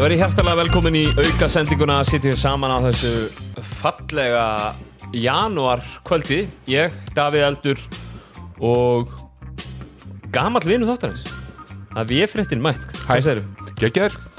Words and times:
Það 0.00 0.06
verður 0.06 0.20
hjertalega 0.22 0.56
velkomin 0.56 0.96
í 0.96 1.00
auka 1.12 1.46
sendinguna 1.52 1.98
að 2.00 2.06
sitja 2.08 2.30
saman 2.40 2.72
á 2.72 2.80
þessu 2.86 3.10
fallega 3.82 4.44
janúar 5.12 5.82
kvöldi 6.08 6.38
ég, 6.72 6.94
Davíð 7.12 7.44
Eldur 7.44 7.82
og 8.64 9.12
gamall 10.32 10.64
vinu 10.64 10.88
þáttarins. 10.88 11.26
Að 11.92 12.14
við 12.14 12.32
fréttin 12.32 12.64
mætt. 12.64 12.88
Það 13.02 13.20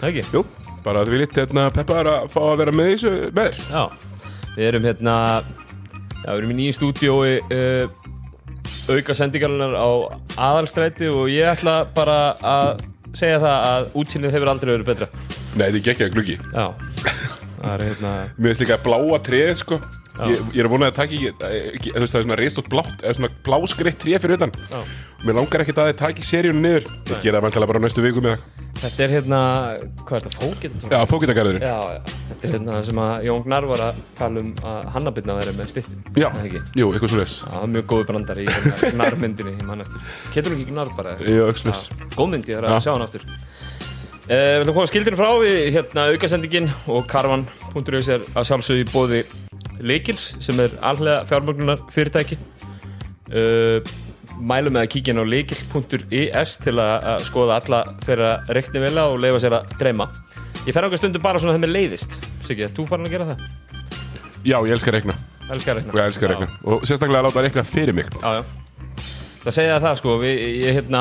ekki? 0.09 0.25
jú, 0.33 0.43
bara 0.81 1.05
að 1.05 1.13
við 1.13 1.25
litt 1.27 1.37
hérna, 1.43 1.69
peppaðar 1.77 2.09
að 2.15 2.29
fá 2.33 2.41
að 2.47 2.57
vera 2.63 2.77
með 2.81 2.93
þessu 2.95 3.15
með 3.29 3.51
þér 3.51 3.63
Já, 3.69 3.85
við 4.57 4.69
erum 4.71 4.89
hérna 4.89 5.15
já, 5.45 6.29
við 6.31 6.39
erum 6.39 6.55
í 6.55 6.61
nýju 6.63 6.77
stúdíói 6.79 7.35
uh, 7.53 7.99
auka 8.89 9.13
sendingarnar 9.13 9.77
á 9.77 9.89
aðalstræti 10.41 11.13
og 11.13 11.29
ég 11.29 11.53
ætla 11.53 11.83
bara 11.93 12.23
að 12.41 12.89
segja 13.17 13.39
það 13.43 13.69
að 13.71 13.87
útsýnið 14.01 14.35
hefur 14.37 14.51
aldrei 14.53 14.73
verið 14.75 14.89
betra? 14.91 15.07
Nei, 15.55 15.65
þetta 15.65 15.77
er 15.77 15.85
gekkjaður 15.87 16.13
gluggi. 16.15 16.37
Já, 16.51 16.67
það 17.57 17.73
er 17.73 17.83
hérna 17.89 18.13
Mér 18.39 18.51
finnst 18.51 18.63
líka 18.65 18.79
bláa 18.85 19.19
tréð, 19.25 19.55
sko 19.63 19.81
ég, 20.27 20.41
ég 20.55 20.59
er 20.63 20.67
að 20.67 20.73
vona 20.73 20.89
að 20.89 20.91
það 20.91 20.99
taki 21.01 21.19
ekki, 21.19 21.51
ekki 21.77 21.93
þú 21.93 22.03
veist, 22.03 22.13
það 22.15 22.19
er 22.21 22.25
svona 22.27 22.39
reistótt 22.41 22.71
blátt 22.71 23.05
eða 23.05 23.17
svona 23.17 23.31
bláskreitt 23.47 24.01
tré 24.01 24.19
fyrir 24.21 24.39
utan. 24.39 24.55
Já. 24.71 24.81
Mér 25.21 25.37
langar 25.37 25.63
ekkert 25.63 25.81
að 25.83 25.91
þið 25.91 26.01
taki 26.01 26.27
seríunum 26.27 26.65
niður. 26.65 26.89
Ég 27.11 27.23
gera 27.23 27.39
það 27.39 27.47
mæntilega 27.47 27.71
bara 27.71 27.81
næstu 27.83 28.03
viku 28.05 28.23
með 28.25 28.37
það 28.37 28.61
Þetta 28.81 29.03
er 29.05 29.11
hérna, 29.13 29.39
hvað 30.07 30.15
er 30.17 30.23
þetta, 30.25 30.37
fókið? 30.41 30.77
Já, 30.89 30.97
fókitagarðurinn 31.11 31.65
Já, 31.65 31.75
já, 31.93 32.13
þetta 32.29 32.47
er 32.47 32.53
hérna 32.55 32.75
það 32.77 32.85
sem 32.87 33.01
að 33.03 33.25
Jón 33.27 33.43
Gnar 33.45 33.67
var 33.69 33.83
að 33.85 33.99
tala 34.17 34.41
um 34.41 34.51
að 34.71 34.87
Hannabitna 34.95 35.35
væri 35.37 35.53
með 35.57 35.69
styrtum 35.73 35.99
Já, 36.17 36.27
Það 36.31 36.47
jú, 36.79 36.87
eitthvað 36.87 37.11
svo 37.13 37.19
les 37.19 37.35
Já, 37.41 37.49
það 37.51 37.65
er 37.67 37.73
mjög 37.75 37.87
góðu 37.91 38.07
brandari 38.09 38.47
í 38.47 38.55
hérna 38.55 38.91
Gnarmyndinni 38.95 39.53
í 39.53 39.67
mann 39.67 39.85
eftir. 39.85 40.09
Ketur 40.33 40.55
hún 40.55 40.63
ekki 40.63 40.73
Gnar 40.73 40.93
bara? 40.97 41.13
Jú, 41.21 41.45
eitthvað 41.51 41.83
Góð 42.17 42.39
ég 42.49 43.61
Uh, 44.31 44.37
við 44.37 44.61
ætlum 44.61 44.69
að 44.69 44.75
koma 44.77 44.87
skildinu 44.87 45.17
frá 45.17 45.29
við 45.41 45.55
hérna 45.73 46.03
aukasendingin 46.13 46.67
og 46.93 47.07
karvan.is 47.09 48.09
er 48.13 48.21
að 48.37 48.45
sjálfsögðu 48.47 48.83
í 48.83 48.85
bóði 48.93 49.21
Leikils 49.83 50.31
sem 50.43 50.59
er 50.63 50.73
allega 50.85 51.25
fjármögnunar 51.29 51.81
fyrirtæki 51.93 52.37
uh, 52.37 53.81
mælum 54.41 54.75
með 54.75 54.85
að 54.85 54.91
kíkja 54.95 55.13
inn 55.13 55.21
á 55.21 55.25
leikils.is 55.33 56.55
til 56.63 56.75
að, 56.81 56.93
að 57.13 57.25
skoða 57.27 57.59
alla 57.61 57.81
þeirra 58.05 58.31
reikni 58.55 58.83
vela 58.83 59.09
og 59.11 59.19
leifa 59.21 59.43
sér 59.43 59.57
að 59.59 59.75
dreyma. 59.81 60.07
Ég 60.65 60.73
fer 60.75 60.87
ákveð 60.87 61.03
stundum 61.03 61.25
bara 61.25 61.41
svona 61.41 61.57
þeim 61.57 61.65
með 61.67 61.75
leiðist. 61.75 62.17
Siggi, 62.47 62.65
ert 62.65 62.77
þú 62.77 62.87
farin 62.89 63.09
að 63.09 63.15
gera 63.15 63.29
það? 63.31 63.45
Já, 64.41 64.57
ég 64.57 64.73
elskar 64.73 64.95
að 64.95 64.99
reikna. 64.99 65.17
Elskar 65.51 65.75
að 65.75 65.81
reikna. 65.81 65.93
Og 65.93 66.01
ég 66.01 66.09
elskar 66.09 66.27
að 66.27 66.35
reikna. 66.35 66.59
Og 66.65 66.85
sérstaklega 66.89 67.21
að 67.21 67.29
láta 67.29 67.45
reikna 67.45 67.67
fyrir 67.67 67.97
mig. 67.97 68.13
Já, 68.21 68.41
já. 68.41 69.17
Það 69.41 69.55
segja 69.55 69.77
það 69.81 69.95
sko, 69.97 70.15
við, 70.21 70.41
ég 70.61 70.75
hérna 70.77 70.99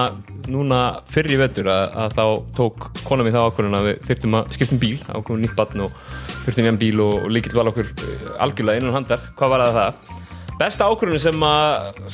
núna 0.48 0.76
fyrr 1.12 1.28
í 1.34 1.36
vetur 1.42 1.66
að, 1.68 1.82
að 2.04 2.14
þá 2.16 2.22
tók 2.56 2.86
kona 3.04 3.26
mér 3.26 3.34
þá 3.36 3.40
ákvörðun 3.50 3.76
að 3.76 3.88
við 3.90 3.98
þyrftum 4.08 4.36
að 4.38 4.54
skiptum 4.56 4.80
bíl, 4.80 4.94
ákvörðun 5.12 5.42
nýtt 5.44 5.58
batn 5.58 5.82
og 5.84 5.98
þurftum 6.46 6.64
nýjan 6.64 6.78
bíl 6.80 7.02
og, 7.04 7.12
og 7.26 7.34
líkilt 7.36 7.58
val 7.58 7.68
okkur 7.68 7.90
eh, 7.90 8.22
algjörlega 8.46 8.80
innan 8.80 8.96
handar. 8.96 9.26
Hvað 9.36 9.52
var 9.52 9.64
það 9.66 9.76
það? 9.80 10.16
Besta 10.62 10.88
ákvörðun 10.88 11.22
sem, 11.26 11.44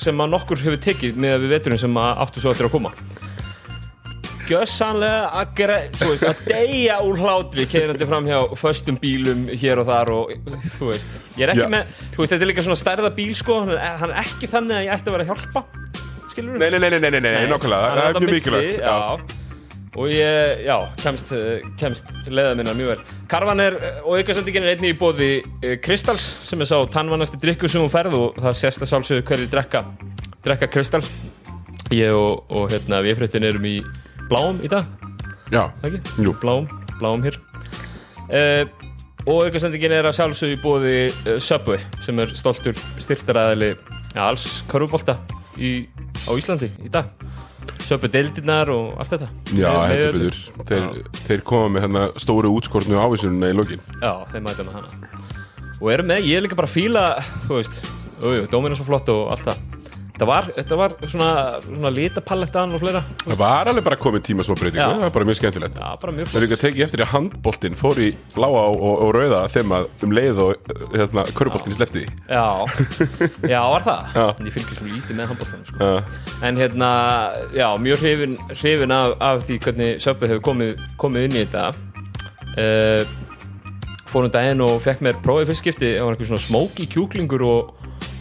sem 0.03 0.25
að 0.27 0.35
nokkur 0.35 0.65
hefur 0.67 0.83
tekið 0.89 1.23
með 1.23 1.39
við 1.45 1.55
veturinn 1.57 1.83
sem 1.85 2.03
að 2.03 2.21
áttu 2.27 2.43
svo 2.43 2.53
eftir 2.57 2.67
að 2.69 2.75
koma. 2.75 2.93
Gjössanlega 4.47 5.23
að, 5.41 5.49
gre- 5.59 5.79
þú 5.99 6.09
veist, 6.13 6.27
að 6.29 6.43
deyja 6.47 6.99
úr 7.03 7.19
hlátri 7.19 7.65
keirandi 7.71 8.07
fram 8.07 8.29
hjá 8.31 8.37
föstum 8.61 8.99
bílum 9.03 9.47
hér 9.59 9.81
og 9.83 9.89
þar 9.89 10.13
og 10.15 10.35
þú 10.77 10.91
veist, 10.93 11.17
ég 11.35 11.49
er 11.49 11.55
ekki 11.57 11.65
Já. 11.65 11.71
með, 11.73 11.97
þú 12.15 12.21
veist, 12.23 12.35
þetta 12.35 12.47
er 12.47 12.51
líka 12.53 12.63
svona 12.67 12.79
stærða 12.79 13.11
bíl 13.17 13.33
sko, 13.35 13.57
hann 13.67 14.13
er 14.13 14.21
ekki 14.23 14.51
þannig 14.53 14.79
að 14.79 14.87
ég 14.87 14.95
ætti 14.95 15.11
að 15.11 15.17
vera 15.17 15.27
að 15.27 15.33
hjálpa, 15.33 15.65
skilur 16.37 16.61
Nei, 16.61 16.69
nei, 16.71 16.79
nei, 16.85 16.93
nei, 16.93 17.01
nei, 17.01 17.11
nei, 17.17 17.21
nei 17.25 17.51
nákvæmlega 17.51 17.91
Það 17.97 18.07
er 18.07 18.21
mjög 18.21 18.37
mikilvægt 18.37 18.81
Já. 18.85 18.97
Og 19.97 20.11
ég, 20.13 20.59
já, 20.67 20.75
kemst, 21.01 21.31
eh, 21.33 21.63
kemst 21.81 22.11
leiða 22.29 22.51
minna 22.53 22.75
mjög 22.77 22.91
vel. 22.91 23.15
Karvan 23.33 23.63
er, 23.65 23.79
eh, 23.81 24.03
og 24.03 24.19
aukasendingin 24.19 24.67
er 24.67 24.75
einnig 24.75 24.93
í 24.93 24.99
bóði 25.01 25.31
Kristals, 25.81 26.27
sem 26.45 26.61
er 26.61 26.69
sá 26.69 26.83
tannvannasti 26.93 27.41
drikkur 27.41 27.73
sem 27.73 27.81
hún 27.81 27.89
ferð 27.89 28.13
og 28.19 28.37
það 28.37 28.59
sést 28.61 28.85
að 28.85 28.91
sjálfsögðu 28.91 29.25
hverju 29.31 29.49
drekka, 29.55 29.81
drekka 30.45 30.69
Kristall. 30.69 31.09
Ég 31.95 32.11
og, 32.11 32.45
og 32.51 32.67
hérna, 32.73 32.99
við 33.05 33.21
fréttin 33.21 33.47
erum 33.47 33.67
í 33.69 33.77
bláum 34.27 34.59
í 34.65 34.71
dag 34.71 34.89
Já, 35.55 35.69
ekki? 35.87 36.01
Jú. 36.25 36.35
Bláum, 36.43 36.67
bláum 36.99 37.23
hér 37.23 37.39
uh, 38.27 38.65
Og 39.27 39.47
aukastendingin 39.47 39.95
er 39.95 40.09
að 40.09 40.17
sjálfsögðu 40.19 40.57
í 40.57 40.63
bóði 40.65 40.97
uh, 41.13 41.37
Subway 41.43 41.79
sem 42.03 42.19
er 42.23 42.35
stoltur 42.35 42.75
styrtaræðili 42.99 43.77
alls 44.19 44.65
körfubolta 44.71 45.19
í, 45.59 45.73
á 46.27 46.33
Íslandi 46.37 46.71
í 46.85 46.93
dag. 46.93 47.13
Subway 47.87 48.11
deildirnar 48.11 48.71
og 48.75 48.97
allt 48.99 49.13
þetta. 49.15 49.29
Já, 49.55 49.71
heldur 49.91 50.17
betur. 50.17 50.41
Þeir, 50.67 51.13
þeir 51.29 51.45
koma 51.47 51.71
með 51.77 51.87
hérna 51.87 52.05
stóru 52.19 52.51
útskortnu 52.57 52.99
ávísununa 52.99 53.53
í 53.53 53.57
lokin. 53.57 53.85
Já, 54.01 54.13
þeir 54.33 54.45
mæta 54.47 54.67
með 54.67 54.81
hana. 54.81 55.13
Og 55.77 55.93
eru 55.93 56.07
með, 56.09 56.27
ég 56.27 56.41
er 56.41 56.47
líka 56.47 56.59
bara 56.59 56.71
að 56.71 56.77
fíla 56.79 57.07
þú 57.47 57.59
veist, 57.61 57.81
dóminn 58.51 58.73
er 58.73 58.81
svo 58.81 58.89
flott 58.89 59.11
og 59.13 59.29
allt 59.35 59.51
það 59.51 59.76
Þetta 60.17 60.27
var, 60.31 60.47
þetta 60.57 60.77
var 60.81 60.93
svona, 61.05 61.31
svona 61.61 61.91
litapalettan 61.93 62.71
og 62.73 62.81
fleira. 62.81 63.03
Það 63.21 63.41
var 63.43 63.69
alveg 63.69 63.85
bara 63.85 63.99
komið 64.01 64.23
tíma 64.31 64.45
smá 64.47 64.55
breytingu. 64.57 64.81
Já. 64.81 64.87
Það 64.95 65.03
var 65.03 65.11
bara 65.13 65.27
mjög 65.29 65.37
skemmtilegt. 65.43 65.81
Já, 65.83 65.91
bara 66.01 66.15
mjög 66.17 66.31
Það 66.31 66.39
er 66.41 66.45
líka 66.47 66.59
tekið 66.63 66.85
eftir 66.87 67.03
að 67.05 67.11
handboltinn 67.11 67.77
fór 67.77 68.01
í 68.01 68.07
bláa 68.33 68.63
og, 68.63 68.87
og, 68.95 69.11
rauða 69.13 69.43
þeim 69.53 69.75
að 69.77 70.07
um 70.07 70.15
leið 70.17 70.41
og 70.47 70.73
hérna, 70.95 71.27
köruboltinn 71.37 71.77
slefti 71.77 72.07
því 72.07 72.33
Já, 72.33 72.47
já, 73.53 73.61
var 73.75 73.85
það? 73.85 74.17
Já. 74.17 74.25
Ég 74.47 74.57
fylgir 74.57 74.81
svo 74.81 74.89
lítið 74.89 75.21
með 75.21 75.31
handbóltanum 75.35 75.69
sko. 75.69 75.85
uh, 75.85 76.41
En 76.49 76.63
hérna, 76.63 76.91
já, 77.53 77.69
mjög 77.85 78.03
hrifin, 78.07 78.39
hrifin 78.55 78.97
af, 78.97 79.15
af 79.21 79.45
því 79.45 79.61
hvernig 79.69 80.03
Söpvi 80.07 80.33
hefur 80.33 80.45
komið, 80.49 80.81
komið 81.05 81.29
inn 81.29 81.37
í 81.37 81.45
þetta. 81.45 81.69
Uh, 82.57 83.25
Fórum 84.07 84.31
daginn 84.33 84.63
og 84.65 84.79
fekk 84.81 85.03
mér 85.05 85.17
prófið 85.21 85.51
fyrst 85.51 85.65
skipti 85.65 85.89
Það 85.97 86.07
var 86.07 86.15
eitthvað 86.17 86.29
svona 86.31 86.45
smóki 86.47 86.87
kjúklingur 86.89 87.43
og, 87.45 87.73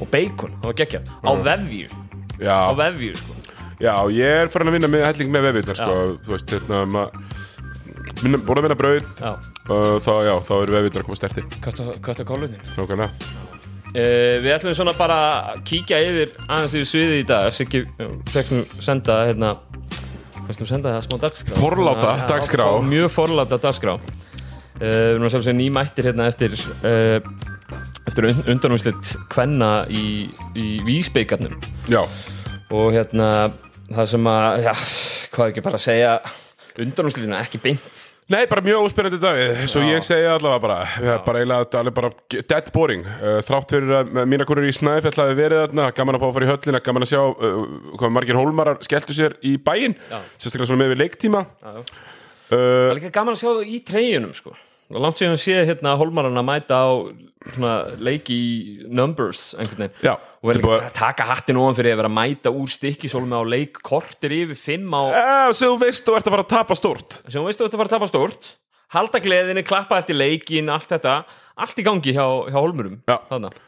og 0.02 0.10
bacon 0.12 0.54
Það 0.62 0.70
var 0.70 0.78
gekkja 0.82 1.02
Á 1.24 1.32
vefju, 1.50 1.88
á 1.90 2.46
Já, 2.46 2.58
vefju 2.76 3.14
sko. 3.16 3.36
já, 3.80 3.94
ég 4.12 4.42
er 4.44 4.50
farin 4.52 4.72
að 4.72 4.78
vinna 4.80 4.90
með 4.92 5.06
helling 5.10 5.32
með 5.36 5.46
vefirnar 5.50 5.80
sko, 5.80 5.96
þú 6.26 6.34
veist, 6.36 6.52
hérna 6.56 6.82
maður 6.86 7.12
minna- 8.24 8.40
búin 8.48 8.60
að 8.60 8.66
vinna 8.68 8.78
brauð. 8.80 9.08
Já, 9.20 9.32
uh, 9.70 9.96
þá, 10.04 10.12
já, 10.28 10.34
þá 10.48 10.54
eru 10.62 10.76
vefirnar 10.78 11.02
að 11.02 11.08
koma 11.10 11.20
stertir 11.20 11.48
kött 12.06 12.22
á 12.22 12.26
kólunin 12.28 12.62
Nákvæmlega. 12.76 13.10
Uh, 13.96 14.36
við 14.44 14.52
ætlum 14.52 14.76
svona 14.76 14.94
bara 15.00 15.18
að 15.56 15.62
kíkja 15.70 16.00
yfir 16.04 16.34
aðeins 16.50 16.74
yfir 16.76 16.90
sviðið 16.92 17.20
í 17.22 17.26
dag. 17.30 17.46
Siggi 17.56 17.84
fekkum 18.34 18.66
senda 18.84 19.22
hérna 19.30 19.54
þú 20.52 20.68
senda 20.68 20.92
það 20.98 21.06
smá 21.08 21.18
dagskrá. 21.24 21.56
Forláta 21.58 22.12
Já, 22.20 22.26
dagskrá. 22.34 22.66
mjög 22.84 23.08
forláta 23.16 23.58
dagskrá. 23.64 23.96
Uh, 23.96 24.84
við 24.84 25.16
erum 25.16 25.30
sjálfsög 25.32 25.56
nýmættir 25.56 26.10
hérna 26.12 26.28
eftir 26.28 26.52
uh, 26.84 27.20
eftir 28.06 28.28
und 28.30 28.50
undanúslitt 28.56 29.14
kvenna 29.34 29.72
í, 29.90 30.30
í 30.56 30.66
vísbeikarnum 30.86 31.56
Já, 31.92 32.04
og 32.72 32.90
hérna 32.96 33.30
það 33.92 34.10
sem 34.16 34.28
að, 34.32 34.50
já, 34.66 34.74
hvað 35.36 35.52
ekki 35.54 35.64
bara 35.66 35.80
að 35.80 35.86
segja 35.88 36.18
undanúslitina 36.82 37.40
ekki 37.46 37.60
beint. 37.64 38.02
Nei, 38.26 38.48
bara 38.50 38.64
mjög 38.66 38.88
óspennandi 38.88 39.20
dag 39.22 39.38
Svo 39.70 39.84
Já. 39.86 39.92
ég 39.94 40.04
segi 40.04 40.26
allavega 40.26 40.62
bara. 40.64 40.78
Já, 40.98 41.12
bara 41.22 41.44
eiginlega 41.44 41.66
þetta 41.68 41.82
er 41.84 41.94
bara 41.94 42.10
dead 42.50 42.72
boring. 42.74 43.04
Uh, 43.22 43.36
Þrátt 43.46 43.76
fyrir 43.76 43.94
að 44.00 44.10
mína 44.26 44.48
konur 44.50 44.66
í 44.66 44.74
Snæfell 44.74 45.14
hafi 45.14 45.36
verið 45.38 45.62
þarna 45.68 45.86
Gaman 45.94 46.18
að 46.18 46.24
fá 46.24 46.28
að 46.32 46.34
fara 46.40 46.48
í 46.48 46.50
höllina 46.50 46.82
Gaman 46.88 47.06
að 47.06 47.12
sjá 47.12 47.20
uh, 47.22 47.60
hvað 48.02 48.14
margir 48.18 48.40
hólmarar 48.42 48.82
skelltu 48.88 49.14
sér 49.14 49.38
í 49.46 49.54
bæinn 49.62 49.94
Já. 50.10 50.18
Sérstaklega 50.42 50.72
svona 50.72 50.82
með 50.82 50.96
við 50.96 51.02
leiktíma. 51.04 51.44
Uh, 51.70 51.84
Það 52.50 52.90
er 52.90 52.98
líka 53.00 53.14
gaman 53.20 53.38
að 53.38 53.44
sjá 53.44 53.50
það 53.52 53.70
í 53.70 53.80
treyjunum 53.92 54.34
sko. 54.42 54.56
Og 54.92 55.00
langt 55.02 55.20
síðan 55.20 55.40
sé 55.42 55.56
hérna 55.66 55.96
Hólmaran 56.00 56.38
að 56.38 56.46
mæta 56.48 56.78
á 56.78 56.90
svona, 57.56 57.74
leiki 57.98 58.36
í 58.36 58.52
numbers 58.90 59.56
Já, 60.04 60.14
og 60.16 60.50
verður 60.52 60.76
er 60.76 60.86
að 60.90 60.98
taka 60.98 61.28
hattin 61.30 61.60
ofan 61.62 61.78
fyrir 61.78 61.96
að 61.96 62.02
vera 62.04 62.12
að 62.12 62.18
mæta 62.20 62.54
úr 62.54 62.70
stikkisólum 62.74 63.34
á 63.34 63.42
leik 63.46 63.82
kortir 63.86 64.36
yfir 64.44 64.60
fimm 64.60 64.94
á 64.94 65.04
Sem 65.56 65.72
þú 65.72 65.80
veist 65.86 66.06
þú 66.06 66.20
ert 66.20 66.30
að 66.30 66.38
fara 66.38 66.46
að 66.46 66.54
tapa 66.54 66.78
stórt. 66.78 67.18
Sem 67.26 67.40
þú 67.40 67.48
veistu 67.50 67.66
að 67.66 67.70
þetta 67.70 67.82
fara 67.82 67.90
að 67.90 67.96
tapa 67.98 68.12
stórt. 68.12 68.52
Halda 68.96 69.20
gleðinni, 69.20 69.66
klappa 69.66 69.98
eftir 70.00 70.16
leikin 70.16 70.70
allt 70.72 70.92
þetta, 70.94 71.16
allt 71.60 71.82
í 71.82 71.86
gangi 71.86 72.14
hjá, 72.16 72.26
hjá 72.54 72.60
Hólmurum. 72.62 73.00
Já. 73.10 73.18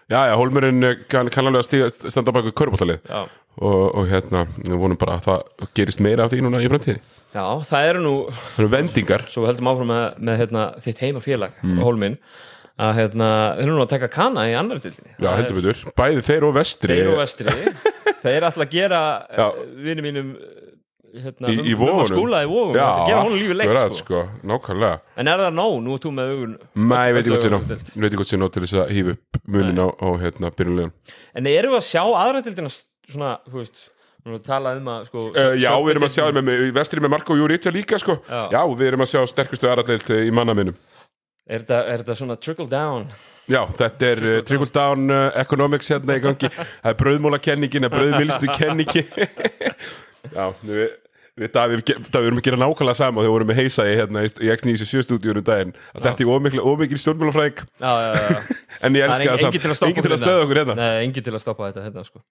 Já, 0.08 0.20
já, 0.30 0.36
hólmurinn 0.40 0.86
eh, 0.88 1.02
kann, 1.10 1.32
kann 1.34 1.50
alveg 1.50 1.66
að 1.66 1.68
stíga, 1.68 1.90
standa 2.06 2.32
á 2.32 2.38
baku 2.38 2.54
körbóltalið 2.56 3.02
Já. 3.04 3.26
Og, 3.58 3.96
og 3.98 4.10
hérna, 4.12 4.44
við 4.64 4.76
vonum 4.82 5.00
bara 5.02 5.18
að 5.20 5.28
það 5.30 5.70
gerist 5.80 6.02
meira 6.06 6.26
af 6.28 6.34
því 6.34 6.42
núna 6.46 6.62
í 6.64 6.70
framtíði 6.72 7.00
Já, 7.38 7.44
það 7.70 7.88
eru 7.92 8.02
nú, 8.02 8.12
Það 8.34 8.62
eru 8.64 8.68
vendingar. 8.72 9.24
Svo 9.30 9.44
við 9.44 9.50
heldum 9.52 9.68
áfram 9.74 9.90
með, 9.92 10.04
með 10.30 10.38
hérna, 10.42 10.62
þitt 10.86 11.02
heimafélag, 11.04 11.58
Mm. 11.64 11.82
Hólmin 11.84 12.16
að 12.78 12.92
hérna, 13.02 13.28
þeir 13.58 13.64
eru 13.66 13.76
nú 13.76 13.82
að 13.84 13.90
taka 13.96 14.08
kana 14.14 14.46
í 14.50 14.54
annar 14.58 14.80
dildinni 14.82 15.16
Já, 15.18 15.30
heldur 15.34 15.58
betur, 15.58 15.80
bæði 15.98 16.24
þeir 16.28 16.46
og 16.48 16.54
vestri. 16.58 16.98
Þeir 16.98 17.10
og 17.12 17.20
vestri. 17.24 17.56
Þeir 18.24 18.46
ætla 18.50 18.66
að 18.68 18.72
gera 18.74 19.02
Já. 19.38 19.48
vinni 19.86 20.06
mínum 20.06 20.30
hérna, 21.24 21.52
Í- 21.52 21.66
í 21.72 21.74
um- 21.76 21.84
um 21.98 22.06
skúla 22.10 22.42
í 22.46 22.48
vógum 22.52 22.76
Já, 22.78 22.86
að 22.88 23.08
gera 23.10 23.24
honum 23.24 23.40
lífið 23.42 23.60
leikt 23.62 23.78
sko. 23.78 24.00
sko, 24.02 24.22
nákvæmlega 24.52 25.00
En 25.18 25.28
er 25.28 25.44
það 25.44 25.54
nóg? 25.58 25.76
Nú 25.84 25.94
er 25.98 26.02
þú 26.06 26.14
með 26.18 26.32
augun 26.34 26.56
Nei, 26.76 27.04
ég 27.08 27.14
veit 27.18 27.26
ekki 27.28 28.18
hvort 28.18 28.32
sé 28.32 28.38
nóg 28.42 28.52
til 28.54 28.64
þess 28.64 28.78
að 28.82 28.96
hýfa 28.96 29.16
upp 29.18 29.42
munin 29.48 29.84
á, 29.84 29.88
á 29.94 30.08
hérna, 30.22 30.52
byrjunlegum 30.56 30.92
En 31.36 31.48
erum 31.48 31.74
við 31.76 31.82
að 31.82 31.88
sjá 31.92 32.04
aðra 32.06 32.44
dildina 32.44 32.70
svona, 32.72 33.38
þú 33.48 33.62
veist 33.62 33.86
tala 34.44 34.76
um 34.76 34.90
að 34.92 35.06
sko, 35.08 35.22
Uh, 35.32 35.56
já, 35.56 35.72
við 35.80 35.94
erum 35.96 36.04
að 36.04 36.14
sjá 36.18 36.26
með, 36.36 36.72
vestri 36.76 37.00
með 37.00 37.14
Marko 37.14 37.36
Júritsja 37.38 37.72
líka 37.72 37.98
sko. 38.02 38.18
Já. 38.28 38.50
já, 38.52 38.62
við 38.76 38.88
erum 38.90 39.02
að 39.06 39.12
sjá 39.14 39.22
sterkustu 39.32 39.70
aðradeild 39.70 40.10
í 40.28 40.32
manna 40.36 40.54
minnum 40.58 40.76
Er 41.48 41.64
þetta, 41.64 42.12
svona 42.16 42.36
trickle 42.36 42.68
down? 42.68 43.06
Já, 43.48 43.62
þetta 43.80 44.08
er 44.12 44.20
uh, 44.28 44.42
trickle 44.44 44.68
down 44.76 45.08
uh, 45.10 45.32
economics 45.40 45.88
hérna 45.94 46.18
í 46.20 46.24
gangi 46.26 46.50
Það 46.84 46.90
er 46.92 46.98
brauðmóla 47.00 47.40
kenningin, 47.40 47.86
það 47.88 47.94
er 47.94 47.96
brauðmilstu 47.96 48.50
kenningi 48.58 49.04
Já, 50.36 50.50
Við 50.68 50.82
það, 51.38 51.74
við, 51.74 51.82
erum 52.22 52.40
að 52.42 52.48
gera 52.48 52.60
nákvæmlega 52.62 52.98
sama 52.98 53.22
þegar 53.22 53.28
við 53.28 53.36
vorum 53.36 53.52
með 53.52 53.60
í, 53.86 53.98
hérna, 54.00 54.24
í 54.26 54.32
í 54.48 54.50
X97 54.56 55.06
stúdíunum 55.06 55.46
daginn. 55.46 55.76
Að 55.94 56.08
þetta 56.08 56.26
er 56.26 56.30
Já, 57.78 57.92
já, 57.92 58.10
já, 58.18 58.26
já. 58.34 58.58
en 58.88 58.98
ég 58.98 59.08
elska 59.08 59.30
það 59.30 59.78
stoppa 59.80 59.92
engin 59.92 60.08
til 60.08 60.16
að 60.16 60.24
stöða 60.24 60.44
okkur 60.48 60.62
hérna. 60.64 60.78
Nei, 60.80 60.90
engin 61.06 61.28
til 61.28 61.36
að 61.36 61.44
stoppa 61.46 61.70
þetta 61.70 61.86
hérna, 61.88 62.06
sko. 62.08 62.24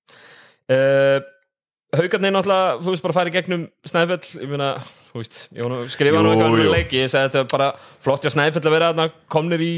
uh, 0.75 1.19
Haukarnir 1.97 2.35
náttúrulega, 2.35 2.79
þú 2.82 2.93
veist, 2.93 3.05
bara 3.05 3.14
færi 3.14 3.32
gegnum 3.37 3.69
Snæfell, 3.87 4.25
ég 4.43 4.50
meina, 4.50 4.73
þú 5.12 5.20
veist 5.23 5.37
ég 5.55 5.62
skrifa 5.94 6.19
hann 6.19 6.32
eitthvað 6.32 6.56
um 6.56 6.58
jú. 6.64 6.73
leiki 6.75 6.99
ég 6.99 7.12
segi 7.12 7.31
þetta 7.31 7.44
bara 7.53 7.69
flott 8.03 8.26
hjá 8.26 8.35
Snæfell 8.35 8.64
að 8.67 8.75
vera 8.75 8.91
komnir 9.32 9.62
í 9.62 9.70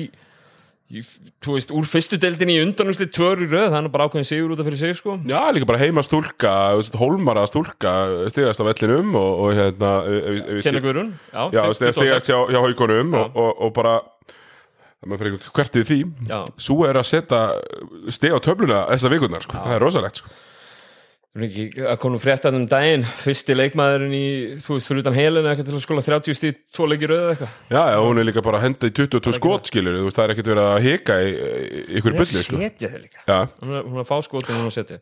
þú 0.88 1.52
veist, 1.52 1.73
úr 1.75 1.85
fyrstu 1.85 2.17
deildinni 2.20 2.55
í 2.56 2.62
undanúsli 2.64 3.05
tvör 3.12 3.43
í 3.44 3.49
röð, 3.50 3.67
þannig 3.75 3.93
bara 3.93 4.06
ákveðin 4.08 4.25
sigur 4.29 4.55
út 4.55 4.62
af 4.62 4.69
fyrir 4.70 4.81
sig, 4.81 4.94
sko 4.96 5.19
Já, 5.29 5.40
líka 5.52 5.69
bara 5.69 5.82
heima 5.82 6.00
stúlka, 6.06 6.52
hólmara 6.96 7.43
stúlka 7.50 7.93
stigast 8.32 8.62
af 8.64 8.70
vellinum 8.70 9.12
og, 9.20 9.43
og 9.44 9.52
hérna 9.58 9.90
við 10.08 10.38
Kenna 10.46 10.62
skil- 10.64 10.81
Guðrún, 10.87 11.11
já, 11.29 11.43
Já, 11.52 11.62
26. 11.69 11.99
stigast 12.00 12.31
hjá, 12.32 12.38
hjá 12.55 12.61
haugunum 12.64 13.12
og, 13.20 13.37
og, 13.37 13.52
og 13.69 13.75
bara 13.76 13.99
hvert 15.08 15.76
við 15.79 15.85
því 15.93 15.99
Já. 16.29 16.38
Svo 16.58 16.81
er 16.88 16.96
að 16.99 17.06
setja 17.12 17.43
stig 18.11 18.32
á 18.35 18.38
töfluna 18.43 18.81
þessa 18.90 19.12
vikurnar, 19.12 19.44
sko, 19.44 19.61
það 19.61 19.76
er 19.76 19.85
rosalegt 19.85 20.23
sko. 20.25 20.32
Að 21.38 21.98
konum 22.02 22.19
fréttan 22.19 22.56
um 22.56 22.64
daginn. 22.66 23.04
Fyrsti 23.20 23.54
leikmaðurinn 23.54 24.14
í, 24.16 24.28
þú 24.64 24.78
veist, 24.78 24.88
fyrir 24.88 25.02
utan 25.04 25.14
helinu 25.14 25.50
eitthvað 25.50 25.69
til 25.69 25.75
að 25.76 25.82
skóla 25.84 26.02
30 26.06 26.38
stíð, 26.38 26.54
tvo 26.75 26.86
leikir 26.88 27.12
röð 27.12 27.26
eitthvað? 27.34 27.52
Já, 27.70 27.82
já, 27.92 27.98
hún 28.02 28.19
er 28.22 28.26
líka 28.26 28.42
bara 28.46 28.58
að 28.58 28.64
henda 28.64 28.88
í 28.88 28.94
22 28.96 29.34
skot 29.36 29.69
skilur, 29.70 29.98
þú 30.00 30.06
veist, 30.08 30.19
það 30.19 30.25
er 30.25 30.32
ekkert 30.34 30.50
verið 30.50 30.70
að 30.70 30.86
hika 30.88 31.19
í, 31.20 31.28
ykkur 32.00 32.16
Hún 32.16 32.19
er 32.19 32.25
að 32.25 32.32
sko. 32.32 32.62
setja 32.64 32.90
þau 32.94 32.98
líka. 33.04 33.20
Já, 33.28 33.38
hún 33.60 33.76
er, 33.76 33.84
hún 33.86 34.00
er 34.00 34.02
að 34.02 34.08
fá 34.08 34.16
skotin 34.26 34.56
hún 34.56 34.64
er 34.64 34.72
að 34.72 34.76
setja 34.80 34.98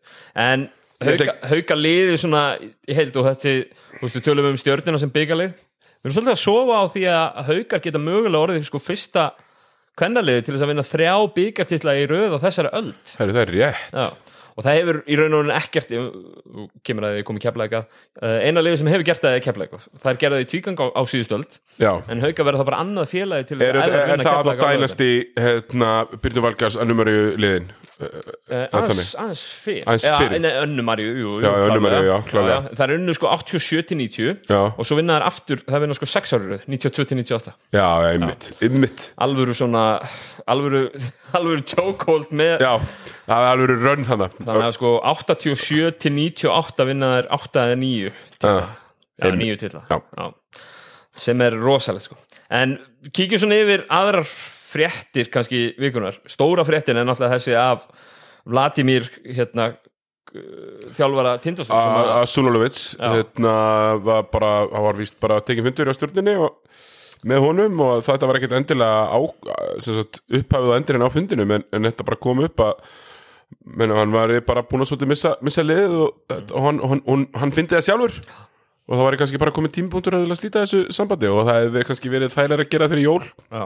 en 0.46 0.66
Ég 0.96 1.20
hauka, 1.20 1.32
hauka 1.50 1.76
liði 1.76 2.14
svona 2.20 2.42
í 2.58 2.94
heild 2.96 3.16
og 3.20 3.26
þetta 3.28 3.50
þú 3.98 4.04
veist 4.06 4.16
við 4.16 4.22
tölum 4.24 4.46
um 4.48 4.54
stjörnina 4.60 5.00
sem 5.00 5.10
byggalið 5.12 5.50
við 5.52 6.06
erum 6.08 6.14
svolítið 6.14 6.32
að 6.32 6.40
sofa 6.40 6.78
á 6.80 6.84
því 6.94 7.02
að 7.12 7.40
haukar 7.50 7.82
geta 7.84 8.00
mögulega 8.00 8.44
orðið 8.46 8.64
sko 8.64 8.80
fyrsta 8.80 9.26
kvennaliði 9.96 10.46
til 10.46 10.54
þess 10.54 10.64
að 10.64 10.70
vinna 10.72 10.84
þrjá 10.88 11.12
byggartitla 11.36 11.96
í 12.00 12.06
röð 12.08 12.36
á 12.36 12.38
þessari 12.46 12.72
öld. 12.80 13.12
Heru, 13.20 13.36
það 13.36 13.42
er 13.42 13.52
rétt. 13.56 13.92
Já. 13.92 14.35
Og 14.56 14.64
það 14.64 14.78
hefur 14.80 14.98
í 15.04 15.18
raun 15.20 15.36
og 15.36 15.44
raun 15.44 15.54
ekkert 15.56 15.94
kemur 16.86 17.08
að 17.08 17.18
þið 17.18 17.26
komið 17.28 17.46
keflæka 17.46 17.82
eina 18.22 18.64
liði 18.64 18.80
sem 18.80 18.92
hefur 18.92 19.06
gert 19.10 19.24
það 19.24 19.38
er 19.38 19.44
keflæka 19.44 19.80
það 20.02 20.12
er 20.12 20.20
gerðið 20.24 20.44
í 20.44 20.50
tvígang 20.52 20.80
á, 20.80 20.86
á 20.96 21.02
síðustu 21.06 21.38
öld. 21.38 21.58
Já, 21.76 21.90
en 22.08 22.24
hauka 22.24 22.46
verður 22.46 22.62
það 22.62 22.70
bara 22.70 22.84
annað 22.84 23.10
félagi 23.12 23.50
til 23.50 23.60
er, 23.60 23.80
er, 23.82 23.98
er, 24.16 24.24
það 24.24 24.52
að 24.54 24.62
dælast 24.64 25.02
í 25.04 25.12
hérna, 25.36 25.90
Byrnu 26.22 26.46
Valgars 26.46 26.78
að 26.80 26.90
numeri 26.92 27.18
liðin? 27.40 27.74
Eh, 27.96 28.66
aðeins, 28.76 29.42
fyrir 29.64 29.86
já. 32.04 32.56
Það 32.76 32.82
er 32.84 32.92
unnu 32.98 33.14
sko 33.16 33.30
87-90 33.32 34.50
Já, 34.50 34.58
og 34.68 34.82
svo 34.84 34.98
vinna 34.98 35.16
þær 35.16 35.24
aftur, 35.30 35.62
það 35.64 35.84
vinna 35.86 35.96
sko 35.96 36.08
6 36.12 36.36
árið 36.36 36.66
92-98 36.74 37.54
já, 37.72 37.80
já, 37.80 38.10
einmitt, 38.10 38.50
einmitt. 38.60 39.06
Alvöru 39.24 39.56
svona 39.56 39.86
alvöru, 40.52 40.82
alvöru 41.36 41.64
chokehold 41.66 42.32
með 42.36 42.64
Já, 42.64 42.72
það 43.26 43.44
er 43.46 43.50
alveg 43.52 43.84
rönn 43.84 44.08
hana 44.10 44.28
þannig 44.36 44.66
að 44.68 44.74
sko 44.78 44.92
87-98 45.12 46.88
vinna 46.90 47.12
þær 47.16 47.30
8 47.38 47.64
eða 47.66 47.78
9 47.82 48.12
titla. 48.36 48.52
Já, 48.52 48.60
já, 49.16 49.30
einmitt. 49.30 49.48
9 49.48 49.62
titla 49.64 49.82
Já. 49.90 50.28
sem 51.26 51.46
er 51.46 51.58
rosalegt 51.60 52.08
sko 52.08 52.18
en 52.56 52.76
kíkjum 53.10 53.42
svona 53.42 53.58
yfir 53.64 53.86
aðrar 53.90 54.26
fréttir 54.28 55.30
kannski 55.32 55.68
vikunar 55.80 56.18
stóra 56.30 56.64
fréttin 56.68 56.98
er 57.00 57.06
náttúrulega 57.08 57.38
þessi 57.38 57.56
af 57.58 57.86
Vladimir 58.46 59.08
hérna 59.24 59.72
þjálfara 60.96 61.36
að 61.40 62.26
Sunulovits 62.30 62.96
Já. 62.98 63.08
hérna 63.14 63.54
var 64.04 64.26
bara, 64.32 64.50
hann 64.72 64.84
var 64.90 64.98
víst 64.98 65.18
bara 65.22 65.40
tekið 65.40 65.70
fundur 65.70 65.90
á 65.90 65.94
stjórninni 65.96 66.34
og 66.42 66.58
með 67.24 67.42
honum 67.44 67.82
og 67.86 68.04
þetta 68.06 68.28
var 68.28 68.38
ekkert 68.38 68.56
endilega 68.58 69.08
á, 69.08 69.18
upphafið 70.38 70.70
og 70.70 70.76
endurinn 70.76 71.06
á 71.06 71.14
fundinum 71.14 71.54
en, 71.56 71.66
en 71.72 71.88
þetta 71.88 72.06
bara 72.06 72.20
kom 72.20 72.42
upp 72.44 72.64
að 72.64 72.74
menna, 73.64 73.98
hann 74.00 74.14
var 74.14 74.32
bara 74.46 74.64
búin 74.66 74.84
að 74.84 74.92
svolítið 74.92 75.12
missa, 75.12 75.32
missa 75.44 75.64
liðið 75.64 75.96
og, 76.04 76.36
og 76.36 76.66
hann, 76.66 76.80
hann, 76.82 77.26
hann, 77.36 77.54
fyndi 77.54 77.76
það 77.76 77.86
sjálfur. 77.88 78.18
Og 78.86 78.94
það 78.94 79.06
var 79.08 79.16
kannski 79.18 79.42
bara 79.42 79.54
komið 79.54 79.72
tímpunktur 79.74 80.14
að 80.14 80.34
slíta 80.38 80.62
þessu 80.62 80.84
sambandi 80.94 81.30
og 81.30 81.46
það 81.48 81.64
hefði 81.64 81.86
kannski 81.88 82.10
verið 82.12 82.34
þægilega 82.36 82.66
að 82.66 82.74
gera 82.74 82.90
fyrir 82.92 83.06
jól. 83.08 83.22
Já, 83.50 83.64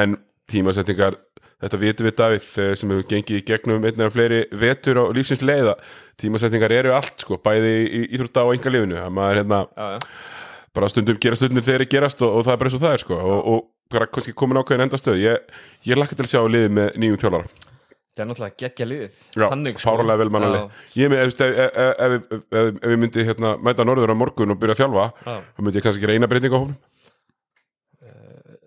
en 0.00 0.14
tímasetningar 0.48 1.18
þetta 1.58 1.80
vitum 1.82 2.08
við 2.08 2.16
Davíð 2.16 2.48
eh, 2.62 2.72
sem 2.78 2.94
hefur 2.94 3.08
gengið 3.10 3.40
í 3.40 3.44
gegnum 3.50 3.84
einn 3.84 4.00
eða 4.00 4.14
fleiri 4.14 4.40
vetur 4.56 5.02
á 5.02 5.04
lífsins 5.12 5.44
leiða. 5.44 5.76
Tímasetningar 6.20 6.72
eru 6.78 6.94
allt 6.96 7.24
sko 7.24 7.36
bæði 7.44 7.74
í 7.84 8.02
íþrótta 8.16 8.46
og 8.46 8.54
enga 8.56 8.72
lífinu 8.72 9.00
að 9.02 9.14
maður 9.18 9.42
hérna. 9.42 9.62
Bara 10.76 10.90
stundum 10.92 11.18
gera 11.20 11.38
stundum 11.38 11.64
þegar 11.64 11.84
þeir 11.84 11.92
gerast 11.94 12.22
og, 12.24 12.36
og 12.38 12.46
það 12.46 12.54
er 12.54 12.60
bara 12.60 12.70
eins 12.70 12.78
og 12.78 12.84
það 12.84 12.96
er 12.96 13.04
sko. 13.04 13.22
Og, 13.22 13.40
og 13.52 13.64
bara 13.92 14.10
kannski 14.12 14.36
komin 14.36 14.60
ákveðin 14.60 14.88
endastöð. 14.88 15.22
Ég, 15.22 15.56
ég 15.88 15.98
lakka 16.00 16.18
til 16.18 16.26
að 16.26 16.32
sjá 16.34 16.42
liðið 16.44 16.76
með 16.78 17.00
nýjum 17.00 17.20
þjálfara. 17.22 17.66
Það 18.18 18.24
er 18.24 18.28
náttúrulega 18.32 18.58
geggja 18.58 18.86
liðið. 18.90 19.18
Já, 19.38 19.46
sko. 19.46 19.82
fáralega 19.84 20.18
vel 20.18 20.32
mannali 20.34 20.62
ég 20.98 21.12
með, 21.12 21.20
ef, 21.22 21.36
ef, 21.38 21.58
ef, 21.62 21.76
ef, 21.78 22.14
ef, 22.18 22.38
ef, 22.50 22.70
ef 22.82 22.90
ég 22.90 22.98
myndi 22.98 23.26
hérna, 23.28 23.52
mæta 23.62 23.86
norður 23.86 24.10
á 24.10 24.16
morgun 24.18 24.54
og 24.54 24.58
byrja 24.58 24.74
að 24.74 24.80
þjálfa 24.80 25.04
já. 25.14 25.36
þá 25.38 25.60
myndi 25.62 25.78
ég 25.78 25.86
kannski 25.86 26.02
gera 26.02 26.16
eina 26.18 26.30
breyting 26.32 26.56
á 26.56 26.58
hófnum 26.58 26.74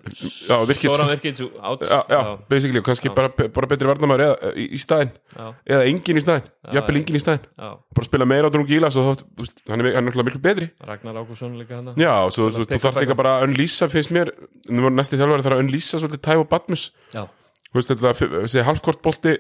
Stóran 0.02 1.10
virkið 1.12 1.42
já, 1.42 2.00
já, 2.10 2.20
basically, 2.50 2.82
kannski 2.82 3.10
Já. 3.10 3.14
bara, 3.16 3.30
bara 3.54 3.68
betri 3.70 3.90
varnamæður 3.90 4.24
eða, 4.26 4.52
í, 4.58 4.66
í 4.74 4.80
staðinn. 4.82 5.12
Já, 5.36 5.44
eða 5.76 5.90
engin 5.92 6.18
í 6.18 6.24
staðinn, 6.24 6.48
Já, 6.50 6.72
jafnvel 6.78 6.96
já. 6.96 7.02
engin 7.02 7.18
í 7.20 7.22
staðinn. 7.22 7.46
Já. 7.62 7.70
bara 8.00 8.08
spila 8.08 8.28
meira 8.32 8.50
á 8.50 8.54
Drung 8.54 8.70
Gílas 8.70 8.98
og 8.98 9.06
þá, 9.10 9.22
þú 9.22 9.46
veist, 9.46 9.62
hann 9.70 9.84
er, 9.86 9.90
hann 9.98 10.08
náttúrulega 10.10 10.30
miklu 10.32 10.42
betri. 10.48 10.70
Ragnar 10.90 11.22
Ákusson 11.22 11.60
líka 11.60 11.78
hana 11.78 11.94
já, 12.00 12.12
og 12.26 12.34
svo, 12.34 12.50
svo, 12.50 12.66
þú 12.66 12.82
þarf 12.82 13.02
líka 13.06 13.18
bara 13.22 13.36
að 13.40 13.48
unlýsa 13.50 13.90
finnst 13.94 14.16
mér, 14.16 14.34
næsti 14.72 15.22
þjálfari 15.22 15.46
þarf 15.46 15.60
að 15.60 15.64
unlýsa 15.68 16.02
svolítið 16.02 16.88
já, 17.14 17.24
þú 17.72 17.80
veist 17.80 17.94
þetta 17.94 18.16
þessi 18.20 18.66
halfkortbolti 18.68 19.38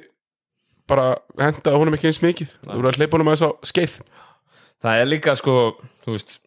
bara 0.89 1.15
henda 1.39 1.73
honum 1.77 1.95
ekki 1.97 2.09
eins 2.09 2.21
mikið, 2.23 2.53
þú 2.65 2.77
voru 2.77 2.91
að 2.91 2.99
hleypa 2.99 3.17
honum 3.17 3.31
aðeins 3.31 3.47
á 3.47 3.49
skeið. 3.71 3.97
Það 4.81 5.01
er 5.01 5.09
líka 5.11 5.35
sko 5.37 5.55
þú 6.05 6.15
veist 6.15 6.37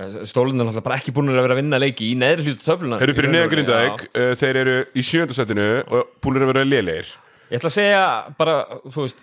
stólunin 0.00 0.64
er 0.64 0.84
bara 0.84 0.96
ekki 0.96 1.12
búin 1.12 1.28
að 1.28 1.42
vera 1.42 1.52
að 1.56 1.60
vinna 1.60 1.80
leiki 1.82 2.06
í 2.08 2.14
neðri 2.16 2.46
hlutu 2.48 2.64
töfluna 2.64 2.98
Þeir 3.00 3.10
eru 3.10 3.16
fyrir 3.18 3.32
neðan 3.34 3.66
já. 3.68 3.90
uh, 4.16 4.30
þeir 4.40 4.58
eru 4.62 4.76
í 4.96 5.04
sjöndasætinu 5.04 5.66
og 5.84 6.14
búinir 6.24 6.46
að 6.46 6.52
vera 6.54 6.64
lélegir 6.64 7.10
ég 7.52 7.58
ætla 7.60 7.68
að 7.68 7.76
segja 7.76 8.04
bara 8.38 8.54
þú 8.88 9.04
veist, 9.04 9.20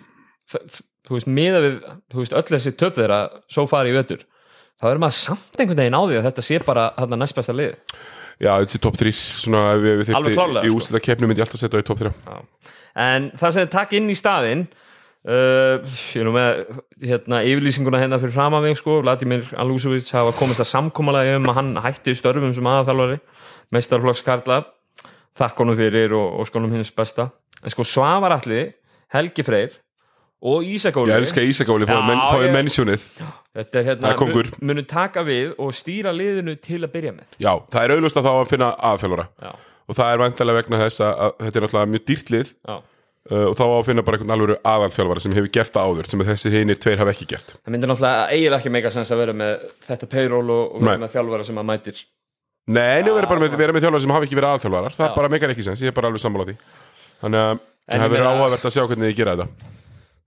þú 1.08 1.16
veist 1.16 1.30
miða 1.30 1.62
við 1.64 1.80
þú 2.12 2.22
veist, 2.22 2.36
öll 2.38 2.46
þessi 2.54 2.74
töp 2.78 3.00
þeirra 3.00 3.20
svo 3.50 3.66
fari 3.70 3.90
í 3.90 3.96
vetur 3.98 4.22
þá 4.80 4.86
er 4.92 5.02
maður 5.02 5.18
samt 5.18 5.58
einhvern 5.58 5.82
veginn 5.82 5.98
á 5.98 6.02
því 6.06 6.20
að 6.20 6.28
þetta 6.28 6.46
sé 6.46 6.60
bara 6.70 6.86
þarna 7.00 7.20
næst 7.24 7.38
besta 7.40 7.56
lið 7.56 7.74
Já, 8.40 8.54
þessi 8.62 8.78
top 8.80 8.96
3, 8.96 9.10
svona 9.42 9.64
ef 9.74 9.82
við, 9.84 10.14
klárlega, 10.14 10.62
í 10.64 10.70
sko. 10.70 10.78
úsleita 10.78 11.02
keppni 11.04 11.28
myndi 11.28 11.42
ég 11.42 11.48
alltaf 11.48 11.60
setja 11.60 11.76
það 11.76 11.82
í 11.82 11.88
top 11.90 11.98
3 12.00 12.12
Já. 12.14 12.38
En 13.00 13.26
það 13.36 13.52
sem 13.52 13.66
þið 13.66 13.74
takk 13.74 13.98
inn 13.98 14.08
í 14.08 14.16
staðinn 14.16 14.62
uh, 15.28 15.80
ég 16.14 16.20
er 16.22 16.26
nú 16.28 16.32
með 16.34 16.62
hérna, 17.04 17.42
yfirlýsinguna 17.44 18.00
hérna 18.00 18.18
fyrir 18.22 18.32
fram 18.34 18.56
af 18.56 18.64
mig 18.64 18.78
sko, 18.80 19.00
Vladimir 19.04 19.44
Alúsovits 19.60 20.10
hafa 20.16 20.32
komist 20.38 20.62
að 20.64 20.70
samkommalagi 20.72 21.36
um 21.40 21.50
að 21.52 21.58
hann 21.60 21.74
hætti 21.84 22.14
störfum 22.16 22.54
sem 22.56 22.70
aðalþjálfari 22.70 23.20
meistarflokks 23.74 24.24
Karla 24.26 24.62
þakk 25.40 25.62
honum 25.62 25.78
fyrir 25.78 26.14
og, 26.16 26.40
og 26.40 26.48
skonum 26.48 26.72
hins 26.74 26.90
besta. 26.92 27.30
En 27.64 27.72
sko 27.72 27.84
Svavar 27.86 28.34
Alli, 28.38 28.64
Helgi 29.12 29.44
Freyr 29.46 29.76
og 30.40 30.64
Ísak 30.64 30.96
Óli. 30.96 31.12
Ég 31.12 31.20
elska 31.20 31.42
Ísakóli, 31.44 31.86
men, 31.88 32.20
ég- 32.40 32.52
mennsjónið. 32.54 33.02
Þetta 33.56 33.78
er 33.80 33.84
hérna, 33.90 34.12
er 34.14 34.34
mun- 34.34 34.54
munu 34.70 34.84
taka 34.88 35.22
við 35.26 35.52
og 35.58 35.74
stýra 35.76 36.12
liðinu 36.16 36.54
til 36.60 36.80
að 36.80 36.92
byrja 36.94 37.12
með. 37.12 37.26
Já, 37.38 37.52
það 37.70 37.82
er 37.84 37.94
auðlust 37.96 38.16
að 38.16 38.24
þá 38.24 38.32
að 38.32 38.48
finna 38.48 38.68
aðfjálfara 38.90 39.26
Já, 39.42 39.50
og 39.90 39.98
það 39.98 40.12
er 40.12 40.22
vantilega 40.24 40.62
vegna 40.62 40.80
þess 40.84 41.00
að, 41.04 41.12
að 41.20 41.34
þetta 41.44 41.58
er 41.60 41.66
náttúrulega 41.66 41.92
mjög 41.94 42.04
dýrt 42.08 42.30
lið. 42.36 42.54
Já 42.68 42.76
og 43.28 43.56
þá 43.58 43.62
á 43.68 43.76
að 43.76 43.88
finna 43.90 44.04
bara 44.06 44.16
einhvern 44.16 44.34
alvöru 44.34 44.56
aðalþjálfara 44.64 45.22
sem 45.24 45.34
hefur 45.36 45.50
gert 45.52 45.74
það 45.74 45.90
áður 45.90 46.08
sem 46.08 46.22
þessi 46.30 46.52
hinir 46.54 46.78
tveir 46.80 47.02
hafa 47.02 47.12
ekki 47.12 47.28
gert. 47.30 47.52
Það 47.60 47.74
myndir 47.74 47.90
náttúrulega 47.92 48.22
eiginlega 48.32 48.60
ekki 48.62 48.72
meika 48.72 48.92
sens 48.94 49.12
að 49.12 49.20
vera 49.24 49.34
með 49.36 49.66
þetta 49.88 50.08
payroll 50.14 50.46
og, 50.54 50.62
og 50.76 50.86
vera 50.86 51.02
með 51.02 51.12
þjálfara 51.16 51.48
sem 51.50 51.60
að 51.60 51.68
mætir. 51.68 52.00
Nei, 52.70 53.02
nú 53.04 53.12
verður 53.16 53.32
bara 53.34 53.44
með, 53.44 53.58
vera 53.60 53.76
með 53.76 53.84
þjálfara 53.84 54.04
sem 54.06 54.14
hafa 54.16 54.28
ekki 54.28 54.38
verið 54.38 54.54
aðalþjálfarar. 54.54 54.96
Það 54.96 55.12
bara 55.18 55.32
meikar 55.34 55.52
ekki 55.52 55.66
sens, 55.66 55.84
ég 55.84 55.92
er 55.92 55.96
bara 55.96 56.10
alveg 56.10 56.24
sammála 56.24 56.48
því. 56.48 56.56
Þannig 57.20 57.44
að 57.44 57.62
það 57.90 58.14
verður 58.14 58.30
áhugavert 58.30 58.66
að 58.70 58.74
sjá 58.76 58.82
hvernig 58.86 59.10
þið 59.10 59.20
gera 59.20 59.36
þetta 59.36 59.78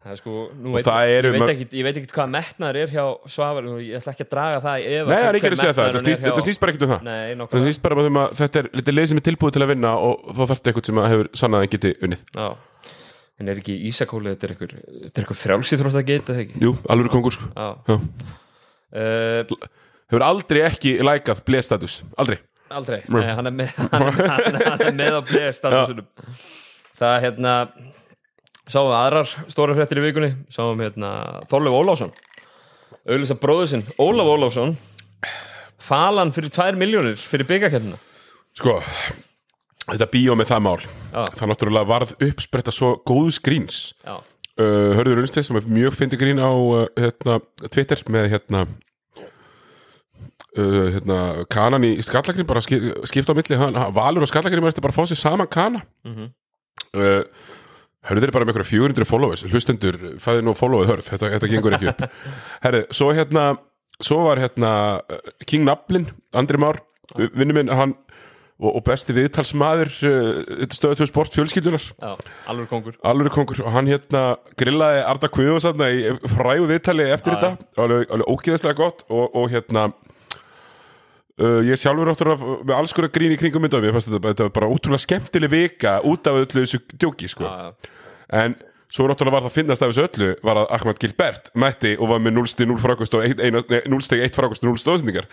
Það 0.03 0.12
er 0.12 0.17
sko, 0.19 0.31
veit, 0.74 0.83
það 0.83 1.05
ég, 1.07 1.25
veit 1.31 1.41
mörg- 1.41 1.51
ekki, 1.53 1.65
ég 1.79 1.86
veit 1.88 1.98
ekki 2.01 2.10
hvað 2.12 2.31
metnaður 2.33 2.79
er 2.81 2.89
hjá 2.91 3.03
Svavar 3.31 3.67
og 3.72 3.77
ég 3.79 4.01
ætla 4.01 4.12
ekki 4.12 4.25
að 4.25 4.31
draga 4.33 4.57
það 4.65 4.81
í 4.81 4.88
efa. 4.98 5.07
Nei, 5.07 5.15
það 5.15 5.27
er 5.29 5.38
ekki 5.39 5.48
að 5.50 5.55
segja 5.62 5.75
það, 5.77 5.88
þetta 5.88 6.01
snýst, 6.03 6.57
er 6.57 6.63
bara 6.63 6.74
ekkert 6.74 6.83
um 6.83 6.91
það. 6.93 7.05
Nei, 7.07 7.48
Það 7.53 7.63
snýst 7.63 7.83
bara 7.86 8.03
um 8.10 8.19
að 8.24 8.33
þetta 8.41 8.60
er 8.63 8.69
litið 8.81 8.98
leið 8.98 9.07
sem 9.13 9.22
er 9.22 9.25
tilbúið 9.29 9.55
til 9.55 9.63
að 9.63 9.72
vinna 9.72 9.93
og 10.10 10.27
þá 10.27 10.41
þarf 10.43 10.53
þetta 10.60 10.74
eitthvað 10.74 10.89
sem 10.89 11.01
hefur 11.07 11.29
sannað 11.43 11.63
að 11.63 11.72
geti 11.77 11.93
unnið. 12.03 12.25
Já. 12.36 12.48
En 13.39 13.50
er 13.53 13.62
ekki 13.63 13.77
Ísakóli, 13.89 14.33
þetta 14.36 14.45
er 14.50 14.53
einhver 14.57 14.74
þetta 14.75 15.13
er 15.15 15.24
einhver 15.24 15.39
frjálsýþrótt 15.39 16.00
að 16.01 16.10
geta 16.12 16.36
það 16.36 16.43
ekki? 16.43 16.60
Jú, 16.67 16.74
alveg 16.93 17.13
kongur 17.15 17.38
sko. 17.38 17.48
Já. 17.55 17.69
Já. 17.88 17.95
Uh, 18.93 19.55
hefur 20.12 20.25
aldrei 20.27 20.62
ekki 20.67 20.98
lækað 21.00 21.39
blestatus, 21.48 22.01
aldrei. 22.19 22.38
Aldrei, 22.74 23.00
Nei, 23.07 23.25
hann 23.38 23.48
er 23.50 23.53
með 23.53 23.74
er, 23.93 24.05
er, 24.81 24.86
er 24.91 25.17
á 25.17 25.22
bleið 25.29 25.50
statusunum 25.57 26.07
það 26.98 27.15
hérna 27.25 27.51
sáum 28.70 28.89
við 28.91 28.98
aðrar 29.00 29.34
stóra 29.51 29.75
fréttir 29.77 30.00
í 30.00 30.05
vikunni. 30.08 30.32
Sáum 30.53 30.79
hérna 30.84 31.12
Þorleif 31.51 31.75
Ólafsson. 31.82 32.13
Auðvitað 33.03 33.39
bróður 33.43 33.70
sinn, 33.74 33.86
Ólaf 34.00 34.29
Ólafsson 34.32 34.77
falan 35.84 36.32
fyrir 36.32 36.53
2 36.55 36.77
miljónir 36.79 37.17
fyrir 37.20 37.48
byggakefnina 37.50 37.98
sko, 38.55 38.77
þetta 39.89 40.08
bíó 40.13 40.36
með 40.39 40.51
það 40.53 40.62
mál 40.67 40.77
Já. 40.86 41.24
það 41.39 41.50
náttúrulega 41.51 41.89
varð 41.89 42.13
uppspretta 42.29 42.72
svo 42.74 42.93
góðu 43.08 43.34
skríns. 43.36 43.79
Uh, 44.53 44.93
Hörður 44.93 45.24
Unnstedt 45.24 45.48
sem 45.48 45.58
er 45.58 45.65
mjög 45.65 45.96
fyndi 45.98 46.20
grín 46.22 46.38
á 46.38 46.53
uh, 46.53 46.86
hérna, 47.00 47.39
Twitter 47.74 48.03
með 48.13 48.27
hérna 48.36 48.62
uh, 50.62 50.88
hérna, 50.93 51.17
kanan 51.51 51.88
í 51.88 51.96
skallagrín 52.05 52.46
bara 52.48 52.62
skip, 52.62 52.86
skipta 53.10 53.34
á 53.34 53.38
milli. 53.38 53.58
Hann, 53.58 53.79
Valur 53.98 54.27
og 54.27 54.29
skallagrín 54.29 54.62
er 54.62 54.77
bara 54.77 54.93
að 54.93 55.00
fá 55.01 55.10
sér 55.10 55.20
saman 55.24 55.50
kana? 55.50 55.82
Mhm. 56.05 56.29
uh, 56.93 57.25
Hörður 58.03 58.29
er 58.29 58.36
bara 58.36 58.48
með 58.48 58.57
einhverja 58.57 58.72
400 58.72 59.07
followers. 59.07 59.45
Hlustendur, 59.48 60.00
fæði 60.24 60.43
nú 60.43 60.55
followið 60.57 60.89
hörð. 60.91 61.12
Þetta, 61.13 61.29
þetta 61.38 61.51
gengur 61.53 61.77
ekki 61.77 61.91
upp. 61.93 62.01
Herri, 62.65 62.81
svo 62.91 63.13
hérna 63.15 63.45
svo 64.03 64.24
var 64.27 64.41
hérna 64.41 64.72
uh, 65.00 65.22
King 65.48 65.67
Nablin, 65.67 66.10
Andri 66.36 66.60
Már 66.60 66.81
vinnu 67.13 67.53
minn, 67.55 67.69
hann 67.69 67.93
og, 68.63 68.69
og 68.77 68.81
besti 68.88 69.13
viðtalsmaður 69.15 69.91
uh, 70.07 70.63
stöðu 70.74 71.03
2 71.03 71.10
sport 71.10 71.36
fjölskyldunar 71.36 71.83
já, 71.83 72.13
alveg 72.50 72.69
kongur. 72.72 72.98
Alveg 73.05 73.36
kongur. 73.36 73.62
Og 73.65 73.75
hann 73.75 73.89
hérna 73.91 74.24
grillaði 74.60 75.03
Arda 75.10 75.29
Kviðvarsanna 75.33 75.89
í 75.93 76.15
frægu 76.36 76.69
viðtali 76.72 77.10
eftir 77.13 77.36
Já, 77.36 77.39
þetta. 77.41 77.69
alveg, 77.86 78.07
alveg 78.15 78.33
ógeðslega 78.33 78.79
gott. 78.79 79.05
Og, 79.10 79.25
og 79.31 79.51
hérna 79.53 79.89
uh, 81.41 81.61
ég 81.65 81.79
sjálfur 81.79 82.11
náttúrulega 82.11 82.59
með 82.63 82.75
alls 82.77 82.93
konar 82.95 83.13
grín 83.15 83.33
í 83.35 83.39
kringum 83.39 83.63
mynda 83.65 83.81
mér 83.83 83.95
fannst 83.95 84.11
þetta, 84.11 84.33
þetta 84.33 84.51
bara 84.55 84.69
útrúlega 84.73 85.05
skemmtileg 85.05 85.53
vika 85.53 85.97
út 86.09 86.29
af 86.29 86.43
öllu 86.43 86.65
þessu 86.65 86.81
djóki 86.93 87.31
sko. 87.31 87.49
en 88.33 88.57
svo 88.93 89.07
náttúrulega 89.09 89.37
var 89.37 89.45
það 89.45 89.51
að 89.51 89.57
finnast 89.57 89.85
af 89.85 89.93
þessu 89.93 90.07
öllu 90.09 90.29
var 90.45 90.61
að 90.63 90.75
Ahmad 90.77 91.01
Gilbert 91.01 91.49
mætti 91.55 91.95
og 91.97 92.11
var 92.13 92.21
með 92.21 92.37
0 92.37 92.51
stig 92.51 92.69
0 92.69 92.81
frákost 92.83 93.17
og 93.17 93.25
0 93.25 94.05
stig 94.05 94.27
1 94.27 94.37
frákost 94.37 94.65
og 94.65 94.73
0 94.73 94.83
stóðsendingar. 94.83 95.25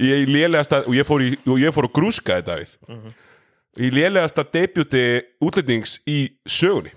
Í 0.00 0.24
lélegasta 0.24 0.86
og 0.86 0.96
ég 0.96 1.04
fór, 1.04 1.20
í, 1.20 1.34
og 1.44 1.60
ég 1.60 1.74
fór 1.74 1.90
að 1.90 1.98
grúska 1.98 2.38
þetta 2.40 2.62
við 2.62 3.12
í 3.80 3.92
lélegasta 3.92 4.44
debuti 4.52 5.04
útlendings 5.42 5.98
í 6.08 6.26
sögunni. 6.48 6.92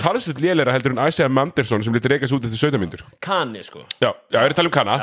Talsveit 0.00 0.40
lélegra 0.42 0.74
heldur 0.74 0.92
en 0.92 1.00
Isaiah 1.08 1.30
Manderson 1.32 1.80
sem 1.84 1.94
litur 1.96 2.12
reykast 2.12 2.34
út 2.36 2.44
eftir 2.44 2.60
17 2.60 2.80
myndur 2.80 3.06
kanni 3.24 3.62
sko. 3.64 3.86
Já, 4.02 4.10
já, 4.28 4.36
ég 4.36 4.42
er 4.44 4.52
að 4.52 4.58
tala 4.58 4.68
um 4.68 4.74
kanna 4.74 4.96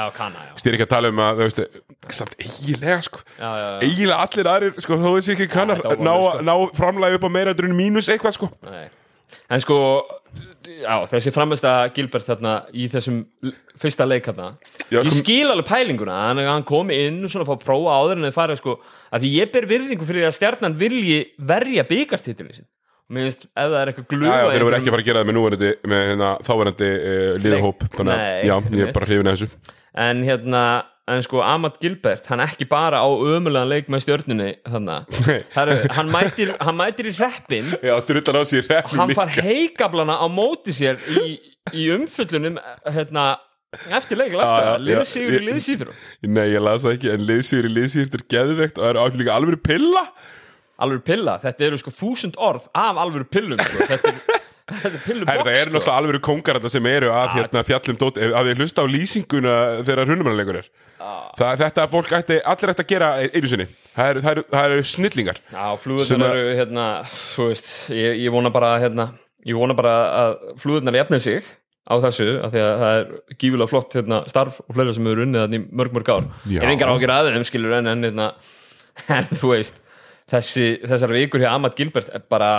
Þið 0.60 0.70
er 0.70 0.78
ekki 0.78 0.86
að 0.86 0.92
tala 0.92 1.10
um 1.10 1.22
að, 1.26 1.40
þú 1.40 1.48
veist, 1.48 1.62
samt 2.08 2.36
eiginlega, 2.40 3.02
sko. 3.04 3.20
Já, 3.38 3.50
já, 3.50 3.66
já. 3.66 3.80
eiginlega 3.88 4.22
allir 4.24 4.48
aðrir, 4.54 4.78
sko, 4.82 4.96
þó 5.02 5.10
þessi 5.18 5.36
ekki 5.36 5.50
kannar 5.52 5.82
þetta 5.84 5.98
ná, 6.00 6.14
vonlaust, 6.16 6.46
ná 6.48 6.56
framlægi 6.80 7.20
upp 7.20 7.28
á 7.28 7.32
meira 7.36 7.52
en 7.58 7.76
mínus 7.76 8.08
eitthvað, 8.10 8.38
sko. 8.40 8.50
Nei. 8.66 8.88
En 9.50 9.62
sko, 9.62 9.76
já, 10.66 10.96
þessi 11.12 11.32
framesta 11.34 11.74
Gilbert 11.94 12.26
þarna 12.26 12.54
í 12.74 12.88
þessum 12.90 13.20
l- 13.46 13.54
fyrsta 13.82 14.08
leik 14.08 14.26
þarna. 14.30 14.48
Já, 14.90 15.02
Ég 15.04 15.10
kom- 15.12 15.20
skil 15.20 15.52
alveg 15.52 15.68
pælinguna, 15.70 16.16
hann, 16.30 16.38
hann 16.48 16.64
kom 16.66 16.90
inn 16.94 17.22
svona 17.30 17.46
að 17.46 17.52
fá 17.52 17.56
að 17.58 17.66
prófa 17.68 17.96
áður 18.00 18.18
en 18.18 18.26
þið 18.30 18.36
farið 18.40 18.62
sko. 18.62 18.76
Að 19.14 19.22
því 19.26 19.32
ég 19.36 19.52
ber 19.54 19.68
virðingu 19.70 20.06
fyrir 20.08 20.24
því 20.24 20.28
að 20.32 20.38
stjarnan 20.40 20.78
vilji 20.80 21.20
verja 21.40 21.84
byggartitilin 21.90 22.56
sin 22.56 22.66
og 23.10 23.16
mér 23.18 23.26
finnst, 23.26 23.46
ef 23.58 23.70
það 23.74 23.80
er 23.82 23.90
eitthvað 23.90 24.06
Já, 24.06 24.10
glufa 24.14 24.34
já, 24.38 24.50
þeir 24.54 24.64
voru 24.68 24.78
ekki 24.78 24.90
að 24.90 24.94
fara 24.94 25.02
að 25.02 25.08
gera 25.10 25.20
það 25.24 25.30
með 25.30 25.38
núverandi 25.40 25.70
með 25.90 26.02
hérna, 26.10 26.28
þáverandi 26.46 26.90
uh, 26.94 27.38
liðahóp 27.42 27.86
þannig 27.96 28.14
að, 28.14 28.20
Nei, 28.20 28.42
já, 28.46 28.54
ég 28.54 28.54
er 28.54 28.70
einmitt. 28.70 28.94
bara 28.94 29.08
hrifin 29.10 29.30
að 29.32 29.38
þessu. 29.40 29.74
En 30.06 30.22
hérna, 30.28 30.62
en 31.10 31.24
sko 31.26 31.42
Amat 31.44 31.78
Gilbert, 31.82 32.28
hann 32.30 32.42
ekki 32.44 32.68
bara 32.70 33.02
á 33.02 33.10
ömulegan 33.10 33.70
leik 33.70 33.90
með 33.90 34.06
Heru, 35.56 35.76
hann, 35.96 36.10
mætir, 36.14 36.54
hann 36.62 36.78
mætir 36.78 37.10
í 37.10 37.14
reppin 37.18 37.70
Já, 37.84 37.96
drullar 38.06 38.42
á 38.42 38.44
sér 38.48 38.68
reppum 38.70 39.02
hann 39.02 39.14
far 39.18 39.32
heikablana 39.34 40.18
á 40.22 40.26
móti 40.32 40.76
sér 40.76 41.00
í, 41.10 41.38
í 41.74 41.88
umföllunum 41.96 42.60
hérna, 42.86 43.26
eftir 43.90 44.20
leik. 44.20 44.36
Lastaða, 44.38 44.76
já, 44.76 44.84
liðsíður 44.90 45.38
í 45.38 45.46
liðsíður 45.48 45.94
Nei, 46.28 46.46
ég 46.54 46.64
las 46.64 46.86
það 46.86 46.98
ekki, 46.98 47.14
en 47.14 47.26
liðsýri 47.30 47.74
liðsýrtur 47.74 48.26
geðveikt 48.32 48.82
og 48.82 48.88
það 48.88 49.02
er 49.06 49.20
líka 49.24 49.38
alveg 49.38 49.64
pilla? 49.66 50.06
Alveg 50.80 51.04
pilla, 51.08 51.40
þetta 51.44 51.66
eru 51.68 51.82
sko 51.82 51.92
þúsund 51.92 52.38
orð 52.40 52.70
af 52.78 53.00
alveg 53.04 53.28
pillum 53.34 53.60
sko. 53.60 53.88
þetta 53.90 54.14
er, 54.14 54.39
þetta 54.70 55.34
er 55.34 55.42
það 55.44 55.50
eru 55.60 55.74
náttúrulega 55.76 55.96
alveg 56.00 56.22
kongar 56.26 56.60
þetta 56.60 56.72
sem 56.74 56.90
eru 56.92 57.12
að 57.16 57.34
hérna, 57.38 57.64
fjallum 57.68 58.00
dót, 58.02 58.20
að 58.30 58.50
því 58.50 58.56
hlusta 58.60 58.84
á 58.84 58.94
lýsinguna 58.94 59.56
þegar 59.88 60.10
hrunumannleikur 60.10 60.60
er. 60.62 60.70
Það, 61.00 61.62
Þetta 61.62 61.84
að 61.86 61.94
fólk 61.94 62.12
ætti, 62.18 62.38
allir 62.52 62.74
ætti 62.74 62.84
að 62.84 62.90
gera 62.92 63.10
einu 63.24 63.52
sinni. 63.52 63.68
Það 63.96 64.10
eru, 64.12 64.24
það 64.26 64.32
eru, 64.34 64.44
það 64.52 64.74
eru 64.74 64.88
snillingar. 64.94 65.40
Já, 65.54 65.66
að- 66.28 66.36
eru 66.42 66.58
hérna, 66.60 66.88
þú 67.36 67.48
veist, 67.50 67.70
ég, 67.96 68.20
ég 68.26 68.36
vona 68.36 68.52
bara 68.54 68.74
hérna, 68.84 69.08
ég 69.48 69.56
vona 69.60 69.78
bara 69.78 69.96
að 70.20 70.36
flúðurnar 70.60 71.00
jafnir 71.00 71.24
sig 71.24 71.44
á 71.90 71.96
þessu, 72.04 72.28
af 72.46 72.52
því 72.54 72.62
að 72.62 72.74
það 72.84 72.98
er 73.00 73.38
gífulega 73.42 73.72
flott 73.72 73.96
hérna, 73.98 74.22
starf 74.30 74.60
og 74.68 74.76
fleira 74.76 74.94
sem 74.94 75.08
eru 75.10 75.24
unnið 75.26 75.46
þannig 75.46 75.70
mörg 75.80 75.96
mörg 75.96 76.12
ár. 76.14 76.28
Já. 76.46 76.60
Ég 76.60 76.66
er 76.68 76.74
engar 76.76 76.92
ágjör 76.94 77.14
að 77.16 77.30
þeim 77.34 77.48
skilur 77.50 77.78
en, 77.80 77.88
en, 77.96 78.04
hérna, 78.06 78.28
en 79.18 79.32
þú 79.40 79.54
veist 79.56 79.80
þessi, 80.30 80.68
þessar 80.86 81.16
vikur 81.16 81.42
hjá 81.42 81.50
Amat 81.56 81.78
Gilbert 81.80 82.12
er 82.14 82.22
bara 82.30 82.52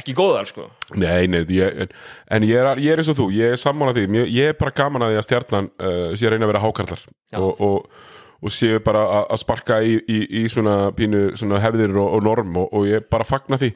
ekki 0.00 0.14
góðar 0.18 0.48
sko. 0.50 0.66
Nei, 0.98 1.26
nei, 1.32 1.44
ég, 1.56 1.78
en, 1.86 1.94
en 2.38 2.48
ég, 2.48 2.58
er, 2.60 2.82
ég 2.84 2.92
er 2.96 3.02
eins 3.04 3.12
og 3.12 3.18
þú, 3.20 3.30
ég 3.36 3.54
er 3.56 3.62
sammála 3.62 3.94
því. 3.96 4.06
Mér, 4.12 4.28
Ég 4.36 4.52
er 4.52 4.58
bara 4.60 4.74
gaman 4.76 5.06
að 5.06 5.14
því 5.16 5.22
að 5.22 5.28
stjarnan 5.30 5.70
uh, 5.80 6.10
sé 6.14 6.26
að 6.28 6.36
reyna 6.36 6.46
að 6.48 6.52
vera 6.54 6.64
hákarlar 6.66 7.02
og, 7.40 7.60
og, 7.66 8.04
og 8.46 8.52
séu 8.52 8.78
bara 8.84 9.00
að- 9.24 9.38
sparka 9.40 9.78
í, 9.82 9.94
í, 10.12 10.16
í 10.42 10.42
svona 10.52 10.90
pínu 10.94 11.22
svona 11.40 11.56
hefðir 11.64 11.94
og, 11.96 12.10
og 12.18 12.22
norm 12.26 12.58
og, 12.60 12.66
og 12.76 12.84
ég 12.86 13.06
bara 13.10 13.24
fagna 13.26 13.56
því. 13.58 13.70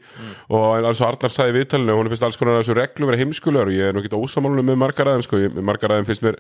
Og 0.52 0.66
alveg 0.76 0.98
svo 0.98 1.06
Arnar 1.08 1.32
sagði 1.32 1.54
í 1.54 1.56
viðtalinu 1.56 1.96
hún 1.96 2.10
finnst 2.12 2.26
alls 2.28 2.36
konar 2.38 2.58
þessu 2.60 2.76
reglu 2.76 3.08
vera 3.08 3.20
heimskulegar 3.22 3.70
og 3.72 3.78
ég 3.78 3.88
er 3.88 3.96
nú 3.96 4.02
ekki 4.04 4.20
ósamálunum 4.20 4.68
með 4.68 4.78
margar 4.82 5.10
aðeim 5.14 5.24
sko. 5.26 5.40
Ég- 5.40 5.56
margar 5.64 5.94
aðeim 5.96 6.06
finnst 6.10 6.26
mér 6.26 6.36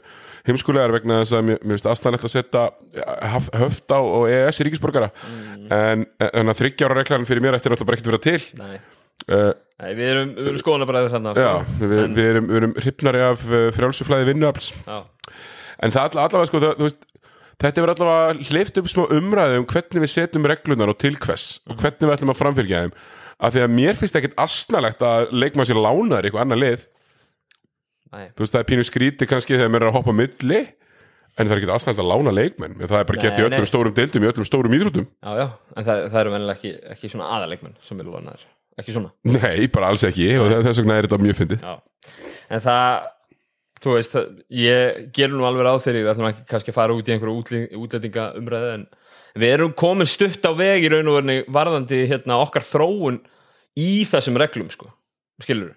heimskulegar 0.50 0.94
vegna 0.98 1.22
þess 1.22 1.38
að 1.40 1.48
mér, 1.48 1.58
mér 1.64 1.78
finnst 1.78 1.88
aðstæðanlegt 1.94 2.28
að 2.28 2.34
setja 2.36 2.66
höf, 3.32 3.48
höft 3.64 3.96
á 3.96 3.98
og 4.04 4.28
EES 4.28 4.60
í 4.60 4.68
ríkisborgara. 4.68 5.10
En, 5.80 6.04
en 6.28 6.52
að 6.52 6.60
þryggjára 6.60 7.00
reglan 7.00 7.26
fyrir 7.28 7.42
mér 7.48 7.56
ætti 7.58 7.72
náttúrulega 7.72 7.88
bara 7.88 7.98
ekkert 7.98 8.12
vera 8.12 8.24
til 8.28 9.50
Nei. 9.80 9.92
við 9.96 10.10
erum, 10.12 10.32
við 10.36 10.50
erum 10.50 10.60
skoðan 10.60 10.88
bara 10.90 11.04
þarna 11.12 11.32
Já, 11.36 11.52
sko. 11.62 11.76
við, 11.80 11.94
en, 12.04 12.16
við, 12.18 12.28
erum, 12.34 12.50
erum 12.58 12.74
hrifnari 12.76 13.22
af 13.24 13.46
uh, 13.48 13.62
frjálsuflæði 13.76 14.28
vinnuafls. 14.28 14.72
Já, 14.84 14.98
en 15.80 15.94
það 15.94 16.02
all- 16.04 16.22
allavega 16.26 16.50
sko 16.50 16.60
það, 16.66 16.82
veist, 16.84 17.06
þetta 17.60 17.80
hefur 17.80 17.94
allavega 17.94 18.50
hleyft 18.50 18.80
upp 18.82 18.90
smá 18.92 19.04
umræðu 19.16 19.62
um 19.62 19.68
hvernig 19.72 20.04
við 20.04 20.12
setjum 20.14 20.48
reglunar 20.52 20.92
og 20.92 21.00
til 21.00 21.16
hvers 21.16 21.46
og 21.68 21.80
hvernig 21.80 22.06
við 22.06 22.16
ætlum 22.16 22.34
að 22.34 22.40
framfylgja 22.42 22.82
þeim. 22.84 22.94
Af 23.40 23.54
því 23.54 23.62
að 23.64 23.70
mér 23.72 23.96
finnst 23.96 24.18
ekkit 24.20 24.36
asnalegt 24.40 25.00
að 25.06 25.30
leikma 25.32 25.64
sér 25.64 25.80
lánaður 25.80 26.26
í 26.26 26.28
eitthvað 26.28 26.44
annað 26.44 26.60
lið. 26.60 26.82
Nei, 28.10 28.26
þú 28.34 28.44
veist 28.44 28.52
það 28.56 28.60
er 28.60 28.68
pínu 28.68 28.84
skríti 28.84 29.28
kannski 29.30 29.56
þegar 29.56 29.72
mér 29.72 29.84
er 29.86 29.92
að 29.92 29.96
hoppa 29.96 30.12
milli 30.12 30.60
en 31.38 31.46
það 31.46 31.54
er 31.54 31.60
ekkit 31.60 31.72
asnalegt 31.72 32.02
að 32.02 32.08
lána 32.10 32.32
leikmenn. 32.36 32.74
En 32.76 32.90
það 32.90 32.98
er 33.00 33.06
bara 33.08 33.22
gert 33.22 33.38
í 33.40 33.44
öllum 33.46 33.62
nei. 33.64 33.70
stórum 33.70 33.94
deildum 33.96 34.26
í 34.26 34.28
öllum 34.28 34.48
stórum 34.48 34.74
íþróttum. 34.76 35.06
Já, 35.24 35.30
já 35.40 35.46
en 35.46 35.86
það, 35.86 36.00
það 36.10 36.20
eru 36.20 36.32
vennilega 36.34 36.58
ekki, 36.58 36.72
ekki 36.96 37.10
svona 37.14 37.28
aðaleikmenn 37.38 37.76
sem 37.86 38.02
eru 38.02 38.12
lónaðir, 38.16 38.42
ekki 38.82 38.96
svona? 38.96 39.12
Nei, 39.28 39.68
bara 39.72 39.90
alls 39.92 40.04
ekki 40.08 40.28
og 40.40 40.50
þess 40.66 40.82
vegna 40.82 40.98
er 40.98 41.08
þetta 41.08 41.24
mjög 41.24 41.40
fyndið. 41.40 41.66
En 42.50 42.62
það 42.64 43.08
þú 43.80 43.96
veist, 43.96 44.14
það, 44.14 44.30
ég 44.60 45.02
gerum 45.16 45.40
nú 45.40 45.48
alveg 45.48 45.66
ráð 45.66 45.84
fyrir 45.86 46.04
við 46.04 46.12
ætlum 46.12 46.30
ekki 46.30 46.46
kannski 46.50 46.72
að 46.72 46.76
fara 46.76 46.96
út 46.96 47.08
í 47.08 47.14
einhverju 47.14 47.76
útlendinga 47.80 48.26
umræðu 48.40 48.72
en 48.74 48.86
við 49.40 49.54
erum 49.54 49.76
komin 49.78 50.08
stutt 50.10 50.44
á 50.44 50.52
veg 50.56 50.84
í 50.84 50.90
raun 50.92 51.08
og 51.08 51.20
verni 51.20 51.36
varðandi 51.48 52.02
hérna, 52.10 52.40
okkar 52.44 52.66
þróun 52.66 53.20
í 53.80 54.04
þessum 54.10 54.36
reglum 54.40 54.68
sko, 54.72 54.90
skilur 55.40 55.76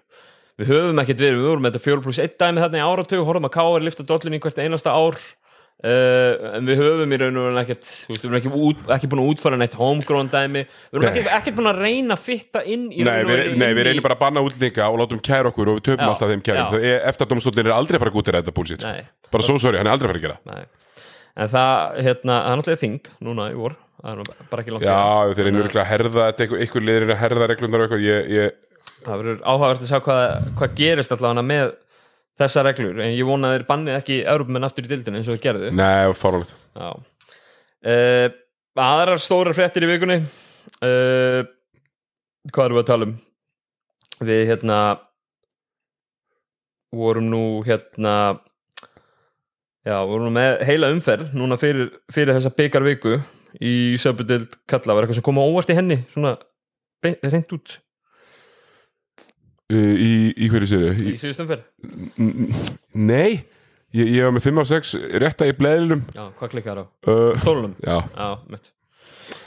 við 0.60 0.70
höfum 0.70 1.00
ekkert 1.02 1.22
verið, 1.22 1.40
við 1.40 1.48
vorum 1.48 1.64
með 1.64 1.74
þetta 1.74 1.88
4 1.88 2.04
pluss 2.04 2.20
1 2.22 2.36
dæmi 2.38 2.62
þarna 2.62 2.78
í 2.78 2.84
áratug, 2.84 3.24
horfum 3.26 3.48
að 3.48 3.54
káar 3.56 3.86
lifta 3.86 4.06
dollinni 4.06 4.40
hvert 4.42 4.60
einasta 4.60 4.94
ár 4.94 5.18
uh, 5.84 6.46
en 6.56 6.68
við 6.68 6.80
höfum 6.80 7.12
í 7.14 7.18
raun 7.20 7.38
og 7.40 7.46
verni 7.48 7.62
ekkert 7.64 7.88
við 8.08 8.22
erum 8.24 8.36
ekki, 8.38 8.52
út, 8.68 8.82
ekki 8.96 9.10
búin 9.12 9.22
að 9.24 9.30
útfara 9.34 9.58
neitt 9.60 9.76
homegrown 9.78 10.30
dæmi, 10.32 10.62
við 10.64 10.98
erum 10.98 11.04
Nei. 11.06 11.24
ekkert, 11.38 11.56
búin 11.58 11.70
að 11.70 11.80
reyna 11.84 12.16
að 12.16 12.22
fitta 12.24 12.62
inn 12.64 12.86
í 12.90 13.02
Nei, 13.04 13.10
raun 13.10 13.24
og 13.24 13.30
við, 13.30 13.42
veru 13.42 13.58
nei, 13.60 13.66
við 13.68 13.82
í- 13.82 13.86
reynum 13.90 14.06
bara 14.06 14.16
að 14.18 14.22
banna 14.24 14.44
útlendinga 14.46 14.88
og 14.90 14.98
látum 15.02 15.22
kæra 15.28 15.52
okkur 15.52 15.72
og 15.74 15.78
við 15.80 15.86
töpum 15.90 16.04
Já, 16.06 16.10
alltaf 16.14 16.32
þeim 16.32 16.44
kærum 16.48 16.72
það 16.72 16.88
eftir 16.94 17.26
að 17.26 17.32
domstólinn 17.34 17.68
er 17.68 17.76
aldrei 17.76 17.98
að 17.98 18.04
fara 18.04 18.14
að 18.14 18.18
gútira 18.18 18.42
þetta 18.42 18.56
bullshit 18.58 18.84
sko. 18.86 18.94
Nei. 18.94 19.30
bara 19.34 19.46
svo 19.48 19.58
sorry, 19.60 19.80
hann 19.82 19.90
er 19.90 19.96
aldrei 19.96 20.08
að 20.08 20.14
fara 20.14 20.22
að 20.22 20.26
gera. 20.28 20.38
Nei. 20.50 20.64
en 21.34 21.54
það, 21.54 22.02
hérna, 22.08 22.34
það 22.40 22.52
er 22.52 22.60
náttúrulega 22.62 22.84
þing 22.84 23.08
núna 23.28 23.48
í 23.50 23.56
vor, 23.58 23.76
það 24.00 24.20
er 24.24 24.44
bara 24.50 24.64
ekki 24.64 24.74
langt 24.76 24.86
Já, 24.88 25.00
þeir 25.34 25.50
örugglega 25.52 25.84
að 25.84 25.90
herða 25.92 26.28
einhver, 26.32 26.60
einhver 26.64 26.86
liðir 26.88 27.10
að 27.14 27.22
herða 27.24 27.48
reglunar 27.50 27.82
og 27.82 27.86
eitthvað 27.88 28.04
ég, 28.06 28.28
ég, 28.34 28.60
það 29.04 29.18
verður 29.24 29.40
áhugavert 29.44 29.82
að 29.84 29.90
sjá 29.90 29.98
hvað, 30.06 30.22
hvað 30.60 30.76
gerist 30.78 31.14
allavega 31.16 31.44
með 31.48 31.72
þessar 32.40 32.66
reglur, 32.68 33.00
en 33.04 33.12
ég 33.14 33.26
vona 33.28 33.50
að 33.50 33.58
þeir 33.58 33.66
bannið 33.68 33.98
ekki 33.98 34.20
Európumenn 34.22 34.66
aftur 34.66 34.86
í 34.86 34.90
dildin 34.90 35.18
eins 35.18 35.28
og 35.28 35.36
þeir 35.36 35.44
gerðu. 35.44 35.72
Nei, 35.78 36.14
fáránlegt. 36.18 36.54
Já. 36.74 36.88
Uh, 37.84 38.26
aðrar 38.80 39.22
stórar 39.22 39.56
fréttir 39.56 39.86
í 39.86 39.90
vikunni. 39.92 40.18
Uh, 40.80 41.44
hvað 42.50 42.66
erum 42.66 42.78
við 42.78 42.82
að 42.82 42.90
tala 42.90 43.08
um? 43.08 43.14
Við 44.24 44.42
hérna 44.48 44.78
vorum 46.94 47.30
nú 47.30 47.44
hérna 47.66 48.14
já, 49.84 49.96
vorum 50.06 50.28
nú 50.28 50.34
með 50.34 50.62
heila 50.68 50.90
umferð 50.94 51.34
núna 51.36 51.58
fyrir, 51.60 51.90
fyrir 52.14 52.36
þessa 52.36 52.54
byggarviku 52.54 53.18
í 53.62 53.94
söpudeld 54.00 54.58
kalla. 54.70 54.94
Var 54.94 55.06
eitthvað 55.06 55.20
sem 55.20 55.26
kom 55.26 55.42
á 55.42 55.44
óvart 55.46 55.70
í 55.70 55.78
henni? 55.78 56.02
Svona 56.14 56.36
hreint 57.04 57.52
út 57.54 57.78
í, 59.72 60.12
í 60.36 60.48
hverju 60.52 60.68
sér 60.68 60.86
í 61.00 61.14
síðust 61.20 61.40
umferð? 61.44 61.64
Nei, 62.94 63.44
ég, 63.94 64.10
ég 64.18 64.26
var 64.26 64.34
með 64.36 64.46
5 64.50 64.62
af 64.64 64.70
6 64.74 64.94
rétta 65.22 65.48
í 65.48 65.54
bleðilum 65.56 66.04
já, 66.14 66.24
hvað 66.38 66.52
klikkar 66.56 66.82
á? 66.82 66.84
uh, 67.08 67.32
Stólunum? 67.40 67.74
Já, 67.84 67.96
Já, 68.12 68.28
mitt. 68.52 68.70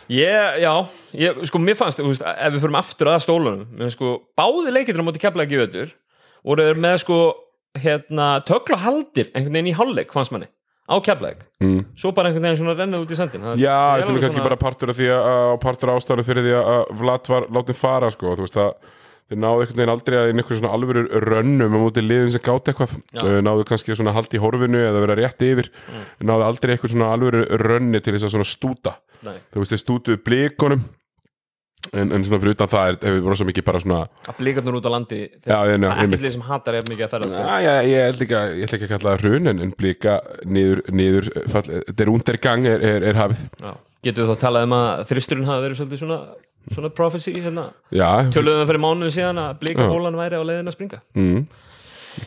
Ég, 0.07 0.59
já, 0.63 0.71
ég, 1.19 1.41
sko, 1.49 1.59
mér 1.59 1.75
fannst, 1.75 1.99
veist, 1.99 2.23
ef 2.23 2.53
við 2.55 2.61
förum 2.63 2.77
aftur 2.79 3.09
að 3.11 3.25
stólunum, 3.25 3.81
sko, 3.91 4.13
báði 4.39 4.71
leikir 4.71 4.95
á 4.95 5.03
móti 5.03 5.19
kefla 5.19 5.43
ekki 5.43 5.59
öður, 5.65 5.89
voru 6.47 6.63
þeir 6.69 6.79
með 6.79 7.01
sko, 7.03 7.17
hérna, 7.77 8.27
tökla 8.47 8.79
haldir 8.85 9.27
einhvern 9.35 9.57
veginn 9.57 9.73
í 9.73 9.75
hálfleik, 9.75 10.13
fannst 10.15 10.31
manni 10.31 10.47
á 10.87 10.95
keflaðik, 11.03 11.41
mm. 11.59 11.81
svo 11.99 12.13
bara 12.15 12.31
einhvern 12.31 12.47
veginn 12.47 12.61
svona 12.61 12.77
rennið 12.79 13.03
út 13.03 13.11
í 13.11 13.17
sandin 13.19 13.43
Það- 13.43 13.59
Já, 13.59 13.75
sem 14.07 14.15
er 14.15 14.23
kannski 14.23 14.39
svona- 14.39 14.47
bara 14.47 14.59
partur 14.61 14.93
af 14.93 14.97
því 15.01 15.09
að, 15.11 15.27
að 15.51 15.55
partur 15.65 15.91
ástæðan 15.91 16.27
fyrir 16.29 16.45
því 16.47 16.53
að 16.61 16.93
Vlad 17.03 17.27
var 17.33 17.47
látið 17.59 17.79
fara 17.81 18.11
sko, 18.15 18.31
þú 18.39 18.45
veist 18.47 18.61
að 18.63 18.71
þeir 19.27 19.41
náðu 19.43 19.63
einhvern 19.63 19.79
veginn 19.81 19.93
aldrei 19.93 20.17
að 20.19 20.29
inn 20.31 20.41
einhver 20.41 20.59
svona 20.59 20.73
alvöru 20.77 21.05
rönnum 21.25 21.75
á 21.75 21.79
móti 21.81 22.03
liðin 22.03 22.31
sem 22.35 22.43
gátt 22.45 22.71
eitthvað. 22.71 22.93
Já. 23.11 23.25
Náðu 23.43 23.65
kannski 23.67 23.97
svona 23.97 24.15
haldi 24.15 24.39
í 24.39 24.43
horfinu 24.43 24.83
eða 24.85 25.03
vera 25.03 25.17
rétt 25.19 25.43
yfir. 25.47 25.71
Náðu 26.23 26.47
aldrei 26.47 26.75
eitthvað 26.75 26.95
svona 26.95 27.11
alvöru 27.15 27.43
rönni 27.63 28.03
til 28.03 28.15
þess 28.15 28.29
að 28.29 28.37
svona 28.37 28.47
stúta. 28.47 28.95
Nei, 29.27 29.35
þú 29.51 29.63
veist 29.63 29.73
þeir 29.73 29.83
stútuðu 29.83 30.23
blikonum 30.23 30.87
en, 31.93 32.11
en 32.11 32.25
svona 32.25 32.39
fyrir 32.41 32.55
utan 32.55 32.69
það 32.71 32.91
er, 32.91 32.97
hefur 33.07 33.39
svo 33.39 33.47
mikið 33.47 33.65
bara 33.67 33.81
svona 33.83 33.99
að 34.27 34.39
blíkarnir 34.41 34.77
út 34.79 34.87
á 34.87 34.91
landi 34.91 35.19
já, 35.23 35.55
það 35.55 35.73
er 35.73 35.85
einmitt. 35.87 36.17
ekki 36.17 36.25
lið 36.25 36.35
sem 36.35 36.45
hatar 36.47 36.79
ef 36.79 36.87
mikið 36.91 37.05
að 37.07 37.13
ferðast 37.13 37.37
Já, 37.37 37.57
já, 37.63 37.73
ég 37.87 38.07
held 38.07 38.23
ekki 38.25 38.37
ég 38.37 38.63
ætla 38.67 38.79
ekki 38.79 38.87
að 38.87 38.93
kalla 38.93 39.13
það 39.13 39.25
hrun 39.25 39.51
en, 39.53 39.73
blika 39.77 40.15
niður, 40.45 40.83
niður 41.01 41.29
fall, 41.53 41.65
der 42.01 42.11
undergang 42.13 42.67
er, 42.69 42.87
er, 42.91 43.07
er 43.11 43.21
hafið. 43.21 43.45
Já. 43.61 43.71
Getur 44.07 44.23
við 44.23 44.31
þá 44.33 44.43
talað 44.45 44.67
um 44.69 44.75
að 44.77 45.03
þristurinn 45.11 45.49
hafa 45.49 45.65
verið 45.65 45.81
svolítið 45.81 46.01
svona, 46.03 46.19
svona 46.71 46.93
prophecy 46.95 47.35
hérna, 47.35 47.67
Já, 47.91 48.09
töluðum 48.31 48.63
það 48.63 48.71
fyrir 48.71 48.83
mánuðu 48.87 49.13
síðan 49.17 49.43
að 49.43 49.59
blíka 49.63 49.87
bólan 49.91 50.19
væri 50.19 50.39
á 50.39 50.43
leiðin 50.47 50.71
að 50.71 50.77
springa? 50.77 51.03
Mm, 51.17 51.45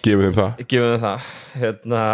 gefið 0.04 0.24
þeim 0.28 0.38
það. 0.38 0.62
Gefum 0.70 0.94
við 0.94 1.04
það. 1.06 1.34
Hérna, 1.56 2.04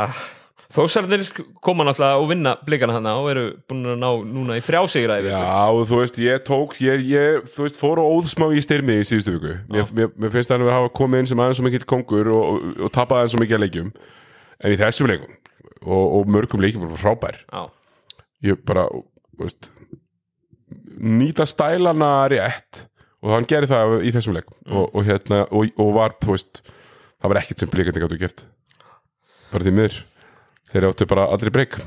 Þósarnir 0.76 1.22
koma 1.64 1.86
náttúrulega 1.86 2.20
og 2.20 2.26
vinna 2.28 2.52
blikana 2.66 2.96
hana 2.98 3.12
og 3.20 3.28
eru 3.30 3.44
búin 3.70 3.86
að 3.94 4.00
ná 4.02 4.08
núna 4.28 4.56
í 4.58 4.64
þrjásigræði 4.66 5.30
Já, 5.30 5.70
þú 5.88 6.00
veist, 6.02 6.18
ég 6.20 6.42
tók 6.44 6.74
ég, 6.82 7.04
ég, 7.06 7.46
þú 7.54 7.64
veist, 7.64 7.78
fór 7.80 8.02
og 8.02 8.16
óðsmá 8.18 8.50
í 8.52 8.60
styrmi 8.64 8.98
í 9.00 9.06
síðustu 9.06 9.36
viku. 9.38 9.54
Mér, 9.72 9.86
mér, 9.96 10.10
mér 10.20 10.34
finnst 10.34 10.50
það 10.50 10.66
að 10.66 10.74
hafa 10.74 10.90
komið 10.98 11.22
inn 11.22 11.30
sem 11.30 11.42
aðeins 11.44 11.60
svo 11.60 11.66
mikill 11.68 11.86
kongur 11.88 12.28
og, 12.34 12.42
og, 12.50 12.66
og 12.88 12.92
tapaði 12.92 13.22
aðeins 13.22 13.36
svo 13.36 13.42
mikið 13.44 13.56
að 13.56 13.64
leikjum. 13.64 13.92
En 14.60 14.74
í 14.74 14.80
þessum 14.82 15.10
leikum 15.12 15.32
og, 15.86 16.04
og 16.18 16.32
mörgum 16.36 16.66
leikjum 16.66 16.84
var 16.90 17.00
frábær. 17.06 17.40
Já, 17.46 17.62
ég 18.50 18.60
bara, 18.68 18.88
þú 18.90 19.04
veist 19.40 19.70
nýta 20.96 21.46
stælana 21.48 22.10
rétt. 22.32 22.86
Og 23.24 23.32
hann 23.34 23.46
gerir 23.48 23.68
það 23.70 24.00
í 24.06 24.12
þessum 24.14 24.36
leik. 24.36 24.50
Og, 24.70 24.90
og 24.92 25.06
hérna, 25.06 25.44
og, 25.50 25.72
og 25.80 25.94
var, 25.96 26.16
veist 26.24 26.62
það 26.64 27.32
var 27.32 27.42
ekkert 27.42 27.62
sem 27.62 27.72
blikandi 27.72 28.02
gáttu 28.04 28.20
gert. 28.20 28.44
Bara 29.52 29.66
því 29.66 29.76
miður. 29.76 30.02
Þeir 30.70 30.90
áttu 30.90 31.08
bara 31.08 31.30
aldrei 31.30 31.52
breyk 31.54 31.80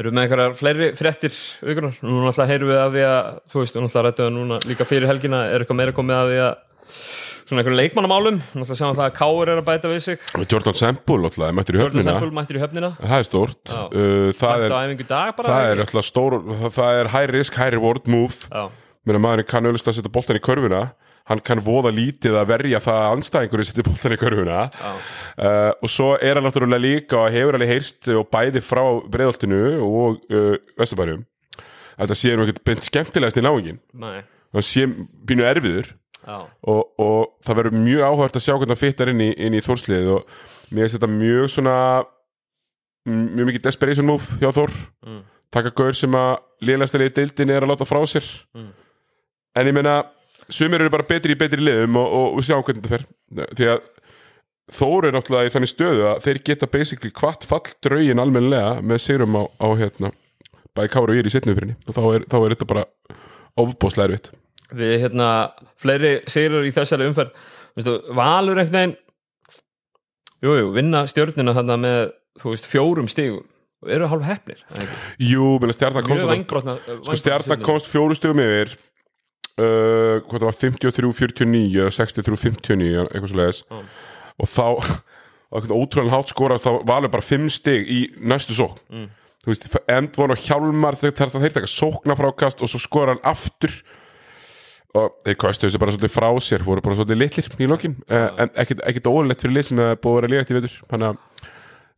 eru 0.00 0.10
með 0.10 0.24
einhverjar 0.24 0.54
fleiri 0.58 0.86
fréttir 0.98 1.34
aukunar, 1.62 1.98
nú 2.02 2.24
náttúrulega 2.24 2.50
heyrum 2.50 2.70
við 2.70 2.80
af 2.80 2.88
því 2.94 3.02
að 3.06 3.28
þú 3.52 3.60
veist, 3.60 3.76
og 3.76 3.84
náttúrulega 3.84 4.08
rættu 4.08 4.24
það 4.24 4.32
núna 4.34 4.56
líka 4.66 4.86
fyrir 4.88 5.10
helgina. 5.10 5.42
Er 5.50 5.62
eitthvað 5.62 5.78
meira 5.78 5.94
komið 5.94 6.16
af 6.18 6.30
því 6.30 6.40
að 6.46 6.56
svona 7.44 7.60
einhverjum 7.60 7.78
leikmannamálum, 7.80 8.40
náttúrulega 8.54 8.78
sjáum 8.78 8.96
það 8.98 9.06
að 9.06 9.14
Káur 9.18 9.52
er 9.52 9.60
að 9.60 9.66
bæta 9.68 9.90
við 9.92 10.02
sig, 10.04 10.26
Jordan 10.50 10.78
Semple 10.78 11.28
alltaf, 11.28 11.52
mættur 11.56 11.76
í 11.76 11.82
Jordan 11.82 12.00
höfnina. 12.00 12.14
Sempul 12.16 12.36
mættir 12.38 12.58
í 12.58 12.62
höfnina. 12.62 12.90
Það 13.00 13.16
er 13.18 13.28
stórt. 13.28 13.74
Uh, 13.74 14.30
það, 14.38 14.64
er, 14.66 14.74
það 15.44 15.68
er 15.68 15.82
alltaf 15.84 16.08
stór 16.08 16.38
það, 16.48 16.68
það 16.78 17.00
er 17.00 17.10
high 17.14 17.30
risk, 17.32 17.58
high 17.60 17.74
reward 17.76 18.08
move. 18.10 18.48
Já, 18.48 18.68
Meina, 19.04 19.20
maðurinn 19.20 19.50
kann 19.50 19.68
auðvitað 19.68 19.92
að 19.92 19.98
setja 19.98 20.14
boltan 20.14 20.40
í 20.40 20.44
körfuna. 20.44 20.84
Hann 21.28 21.40
kann 21.44 21.60
voða 21.64 21.90
lítið 21.92 22.34
að 22.36 22.50
verja 22.50 22.80
það 22.84 22.98
að 23.02 23.12
anstæðingur 23.18 23.64
setja 23.64 23.84
boltan 23.84 24.14
í 24.16 24.18
körfuna. 24.20 24.62
Uh, 25.36 25.70
og 25.84 25.92
svo 25.92 26.10
er 26.16 26.40
hann 26.40 26.48
náttúrulega 26.48 26.80
líka 26.80 27.20
og 27.20 27.32
hefur 27.32 27.58
alveg 27.58 27.72
heyrst 27.74 28.08
og 28.12 28.28
bæði 28.32 28.64
frá 28.64 28.82
breiðoltinu 29.12 29.62
og 29.84 30.24
uh, 30.32 30.56
Vesturbænum. 30.80 31.24
Að 31.94 32.08
þetta 32.08 32.18
sé 32.18 32.32
nú 32.34 32.44
ekkert 32.46 32.64
beint 32.66 32.88
skemmtilegast 32.88 33.38
í 33.38 33.44
náingin 33.44 33.76
nei, 34.02 34.24
það 34.50 34.64
sé 34.66 34.86
pínu 35.28 35.44
erfiður 35.46 35.92
og, 36.24 36.82
og 37.00 37.20
það 37.44 37.58
verður 37.60 37.78
mjög 37.84 38.02
áhört 38.08 38.38
að 38.38 38.44
sjá 38.46 38.54
hvernig 38.54 38.72
það 38.72 38.82
fittar 38.82 39.12
inn 39.12 39.22
í, 39.24 39.30
í 39.34 39.62
þórsliðið 39.64 40.10
og 40.14 40.34
mér 40.70 40.84
finnst 40.84 40.96
þetta 40.98 41.10
mjög 41.12 41.50
svona 41.52 41.76
mjög 43.04 43.50
mikið 43.50 43.64
desperation 43.66 44.08
move 44.08 44.40
hjá 44.40 44.50
Þór. 44.56 44.74
Mm, 45.04 45.22
taka 45.52 45.72
gaur 45.76 45.96
sem 45.98 46.16
að 46.16 46.34
liðlæstalegi 46.64 47.16
deildin 47.18 47.52
er 47.52 47.66
að 47.66 47.74
láta 47.74 47.88
frá 47.88 48.00
sér. 48.08 48.28
Mm. 48.56 48.70
en 49.54 49.68
ég 49.68 49.76
meina 49.76 49.98
sumir 50.48 50.82
eru 50.82 50.90
bara 50.90 51.06
betri 51.06 51.34
í 51.34 51.38
betri 51.38 51.62
liðum 51.62 52.00
og, 52.00 52.08
og 52.18 52.38
við 52.38 52.48
sjáum 52.48 52.64
hvernig 52.66 52.84
þetta 52.84 52.96
fer. 52.96 53.06
Því 53.58 53.70
að 53.74 53.84
Þór 54.72 55.04
er 55.04 55.12
náttúrulega 55.12 55.50
í 55.50 55.52
þannig 55.52 55.68
stöðu 55.68 56.04
að 56.08 56.20
þeir 56.24 56.38
geta 56.48 56.66
basically 56.72 57.10
hvart 57.12 57.42
fall 57.44 57.66
draugin 57.84 58.22
almennilega 58.22 58.78
með 58.80 59.02
sérum 59.04 59.36
á, 59.36 59.44
á 59.60 59.68
hérna 59.76 60.08
bæði 60.72 60.92
Kára 60.94 61.12
og 61.12 61.18
ég 61.18 61.20
er 61.20 61.28
í 61.28 61.32
setnumfyrinni 61.34 61.76
og 61.84 61.96
þá 61.98 62.00
er, 62.06 62.24
þá 62.32 62.36
er 62.38 62.54
þetta 62.54 62.68
bara 62.70 62.84
ofbóðslega 63.60 64.08
erfitt 64.08 64.30
við 64.78 64.94
hérna 65.04 65.28
fleiri 65.80 66.16
sigrar 66.30 66.66
í 66.66 66.72
þessari 66.74 67.08
umferð 67.10 67.34
Vistu, 67.74 67.96
Valur 68.14 68.60
einhvern 68.62 68.76
veginn 68.78 68.96
jú, 70.44 70.52
jú, 70.60 70.68
vinna 70.76 71.04
stjörnina 71.10 71.54
þarna 71.56 71.76
með, 71.80 72.00
þú 72.42 72.52
veist, 72.52 72.68
fjórum 72.70 73.08
stigum 73.10 73.42
og 73.84 73.90
eru 73.92 74.06
hálf 74.08 74.24
hefnir? 74.24 74.60
Jú, 75.20 75.48
stjarnan 75.74 76.06
komst 76.06 76.24
vængrotna 76.28 76.76
sko 77.04 77.16
stjarnan 77.20 77.64
komst 77.64 77.90
fjóru 77.92 78.16
stugum 78.16 78.40
yfir 78.44 78.70
uh, 79.58 80.22
hvað 80.24 80.38
það 80.38 80.46
var 80.48 80.60
53-49 80.60 81.82
eða 81.82 81.92
63-59 81.98 83.02
eitthvað 83.02 83.28
svo 83.32 83.40
leiðis 83.42 83.60
Já. 83.64 83.82
og 84.40 84.50
þá 84.54 84.64
eitthvað 85.54 85.76
ótrúlega 85.76 86.14
hátt 86.16 86.32
skora 86.32 86.60
þá 86.62 86.70
valur 86.88 87.12
bara 87.12 87.26
5 87.26 87.50
stig 87.58 87.90
í 87.90 88.00
næstu 88.22 88.56
sók 88.56 88.80
Mm. 88.90 89.10
þú 89.44 89.50
veist, 89.52 89.66
end 89.92 90.16
voru 90.16 90.38
hjálmar 90.40 90.96
þegar 90.96 91.34
það 91.34 91.44
þeir 91.44 91.54
taka 91.58 91.70
sókna 91.74 92.16
frákast 92.16 92.62
og 92.64 92.70
svo 92.72 92.80
skora 92.80 93.14
hann 93.14 93.26
aftur 93.28 93.74
og 94.94 95.14
þeir 95.26 95.38
kostu 95.42 95.66
þessu 95.66 95.80
bara 95.82 95.94
svolítið 95.94 96.14
frá 96.14 96.28
sér 96.44 96.64
voru 96.66 96.84
bara 96.84 96.98
svolítið 96.98 97.20
litlir 97.20 97.48
í 97.58 97.68
lokin. 97.70 97.96
Uh, 98.06 98.28
en 98.44 98.52
ekkit, 98.62 98.82
ekkit 98.86 99.10
ólegt 99.10 99.44
fyrir 99.44 99.58
lið 99.58 99.68
sem 99.70 99.82
er 99.82 99.96
búið 99.98 100.14
að 100.14 100.20
vera 100.20 100.32
liðagt 100.34 100.52
í 100.52 100.58
vetur. 100.58 100.76
Þannig 100.92 101.12
að 101.12 101.22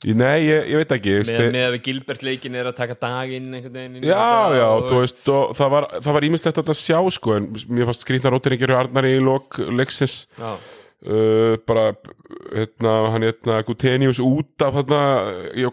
Nei, 0.05 0.45
ég, 0.45 0.67
ég 0.69 0.83
veit 0.83 0.91
ekki 0.93 1.13
með, 1.25 1.55
að 1.65 1.77
Gilbert 1.87 2.21
leikin 2.23 2.57
er 2.61 2.69
að 2.69 2.75
taka 2.77 2.95
daginn 3.01 3.47
einhvern 3.57 3.73
veginn 3.73 4.05
Já, 4.05 4.53
já, 4.53 4.67
og 4.69 4.83
þú 4.91 4.99
veist, 5.01 5.23
það 5.57 5.71
var, 5.73 5.87
það 6.05 6.17
var 6.19 6.27
ímislegt 6.29 6.61
að 6.61 6.73
sjá, 6.77 6.99
sko, 7.17 7.33
en 7.39 7.47
mér 7.73 7.89
fannst 7.89 8.05
skrýtna 8.05 8.33
rótiringir 8.35 8.75
og 8.75 8.83
Arnari 8.83 9.15
í 9.17 9.23
lok 9.25 9.57
leiksins. 9.73 10.19
Já, 10.37 10.53
uh, 11.05 11.57
bara, 11.69 11.85
hérna, 12.55 12.93
hann 13.13 13.27
hérna 13.27 13.59
Gutenius 13.69 14.21
út 14.23 14.65
af 14.65 14.79
hérna 14.79 15.01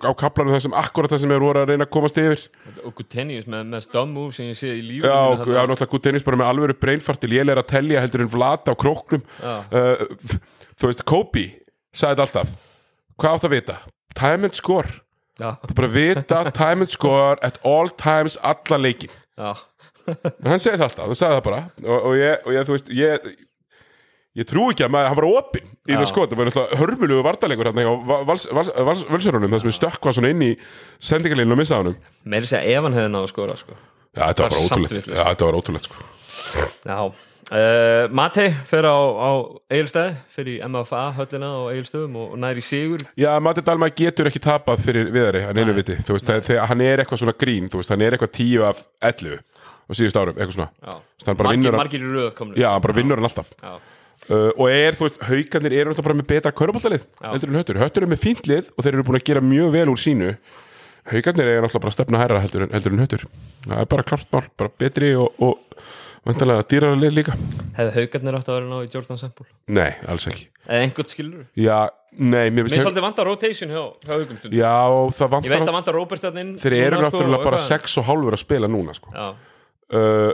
á 0.04 0.12
kaplanum 0.20 0.54
það 0.56 0.66
sem 0.68 0.76
akkurat 0.84 1.14
það 1.14 1.24
sem 1.24 1.34
er 1.36 1.44
voru 1.46 1.62
að 1.64 1.72
reyna 1.72 1.88
að 1.88 1.94
komast 1.96 2.20
yfir. 2.22 2.44
Og 2.84 2.96
Gutenius 3.00 3.48
með, 3.50 3.64
með 3.72 3.86
stum 3.88 4.12
move 4.18 4.36
sem 4.36 4.50
ég 4.52 4.60
sé 4.60 4.74
í 4.74 4.82
lífinu 4.84 5.08
Já, 5.10 5.18
mínu 5.32 5.56
já, 5.56 5.62
náttúrulega 5.64 5.92
Gutenius 5.96 6.28
bara 6.28 6.42
með 6.44 6.52
alvöru 6.52 6.78
breinfarti 6.84 7.32
lélega 7.32 7.64
að 7.64 7.72
telja 7.76 8.04
heldur 8.04 8.26
en 8.26 8.34
vlata 8.36 8.74
á 8.74 8.82
króknum. 8.84 9.24
Já. 9.40 9.56
uh, 9.72 10.38
Þú 10.74 10.90
veist, 10.90 11.04
Kobe 11.08 11.48
sagði 11.94 12.16
þetta 12.18 12.24
alltaf. 12.28 12.54
Hvað 13.22 13.36
átt 13.38 13.48
að 13.48 13.54
vita? 13.54 13.76
Time 14.18 14.50
and 14.50 14.58
score. 14.58 14.90
Já, 15.40 15.56
Það 15.64 15.72
er 15.72 15.78
bara 15.80 15.88
að 15.90 15.96
vita 15.98 16.40
time 16.54 16.86
and 16.86 16.92
score 16.94 17.38
at 17.42 17.56
all 17.66 17.90
times 17.98 18.36
alla 18.46 18.78
leikin 18.78 19.10
já, 19.34 19.56
hann 20.46 20.62
segir 20.62 20.78
það 20.78 20.84
alltaf, 20.86 21.08
það 21.10 21.18
sagði 21.18 21.38
það 21.40 21.46
bara. 21.48 21.62
Og, 21.82 21.96
og, 21.98 22.14
ég, 22.20 22.44
og 22.46 22.54
ég, 22.54 22.68
þú 22.68 22.76
veist, 22.76 22.92
ég 22.94 23.26
ég 24.40 24.48
trú 24.50 24.70
ekki 24.72 24.86
að 24.88 24.94
maður, 24.96 25.10
hann 25.12 25.20
var 25.20 25.28
opinn 25.30 25.68
í 25.84 25.94
það 25.98 26.08
skot, 26.10 26.32
það 26.32 26.40
var 26.40 26.50
náttúrulega 26.50 26.80
hörmulugu 26.80 27.26
vartalegur 27.28 27.70
hann 27.70 27.82
á 27.84 27.94
völsörunum 29.12 29.52
það 29.54 29.66
sem 29.66 29.76
stökkvað 29.78 30.18
svona 30.18 30.32
inn 30.34 30.46
í 30.48 30.52
sendingalínu 31.04 31.54
og 31.54 31.62
missa 31.62 31.82
honum. 31.82 31.98
Meiri 32.26 32.50
segja 32.50 32.80
ef 32.80 32.88
hann 32.88 32.98
hefði 32.98 33.12
náðu 33.14 33.28
að 33.28 33.34
skora 33.34 33.60
sko. 33.60 33.78
Já, 34.14 34.24
þetta 34.30 34.48
var 34.48 34.58
ótrúlegt. 34.62 35.08
Já, 35.10 35.22
þetta 35.30 35.48
var 35.50 35.60
ótrúlegt 35.60 35.88
sko. 35.90 36.10
Já, 36.86 36.98
uh, 37.04 38.04
Matei 38.14 38.50
fer 38.70 38.86
á, 38.90 38.98
á 38.98 39.32
Egilstæði, 39.74 40.16
fer 40.36 40.52
í 40.54 40.58
MFA 40.66 41.04
höllina 41.18 41.50
á 41.54 41.62
Egilstöðum 41.74 42.20
og, 42.22 42.36
næri 42.42 42.66
sigur. 42.66 43.06
Já, 43.20 43.32
Matti 43.42 43.64
Dalma 43.66 43.90
getur 43.94 44.30
ekki 44.30 44.42
tapað 44.44 44.84
fyrir 44.86 45.10
viðari, 45.14 45.46
hann 45.48 45.62
veist, 45.74 46.30
þegar, 46.30 46.46
þegar 46.50 46.70
hann 46.74 46.86
er 46.86 47.04
eitthvað 47.04 47.24
svona 47.24 47.38
grín 47.38 47.70
þú 47.70 47.82
veist, 47.82 47.94
hann 47.94 48.06
er 48.06 48.18
eitthvað 48.18 48.34
10 48.38 48.68
af 48.70 48.86
11 49.14 49.42
á 49.84 49.92
síðust 49.98 50.20
árum, 50.20 50.38
eitthvað 50.38 50.58
svona. 50.58 50.70
Hann 51.26 51.38
margir, 51.40 51.70
hann- 51.72 51.82
margir 51.82 52.06
röð 52.06 52.32
komnir. 52.38 52.62
Já, 52.62 52.70
hann 52.74 52.86
bara 52.86 52.98
vinnur 52.98 53.20
hann 53.20 53.30
alltaf. 53.30 53.50
Já, 53.62 53.74
uh, 54.30 54.52
og 54.54 54.68
er, 54.70 54.98
þú 54.98 55.08
veist, 55.08 55.22
haugarnir 55.30 55.76
eru 55.78 55.92
náttúrulega 55.92 56.08
bara 56.10 56.20
með 56.20 56.30
betra 56.32 56.54
Já. 56.54 57.32
heldur 57.32 57.50
en 57.50 57.60
höttur 57.60 57.82
höttur 57.82 58.06
er 58.06 58.12
með 58.14 58.24
fínt 58.24 58.48
lið 58.50 58.70
og 58.76 58.86
þeir 58.86 58.94
eru 58.94 59.08
búin 59.08 59.20
að 59.20 59.28
gera 59.30 59.44
mjög 59.44 59.74
vel 59.74 59.90
úr 59.94 60.00
sínu. 60.00 60.36
Haugarnir 61.12 61.50
er 61.52 61.62
náttúrulega 61.64 61.84
bara 61.84 61.92
að 61.92 61.98
stefna 61.98 62.22
hærra 62.22 62.44
heldur 62.44 62.68
en, 62.68 62.74
heldur 62.76 62.96
en 62.96 63.04
höttur 63.04 63.28
það 63.68 63.82
er 63.82 63.92
bara 63.92 64.08
klart 64.08 64.32
mál, 64.32 64.48
bara 64.60 64.74
betri 64.80 65.14
og, 65.20 65.44
og 65.44 65.84
vantarlega 66.28 66.64
dýrara 66.72 67.00
lið 67.00 67.18
líka. 67.18 67.36
Hefði 67.78 67.96
haugarnir 67.98 68.38
átt 68.38 68.50
að 68.52 68.58
vera 68.60 68.70
ná 68.70 68.78
í 68.86 68.90
Jordan 68.94 69.20
Sample? 69.20 69.48
Nei, 69.76 69.90
alls 70.08 70.28
ekki. 70.32 70.48
Eða 70.64 70.86
einhvern 70.86 71.12
skilur 71.12 71.42
já, 71.60 71.80
nei, 72.16 72.46
mér 72.48 72.70
finnst 72.70 72.86
svolítið 72.86 73.04
vantar 73.04 73.28
rotation 73.28 73.74
hjá, 73.74 73.82
hjá 74.06 74.14
haugum 74.14 74.38
stundum. 74.40 74.56
Já, 74.56 74.78
það 75.18 75.36
Ég 75.44 75.52
veit 75.52 75.58
vantar 75.58 75.74
að 75.74 75.78
vantar 75.80 75.98
Robert 75.98 76.24
þarna 76.24 76.46
inn 76.46 76.54
þeir 76.62 76.78
eru 76.78 77.02
sko, 77.02 77.04
náttúrulega 77.04 77.48
bara 77.50 77.60
eitthvað. 77.60 77.84
6 77.84 77.98
og 78.00 78.08
hálfur 78.08 78.38
að 78.38 78.44
spila 78.46 78.70
núna 78.72 78.96
sko. 78.96 79.12
Uh, 79.94 80.32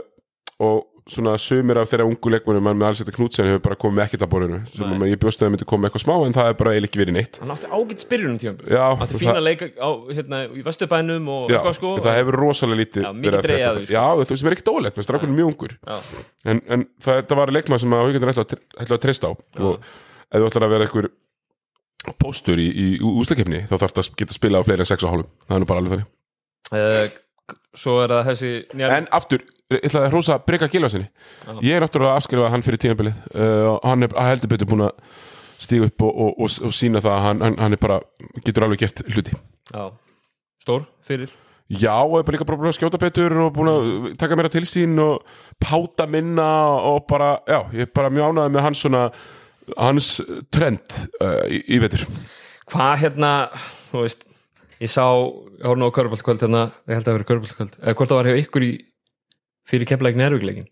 og 0.62 0.78
svona 1.08 1.32
sumir 1.40 1.78
af 1.80 1.88
þeirra 1.90 2.04
ungu 2.06 2.30
leikmunum 2.30 2.62
mann 2.62 2.76
með 2.78 2.86
alls 2.90 3.00
þetta 3.02 3.14
knútsen 3.16 3.46
hefur 3.48 3.62
bara 3.64 3.76
komið 3.80 4.02
ekkert 4.04 4.24
að 4.26 4.30
borðinu. 4.34 4.58
Sem 4.68 4.90
Nei. 4.90 4.98
að 4.98 5.10
ég 5.14 5.20
bjóst 5.22 5.40
að 5.40 5.46
það 5.46 5.52
myndi 5.54 5.66
koma 5.70 5.88
eitthvað 5.88 6.02
smá 6.04 6.14
en 6.26 6.34
það 6.36 6.50
er 6.50 6.56
bara 6.60 6.72
eiginlega 6.74 6.90
ekki 6.90 7.00
verið 7.00 7.16
neitt. 7.16 7.38
Hann 7.40 7.52
átti 7.54 7.70
ágætt 7.70 8.04
spyrjunum 8.04 8.38
tíum 8.42 8.58
Já, 8.70 8.84
Átti 9.00 9.20
fína 9.22 9.34
það- 9.38 9.46
leika 9.48 9.68
á, 9.80 9.90
hérna, 10.18 10.40
í 10.50 10.62
Vesturbænum 10.66 11.28
og 11.30 11.48
Já, 11.50 11.56
eitthvað 11.60 11.74
sko 11.80 11.94
það 12.04 12.18
hefur 12.20 12.38
rosalega 12.42 12.80
lítið 12.82 13.02
Já, 13.06 13.10
mikið 13.16 13.38
að 13.40 13.48
það. 13.50 13.80
sko. 13.80 13.94
Já, 13.96 14.04
þú 14.20 14.30
veist, 14.34 14.44
mér 14.44 14.50
er 14.52 14.56
ekkert 14.58 14.72
ólegt, 14.74 15.02
strákunum 15.08 15.32
er 15.32 15.38
mjög 15.40 15.50
ungur. 15.54 15.72
Já, 15.86 15.96
en, 16.44 16.62
en 16.68 16.86
það, 17.00 17.22
það 17.30 17.36
var 17.42 17.54
leikmað 17.56 17.80
sem 17.80 17.90
að 17.96 18.04
haugjöndir 18.04 18.32
ætla, 18.34 18.60
ætla 18.84 18.96
að 18.96 19.02
treysta 19.06 19.26
á. 19.26 19.32
Og 19.60 19.74
ef 20.30 20.38
þú 20.40 20.46
ætlar 20.50 20.66
að 20.68 20.74
vera 20.76 20.84
einhver 20.86 21.10
póstur 22.20 22.56
í, 22.60 22.68
í 22.70 22.86
úslakefni 23.04 23.64
þá 23.68 23.74
þarf 23.76 23.92
það 23.96 24.04
að 24.06 24.14
geta 24.22 24.36
spila 24.36 24.60
á 24.60 24.66
fleiri 24.66 24.84
en 24.84 24.88
6 24.88 25.04
og 25.04 25.10
hálfum. 25.12 25.30
Það 25.48 25.56
er 25.56 25.60
nú 25.60 25.68
bara 25.68 25.82
alveg 25.82 25.92
þannig. 25.96 26.08
Eh, 26.72 27.18
Svo 27.74 27.96
er 28.02 28.08
það 28.10 28.28
þessi 28.30 28.50
njár, 28.78 28.92
En 28.96 29.06
aftur, 29.14 29.42
ég 29.70 29.84
ætla 29.86 30.04
að 30.04 30.12
hrósa 30.12 30.38
Breka 30.46 30.68
Gilvarsinni 30.70 31.08
Ég 31.64 31.76
er 31.76 31.84
náttúrulega 31.84 32.14
að 32.14 32.20
afskrifa 32.20 32.48
hann 32.52 32.64
fyrir 32.66 32.80
tímabilið. 32.82 33.20
Uh, 33.34 33.76
hann 33.84 34.06
er 34.06 34.16
heldur 34.26 34.50
betur 34.50 34.70
búin 34.70 34.86
að 34.88 35.18
stíga 35.60 35.90
upp 35.90 36.06
og, 36.06 36.16
og, 36.24 36.40
og, 36.40 36.56
og 36.66 36.74
sína 36.74 37.02
það 37.04 37.16
að 37.16 37.26
hann, 37.26 37.44
hann, 37.44 37.58
hann 37.60 37.76
er 37.76 37.82
bara, 37.82 38.00
getur 38.40 38.66
alveg 38.66 38.84
gert 38.84 39.02
hluti. 39.12 39.36
Já, 39.70 39.84
stór 40.64 40.86
fyrir? 41.06 41.34
Já, 41.70 41.92
og 42.00 42.16
er 42.18 42.24
bara 42.26 42.34
líka 42.34 42.46
bara 42.48 42.58
búin 42.58 42.72
að 42.72 42.78
skjóta 42.80 42.98
betur 42.98 43.36
og 43.44 43.52
búin 43.54 43.70
að 43.70 43.90
taka 44.18 44.38
meira 44.38 44.50
til 44.50 44.64
sín 44.66 44.96
og 45.02 45.20
páta 45.62 46.08
minna 46.10 46.48
og 46.88 47.04
bara, 47.10 47.36
já, 47.46 47.60
ég 47.76 47.86
er 47.86 47.92
bara 47.94 48.10
mjög 48.10 48.32
ánægði 48.32 48.54
með 48.56 48.66
hans 48.66 48.82
svona, 48.86 49.04
hans 49.76 50.10
trend 50.50 50.98
uh, 51.20 51.44
í, 51.46 51.62
í 51.76 51.82
vetur. 51.84 52.08
Hvað 52.70 52.96
hérna, 53.04 53.34
þú 53.92 54.04
veist 54.06 54.26
Ég 54.80 54.88
sá, 54.88 55.02
ég 55.60 55.66
horfði 55.68 55.88
á 55.92 55.96
körbáltkvöld 55.96 56.40
hérna, 56.40 56.60
ég 56.88 56.96
held 56.96 57.02
að 57.02 57.10
það 57.10 57.16
verið 57.18 57.26
körbáltkvöld 57.28 57.74
eða 57.82 57.92
hvort 57.98 58.08
það 58.08 58.16
var 58.16 58.28
hjá 58.30 58.38
ykkur 58.40 58.64
í 58.64 58.70
fyrir 59.68 59.88
kemlaðik 59.90 60.20
nærvíkleikin 60.20 60.68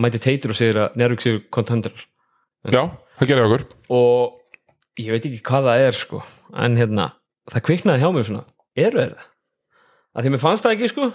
mæti 0.00 0.20
teitur 0.22 0.54
og 0.54 0.58
segir 0.58 0.78
að 0.84 1.00
nærvík 1.00 1.24
séu 1.24 1.42
kontendrar 1.52 2.06
Já, 2.68 2.82
það 3.16 3.30
gerði 3.30 3.44
okkur. 3.46 3.62
Og 3.96 5.00
ég 5.00 5.14
veit 5.14 5.26
ekki 5.30 5.40
hvað 5.48 5.68
það 5.70 5.82
er 5.86 5.96
sko. 5.96 6.18
En 6.60 6.76
hérna, 6.76 7.06
það 7.48 7.64
kviknaði 7.70 8.02
hjá 8.02 8.10
mér 8.12 8.26
svona 8.28 8.42
eru 8.76 9.00
er 9.00 9.14
það? 9.14 9.30
að 10.10 10.26
því 10.26 10.32
mér 10.34 10.42
fannst 10.42 10.66
það 10.66 10.76
ekki 10.76 10.90
sko. 10.90 11.08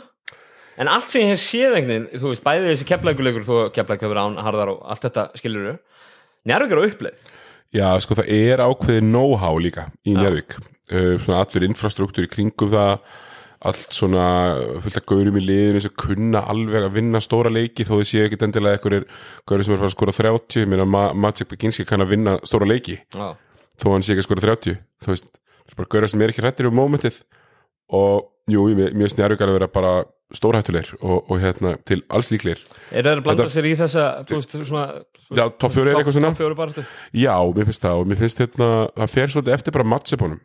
En 0.82 0.92
allt 0.92 1.12
sem 1.12 1.24
ég 1.24 1.32
hef 1.32 1.42
séð 1.44 1.78
einhvern 1.78 1.92
veginn, 1.92 2.22
þú 2.22 2.32
veist, 2.32 2.44
bæði 2.44 2.70
þessi 2.72 2.88
keflækuleikur 2.90 3.46
þó 3.48 3.56
keflæk 3.76 4.04
hefur 4.04 4.20
án, 4.20 4.40
harðar 4.44 4.74
og 4.74 4.82
allt 4.92 5.06
þetta 5.06 5.26
skilur 5.40 5.68
þau, 5.70 5.78
njárvík 6.50 6.74
er 6.74 6.82
á 6.82 6.88
uppleið. 6.90 7.30
Já, 7.76 7.88
sko 8.04 8.18
það 8.20 8.32
er 8.32 8.64
ákveðið 8.64 9.06
know-how 9.08 9.60
líka 9.60 9.88
í 10.08 10.16
Njárvík 10.16 10.58
uh, 10.58 11.16
svona 11.20 11.42
allur 11.44 11.66
infrastruktúr 11.68 12.28
í 12.28 12.32
kringum 12.32 12.72
það 12.72 12.92
allt 13.66 13.96
svona 13.96 14.26
fullt 14.84 15.00
af 15.00 15.06
gaurum 15.10 15.38
í 15.40 15.44
liðinu 15.46 15.82
sem 15.86 15.94
kunna 15.98 16.42
alveg 16.52 16.88
að 16.90 16.98
vinna 16.98 17.22
stóra 17.24 17.52
leiki 17.54 17.86
þó 17.88 17.96
þið 18.00 18.10
séu 18.10 18.26
ekkit 18.26 18.46
endilega 18.48 18.80
einhverjir 18.80 19.08
gaurir 19.48 19.66
sem 19.66 19.74
er 19.74 19.80
að 19.80 19.84
fara 19.86 19.92
að 19.92 19.96
skora 19.98 20.18
30 20.20 20.62
ég 20.62 20.70
meina 20.72 20.86
Ma 20.86 21.06
Maciek 21.14 21.50
Beginski 21.50 21.88
kann 21.88 22.04
að 22.04 22.14
vinna 22.16 22.38
stóra 22.44 22.68
leiki 22.70 23.00
Já, 23.16 23.32
þó 23.82 23.88
hann 23.94 24.06
sé 24.06 24.14
ekki 24.16 24.26
að 24.26 24.30
skora 24.30 24.46
30 24.50 24.78
þú 25.06 25.14
veist, 25.14 25.32
það 25.64 25.74
er 25.74 25.80
bara 25.82 25.94
gaurir 25.96 26.14
sem 26.14 26.22
er 26.26 26.34
ekki 26.36 26.46
hrættir 26.46 26.70
um 26.70 26.78
momentið 26.78 27.22
og 27.96 28.28
jú, 28.52 28.68
mér 28.76 28.94
mér 28.94 29.08
finnst 29.08 29.24
alveg 29.24 29.42
að 29.46 29.58
vera 29.60 29.72
bara 29.72 29.96
stórhættulegir 30.36 30.96
og, 31.02 31.30
og 31.30 31.40
hérna 31.42 31.76
til 31.86 32.02
alls 32.10 32.32
líklegir. 32.34 32.62
Er 32.92 33.06
það 33.06 33.20
að 33.20 33.24
blanda 33.28 33.46
Þetta- 33.46 33.54
sér 33.56 33.68
í 33.70 33.76
þessa 33.78 34.06
veist, 34.30 34.56
svona 34.66 34.86
Já, 35.36 35.50
topp 35.50 35.74
fjóri 35.74 35.90
er 35.92 36.00
eitthvað 36.00 36.18
svona? 36.18 36.86
Já, 37.14 37.36
mér 37.56 37.66
finnst 37.70 37.82
það. 37.86 38.02
Og 38.02 38.10
mér 38.10 38.20
finnst 38.20 38.42
hérna 38.42 38.70
það 38.96 39.14
fer 39.16 39.34
svolítið 39.34 39.54
eftir 39.58 39.76
bara 39.76 39.88
matchupunum 39.94 40.42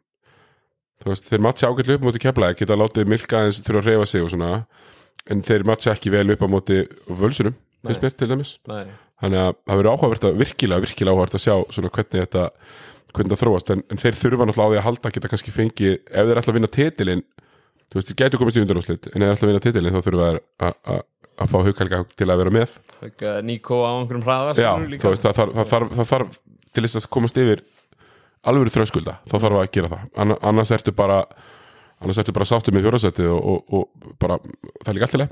þú 1.01 1.11
veist, 1.13 1.29
þeir 1.31 1.45
matcha 1.47 1.69
ágætlega 1.71 1.99
upp 1.99 2.05
á 2.05 2.09
móti 2.11 2.23
keflaði 2.25 2.59
geta 2.61 2.77
látið 2.81 3.09
milka 3.11 3.39
aðeins 3.41 3.61
þurfa 3.65 3.81
að 3.83 3.89
reyfa 3.91 4.07
sig 4.11 4.25
og 4.27 4.31
svona 4.35 4.51
en 5.31 5.43
þeir 5.47 5.65
matcha 5.69 5.95
ekki 5.95 6.13
vel 6.15 6.27
upp 6.35 6.43
á 6.45 6.49
móti 6.53 6.79
völsunum, 7.09 7.55
finnst 7.87 8.03
mér 8.05 8.17
til 8.19 8.29
dæmis. 8.31 8.55
Nei, 8.69 8.87
þannig 9.23 9.43
að 9.45 9.53
það 9.69 9.81
verður 9.81 9.91
áhugavert 9.95 10.27
að 10.31 10.41
virkilega, 10.41 10.85
virkilega 10.87 11.15
áhugavert 11.15 11.37
að 11.39 11.45
sjá 11.45 11.55
svona 11.77 11.93
hvernig 11.95 12.25
þetta 12.25 12.45
hvernig 13.11 13.33
það 13.35 13.41
þróast, 13.43 13.71
en, 13.75 13.81
en 13.91 13.99
þeir 14.01 14.19
þurfa 14.21 14.47
náttúrulega 14.47 14.67
á 14.67 14.73
því 14.73 14.81
að 14.81 14.87
halda 14.87 15.11
geta 15.17 15.31
kannski 15.33 15.55
fengið, 15.55 15.95
ef 16.07 16.29
þeir 16.29 16.41
ætla 16.41 16.53
að 16.53 16.59
vinna 16.61 16.71
titilin 16.77 17.23
þú 17.91 17.99
veist, 17.99 18.11
þeir 18.13 18.19
gætu 18.21 18.39
komist 18.41 18.59
í 18.61 18.63
undanúslit 18.63 19.09
en 19.11 19.25
ef 19.27 19.27
þeir 19.27 19.35
ætla 19.35 19.47
að 19.47 19.51
vinna 19.51 19.65
titilin 19.65 19.97
þá 19.97 20.05
þurfa 20.07 20.29
þeir 20.29 20.41
að- 20.69 21.09
fá 21.51 21.57
hugkalga 21.65 21.99
til 22.21 22.27
að 22.29 22.37
vera 22.43 22.51
með. 22.53 22.73
Níko 23.49 23.79
á 23.81 23.91
einhverjum 23.97 24.25
hraða 24.27 24.51
Já, 24.61 24.73
veist, 24.77 25.23
það 25.25 25.37
þarf, 25.39 25.53
það, 25.57 25.69
þarf, 25.71 25.93
það 25.97 26.09
þarf 26.11 26.35
til 26.77 26.83
þess 26.85 26.99
að 27.01 27.07
komast 27.17 27.39
yfir 27.41 27.63
alveg 28.49 28.73
þröskulda, 28.75 29.15
þá 29.29 29.35
þarf 29.37 29.57
að 29.61 29.73
gera 29.75 29.91
það. 29.93 30.03
Anna, 30.23 30.35
annars 30.51 30.73
ertu 30.77 30.93
bara 30.97 31.19
annars 32.01 32.21
ertu 32.23 32.33
bara 32.37 32.49
sáttu 32.49 32.71
með 32.73 32.87
fjórasætið 32.87 33.27
og, 33.35 33.41
og, 33.53 33.59
og 33.77 33.83
bara, 34.23 34.37
það 34.81 34.93
er 34.93 34.97
líka 34.97 35.07
alltileg 35.11 35.31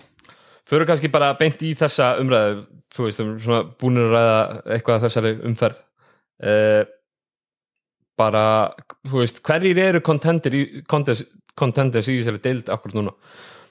Föru 0.68 0.84
kannski 0.84 1.08
bara 1.08 1.30
beint 1.38 1.62
í 1.64 1.70
þessa 1.78 2.06
umræðu. 2.20 2.58
Þú 2.92 3.00
veist, 3.06 3.20
um 3.24 3.30
svona 3.40 3.62
búinir 3.80 4.04
að 4.04 4.12
ræða 4.12 4.40
eitthvað 4.74 4.98
af 4.98 5.04
þessari 5.06 5.30
umferð. 5.48 5.78
Uh, 6.44 6.82
bara, 8.20 8.42
þú 9.08 9.16
veist, 9.22 9.40
hverjir 9.48 9.76
eru 9.86 10.02
contenders 10.04 12.10
í 12.12 12.18
þessari 12.18 12.42
deild 12.44 12.68
akkur 12.74 12.92
núna 12.98 13.14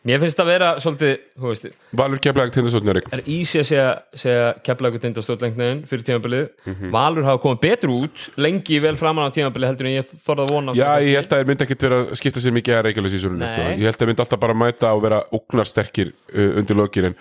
mér 0.05 0.21
finnst 0.21 0.39
að 0.41 0.49
vera 0.51 0.69
svolítið, 0.81 1.13
þú 1.37 1.47
veist 1.51 1.65
Valur 1.99 2.21
keflaði 2.21 2.53
tindastóttnjörik 2.55 3.07
er 3.15 3.21
easy 3.25 3.61
að 3.61 3.67
segja, 3.69 3.87
segja 4.13 4.43
að 4.51 5.25
stóðlengnaðin 5.25 5.81
fyrir 5.89 6.05
tímabilið. 6.07 6.45
Mhm. 6.65 6.91
Valur 6.93 7.27
hafa 7.27 7.41
komið 7.43 7.59
betur 7.65 7.93
út 7.95 8.25
lengi 8.37 8.79
vel 8.83 8.95
framan 8.99 9.27
á 9.27 9.35
tímabilið 9.35 9.71
heldur 9.71 9.89
en 9.89 9.95
ég 9.97 10.13
þorði 10.25 10.45
að 10.45 10.53
vona 10.53 10.75
Já, 10.77 10.89
ég 11.01 11.17
held 11.17 11.31
að 11.31 11.41
þeir 11.41 11.49
myndi 11.51 11.67
ekkit 11.67 11.85
vera 11.87 11.99
að 12.03 12.15
skipta 12.21 12.43
sér 12.43 12.55
mikið 12.57 12.77
að 12.77 12.83
reykjulega 12.87 13.13
sísunni, 13.15 13.47
sko. 13.47 13.67
Ég 13.73 13.85
held 13.87 13.95
að 13.95 14.01
þeir 14.01 14.11
myndi 14.11 14.25
alltaf 14.25 14.39
bara 14.39 14.57
mæta 14.57 14.93
og 14.93 15.03
vera 15.03 15.21
ógnarsterkir 15.31 16.13
uh, 16.13 16.57
undir 16.61 16.75
lokin 16.77 17.11
en 17.11 17.17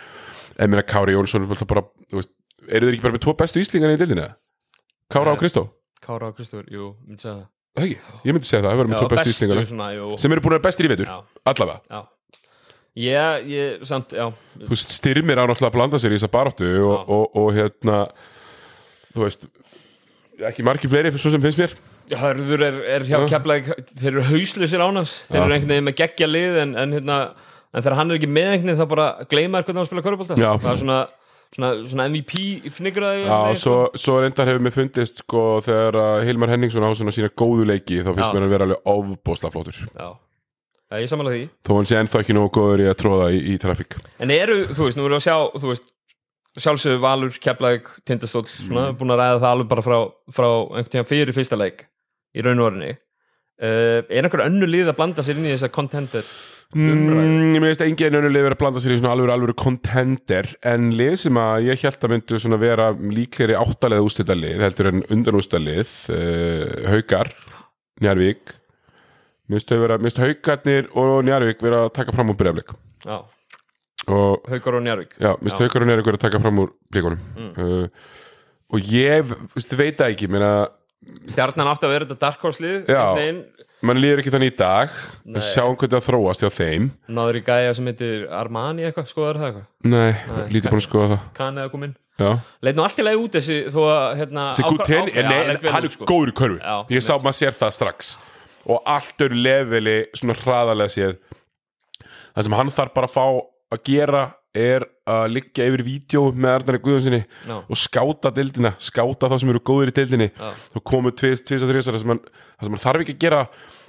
ef 0.56 0.70
minna 0.70 0.82
Kári 0.86 1.16
Jónsson 1.16 1.46
bara, 1.66 1.84
veist, 2.12 2.32
eru 2.68 2.88
þeir 2.88 2.96
ekki 2.96 3.06
bara 3.06 3.16
með 3.16 3.24
tvo 3.26 3.36
bestu 3.36 3.60
íslingarnir 3.60 4.00
í 4.00 4.02
það. 7.26 7.44
Það 7.76 7.84
ekki, 7.84 7.96
ég 8.24 8.32
myndi 8.32 8.48
segja 8.48 8.62
það, 8.64 8.70
það 8.70 8.78
verður 8.80 8.90
með 8.92 9.00
tvo 9.02 9.08
bestu 9.12 9.32
jú. 9.96 10.06
Sem 10.16 10.32
eru 10.32 10.40
búin 10.40 10.54
að 10.54 10.56
vera 10.56 10.64
bestir 10.64 10.86
í 10.86 10.92
vetur, 10.94 11.10
Já, 11.12 11.18
allavega. 11.44 11.82
Já 11.92 12.15
Já, 12.96 13.42
ég, 13.44 13.82
samt, 13.84 14.14
já. 14.16 14.30
Þú 14.56 14.70
veist, 14.70 14.94
styrmir 14.96 15.36
á 15.36 15.44
náttúrulega 15.44 15.68
að 15.68 15.74
blanda 15.74 15.98
sér 16.00 16.14
í 16.14 16.16
þessa 16.16 16.32
baráttu 16.32 16.68
og, 16.80 17.10
og, 17.12 17.36
og, 17.36 17.50
hérna 17.52 17.98
þú 19.12 19.26
veist 19.26 19.44
ekki 20.48 20.64
margir 20.64 20.92
fleiri 20.92 21.12
fyrir 21.12 21.24
svo 21.26 21.32
sem 21.34 21.44
finnst 21.44 21.60
mér. 21.60 21.74
Hörður 22.16 22.64
er, 22.64 22.78
er 22.96 23.04
hjá 23.04 23.18
Já. 23.18 23.26
Keflæk 23.34 23.68
þeir 23.98 24.08
eru 24.14 24.24
hauslusir 24.30 24.80
ánans 24.84 25.18
þeir 25.28 25.42
eru 25.42 25.56
einhvern 25.58 25.74
veginn 25.74 25.88
með 25.90 25.98
geggja 26.00 26.30
lið 26.30 26.58
en, 26.62 26.74
en, 26.80 26.96
hérna, 26.96 27.20
en 27.74 27.84
þegar 27.84 27.98
hann 28.00 28.12
er 28.12 28.20
ekki 28.20 28.32
með 28.32 28.50
einhvern 28.54 28.70
veginn 28.70 28.80
þá 28.80 28.90
bara 28.94 29.06
gleymaður 29.28 29.68
hvernig 29.68 29.82
hann 29.82 29.88
spila 29.90 30.04
körubólta 30.06 30.38
Já. 30.38 30.50
það 30.62 30.68
er 30.72 30.80
svona, 30.84 30.98
svona, 31.56 31.72
svona 31.90 32.06
MVP 32.12 32.70
fnigraði 32.78 33.24
Já, 33.26 33.40
svo, 33.60 33.74
svo 33.98 34.20
reyndar 34.22 34.52
hefur 34.52 34.64
mér 34.64 34.76
fundist 34.76 35.24
sko, 35.24 35.42
þegar 35.66 35.98
Hilmar 36.28 36.54
Henningsson 36.54 36.86
á 36.86 36.94
svona 36.94 37.16
sína 37.16 37.32
góðu 37.34 37.66
leiki 37.68 38.00
þá 38.06 38.12
finnst 38.14 38.38
mér 38.38 38.46
að 38.46 38.54
vera 38.54 38.70
alveg 38.70 38.92
ofbóðsla 38.94 39.52
flottur. 39.52 39.82
Já, 39.90 40.08
Já, 40.86 41.00
ég 41.02 41.08
samanlega 41.10 41.38
því 41.40 41.46
þó 41.66 41.72
hann 41.80 41.88
sé 41.90 41.96
ennþá 41.98 42.20
ekki 42.22 42.34
nógu 42.36 42.50
góður 42.54 42.82
í 42.84 42.88
að 42.90 42.98
tróða 43.00 43.28
í, 43.34 43.40
í 43.52 43.56
trafík 43.62 43.96
En 44.22 44.30
eru, 44.30 44.60
þú 44.70 44.84
veist, 44.86 44.98
nú 45.00 45.06
erum 45.08 45.16
við 45.16 45.20
að 45.20 45.24
sjá 45.26 45.36
þú 45.62 45.70
veist, 45.72 45.88
sjálfsögðu 46.62 47.00
Valur, 47.02 47.38
Keflæk 47.42 47.88
Tindastóll, 48.08 48.46
svona, 48.48 48.84
Mm. 48.92 48.98
búin 49.00 49.12
að 49.12 49.18
ræða 49.22 49.40
það 49.42 49.50
alveg 49.50 49.68
bara 49.72 49.82
frá, 49.84 49.96
frá 50.32 50.46
einhvern 50.76 50.92
tíðan 50.94 51.08
fyrir 51.10 51.34
fyrsta 51.36 51.58
leik 51.58 51.82
í 52.36 52.44
raun 52.46 52.62
og 52.62 52.70
orðinni 52.70 52.92
uh, 52.94 54.00
Er 54.08 54.24
einhver 54.28 54.44
önnu 54.46 54.68
lið 54.70 54.92
að 54.92 54.96
blanda 55.00 55.24
sér 55.26 55.40
inn 55.40 55.48
í 55.50 55.54
þessa 55.56 55.72
contender 55.74 56.24
umræðu? 56.76 57.26
mm, 57.26 57.56
Mér 57.56 57.66
finnst 57.70 57.84
engin 57.86 58.16
önnu 58.20 58.30
lið 58.32 58.46
vera 58.46 58.56
að 58.56 58.62
blanda 58.62 58.80
sér 58.84 58.94
í 58.94 59.00
svona 59.00 59.12
alveg 59.16 59.32
alveg 59.34 59.56
contender 59.60 60.48
en 60.66 60.88
lið 60.96 61.16
sem 61.26 61.38
að 61.42 61.66
ég 61.68 61.82
held 61.84 62.06
að 62.06 62.14
myndu 62.14 62.40
svona 62.42 62.58
vera 62.62 62.88
líklegri 62.94 63.58
áttalega 63.58 64.06
ústætta 64.06 64.36
lið 64.38 64.62
heldur 64.64 64.90
en 64.94 65.02
undanústa 65.12 65.60
lið 65.62 65.92
uh, 66.14 66.92
Haukar, 66.94 67.34
Njarvík 68.04 68.54
Finnst 69.46 70.18
Haukarnir 70.22 70.88
og 70.98 71.24
Njarvík 71.26 71.60
vera 71.62 71.84
að 71.86 71.92
taka 72.00 72.12
fram 72.16 72.32
úr 72.32 72.38
brefleik 72.40 72.72
Já, 73.06 73.18
og 74.08 74.46
Njarvík 74.86 75.16
Já, 75.22 75.34
minnst 75.40 75.58
Já. 75.58 75.66
haukar 75.66 75.82
og 75.82 75.88
nýjar 75.90 76.02
að 76.14 76.18
taka 76.26 76.40
fram 76.42 76.58
úr 76.64 76.72
blíkunum 76.92 77.18
Mm. 77.36 77.52
uh, 77.58 77.88
og 78.74 78.80
ég 78.80 79.22
veist, 79.54 79.76
veit 79.78 79.96
það 79.98 80.14
ekki 80.16 80.28
meina, 80.28 80.68
Stjarnan 81.30 81.68
átti 81.70 81.86
að 81.86 81.92
vera 81.94 82.04
þetta 82.08 82.18
dark 82.18 82.40
horse 82.42 82.60
lið 82.64 82.88
mann 83.86 84.00
líður 84.00 84.18
ekki 84.22 84.32
þannig 84.32 84.50
í 84.50 84.56
dag. 84.58 84.88
Nei. 85.28 85.36
að 85.38 85.44
sjáum 85.46 85.76
hvernig 85.76 85.92
það 85.92 86.06
þróast 86.08 86.42
hjá 86.42 86.48
þeim. 86.50 86.86
Náður 87.12 87.36
í 87.38 87.42
gæja 87.46 87.74
sem 87.76 87.86
heitir 87.86 88.24
Armani 88.32 88.86
eitthvað, 88.88 89.06
skoðar 89.12 89.38
það 89.38 89.46
eitthvað? 89.50 89.66
Nei, 89.84 90.12
Nei. 90.32 90.46
lítið 90.56 90.72
búin 90.72 90.80
að 90.80 90.86
skoða 90.88 91.08
það. 91.12 91.20
Kann 91.36 91.60
eða 91.60 91.70
kom 91.70 91.84
inn 91.86 91.94
Já, 92.16 92.30
Leit 92.64 92.74
nú 92.78 92.82
allt 92.86 92.98
í 92.98 93.04
lagi 93.04 93.20
út 93.20 93.36
þessi 93.36 93.58
þó 93.70 93.80
að 93.92 94.16
hérna 94.22 94.46
ákvar- 94.56 94.88
já, 94.88 95.28
nei, 95.28 95.70
hann 95.70 95.84
er 95.84 95.90
sko. 95.92 96.04
góður 96.08 96.32
í 96.32 96.36
körfu. 96.40 96.58
Já, 96.64 96.76
ég 96.96 97.02
sá 97.04 97.12
maður 97.20 97.38
sér 97.42 97.52
það 97.60 97.74
strax 97.76 98.18
og 98.66 98.82
allt 98.96 99.22
er 99.26 99.34
leveli 99.36 99.98
svona 100.16 100.36
hraðalega 100.40 100.94
séð 100.96 101.14
það 102.36 102.48
sem 102.48 102.58
hann 102.58 102.72
þarf 102.74 102.96
bara 102.96 103.10
að 103.10 103.14
fá 103.16 103.24
að 103.76 103.82
gera 103.86 104.24
er 104.56 104.86
að 105.06 105.26
liggja 105.34 105.66
yfir 105.68 105.82
vídeo 105.84 106.22
með 106.32 106.54
Arnari 106.54 106.80
Guðjónsinni 106.84 107.20
Já. 107.22 107.56
og 107.60 107.78
skáta 107.78 108.32
deildina, 108.34 108.72
skáta 108.80 109.28
þá 109.28 109.36
sem 109.42 109.52
eru 109.52 109.60
góðir 109.68 109.92
í 109.92 109.96
deildinni 109.98 110.28
Já. 110.32 110.50
þá 110.72 110.78
komu 110.88 111.12
tvis, 111.12 111.42
tvis 111.44 111.64
og 111.64 111.72
þrjusar 111.72 111.98
það 111.98 112.04
sem 112.04 112.14
hann 112.14 112.82
þarf 112.86 113.04
ekki 113.04 113.16
að 113.16 113.24
gera 113.26 113.42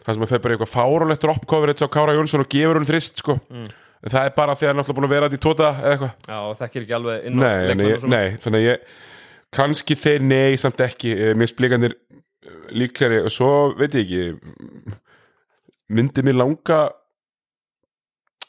það 0.04 0.10
sem 0.12 0.24
hann 0.26 0.32
fer 0.34 0.44
bara 0.44 0.58
eitthvað 0.58 0.74
fáránlegt 0.74 1.24
drop 1.24 1.46
coverage 1.50 1.88
á 1.88 1.94
Kára 1.94 2.16
Jónsson 2.18 2.44
og 2.44 2.50
gefur 2.52 2.80
hún 2.80 2.88
þrist 2.88 3.24
sko. 3.24 3.38
Mm. 3.48 3.70
en 4.04 4.13
það 4.13 4.28
er 4.30 4.36
bara 4.38 4.56
því 4.56 4.68
að 4.68 4.72
hann 4.72 4.76
er 4.76 4.82
náttúrulega 4.82 5.00
búin 5.00 5.08
að 5.10 5.16
vera 5.16 5.30
þetta 5.30 5.40
í 5.40 5.46
tóta 5.48 5.70
eða 5.72 5.94
eitthvað 5.94 6.34
Já, 6.34 6.38
og 6.40 6.58
þekkir 6.62 6.86
ekki 6.86 6.98
alveg 7.00 7.30
inn 7.32 7.40
á 7.40 7.48
nei, 7.48 7.94
og 7.94 8.04
svona. 8.04 8.18
nei, 8.18 8.42
þannig 8.44 8.60
að 8.60 8.68
ég 8.68 8.92
kannski 9.58 9.98
þeir 9.98 10.28
nei, 10.28 10.60
samt 10.60 10.84
ekki 10.84 11.16
eh, 11.16 11.34
mér 11.40 11.52
splikandir 11.54 11.96
líklegri. 12.76 13.24
Og 13.26 13.34
svo 13.34 13.52
veit 13.80 13.98
ég 13.98 14.06
ekki 14.06 14.96
myndi 15.98 16.24
mér 16.28 16.40
langa 16.42 16.80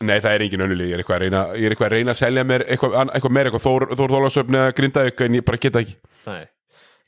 nei, 0.03 0.19
það 0.23 0.33
er 0.33 0.45
engin 0.47 0.65
önnulíð 0.67 0.91
ég 0.91 0.97
er 0.97 1.03
eitthvað 1.03 1.17
að 1.19 1.25
reyna, 1.25 1.43
ég 1.59 1.67
er 1.67 1.75
eitthvað 1.75 1.89
að, 1.89 1.97
reyna 1.97 2.15
að 2.15 2.21
selja 2.21 2.47
mér 2.47 2.65
eitthvað, 2.67 2.97
eitthvað 3.15 3.35
meira, 3.35 3.51
eitthvað 3.51 3.67
Þór, 3.67 3.87
Þór 3.99 4.15
Þólasöfni 4.15 4.61
að 4.63 4.73
grinda 4.79 5.05
eitthvað 5.07 5.31
en 5.31 5.39
ég 5.39 5.47
bara 5.47 5.61
geta 5.63 5.83
ekki. 5.83 5.97
Nei. 6.29 6.43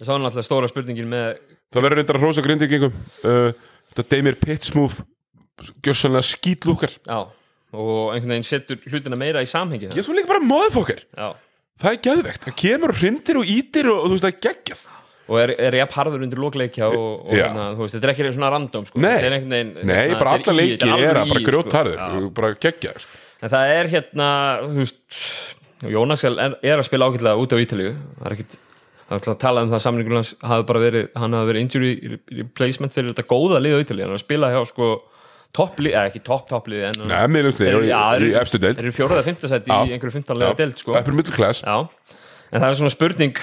Ég 0.01 0.09
sá 0.09 0.13
náttúrulega 0.15 0.47
stóra 0.47 0.71
spurningin 0.71 1.11
með 1.11 1.27
það 1.71 1.85
verður 1.87 2.01
reyndar 2.01 2.19
að 2.19 2.25
hrósa 2.25 2.45
grindingingum 2.45 2.95
uh, 3.31 3.51
þetta 3.93 4.07
Demir 4.15 4.39
Pittsmove 4.41 5.05
gjössanlega 5.85 6.27
skýtlúkar 6.27 6.95
Já, 7.05 7.19
og 7.77 8.15
einhvern 8.15 8.35
veginn 8.35 8.49
setur 8.49 8.81
hlutina 8.91 9.19
meira 9.21 9.45
í 9.45 9.51
samhengi 9.51 9.91
ég 9.91 10.01
er 10.01 10.07
svo 10.07 10.17
líka 10.17 10.33
bara 10.33 10.43
móðfokkar 10.43 11.05
það 11.15 11.93
er 11.93 12.01
geðvegt, 12.07 12.47
það 12.47 12.57
kemur 12.65 12.95
hrindir 12.97 13.41
og 13.41 13.53
ítir 13.55 13.91
og, 13.93 14.01
og 14.01 14.09
þú 14.09 14.17
veist 14.17 14.27
það 14.27 14.33
er 14.33 14.41
geggjað 14.49 14.87
og 15.31 15.39
er, 15.39 15.55
er 15.63 15.79
jafn 15.79 15.95
harður 15.95 16.25
undir 16.27 16.41
lokleikja 16.43 16.89
og, 16.91 17.29
og 17.31 17.61
þú 17.79 17.85
veist, 17.85 17.95
þetta 17.97 18.09
er 18.09 18.13
ekki 18.17 18.33
svona 18.35 18.51
random 18.51 18.89
sko. 18.89 19.01
Nei. 19.03 19.15
Er 19.21 19.37
veginn 19.37 19.53
nei, 19.79 19.95
hérna, 19.95 20.19
bara 20.19 20.35
alla 20.41 20.57
leiki 20.59 20.81
er 20.89 20.95
alvöru 20.97 21.23
að 21.23 21.35
bara 21.35 21.43
í, 21.43 21.47
grjótharður 21.47 21.99
sko. 22.01 22.31
Bara 22.41 22.53
geggjað 22.67 23.05
sko. 23.07 23.21
En 23.41 23.53
það 23.55 23.75
er 23.77 23.91
hérna, 23.95 24.31
veist 24.75 24.99
Jónas 25.89 26.25
er, 26.29 26.35
er 26.61 26.77
að 26.81 26.89
spila 26.89 27.09
ágætlega 27.09 27.41
út 27.41 27.55
á 27.57 27.63
Ítalíu 27.63 27.95
það 27.95 28.27
er 28.27 28.35
ekkit 28.37 28.57
það 28.57 29.15
er 29.15 29.17
alltaf 29.17 29.33
að 29.33 29.39
tala 29.43 29.63
um 29.65 29.71
það 29.71 29.79
að 29.79 29.85
samningur 29.87 30.17
hans 30.19 30.33
hafi 30.51 30.67
bara 30.69 30.83
verið 30.83 31.07
hann 31.23 31.37
hafi 31.39 31.49
verið 31.51 31.65
injury 31.65 31.93
replacement 32.41 32.95
fyrir 32.95 33.15
þetta 33.15 33.25
góða 33.31 33.63
lið 33.65 33.79
á 33.79 33.83
Ítalíu 33.87 34.05
hann 34.05 34.13
er 34.13 34.19
að 34.19 34.25
spila 34.27 34.51
hjá 34.53 34.61
sko 34.69 34.91
topplið, 35.57 35.95
eða 35.97 36.11
ekki 36.11 36.23
topp 36.27 36.45
topplið 36.51 36.85
en 36.91 37.01
Nei, 37.11 37.43
þig 37.49 37.73
eru- 37.73 37.89
í, 37.89 38.35
efstu 38.39 38.61
deild 38.63 38.79
þeir 38.79 38.87
eru 38.87 38.97
fjóraða 38.99 39.25
fimmtasæti 39.27 39.73
Já. 39.73 39.81
í 39.89 39.97
einhverju 39.97 40.17
fimmtanlega 40.19 40.59
deild 40.61 40.79
sko 40.85 40.95
Upper 41.01 41.17
middle 41.17 41.35
class 41.35 41.65
Já, 41.65 41.81
en 42.53 42.61
það 42.61 42.69
er 42.69 42.79
svona 42.83 42.95
spurning 42.95 43.41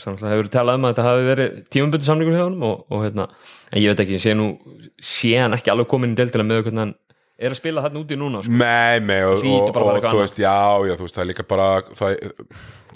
það 0.00 0.26
hefur 0.32 0.50
talað 0.52 0.78
um 0.78 0.86
að 0.86 0.92
þetta 0.92 1.06
hafi 1.08 1.24
verið 1.28 1.56
tímaböndu 1.74 2.08
samningur 2.08 2.36
hjá 2.36 2.44
honum 2.44 2.66
og, 2.68 2.84
og 2.90 3.04
hérna, 3.04 3.26
en 3.70 3.80
ég 3.82 3.92
veit 3.92 4.04
ekki, 4.04 4.16
ég 4.18 4.24
sé 4.24 4.34
nú 4.38 4.50
sé 4.98 5.32
hann 5.38 5.56
ekki 5.56 5.72
alveg 5.72 5.90
komin 5.90 6.14
í 6.14 6.18
deildina 6.18 6.46
með 6.46 6.62
hvernig 6.66 6.82
hann 6.84 6.94
er 7.38 7.54
að 7.54 7.60
spila 7.60 7.82
þarna 7.84 8.02
úti 8.04 8.18
núna 8.18 8.42
sko. 8.44 8.54
Nei, 8.54 9.00
nei, 9.02 9.20
og, 9.26 9.42
og, 9.42 9.78
og 9.80 10.06
þú 10.06 10.20
veist, 10.20 10.38
já, 10.42 10.54
já, 10.86 10.94
þú 10.98 11.06
veist, 11.06 11.16
það 11.16 11.24
er 11.24 11.30
líka 11.32 11.46
bara 11.50 11.68
það, 11.98 12.18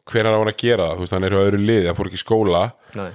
hver 0.08 0.22
er 0.24 0.30
hann 0.30 0.52
að 0.52 0.60
gera 0.62 0.90
það, 0.90 0.94
þú 0.98 1.04
veist, 1.04 1.16
hann 1.16 1.28
er 1.28 1.36
á 1.36 1.40
öðru 1.42 1.62
liði, 1.62 1.88
hann 1.90 1.98
fór 1.98 2.10
ekki 2.12 2.22
skóla. 2.22 2.62
Nei, 2.98 3.10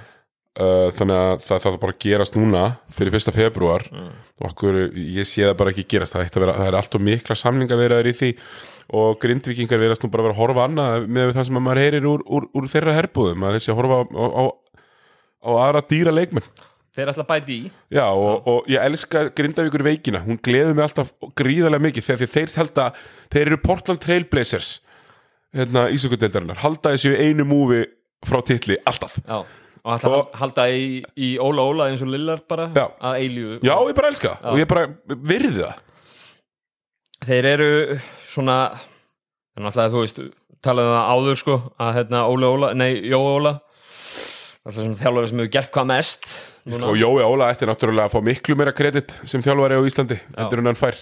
uh, 0.60 0.90
þannig 0.94 1.18
að 1.20 1.32
það 1.46 1.62
þarf 1.64 1.80
bara 1.82 1.94
að 1.96 2.02
gerast 2.04 2.36
núna 2.38 2.62
fyrir 2.94 3.14
fyrsta 3.14 3.34
februar 3.34 3.86
Mm. 3.90 4.10
og 4.40 4.46
okkur, 4.50 4.78
ég 4.96 5.26
sé 5.28 5.44
það 5.46 5.56
bara 5.60 5.70
ekki 5.74 5.86
gerast. 5.94 6.14
Það, 6.16 6.28
að 6.30 6.42
vera, 6.44 6.54
það 6.58 6.68
er 6.72 6.76
alltaf 6.80 7.04
mikla 7.08 7.36
samlinga 7.38 7.76
verið 7.78 8.10
í 8.10 8.14
því 8.18 8.30
og 8.94 9.16
grindvikingar 9.22 9.80
verðast 9.80 10.02
nú 10.04 10.10
bara 10.12 10.26
vera 10.26 10.34
að 10.34 10.40
horfa 10.42 10.64
annað 10.68 11.06
með 11.08 11.32
það 11.36 11.46
sem 11.48 11.56
að 11.60 11.64
maður 11.64 11.82
heyrir 11.84 12.08
úr, 12.10 12.24
úr, 12.26 12.46
úr 12.52 12.66
þeirra 12.68 12.96
herbúðum 12.98 13.46
að 13.48 13.54
þessi 13.58 13.72
að 13.72 13.78
horfa 13.80 13.96
á, 13.96 14.02
á, 14.04 14.24
á, 14.34 14.44
á 15.40 15.50
aðra 15.64 15.84
dýra 15.88 16.12
leikmenn. 16.12 16.48
Þeir 16.94 17.10
ætla 17.10 17.24
að 17.24 17.30
bæti 17.32 17.54
í. 17.54 17.70
Já, 17.90 18.04
og, 18.12 18.44
og 18.46 18.68
ég 18.70 18.84
elska 18.86 19.24
Grindavíkur 19.34 19.82
veikina, 19.82 20.20
hún 20.22 20.36
gleður 20.38 20.76
mig 20.78 20.84
alltaf 20.84 21.08
gríðarlega 21.40 21.82
mikið 21.88 22.06
þegar 22.10 22.30
þeir 22.36 22.52
held 22.60 22.78
að 22.84 23.00
þeir 23.34 23.46
eru 23.48 23.58
Portland 23.64 24.02
Trailblazers 24.04 24.68
hérna 25.54 25.88
ísökundeldarinnar, 25.94 26.60
halda 26.62 26.92
þessu 26.94 27.14
einu 27.18 27.46
múfi 27.50 27.80
frá 28.26 28.38
titli, 28.46 28.76
alltaf. 28.86 29.16
Já, 29.26 29.40
og 29.84 29.92
að 29.98 30.04
Og- 30.16 30.30
halda 30.40 30.64
í, 30.72 31.02
í 31.16 31.34
Óla 31.38 31.62
Óla 31.68 31.88
eins 31.90 32.02
og 32.02 32.08
Lillard 32.08 32.46
bara 32.48 32.70
Já. 32.74 32.86
að 33.00 33.18
eilíu 33.20 33.58
Já, 33.62 33.74
ég 33.88 33.94
bara 33.98 34.08
elska 34.08 34.34
það. 34.40 34.52
Og 34.52 34.58
ég 34.62 34.68
bara 34.70 34.86
virði 35.32 35.58
það. 35.60 35.74
Þeir 37.24 37.46
eru 37.54 37.68
svona 38.24 38.56
þannig 39.54 39.76
að 39.84 39.92
þú 39.94 40.00
veist, 40.02 40.18
talaðu 40.64 40.90
um 40.90 40.96
það 40.96 41.12
áður 41.14 41.38
sko, 41.40 41.56
að 41.80 41.92
hérna 41.98 42.22
Óla 42.32 42.50
Óla, 42.56 42.72
nei, 42.74 42.90
Jóa 43.08 43.36
Óla 43.38 43.52
alltaf 44.64 44.80
svona 44.80 44.96
þjálfari 44.96 45.28
sem 45.28 45.40
hefur 45.42 45.52
gert 45.52 45.72
hvað 45.74 45.86
mest 45.92 46.26
núna. 46.64 46.88
og 46.88 46.96
Jói 46.96 47.20
Óla 47.28 47.50
ætti 47.52 47.66
náttúrulega 47.68 48.08
að 48.08 48.14
fá 48.16 48.20
miklu 48.24 48.56
meira 48.56 48.72
kredit 48.72 49.12
sem 49.28 49.42
þjálfari 49.44 49.76
á 49.76 49.84
Íslandi 49.84 50.16
en 50.40 50.64
hann 50.70 50.80
fær. 50.80 50.96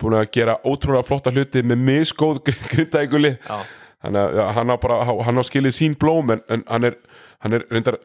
Búin 0.00 0.16
að 0.18 0.30
gera 0.34 0.56
ótrúlega 0.66 1.04
flotta 1.06 1.30
hluti 1.30 1.60
með 1.62 1.78
misgóð 1.86 2.40
Grindavíkuli 2.72 3.34
Já, 3.36 3.58
þannig 4.02 4.20
að 4.24 4.38
já, 4.40 4.44
hann 4.56 4.72
á 4.72 4.76
bara 4.82 4.96
hann 5.06 5.38
á 5.38 5.44
skilið 5.46 5.76
sín 5.76 5.94
blóm 6.00 6.32
en, 6.34 6.40
en 6.50 6.64
hann 6.66 6.88
er 6.90 6.96
hann 7.44 7.52
er 7.60 7.66
reyndar 7.70 8.00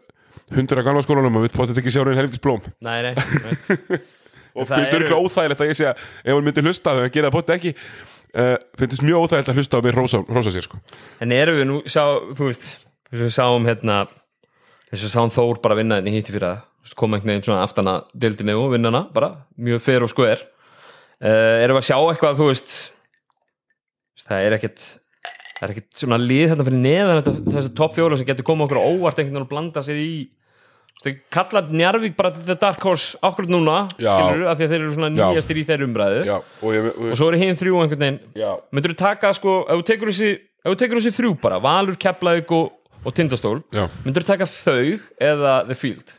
hundur 0.55 0.81
af 0.81 0.87
gamla 0.87 1.03
skólanum 1.05 1.39
og 1.39 1.45
við 1.45 1.55
potið 1.57 1.81
ekki 1.81 1.93
sjá 1.93 2.01
hann 2.03 2.17
helvitis 2.19 2.41
blóm 2.43 2.61
nei, 2.85 2.99
nei, 3.05 3.13
og 4.59 4.69
finnst 4.69 4.93
eru- 4.93 5.05
örgulega 5.05 5.19
óþægilegt 5.23 5.63
að 5.63 5.69
ég 5.71 5.81
að 5.89 6.05
ef 6.25 6.31
hann 6.33 6.47
myndi 6.47 6.63
hlusta 6.65 6.93
þegar 6.95 7.05
hann 7.05 7.13
gera 7.15 7.29
það 7.29 7.35
bótt 7.37 7.51
ekki. 7.55 7.73
Uh, 8.29 8.55
finnst 8.77 9.03
mjög 9.05 9.25
óþægilegt 9.25 9.51
að 9.53 9.59
hlusta 9.61 9.79
á 9.79 9.85
mig 9.85 9.95
rósa, 9.95 10.21
rósa 10.29 10.53
sér 10.53 10.65
sko. 10.67 10.79
En 11.23 11.33
erum 11.33 11.59
við 11.59 11.67
nú, 11.69 11.77
sjá, 11.89 12.03
þú 12.37 12.49
veist 12.49 12.65
þess 13.09 13.19
að 13.19 13.25
við 13.25 13.35
sáum 13.37 13.69
hérna 13.69 13.99
þess 14.89 15.05
að 15.07 15.13
sáum 15.15 15.33
Þór 15.33 15.61
bara 15.63 15.77
vinna 15.79 15.97
þetta 15.99 16.11
í 16.11 16.15
hitti 16.17 16.35
fyrir 16.35 16.47
að 16.49 16.95
koma 16.97 17.17
einhvern 17.17 17.33
veginn 17.35 17.45
svona 17.45 17.63
aftana 17.65 17.95
dildinni 18.17 18.55
og 18.57 18.71
vinna 18.73 18.89
hana 18.89 19.03
bara, 19.13 19.31
mjög 19.61 19.81
fer 19.85 20.05
og 20.05 20.09
skoðir 20.11 20.41
uh, 20.45 21.61
erum 21.61 21.77
við 21.77 21.81
að 21.83 21.87
sjá 21.89 21.97
eitthvað, 21.99 22.39
þú 22.39 22.47
veist 22.49 22.73
það 24.29 24.45
er 24.45 24.55
ekkert 24.57 24.85
það 25.59 25.63
er 25.67 25.73
ekkert 25.75 26.01
svona 26.01 26.19
lið 26.21 26.45
þetta 26.53 26.65
fyrir 26.69 26.83
neðan 26.85 27.19
þetta, 27.19 27.33
þessi 27.55 27.71
topp 27.77 27.95
fjóla 27.97 28.17
sem 28.19 28.29
getur 28.29 28.47
koma 28.47 28.65
okkur 28.65 28.79
á 28.81 28.85
óvart 28.89 29.19
einhvern 29.19 29.35
veginn 29.35 29.45
og 29.45 29.51
blanda 29.51 29.83
sér 29.85 29.99
í 30.01 30.11
Þú 30.99 31.07
veist, 31.07 31.19
kalla 31.31 31.61
Njarvík 31.71 32.15
bara 32.17 32.33
The 32.35 32.55
Dark 32.59 32.81
Horse 32.83 33.15
okkur 33.23 33.47
núna, 33.47 33.85
Já. 33.95 34.11
skilur 34.17 34.49
af 34.51 34.57
því 34.59 34.65
að 34.65 34.73
þeir 34.73 34.81
eru 34.81 34.95
svona 34.97 35.09
nýjastir 35.15 35.59
í 35.61 35.63
þeir 35.69 35.85
umræðu. 35.85 36.25
Já, 36.27 36.35
og 36.59 36.75
ég, 36.75 36.87
og, 36.89 37.05
og 37.07 37.15
svo 37.15 37.29
eru 37.31 37.39
hinn 37.39 37.59
þrjú 37.59 37.79
einhvern 37.83 38.03
veginn. 38.03 38.19
Myndur 38.75 38.93
þú 38.93 38.99
taka 38.99 39.31
sko, 39.37 39.53
ef 39.63 39.79
þú 39.79 39.85
tekur 39.87 40.11
þessi 40.11 40.33
ef 40.35 40.73
þú 40.73 40.75
tekur 40.81 40.99
þessi 40.99 41.15
þrjú 41.15 41.31
bara, 41.39 41.61
Valur, 41.63 41.95
Keflavík 42.03 42.51
og, 42.57 42.75
og 42.99 43.15
Tindastól, 43.15 43.61
myndur 44.03 44.27
þú 44.27 44.31
taka 44.33 44.49
þau 44.51 44.99
eða 45.29 45.55
The 45.69 45.79
Field, 45.79 46.11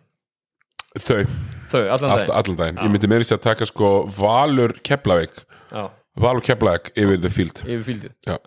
þau. 0.97 1.23
Þau, 1.71 1.85
allan 1.85 2.17
daginn? 2.17 2.33
allan 2.41 2.57
daginn, 2.59 2.81
ég 2.81 2.91
myndi 2.91 3.11
meiri 3.13 3.27
sér 3.29 3.39
að 3.39 3.45
taka 3.51 3.69
sko 3.69 3.93
Valur 4.17 4.73
Keflavík. 4.81 5.45
Valur 6.21 6.43
Keflavík 6.43 6.91
yfir 6.99 7.21
the 7.23 7.31
field. 7.31 7.61
Yfir 7.63 7.85
fieldið? 7.87 8.17
Já. 8.27 8.39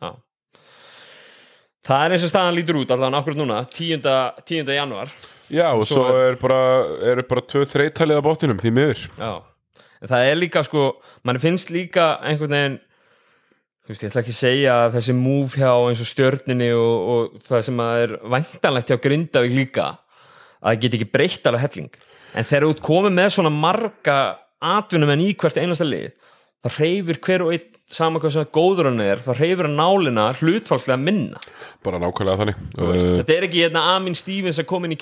það 1.88 2.04
er 2.04 2.15
eins 2.15 2.26
og 2.28 2.32
staðan 2.34 2.58
lítur 2.58 2.82
út 2.82 2.91
allan 2.91 3.15
akkurat 3.17 3.39
núna, 3.39 3.62
10. 3.69 4.04
10. 4.43 4.74
januar 4.76 5.13
já, 5.54 5.68
og 5.72 5.86
Svo 5.88 6.04
svo 6.04 6.16
er 6.24 6.39
bara 6.42 6.62
eru 7.13 7.26
bara 7.30 7.44
tvö 7.46 7.66
þreytalið 7.70 8.20
á 8.20 8.26
bóttinum, 8.26 8.60
því 8.62 8.72
miður. 8.76 9.04
Já, 9.20 9.34
en 10.02 10.12
það 10.12 10.32
er 10.32 10.39
líka 10.42 10.63
sko 10.66 10.88
mann 11.24 11.42
finnst 11.44 11.72
líka 11.74 12.16
einhvern 12.26 12.58
veginn 12.58 12.80
þú 13.84 13.92
veist, 13.92 14.04
ég 14.04 14.12
ætla 14.12 14.22
ekki 14.24 14.34
að 14.34 14.39
segja 14.39 14.76
að 14.86 14.94
þessi 14.98 15.16
move 15.18 15.60
hjá 15.60 15.72
eins 15.76 16.02
og 16.04 16.08
stjörninni 16.08 16.70
og, 16.78 17.10
og 17.13 17.42
það 17.44 17.66
sem 17.68 17.82
að 17.84 18.04
er 18.04 18.13
væntanlegt 18.36 18.92
hjá 18.94 19.00
Grindavík 19.04 19.56
líka 19.58 19.88
að 20.63 20.70
það 20.70 20.84
geti 20.86 21.00
ekki 21.00 21.12
breytt 21.12 21.50
alveg 21.50 21.66
helling. 21.66 21.89
En 22.34 22.48
þegar 22.48 22.66
þú 22.66 22.76
ert 22.76 22.86
komið 22.88 23.16
með 23.18 23.34
svona 23.36 23.52
marga 23.54 24.20
atvinnum 24.63 25.12
en 25.12 25.26
í 25.26 25.34
hvert 25.36 25.60
einasta 25.60 25.88
lið 25.88 26.13
það 26.63 26.78
reyfir 26.80 27.19
hver 27.28 27.43
og 27.45 27.54
einn 27.56 27.69
sama 27.93 28.17
hvað 28.23 28.32
sem 28.34 28.45
góður 28.56 28.88
hann 28.89 29.02
er, 29.04 29.19
það 29.21 29.39
reyfir 29.43 29.67
hann 29.67 29.76
nálina 29.78 30.23
hlutfalslega 30.39 30.97
minna. 31.02 31.41
Bara 31.84 31.99
nákvæmlega 32.02 32.39
þannig. 32.39 32.62
Uh, 32.80 32.93
þetta 33.19 33.36
er 33.36 33.45
ekki 33.49 33.62
hérna 33.65 33.84
Amin 33.93 34.15
Stevens 34.17 34.60
að 34.62 34.67
koma 34.71 34.88
inn 34.88 34.95
í 34.95 34.99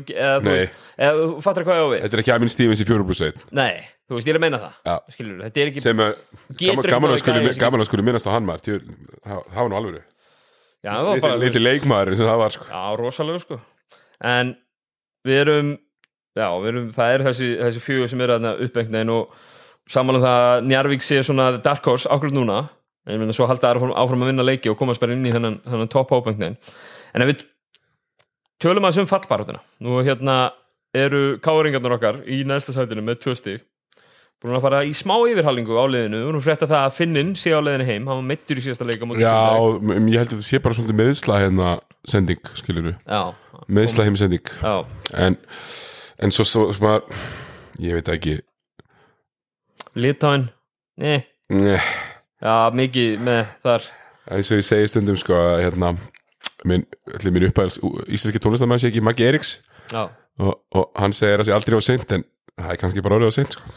og- 0.00 0.10
eða 0.14 0.40
þú 0.40 0.54
veist, 0.54 0.72
eða 0.98 1.20
þú 1.20 1.42
fattar 1.44 1.66
hvað 1.68 1.78
ég 1.78 1.84
á 1.84 1.88
við? 1.92 2.00
Þetta 2.06 2.16
er 2.18 2.22
ekki 2.24 2.34
Amin 2.34 2.52
Stevens 2.54 2.80
í 2.82 2.86
4 2.88 3.04
plus 3.04 3.20
1 3.28 3.42
nei, 3.52 3.74
þú 4.08 4.16
veist, 4.18 4.26
ég 4.26 4.32
er 4.34 4.38
að 4.40 4.44
meina 4.46 4.60
það. 4.64 4.72
Já. 4.88 4.96
skilur, 5.14 5.42
þetta 5.44 5.60
er 5.62 5.70
ekki 5.72 5.84
sem 5.84 6.00
er 6.00 6.14
Getur 6.56 6.90
gaman, 6.90 7.10
að 7.12 7.20
skuli, 7.22 7.52
sem- 7.52 7.60
að 7.84 7.90
skuli 7.90 8.06
minnast 8.08 8.26
á 8.26 8.32
hann 8.32 8.48
maður. 8.48 8.80
Það 9.28 9.60
var 9.60 9.68
nú 9.68 9.76
alveg 9.78 10.00
já, 10.82 10.92
það 10.94 11.04
var 11.10 11.20
bara, 11.20 11.36
lítið 11.36 11.44
liti 11.44 11.62
leikmaður 11.66 12.16
sem 12.16 12.26
það 12.26 12.38
var 12.38 12.50
sko. 12.56 12.64
Já, 12.72 12.82
rosalega 12.96 13.44
sko. 13.44 13.60
En 14.24 14.56
við 15.26 15.40
erum 15.44 15.78
Já, 16.38 16.52
við 16.62 16.68
erum, 16.70 16.90
það 16.94 17.12
er 17.14 17.22
þessi, 17.26 17.46
þessi 17.58 17.80
fjögur 17.82 18.10
sem 18.12 18.20
eru 18.22 18.34
þarna 18.36 18.50
uppengnin 18.62 19.10
og 19.10 19.32
samanlega 19.90 20.26
það 20.26 20.48
að 20.48 20.66
Njarvík 20.68 21.06
sé 21.06 21.22
svona 21.24 21.50
dark 21.64 21.86
horse 21.88 22.10
ákveð 22.10 22.36
núna. 22.36 22.66
En 23.08 23.16
ég 23.16 23.22
meina 23.22 23.32
svo 23.32 23.46
halda 23.48 23.72
áfram, 23.72 23.94
áfram 23.96 24.24
að 24.26 24.32
vinna 24.34 24.44
leiki 24.44 24.68
og 24.68 24.76
komast 24.76 25.00
bara 25.00 25.14
inn 25.16 25.24
í 25.24 25.32
þennan, 25.32 25.62
þennan 25.64 25.88
topp 25.88 26.10
hópengnin 26.12 26.58
en 27.16 27.24
ef 27.24 27.30
við 27.30 27.44
tölum 28.60 28.84
að 28.84 28.98
sem 28.98 29.08
fallbarátuna 29.08 29.62
nú 29.84 30.02
hérna 30.04 30.36
eru 30.96 31.38
káringarnir 31.40 31.94
okkar 31.96 32.22
í 32.28 32.42
næsta 32.48 32.74
sætinu 32.74 33.04
með 33.04 33.22
tvö 33.24 33.34
stig. 33.38 33.64
Búin 34.38 34.54
að 34.54 34.66
fara 34.68 34.84
í 34.86 34.92
smá 34.94 35.16
yfirhalningu 35.26 35.74
á 35.74 35.84
liðinu. 35.90 36.20
Og 36.28 36.36
nú 36.36 36.40
frétta 36.42 36.68
það 36.70 36.84
að 36.86 36.94
Finnin 36.94 37.32
sé 37.38 37.50
á 37.50 37.58
liðinu 37.58 37.86
heim. 37.88 38.04
Hann 38.06 38.20
var 38.20 38.26
meittur 38.28 38.60
í 38.60 38.62
síðasta 38.62 38.86
leika 38.86 39.08
já, 39.18 39.34
ég 39.34 40.20
held 40.20 40.28
að 40.28 40.34
þetta 40.36 40.46
sé 40.46 40.60
bara 40.62 40.78
svolítið 40.78 40.98
meðsla 41.00 41.40
hérna 41.42 41.72
sending, 42.06 42.52
skilur 42.54 42.92
já, 42.94 43.22
meðsla 43.66 44.06
heimsending. 44.06 44.52
Já, 44.62 44.76
en, 45.26 45.38
en 46.22 46.34
svo, 46.34 46.46
svo, 46.46 46.68
svo 46.76 46.86
maður, 46.86 47.24
ég 47.82 47.98
veit 47.98 48.12
ekki 48.14 48.38
Litáin 49.98 50.48
Nei, 50.98 51.22
Nei, 51.52 51.78
Já, 52.42 52.70
mikið 52.74 53.18
með 53.26 53.52
þar. 53.66 53.84
Eins 54.34 54.50
og 54.52 54.60
ég 54.60 54.66
segi 54.66 54.88
stundum 54.90 55.18
sko 55.18 55.34
að 55.34 55.62
hérna 55.64 55.92
minn, 56.68 56.84
allir 57.16 57.34
minn 57.34 57.46
uppæðals 57.48 57.78
íslenski 58.06 58.42
tónlistamæð 58.42 58.82
sé 58.82 58.90
ekki 58.90 59.02
Maggi 59.02 59.26
Eriks 59.26 59.52
og, 59.96 60.58
og 60.74 60.90
hann 60.98 61.14
segir 61.16 61.40
að 61.40 61.48
sé 61.48 61.54
aldrei 61.56 61.78
á 61.78 61.82
seint 61.82 62.14
en 62.14 62.26
það 62.58 62.74
er 62.74 62.80
kannski 62.82 63.04
bara 63.04 63.18
orðið 63.18 63.32
á 63.32 63.38
seint 63.38 63.56
sko. 63.56 63.74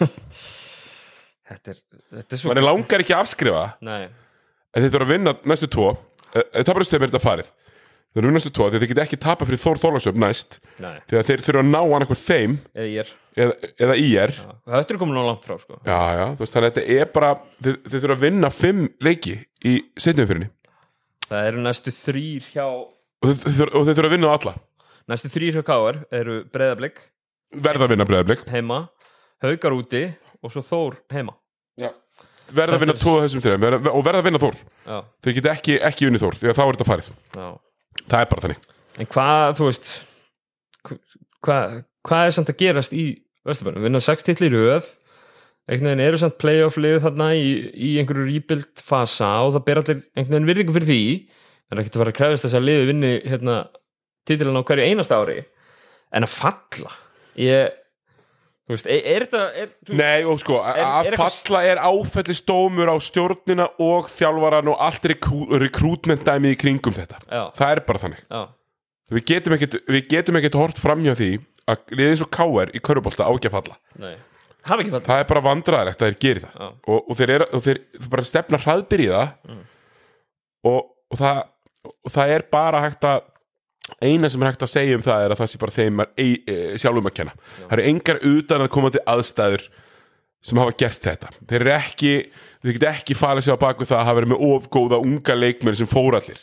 þetta 1.50 1.74
er, 1.74 1.82
þetta 2.18 2.36
er 2.38 2.40
svo 2.40 2.54
mann 2.54 2.64
langar 2.64 3.04
ekki 3.04 3.14
að 3.14 3.26
afskrifa. 3.26 3.66
Nei, 3.84 4.08
en 4.08 4.86
þið 4.86 4.96
þurfa 4.96 5.08
að 5.08 5.14
vinna 5.14 5.36
næstu 5.52 5.70
tvo. 5.70 5.92
Þið 6.34 6.66
tapar 6.66 6.82
þessu 6.82 6.94
tegum 6.96 7.06
er 7.06 7.12
þetta 7.14 7.26
farið 7.28 7.52
að 8.20 8.26
vinna 8.28 8.36
næstu 8.38 8.50
tvo 8.54 8.66
því 8.70 8.78
að 8.78 8.82
þið 8.84 8.90
get 8.92 9.00
ekki 9.04 9.18
tapa 9.24 9.46
fyrir 9.48 9.60
Þór 9.64 9.80
Þorlagsöf 9.82 10.18
næst. 10.22 10.58
Nei, 10.82 10.96
því 11.10 11.18
að 11.18 11.28
þeir 11.30 11.42
þurfa 11.46 11.62
að 11.64 11.70
ná 11.72 11.78
annað 11.82 12.12
þeim. 12.20 12.52
Eða 12.74 12.86
ég 12.90 13.00
er 13.02 13.12
eða, 13.44 13.70
eða 13.86 13.96
í 13.98 14.08
er 14.22 14.32
Já, 14.38 14.50
Þetta 14.74 14.94
er 14.94 15.00
komin 15.00 15.18
á 15.18 15.24
langt 15.26 15.46
frá 15.48 15.56
sko. 15.58 15.78
Já 15.88 15.98
já 16.14 16.24
þú 16.34 16.44
veist 16.44 16.54
þannig 16.54 16.68
að 16.70 16.76
þetta 16.78 16.98
er 17.00 17.10
bara 17.16 17.30
þið, 17.66 17.78
þið 17.90 18.04
þurfa 18.04 18.14
að 18.18 18.22
vinna 18.28 18.50
fimm 18.54 18.84
leiki 19.02 19.34
í 19.66 19.74
setjum 19.98 20.28
fyrirni 20.30 20.50
Það 21.24 21.48
eru 21.50 21.64
næstu 21.64 21.94
þrýr 21.96 22.46
hjá 22.54 22.64
og 22.68 23.26
þið, 23.26 23.42
þurfa- 23.58 23.74
og 23.74 23.88
þið 23.88 23.98
þurfa 23.98 24.08
að 24.10 24.14
vinna 24.14 24.30
á 24.30 24.34
alla. 24.38 24.54
Næstu 25.10 25.30
þrýr 25.34 25.58
hjá 25.58 25.64
Káar 25.66 25.98
eru 26.14 26.38
Breiðablik. 26.54 27.00
Verða 27.54 27.86
að 27.88 27.94
vinna 27.94 28.06
breiðablik. 28.08 28.44
Heima. 28.52 28.78
Haukar 29.42 29.74
úti. 29.76 30.04
Og 30.44 30.52
svo 30.52 30.60
Þór 30.62 30.98
heima. 31.10 31.34
Verða 32.54 32.76
að 32.76 32.82
vinna 32.84 32.92
af 32.92 33.00
þessum 33.24 33.40
trefum 33.42 33.86
og 33.88 34.02
verða 34.04 34.20
að 34.20 34.26
vinna 34.28 34.40
Þór. 34.42 34.58
Já, 34.84 34.98
þau 35.24 35.30
geta 35.38 35.52
ekki, 35.56 35.78
ekki 35.88 36.06
unni 36.10 36.20
Þór 36.20 36.36
því 36.36 36.50
að 36.52 36.58
þá 36.58 36.62
er 36.64 36.74
þetta 36.76 36.86
farið. 36.90 37.08
Já 37.34 37.46
það 38.02 38.18
er 38.20 38.30
bara 38.32 38.44
þannig. 38.46 38.66
En 38.98 39.10
hvað, 39.10 39.54
þú 39.58 39.70
veist 39.70 39.94
hvað, 41.44 41.78
hvað 42.06 42.26
er 42.26 42.36
samt 42.36 42.52
að 42.52 42.60
gerast 42.62 42.94
í 42.96 43.06
Vesturbænum? 43.44 43.84
Vinna 43.84 44.00
sex 44.00 44.24
titli 44.24 44.48
í 44.48 44.54
röð 44.54 44.92
einhvern 45.64 45.94
veginn 45.94 46.04
eru 46.04 46.20
samt 46.20 46.36
playoff 46.40 46.76
lið 46.80 46.98
þarna 47.06 47.30
í, 47.36 47.46
í 47.72 47.94
einhverju 48.00 48.26
rebuild 48.28 48.82
fasa 48.84 49.30
og 49.46 49.54
það 49.56 49.64
ber 49.68 49.80
allir 49.80 50.02
einhvern 50.12 50.34
veginn 50.34 50.50
virðingu 50.50 50.76
fyrir 50.76 50.90
því. 50.90 51.04
Það 51.64 51.76
er 51.76 51.82
ekkert 51.82 51.96
að 51.96 52.02
fara 52.02 52.12
að 52.12 52.18
krefast 52.18 52.46
þess 52.46 52.58
að 52.58 52.66
liði 52.68 52.88
vinni 52.90 53.12
hérna, 53.24 53.56
titilin 54.28 54.60
á 54.60 54.66
hverju 54.68 54.88
einast 54.90 55.14
ári. 55.14 55.38
En 56.14 56.26
að 56.26 56.34
falla 56.34 56.92
ég, 57.40 57.78
þú 58.64 58.72
veist, 58.74 58.86
er, 58.88 59.00
er 59.14 59.24
þetta 59.26 59.42
er, 59.62 59.72
Nei 59.98 60.24
og 60.24 60.38
sko, 60.40 60.58
Er- 60.64 60.80
að 60.88 61.08
er 61.10 61.16
falla 61.20 61.62
er 61.68 61.80
áfellistómur 61.84 62.88
á 62.92 62.96
stjórnina 63.04 63.66
og 63.84 64.08
þjálfaran 64.12 64.70
og 64.72 64.78
allt 64.86 65.08
rekrútmentdæmið 65.64 66.54
í 66.56 66.60
kringum 66.60 66.96
þetta. 66.96 67.18
Já, 67.28 67.42
það 67.58 67.74
er 67.76 67.82
bara 67.88 68.02
þannig. 68.04 68.22
Já, 68.30 68.42
við 69.14 69.26
getum 69.32 69.56
ekkit, 69.58 69.76
við 69.88 70.06
getum 70.14 70.38
ekkit 70.40 70.58
hort 70.60 70.80
framhjá 70.80 71.14
því 71.18 71.30
að 71.70 71.92
liðið 71.96 72.12
eins 72.14 72.24
og 72.24 72.30
KR 72.36 72.72
í 72.76 72.80
körubólta 72.84 73.26
á 73.28 73.32
ekki 73.32 73.50
að 73.50 73.56
falla. 73.58 73.76
Nei. 74.00 74.14
Hafa 74.64 74.80
ekki 74.80 74.92
falla 74.94 75.08
það 75.10 75.20
er 75.22 75.28
bara 75.28 75.44
vandræðilegt 75.44 76.00
að 76.02 76.08
þeir 76.10 76.18
geri 76.24 76.42
það. 76.46 76.72
Og, 76.88 76.98
og 77.12 77.18
þeir, 77.20 77.32
er, 77.36 77.42
og 77.52 77.64
þeir, 77.64 77.80
þeir 78.00 78.10
bara 78.16 78.24
stefna 78.30 78.60
hraðbyr 78.64 79.04
í 79.04 79.08
það 79.12 79.32
Mm. 79.44 79.62
og, 80.64 80.78
og, 81.12 81.18
það, 81.20 81.40
og 81.92 82.12
það 82.14 82.30
er 82.38 82.44
bara 82.54 82.80
hægt 82.86 83.04
að 83.04 83.26
eina 84.00 84.30
sem 84.32 84.42
er 84.42 84.52
hægt 84.52 84.64
að 84.64 84.72
segja 84.72 84.98
um 84.98 85.04
það 85.04 85.24
er 85.24 85.34
að 85.34 85.40
það 85.42 85.50
sé 85.52 85.60
bara 85.60 85.74
þeim 85.74 86.02
er, 86.04 86.10
e, 86.16 86.26
e, 86.48 86.56
sjálfum 86.80 87.10
að 87.10 87.16
kenna. 87.18 87.36
Það 87.60 87.76
eru 87.76 87.86
engar 87.90 88.20
utan 88.30 88.64
að 88.64 88.72
koma 88.76 88.92
til 88.94 89.04
aðstæður 89.14 89.68
sem 90.44 90.60
hafa 90.60 90.76
gert 90.80 91.06
þetta. 91.08 91.32
Þeir 91.50 91.60
eru 91.60 91.74
ekki, 91.74 92.14
þeir 92.62 92.76
geta 92.78 92.90
ekki 92.92 93.16
farið 93.18 93.46
sér 93.46 93.60
á 93.60 93.64
baku 93.64 93.88
það 93.88 94.00
að 94.00 94.08
hafa 94.08 94.18
verið 94.20 94.32
með 94.32 94.44
ofgóða 94.50 95.00
unga 95.04 95.38
leikmenn 95.38 95.78
sem 95.80 95.90
fór 95.90 96.18
allir. 96.20 96.42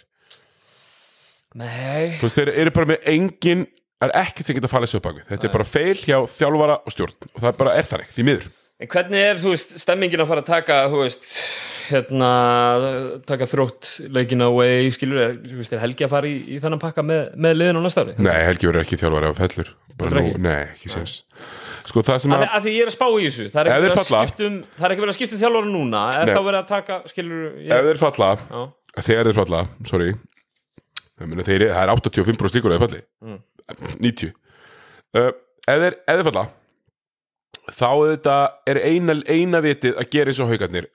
Nei, 1.58 2.18
veist, 2.22 2.38
þeir 2.38 2.54
eru 2.54 2.74
bara 2.74 2.94
með 2.94 3.10
engin 3.12 3.66
það 4.02 4.08
er 4.08 4.18
ekkert 4.24 4.48
sem 4.48 4.58
geta 4.58 4.72
farið 4.72 4.90
sér 4.94 5.04
á 5.04 5.08
baku 5.10 5.24
þetta 5.28 5.48
er 5.48 5.54
bara 5.54 5.68
feil 5.68 6.00
hjá 6.00 6.16
þjálfara 6.32 6.78
og 6.80 6.94
stjórn 6.94 7.28
og 7.28 7.44
það 7.44 7.58
bara 7.60 7.74
er 7.78 7.90
það 7.90 8.06
ekki, 8.06 8.16
því 8.18 8.28
miður. 8.30 8.48
En 8.82 8.90
hvernig 8.90 9.22
er, 9.28 9.38
þú 9.38 9.52
veist, 9.54 9.76
stemmingin 9.78 10.24
að 10.24 10.32
fara 10.32 10.42
að 10.42 10.48
taka, 10.48 10.78
þú 10.90 11.04
veist, 11.04 11.28
hérna, 11.92 12.30
taka 13.30 13.48
þrótt 13.50 13.90
leikina 14.14 14.48
away, 14.52 14.90
skilur, 14.96 15.36
þú 15.44 15.60
veist, 15.60 15.76
er 15.76 15.84
Helgi 15.84 16.08
að 16.08 16.14
fara 16.16 16.30
í, 16.30 16.38
í 16.56 16.60
þennan 16.64 16.82
pakka 16.82 17.06
með, 17.06 17.22
með 17.46 17.58
liðin 17.60 17.80
á 17.80 17.82
næsta 17.86 18.06
ári? 18.06 18.16
Nei, 18.18 18.38
Helgi 18.48 18.70
verður 18.70 18.86
ekki 18.86 19.00
þjálfari 19.02 19.32
á 19.32 19.34
fellur. 19.42 19.72
Nú? 20.02 20.26
Nei, 20.42 20.58
ekki 20.72 20.92
séns. 20.96 21.20
Sko 21.86 22.04
það 22.06 22.20
sem 22.24 22.34
Að, 22.36 22.44
að 22.48 22.58
að 22.58 22.66
því 22.66 22.74
ég 22.76 22.84
er 22.86 22.92
að 22.92 22.96
spá 22.96 23.06
í 23.12 23.28
þessu, 23.28 23.48
það 23.54 23.62
er 23.62 23.70
Ef 23.70 23.76
ekki 23.76 23.86
verið 23.86 24.18
að 24.18 24.44
um, 24.48 24.58
það 24.78 24.88
er 24.88 24.96
ekki 24.96 25.04
verið 25.04 25.14
að 25.14 25.20
skipta 25.20 25.38
um 25.38 25.42
þjálfara 25.44 25.72
núna, 25.76 26.02
er 26.18 26.32
þá 26.32 26.42
verið 26.48 26.60
að 26.62 26.68
taka, 26.72 26.98
skilur, 27.12 27.46
ef 27.52 27.64
ég, 27.68 27.88
þeir 27.88 28.02
falla 28.02 28.30
já, 28.42 28.62
þegar 29.08 29.30
þeir 29.30 29.40
falla, 29.42 29.64
sorry. 29.90 30.12
Þeir, 31.22 31.66
það 31.70 31.82
er 31.84 31.94
85% 31.94 32.58
líkur 32.58 32.74
að 32.74 32.78
þeir 32.78 32.86
falli. 32.88 33.02
Mm. 33.22 33.40
90 34.02 34.32
uh, 34.32 35.32
ef, 35.68 35.84
þeir, 35.84 35.96
ef 35.96 36.20
þeir 36.20 36.28
falla 36.30 36.46
þá 37.72 37.90
þetta 38.12 38.38
er 38.72 38.80
eina, 38.82 39.18
eina 39.30 39.62
vitið 39.64 40.00
að 40.00 40.10
gera 40.16 40.34
eins 40.34 40.42
og 40.44 40.52
haugarnir 40.52 40.90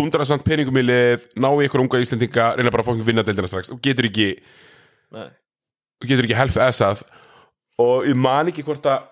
dundra 0.00 0.24
samt 0.28 0.42
peningum 0.48 0.80
í 0.80 0.86
lið 0.88 1.28
ná 1.36 1.50
ykkur 1.68 1.84
unga 1.84 2.00
Íslendinga, 2.02 2.50
reyna 2.58 2.72
bara 2.72 2.82
að 2.86 2.90
fókin 2.90 3.06
vinna 3.06 3.24
deildina 3.28 3.50
strax 3.52 3.70
og 3.76 3.80
getur 3.84 4.08
ekki 4.08 4.30
nei, 5.14 5.28
getur 6.08 6.24
ekki 6.26 6.38
helf 6.40 6.56
essað 6.66 7.04
og 7.80 8.08
ég 8.08 8.16
man 8.18 8.48
ekki 8.50 8.64
hvort 8.66 8.88
að 8.88 9.06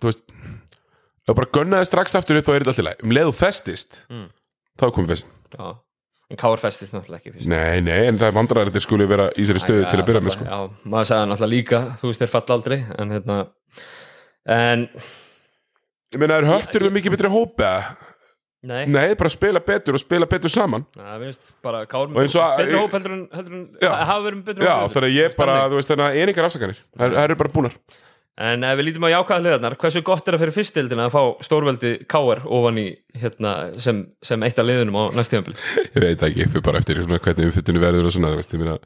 þú 0.00 0.08
veist 0.10 0.24
ef 1.30 1.36
bara 1.36 1.50
gunnaði 1.54 1.86
strax 1.90 2.16
aftur 2.18 2.40
upp 2.40 2.48
þá 2.48 2.54
er 2.56 2.64
þetta 2.64 2.72
alltaf 2.72 2.88
leið 2.88 3.04
um 3.06 3.14
leið 3.18 3.30
og 3.30 3.38
festist 3.38 4.00
Mm. 4.10 4.26
þá 4.80 4.84
er 4.88 4.92
komið 4.96 5.12
festin 5.14 5.32
já, 5.54 5.66
en 6.30 6.38
Káar 6.40 6.60
festist 6.62 6.94
náttúrulega 6.96 7.20
ekki 7.20 7.32
fyrst. 7.36 7.48
nei, 7.52 7.80
nei, 7.84 8.00
en 8.08 8.18
það 8.18 8.28
er 8.30 8.36
vandrar 8.38 8.62
að 8.64 8.70
þetta 8.72 8.82
skuli 8.86 9.06
vera 9.10 9.28
í 9.36 9.44
sér 9.48 9.58
stöðu 9.62 9.88
til 9.90 9.98
að 10.00 10.06
byrja 10.08 10.22
með 10.24 10.34
sko. 10.36 10.46
Já, 10.46 10.58
maður 10.94 11.08
sagði 11.10 11.28
náttúrulega 11.32 11.54
líka, 11.54 11.80
þú 12.00 12.10
veist, 12.10 12.22
þeir 12.24 12.32
falla 12.34 12.56
aldrei, 12.56 12.78
en 13.02 13.14
hérna, 13.16 13.36
en, 14.56 14.84
ég 16.14 16.22
meina, 16.22 16.38
er 16.40 16.46
höttur 16.50 16.86
við 16.86 16.94
mikið 16.96 17.14
betri 17.16 17.32
hópi 17.34 17.66
eða? 17.66 17.96
Nei, 18.66 18.84
nei, 18.90 19.14
bara 19.16 19.30
spila 19.32 19.60
betur 19.64 19.96
og 19.96 20.02
spila 20.02 20.26
betur 20.28 20.52
saman. 20.52 20.84
Bara 21.64 21.86
Káur 21.88 22.10
Og 22.12 22.20
eins 22.22 22.34
og 22.36 22.42
að- 22.44 22.60
betri 22.64 22.76
hóp 22.80 22.92
heldur 22.98 23.14
en, 23.16 23.24
heldur 23.32 23.54
en 23.56 23.64
Já. 23.80 23.90
hafa 24.04 24.20
verið 24.26 24.44
betri 24.50 24.64
já, 24.68 24.74
hóp 24.82 24.92
þannig 24.94 25.10
að 25.10 25.18
ég 25.22 25.36
bara, 25.38 25.56
þú 25.70 25.78
veist, 25.80 25.90
þannig 25.94 26.06
að 26.10 26.20
einingar 26.20 26.48
afsakanir 26.50 26.80
það 26.98 27.18
eru 27.24 27.36
bara 27.40 27.54
búnar. 27.56 27.76
En 28.40 28.64
ef 28.64 28.78
við 28.78 28.86
lítum 28.86 29.04
á 29.04 29.10
jákvæða 29.12 29.42
liðarnar 29.44 29.74
hversu 29.76 30.00
gott 30.02 30.28
er 30.28 30.36
að 30.38 30.40
fyrir 30.44 30.54
fyrstildina 30.56 31.08
að 31.08 31.12
fá 31.12 31.22
stórveldi 31.44 31.90
Káur 32.08 32.40
ofan 32.48 32.78
í 32.80 32.86
hérna, 33.20 33.50
sem, 33.78 33.98
sem 34.24 34.40
eitt 34.46 34.56
af 34.62 34.64
liðunum 34.64 34.96
á 34.96 35.02
næst 35.12 35.32
tíðanbíl 35.34 35.56
ég 35.96 36.00
veit 36.06 36.22
ekki, 36.24 36.46
við 36.54 36.62
bara 36.64 36.80
eftir 36.80 37.02
svona, 37.02 37.18
hvernig 37.20 37.50
umfyttinu 37.50 37.82
verður 37.82 38.08
og 38.08 38.14
svona, 38.16 38.30
þú 38.32 38.40
veist, 38.40 38.54
ég 38.56 38.62
meina 38.62 38.78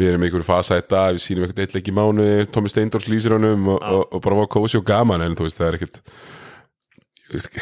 við 0.00 0.08
erum 0.10 0.22
einhverju 0.26 0.46
fasa 0.48 0.80
þetta, 0.80 1.04
við 1.14 1.22
sýnum 1.22 1.46
eitthvað 1.46 1.62
eitt 1.68 1.76
leik 1.76 1.90
í 1.92 1.94
mánu 2.00 2.26
Tómi 2.50 2.70
Steindors 2.72 3.06
lýsir 3.10 3.36
honum 3.36 3.68
og, 3.76 3.78
og, 3.84 4.02
og 4.16 4.22
bara 4.26 4.40
var 4.40 4.50
kósi 4.56 4.80
og 4.80 4.86
gaman, 4.90 5.22
en 5.22 5.38
þú 5.38 5.46
veist, 5.46 5.60
það 5.60 5.68
er 5.70 5.78
ekkert 5.78 6.02
veist 7.30 7.60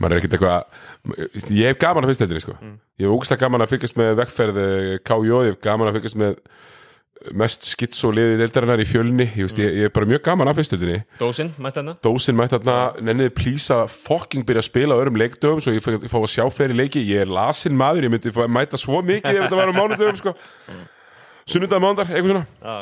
maður 0.00 0.16
er 0.16 0.22
ekkert 0.22 0.36
eitthvað 0.38 1.54
ég 1.54 1.70
hef 1.70 1.78
gaman 1.80 2.06
að 2.06 2.14
fyrstældinni, 2.14 2.42
sko. 2.44 2.56
Ég 3.00 3.06
hef 3.06 3.14
ógæslega 3.14 3.44
gaman 3.44 3.64
að 3.64 3.72
fylgjast 3.74 4.00
með 4.00 4.12
vegferð 4.22 4.60
KJ, 5.06 5.30
ég 5.30 5.54
hef 5.54 5.62
gaman 5.64 5.90
að 5.90 5.98
fylgjast 5.98 6.20
með 6.20 6.36
mest 7.36 7.66
skits 7.68 8.00
og 8.08 8.14
liðið 8.16 8.40
deildarinnar 8.40 8.80
í 8.80 8.86
fjölni, 8.88 9.26
ég 9.36 9.44
veist, 9.44 9.58
ég, 9.60 9.74
ég 9.76 9.90
er 9.90 9.92
bara 9.92 10.08
mjög 10.08 10.22
gaman 10.24 10.48
að 10.48 10.62
fyrstældinni 10.62 11.02
Dósin, 11.18 11.50
mætti 11.60 11.82
hérna 11.82 11.94
Dósin 12.00 12.38
mætti 12.38 12.56
þarna, 12.56 12.76
nenniði 13.04 13.34
plísa 13.36 13.82
fucking 13.92 14.46
byrja 14.48 14.62
að 14.64 14.68
spila 14.70 14.96
á 14.96 15.00
öðrum 15.02 15.18
leikdöfum 15.20 15.60
svo 15.60 15.74
ég 15.74 15.84
fá, 15.84 16.16
að 16.16 16.30
sjá 16.32 16.46
fleiri 16.54 16.78
leiki, 16.78 17.02
ég 17.04 17.26
er 17.26 17.34
lasin 17.36 17.76
maður 17.76 18.08
ég 18.08 18.14
myndi 18.14 18.32
mæta 18.48 18.80
svo 18.80 19.02
mikið 19.04 19.36
ef 19.36 19.44
þetta 19.44 19.60
var 19.60 19.68
á 19.68 19.74
mánudöfum 19.76 20.20
sko. 20.22 20.34
sunnudag 21.44 21.84
mánudar, 21.84 22.08
eitthvað 22.08 22.32
svona. 22.32 22.80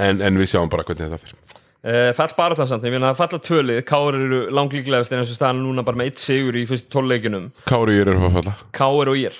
En, 0.00 0.24
en 0.26 0.42
við 0.42 0.50
sjáum 0.50 0.72
bara 0.72 0.86
hvernig 0.88 1.06
þetta 1.06 1.22
fyrir 1.22 1.59
Uh, 1.80 2.10
fall 2.12 2.34
bara 2.36 2.56
það 2.58 2.66
samt, 2.74 2.82
ég 2.84 2.92
meina 2.92 3.08
að 3.14 3.20
falla 3.22 3.38
tvölið 3.40 3.78
Káur 3.88 4.16
eru 4.18 4.40
langlíklegast 4.52 5.14
en 5.16 5.22
og 5.22 5.30
staðan 5.32 5.62
núna 5.64 5.80
bara 5.80 5.96
með 5.96 6.10
eitt 6.10 6.20
sigur 6.20 6.58
í 6.60 6.66
fyrstu 6.68 6.90
tólleikinum 6.92 7.46
Kári 7.64 7.94
ég 7.96 8.04
er 8.04 8.10
að 8.18 8.34
falla. 8.34 8.52
Káur 8.76 9.08
og 9.08 9.16
Já. 9.16 9.30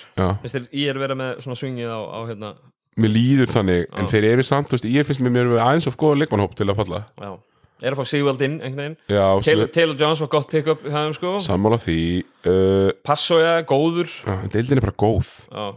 finnst 0.41 0.57
þér 0.57 0.65
Ír 0.73 0.99
vera 1.03 1.17
með 1.19 1.43
svona 1.45 1.59
swingið 1.59 1.91
á, 1.93 2.01
á 2.01 2.19
hérna? 2.31 2.49
Mér 2.97 3.13
líður 3.13 3.53
þannig, 3.53 3.85
en 3.93 4.09
þeir 4.09 4.27
eru 4.31 4.47
samt 4.49 4.73
veist, 4.73 4.89
ég 4.89 5.05
finnst 5.05 5.21
mér 5.21 5.35
mér 5.35 5.53
aðeins 5.61 5.85
of 5.91 5.99
góða 6.01 6.23
leikmannhóp 6.23 6.57
til 6.57 6.65
að 6.65 6.81
falla. 6.81 7.03
Já, 7.21 7.29
er 7.85 7.93
að 7.93 8.01
fá 8.01 8.09
Sigvald 8.09 8.41
inn 8.47 8.57
einhvern 8.57 8.81
veginn? 8.81 8.97
Já, 9.05 9.23
Taylor, 9.45 9.71
Taylor 9.77 10.01
Jones 10.01 10.25
var 10.25 10.33
gott 10.33 10.49
pick-up 10.49 10.89
sko. 11.13 11.37
Sammála 11.45 11.77
því 11.85 11.99
uh, 12.49 12.89
Passoja, 13.05 13.53
góður. 13.69 14.09
Já, 14.25 14.49
deildin 14.57 14.81
er 14.81 14.89
bara 14.89 14.97
góð. 14.97 15.31
Já, 15.45 15.69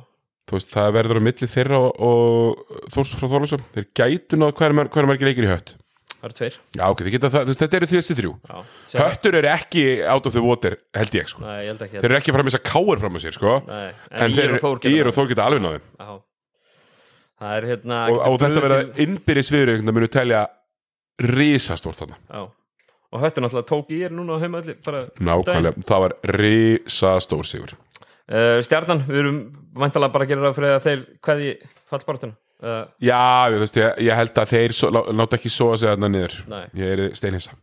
veist, 0.57 0.73
það 0.73 0.93
verður 0.97 1.21
á 1.21 1.27
milli 1.29 1.53
þeirra 1.59 1.85
og, 1.85 2.05
og 2.09 2.85
Þórs 2.97 3.17
frá 3.21 3.29
Þorlásum 3.29 3.73
þeir 3.77 3.91
gætu 4.01 4.41
náð 4.41 4.57
hver, 4.57 4.81
hver 4.97 5.13
margir 5.13 5.29
leikir 5.29 5.53
í 5.53 5.53
hött 5.53 5.77
það 6.25 6.31
eru 6.31 6.37
tveir. 6.41 6.55
Já, 6.79 6.85
ok, 6.89 7.03
geta 7.13 7.31
það, 7.35 7.47
veist, 7.51 7.61
þetta 7.63 7.77
eru 7.79 7.89
því 7.91 7.99
þessi 8.01 8.17
þrjú. 8.19 8.33
Já, 8.49 8.57
sem, 8.89 9.01
Höttur 9.05 9.37
eru 9.41 9.51
ekki 9.53 9.85
out 10.09 10.29
of 10.31 10.35
the 10.35 10.43
water 10.45 10.77
held 10.97 11.17
ég 11.19 11.29
sko. 11.31 11.43
Nei, 11.45 11.57
ég 11.61 11.71
held 11.75 11.85
ekki 11.85 12.01
Þeir 12.01 12.09
eru 12.11 12.19
ekki 12.19 12.33
að 12.33 12.37
fara 12.39 12.45
að 12.45 12.49
missa 12.49 12.63
káir 12.65 13.03
fram 13.03 13.19
á 13.19 13.21
sér 13.25 13.37
sko. 13.37 13.55
Nei, 13.69 13.89
En, 14.11 14.37
þeir 14.39 14.55
Ír 14.95 15.11
og 15.11 15.17
Þór 15.19 15.31
geta 15.31 15.47
alveg 15.49 15.65
náðum 15.65 15.85
Já. 16.01 16.11
það 17.45 17.57
er 17.59 17.69
hérna 17.73 18.01
Og, 18.11 18.21
og 18.31 18.37
þetta 18.43 18.65
verða 18.65 18.81
innbyrðis 19.05 19.53
viður 19.55 19.73
Það 19.85 19.97
munu 19.99 20.11
telja 20.17 20.43
risastórt 21.35 22.01
þarna. 22.01 22.17
Já. 22.31 22.45
og 23.15 23.23
höttur 23.23 23.45
náttúrulega 23.45 23.69
tók 23.69 23.93
Ír 23.95 24.15
núna 24.15 24.39
á 24.41 24.43
heimalli 24.43 24.75
bara 24.85 25.05
Nákvæmlega, 25.21 25.85
það 25.87 26.01
var 26.07 26.17
risastór 26.35 27.47
sigur. 27.47 27.77
Uh, 28.25 28.59
Stjarnan, 28.65 29.05
við 29.07 29.21
erum 29.21 29.39
vantalega 29.77 30.15
bara 30.15 30.25
að 30.25 30.33
gera 30.33 30.49
það 30.49 30.57
fyrir 30.57 30.73
að 30.73 30.87
þeir 30.89 31.05
hverði 31.29 31.51
fallbartuna 31.93 32.35
uh, 32.65 32.81
Já, 33.05 33.21
ég, 33.53 33.61
veist, 33.63 33.79
ég, 33.81 34.03
ég 34.09 34.19
held 34.21 34.41
að 34.43 34.53
þeir 34.55 34.75
svo, 34.77 34.91
lá- 34.95 35.09
láta 35.21 35.39
ekki 35.39 35.53
svo 35.53 35.71
að 35.75 35.81
segja 35.83 35.95
þarna 35.95 36.11
niður. 36.15 36.37
Nei. 36.51 36.65
Ég 36.81 36.95
er 36.95 37.03
steinhissa. 37.19 37.55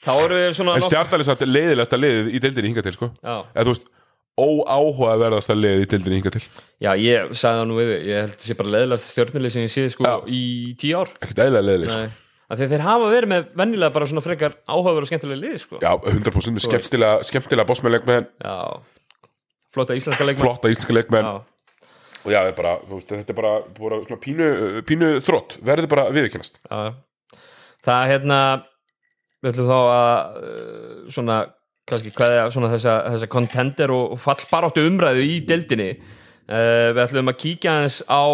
Þá 0.00 0.12
eru 0.16 0.36
við 0.38 0.52
svona 0.56 0.76
En 0.78 0.84
er 0.86 1.24
samt 1.28 1.42
leiðilegasta 1.44 1.98
liðið 2.00 2.30
í 2.32 2.40
deildinni 2.40 2.70
hinga 2.72 2.84
til 2.86 2.94
sko. 2.96 3.10
Eða 3.20 3.66
þú 3.66 3.74
veist, 3.74 3.90
óáhugaverðasta 4.40 5.56
liðið 5.58 5.84
í 5.84 5.88
deildinni 5.90 6.20
hinga 6.20 6.32
til. 6.36 6.42
Já, 6.80 6.90
ég 6.96 7.34
sagði 7.36 7.60
það 7.60 7.68
nú 7.68 7.76
við 7.76 7.92
ég 8.08 8.22
held 8.24 8.32
að 8.38 8.46
sé 8.46 8.56
bara 8.56 8.72
leðilegast 8.76 9.10
stjörnulið 9.12 9.54
sem 9.54 9.66
ég 9.66 9.74
sé 9.74 9.84
sko 9.92 10.06
Já. 10.06 10.14
í 10.24 10.42
tíu 10.80 11.02
ár. 11.02 11.12
Ekkert 11.20 11.42
eðlilega 11.44 11.68
leiðileg 11.68 11.92
sko. 11.94 12.06
Að 12.50 12.64
þeir 12.66 12.82
hafa 12.82 13.10
verið 13.12 13.30
með 13.30 13.50
vennilega 13.60 13.94
bara 13.94 14.06
svona 14.10 14.24
frekar 14.24 14.56
áhugaverð 14.66 15.06
og 15.06 15.10
skemmtilega 15.12 15.42
lið 15.44 15.58
sko. 15.62 15.78
Já, 15.84 15.92
100% 16.00 16.56
með 16.56 16.64
skemmtilega, 16.64 17.20
skemmtilega 17.28 17.68
bossmennleikmenn 17.68 18.26
Já. 18.42 18.56
flotta 19.70 19.94
íslenska 19.94 20.26
leikmenn 20.26 20.48
Flotta 20.48 20.72
íslenska 20.72 20.96
leikmenn 20.96 21.28
Já. 21.28 21.36
Og 22.20 22.32
já, 22.34 22.40
er 22.44 22.56
bara, 22.56 22.74
veist, 22.88 23.08
þetta 23.08 23.32
er 23.32 23.38
bara, 23.38 23.52
bara 23.78 24.18
pínu, 24.20 24.48
pínu 24.84 25.14
þrótt 25.24 25.56
Verður 25.64 25.88
bara 25.88 26.10
viðurkennast. 26.12 26.60
Já. 26.66 26.92
það 27.80 28.02
er 28.02 28.12
hérna 28.12 28.40
við 29.40 29.54
ætlum 29.54 29.70
þá 29.70 29.78
að 29.80 30.38
uh, 30.40 30.94
svona, 31.14 31.38
kannski 31.88 32.12
hvað 32.16 32.36
er 32.36 32.52
svona 32.52 32.72
þessa, 32.74 32.96
þessa 33.14 33.30
contender 33.32 33.94
og 33.94 34.18
fallbaráttu 34.20 34.84
umræðu 34.84 35.24
í 35.24 35.40
deildinni. 35.48 35.94
Uh, 36.50 36.90
við 36.92 37.02
ætlum 37.06 37.32
að 37.32 37.40
kíkja 37.40 37.78
aðeins 37.78 38.02
á 38.04 38.24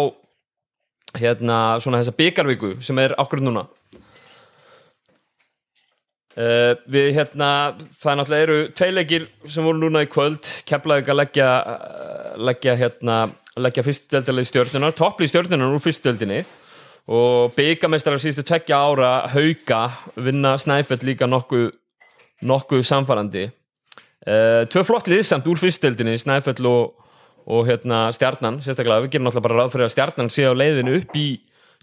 hérna 1.17 1.57
svona 1.81 2.01
þessa 2.01 2.17
byggarviku 2.17 2.75
sem 2.83 2.99
er 2.99 3.15
akkur 3.21 3.41
núna. 3.43 3.67
Uh, 6.37 6.75
við 6.91 7.15
hérna, 7.15 7.49
það 7.97 8.19
náttúrulega 8.19 8.45
eru 8.45 8.57
tveilegir 8.77 9.31
sem 9.49 9.65
voru 9.65 9.79
núna 9.81 10.03
í 10.05 10.11
kvöld. 10.11 10.51
Keflaðið 10.67 11.13
að 11.13 11.21
leggja 11.23 11.47
uh, 11.63 12.17
leggja 12.37 12.75
hérna, 12.77 13.21
leggja 13.61 13.83
fyrstdeldalið 13.85 14.47
stjórnunar 14.49 14.95
topplið 14.97 15.31
stjórnunar 15.31 15.75
úr 15.75 15.83
fyrstdeldinni 15.83 16.43
og 17.07 17.53
byggamestrar 17.55 18.19
síðustu 18.21 18.45
tveggja 18.47 18.79
ára 18.79 19.11
hauka 19.31 19.81
vinna 20.19 20.55
Snæfell 20.59 21.05
líka 21.07 21.29
nokkuð 21.29 21.69
nokkuð 22.47 22.83
samfarandi 22.85 23.47
uh, 23.47 24.63
tvö 24.69 24.83
flott 24.87 25.09
lið 25.11 25.23
samt 25.27 25.47
úr 25.49 25.59
fyrstdeldinni 25.61 26.17
Snæfell 26.21 26.67
og, 26.69 26.97
og 27.47 27.69
hérna 27.69 28.07
stjarnan 28.15 28.61
sérstaklega, 28.65 29.05
við 29.05 29.15
gerum 29.15 29.29
náttúrulega 29.29 29.47
bara 29.49 29.61
ráð 29.63 29.73
fyrir 29.75 29.87
að 29.87 29.95
stjarnan 29.95 30.33
sé 30.33 30.45
á 30.45 30.53
leiðinu 30.53 30.99
upp 31.01 31.17
í 31.17 31.29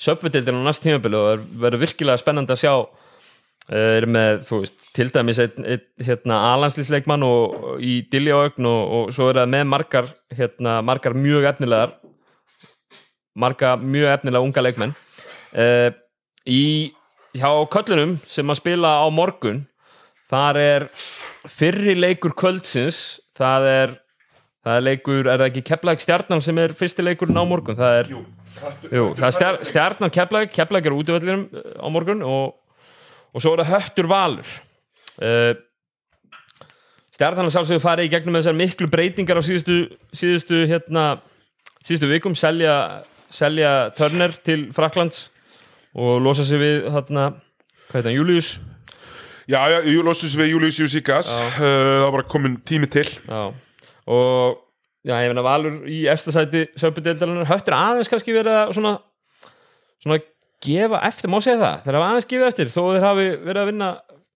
söpvedeldinu 0.05 0.63
á 0.63 0.67
næst 0.69 0.85
tímabili 0.85 1.19
og 1.19 1.27
það 1.31 1.49
verður 1.65 1.85
virkilega 1.87 2.23
spennandi 2.23 2.57
að 2.57 2.63
sjá 2.65 2.75
Eh, 2.75 3.04
er 3.73 4.05
með, 4.11 4.43
þú 4.45 4.61
veist, 4.61 4.81
til 4.93 5.09
dæmis 5.15 5.39
hérna, 5.41 6.41
alanslýsleikmann 6.53 7.25
og, 7.25 7.79
í 7.81 8.03
Diljaögn 8.13 8.67
og, 8.69 8.97
og 8.99 9.13
svo 9.17 9.31
er 9.31 9.41
það 9.41 9.53
með 9.55 9.69
margar, 9.73 10.11
hérna, 10.37 10.81
margar 10.85 11.17
mjög 11.17 11.49
efnilegar 11.55 11.95
marga 13.35 13.75
mjög 13.77 14.13
efnilega 14.15 14.47
unga 14.47 14.63
leikmenn. 14.63 14.95
Uh, 15.55 15.91
í 16.47 16.95
hjá 17.35 17.51
köllunum 17.73 18.17
sem 18.27 18.51
að 18.51 18.61
spila 18.61 18.95
á 19.03 19.07
morgun 19.11 19.65
þar 20.31 20.59
er 20.61 20.87
fyrri 21.51 21.95
leikur 21.99 22.35
kvöldsins 22.39 23.21
það 23.39 23.69
er, 23.71 23.95
það 24.65 24.79
er 24.79 24.87
leikur, 24.89 25.23
er 25.27 25.39
það 25.43 25.49
ekki 25.51 25.65
Keflæk 25.71 26.03
stjarnan 26.03 26.43
sem 26.45 26.59
er 26.63 26.75
fyrsti 26.77 27.05
leikurinn 27.07 27.39
á 27.39 27.45
morgun? 27.47 27.79
Það 27.79 28.01
er, 28.01 28.11
jú, 28.15 29.07
það 29.19 29.27
er 29.29 29.37
stjar, 29.39 29.61
stjarnan 29.71 30.15
Keflæk 30.15 30.55
Keflæk 30.55 30.91
er 30.91 30.99
útvöldurum 30.99 31.47
á 31.55 31.87
morgun 31.91 32.23
og 32.27 32.55
og 33.35 33.43
svo 33.43 33.55
er 33.55 33.65
það 33.65 33.73
höttur 33.75 34.09
valur. 34.11 34.51
Uh, 35.19 35.53
stjarnan 37.15 37.49
að 37.49 37.57
sjálfsögðu 37.57 37.83
farið 37.85 38.09
í 38.09 38.13
gegnum 38.15 38.39
þessar 38.39 38.59
miklu 38.59 38.91
breytingar 38.91 39.39
á 39.39 39.43
síðustu 39.47 39.79
síðustu, 40.15 40.65
hérna, 40.71 41.07
síðustu 41.87 42.11
vikum. 42.11 42.37
Selja, 42.39 42.77
selja 43.31 43.91
Turner 43.99 44.35
til 44.47 44.69
Fraklands 44.75 45.29
og 45.95 46.23
losa 46.23 46.47
sig 46.47 46.59
við 46.63 46.89
hérna, 46.95 47.31
hvað 47.91 48.01
heit 48.01 48.09
hann, 48.09 48.17
Július 48.17 48.55
Já, 49.45 49.61
já, 49.69 49.79
jú, 49.85 50.01
losum 50.01 50.41
við 50.41 50.55
Július 50.55 50.79
Júsíkas 50.81 51.35
uh, 51.37 51.57
Það 51.61 52.03
var 52.07 52.15
bara 52.17 52.29
komin 52.33 52.55
tími 52.65 52.89
til. 52.89 53.05
Já. 53.29 53.53
og 54.09 54.61
já, 55.05 55.19
ég 55.21 55.31
meina 55.31 55.45
Valur 55.45 55.83
í 55.89 56.05
efstasæti 56.09 56.67
söpudeildarinnar 56.81 57.49
höttur 57.49 57.77
aðeins 57.77 58.11
kannski 58.13 58.35
verið 58.37 58.57
að 58.57 58.73
svona, 58.77 58.95
svona 60.01 60.19
gefa 60.65 61.01
eftir, 61.09 61.31
má 61.33 61.39
segja 61.45 61.61
það? 61.61 61.77
Þeir 61.85 61.99
hafa 61.99 62.11
aðeins 62.11 62.29
gefið 62.31 62.49
eftir 62.51 62.73
þó 62.73 62.81
þeir 62.95 63.07
hafi 63.09 63.27
verið 63.45 63.61
að 63.63 63.69
vinna 63.71 63.91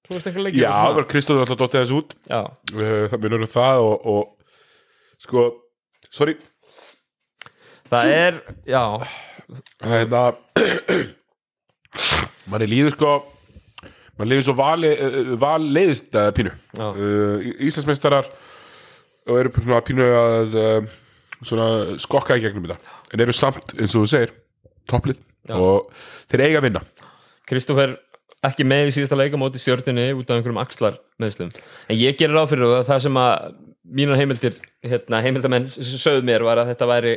þú 0.09 0.17
veist 0.17 0.29
ekki 0.31 0.45
leikir 0.45 0.61
Já, 0.63 0.71
það 0.73 0.99
var 0.99 1.09
Kristóður 1.13 1.45
alltaf 1.45 1.61
dottið 1.63 1.83
þessu 1.83 1.99
út. 2.03 2.15
Já, 2.29 2.41
uh, 2.75 3.07
Það 3.13 3.25
munur 3.25 3.49
það 3.53 3.87
og, 3.87 4.07
og 4.13 5.25
sko, 5.25 5.47
sorry. 6.09 6.37
Það 7.89 8.13
er 8.19 8.39
já, 8.69 8.83
Hérna 9.81 10.23
manni 12.49 12.69
líður 12.69 12.97
sko 12.97 13.13
manni 14.19 14.33
líður 14.35 14.49
svo 14.49 14.57
vali, 14.59 14.91
uh, 14.93 15.33
val 15.41 15.61
leiðist 15.63 16.13
uh, 16.19 16.29
pínu. 16.37 16.53
Uh, 16.77 17.49
Íslandsmeistarar 17.69 18.29
og 19.29 19.41
eru 19.41 19.53
svona 19.61 19.81
pínu 19.85 20.09
að 20.19 20.59
uh, 20.59 20.99
svona 21.45 21.69
skokka 22.03 22.37
í 22.39 22.45
gegnum 22.45 22.67
þetta. 22.67 22.97
En 23.15 23.25
eru 23.25 23.35
samt, 23.37 23.77
eins 23.79 23.95
og 23.95 24.05
þú 24.05 24.11
segir 24.11 24.35
topplið 24.91 25.21
Já. 25.47 25.55
og 25.55 25.91
þeir 26.31 26.45
eiga 26.47 26.61
að 26.61 26.69
vinna 26.69 26.85
Kristófer 27.49 27.97
ekki 28.45 28.67
með 28.69 28.91
í 28.91 28.95
síðasta 28.97 29.19
leika 29.19 29.39
móti 29.41 29.61
stjórninni 29.63 30.11
út 30.15 30.29
af 30.29 30.39
einhverjum 30.39 30.61
axlar 30.63 30.99
meðslum 31.23 31.51
en 31.55 31.99
ég 31.99 32.19
gerir 32.19 32.37
ráð 32.37 32.53
fyrir 32.53 32.77
að 32.79 32.87
það 32.91 33.03
sem 33.07 33.21
að 33.23 33.57
mínar 33.89 34.21
heimildir, 34.21 34.59
hérna, 34.85 35.23
heimildamenn 35.25 35.71
sögðu 35.73 36.27
mér 36.29 36.45
var 36.47 36.61
að 36.61 36.73
þetta 36.75 36.89
væri 36.91 37.15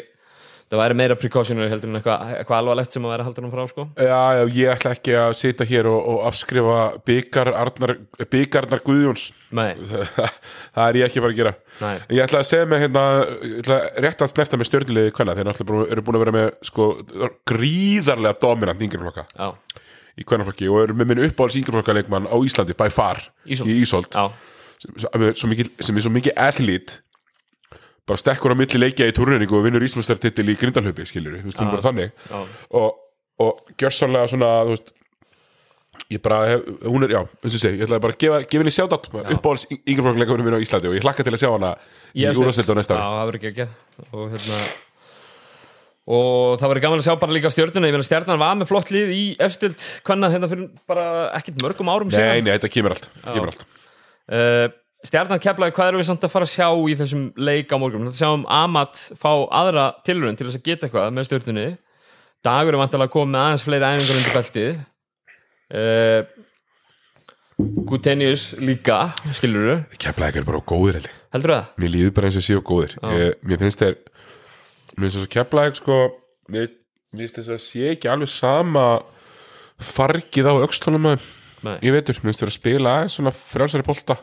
þetta 0.72 0.80
væri 0.80 0.96
meira 0.96 1.16
precautionary 1.20 1.68
heldur 1.68 1.90
en 1.92 1.98
eitthvað 2.00 2.30
eitthva 2.38 2.56
alvarlegt 2.62 2.94
sem 2.96 3.04
að 3.04 3.14
að 3.18 3.26
halda 3.28 3.42
hann 3.44 3.52
frá 3.52 3.64
sko. 3.68 3.84
Já, 4.00 4.20
já, 4.38 4.44
ég 4.56 4.70
ætla 4.72 4.94
ekki 4.96 5.16
að 5.20 5.34
sitja 5.36 5.68
hér 5.68 5.90
og, 5.92 6.06
og 6.14 6.22
afskrifa 6.30 6.78
byggar 7.10 7.52
Arnar, 7.60 7.94
byggarnar 8.32 8.84
Guðjóns. 8.86 9.26
Það 9.52 10.86
er 10.86 11.00
ég 11.02 11.10
ekki 11.10 11.20
að 11.20 11.26
fara 11.26 11.34
að 11.34 11.42
gera. 11.42 11.54
Nei, 11.82 11.92
Ég 12.16 12.24
ætla 12.24 12.40
að 12.40 12.48
segja 12.54 12.70
mig 12.72 12.84
hérna 12.86 13.04
ætla 13.60 13.82
rétt 14.08 14.24
að 14.24 14.32
snerta 14.32 14.62
með 14.62 14.70
stjörnulegi 14.72 15.14
hvenna 15.20 15.36
þeir 15.36 15.52
eru 15.52 16.06
búin 16.08 16.22
að 16.22 16.24
vera 16.24 16.36
með 16.38 16.50
sko, 16.72 16.88
gríðarlega 17.52 18.40
dominant 18.40 18.88
yngreflokka 18.88 19.28
já, 19.28 19.52
í 20.16 20.28
hvernaflokki 20.28 20.72
og 20.72 20.86
eru 20.86 20.96
með 20.96 21.12
minn 21.12 21.26
uppáhalds 21.28 21.60
yngreflokka 21.60 22.00
leikmann 22.00 22.32
á 22.32 22.36
Íslandi 22.40 22.80
by 22.80 22.88
far 22.96 23.20
Ísold. 23.44 23.68
í 23.68 23.80
Ísold. 23.84 24.16
Sem, 24.80 25.36
sem 25.36 26.00
er 26.00 26.06
svo 26.08 26.16
mikið 26.16 26.40
athlete 26.40 27.02
bara 28.12 28.22
stekkur 28.22 28.54
á 28.54 28.56
milli 28.60 28.82
leikja 28.84 29.08
í 29.10 29.16
túrningu 29.18 29.58
og 29.60 29.66
vinnur 29.68 29.86
Íslandstartitil 29.88 30.50
í 30.52 30.58
grindalhaupi 30.60 31.08
skilur 31.10 31.40
þú 31.40 31.48
veist, 31.50 31.60
hún 31.62 31.70
er 31.72 31.78
bara 31.78 31.86
þannig. 31.88 32.12
já, 32.28 32.42
og, 32.82 33.00
og 33.48 33.78
gjörsanlega 33.80 34.32
svona 34.34 34.52
þú 34.68 34.76
veist 34.76 34.94
ég 36.12 36.22
bara 36.24 36.38
hef, 36.50 36.64
hún 36.88 37.06
er, 37.08 37.16
já, 37.16 37.22
eins 37.46 37.56
og 37.56 37.62
segi 37.62 37.80
ég 37.80 37.86
ætlaði 37.88 38.04
bara 38.04 38.16
að 38.16 38.22
gefa, 38.26 38.40
gefa 38.52 38.64
henni 38.64 38.74
sjátt 38.76 38.96
uppáhalds 39.00 39.68
yngreflokkleikunum 39.80 40.48
minn 40.48 40.58
á 40.60 40.64
Íslandi 40.64 40.90
og 40.92 40.96
ég 40.98 41.06
hlakka 41.06 41.24
til 41.28 41.34
að 41.36 41.44
sjá 41.44 41.52
hana 41.54 41.74
í 42.12 42.26
úrvarsleita 42.32 42.76
á 42.76 42.80
næsta 42.80 42.98
Já, 42.98 43.04
ári 43.06 43.18
það 43.20 43.28
verður 43.30 43.40
ekki 43.42 43.52
ekki 43.52 43.68
og 44.18 44.34
hérna 44.36 44.62
og 46.12 46.58
það 46.60 46.72
verður 46.72 46.84
gaman 46.86 47.02
að 47.02 47.06
sjá 47.06 47.14
bara 47.22 47.36
líka 47.36 47.52
stjörnuna. 47.54 47.88
Ég 47.88 47.96
meina 47.96 48.08
stjarnan 48.08 48.40
var 48.42 48.56
með 48.58 48.72
flott 48.72 48.90
lið 48.92 49.12
í 49.16 49.24
efstild 49.46 49.84
hvenna 50.08 50.32
hérna 50.34 50.50
fyrir 50.52 50.70
bara 50.90 51.06
ekkert 51.38 51.62
mörgum 51.62 51.92
árum 51.94 52.10
Nei, 52.10 52.18
síðan. 52.18 52.42
nei, 52.48 52.56
þetta 52.58 52.72
kemur 52.74 52.96
allt, 52.96 53.06
þetta 53.20 53.36
kemur 53.38 53.52
allt. 53.54 53.66
uh, 54.34 54.66
stjarnan 55.08 55.42
keflaði 55.42 55.74
hvað 55.76 55.92
erum 55.92 56.02
við 56.02 56.10
samt 56.12 56.26
að 56.28 56.34
fara 56.34 56.48
að 56.48 56.54
sjá 56.54 56.68
í 56.92 56.98
þessum 57.00 57.24
leik 57.40 57.72
á 57.74 57.78
morgun? 57.82 58.06
Þetta 58.10 58.22
sjáum 58.22 58.46
Amat 58.52 59.00
fá 59.18 59.32
aðra 59.50 59.88
tilraun 60.06 60.38
til 60.38 60.48
þess 60.48 60.60
að 60.60 60.68
geta 60.68 60.88
eitthvað 60.88 61.16
með 61.16 61.28
stjörnunni 61.30 61.66
dagur 62.46 62.76
er 62.76 62.82
vantilega 62.82 63.10
að 63.10 63.14
koma 63.16 63.32
með 63.34 63.44
aðeins 63.46 63.66
fleiri 63.66 63.90
æfingar 63.90 64.20
undir 64.20 64.38
beltið. 64.38 64.80
Uh, 65.72 66.48
Gutenius 67.90 68.46
líka 68.60 69.00
skilur 69.38 69.68
þú, 69.68 69.76
Keflæk 70.02 70.40
er 70.40 70.48
bara 70.48 70.62
góðir 70.66 70.98
heldur 70.98 71.18
heldur 71.36 71.54
það? 71.56 71.68
Mér 71.82 71.94
líður 71.94 72.16
bara 72.18 72.30
eins 72.32 72.40
og 72.40 72.46
séu 72.46 72.64
góðir. 72.66 72.96
Ég, 73.16 73.36
Mér 73.46 73.62
finnst 73.62 73.84
þeir 73.84 73.98
Mér 74.98 75.06
finnst 75.06 75.18
þess 75.20 75.28
að 75.28 75.34
Keflæk 75.36 75.78
sko 75.80 76.00
Mér 76.52 76.72
finnst 77.14 77.38
þess 77.38 77.54
að 77.54 77.62
sé 77.68 77.92
ekki 77.94 78.10
alveg 78.12 78.34
sama 78.34 78.86
fargið 79.82 80.50
á 80.50 80.54
öxlunum 80.66 81.14
að 81.14 81.30
Nei. 81.62 81.76
ég 81.86 81.94
veitur, 81.94 82.18
mér 82.22 82.32
finnst 82.32 82.42
þeir 82.42 82.52
að 82.52 82.58
spila 82.58 82.96
aðeins 82.98 83.16
svona 83.20 83.34
frjálsari 83.38 83.86
bolta 83.86 84.18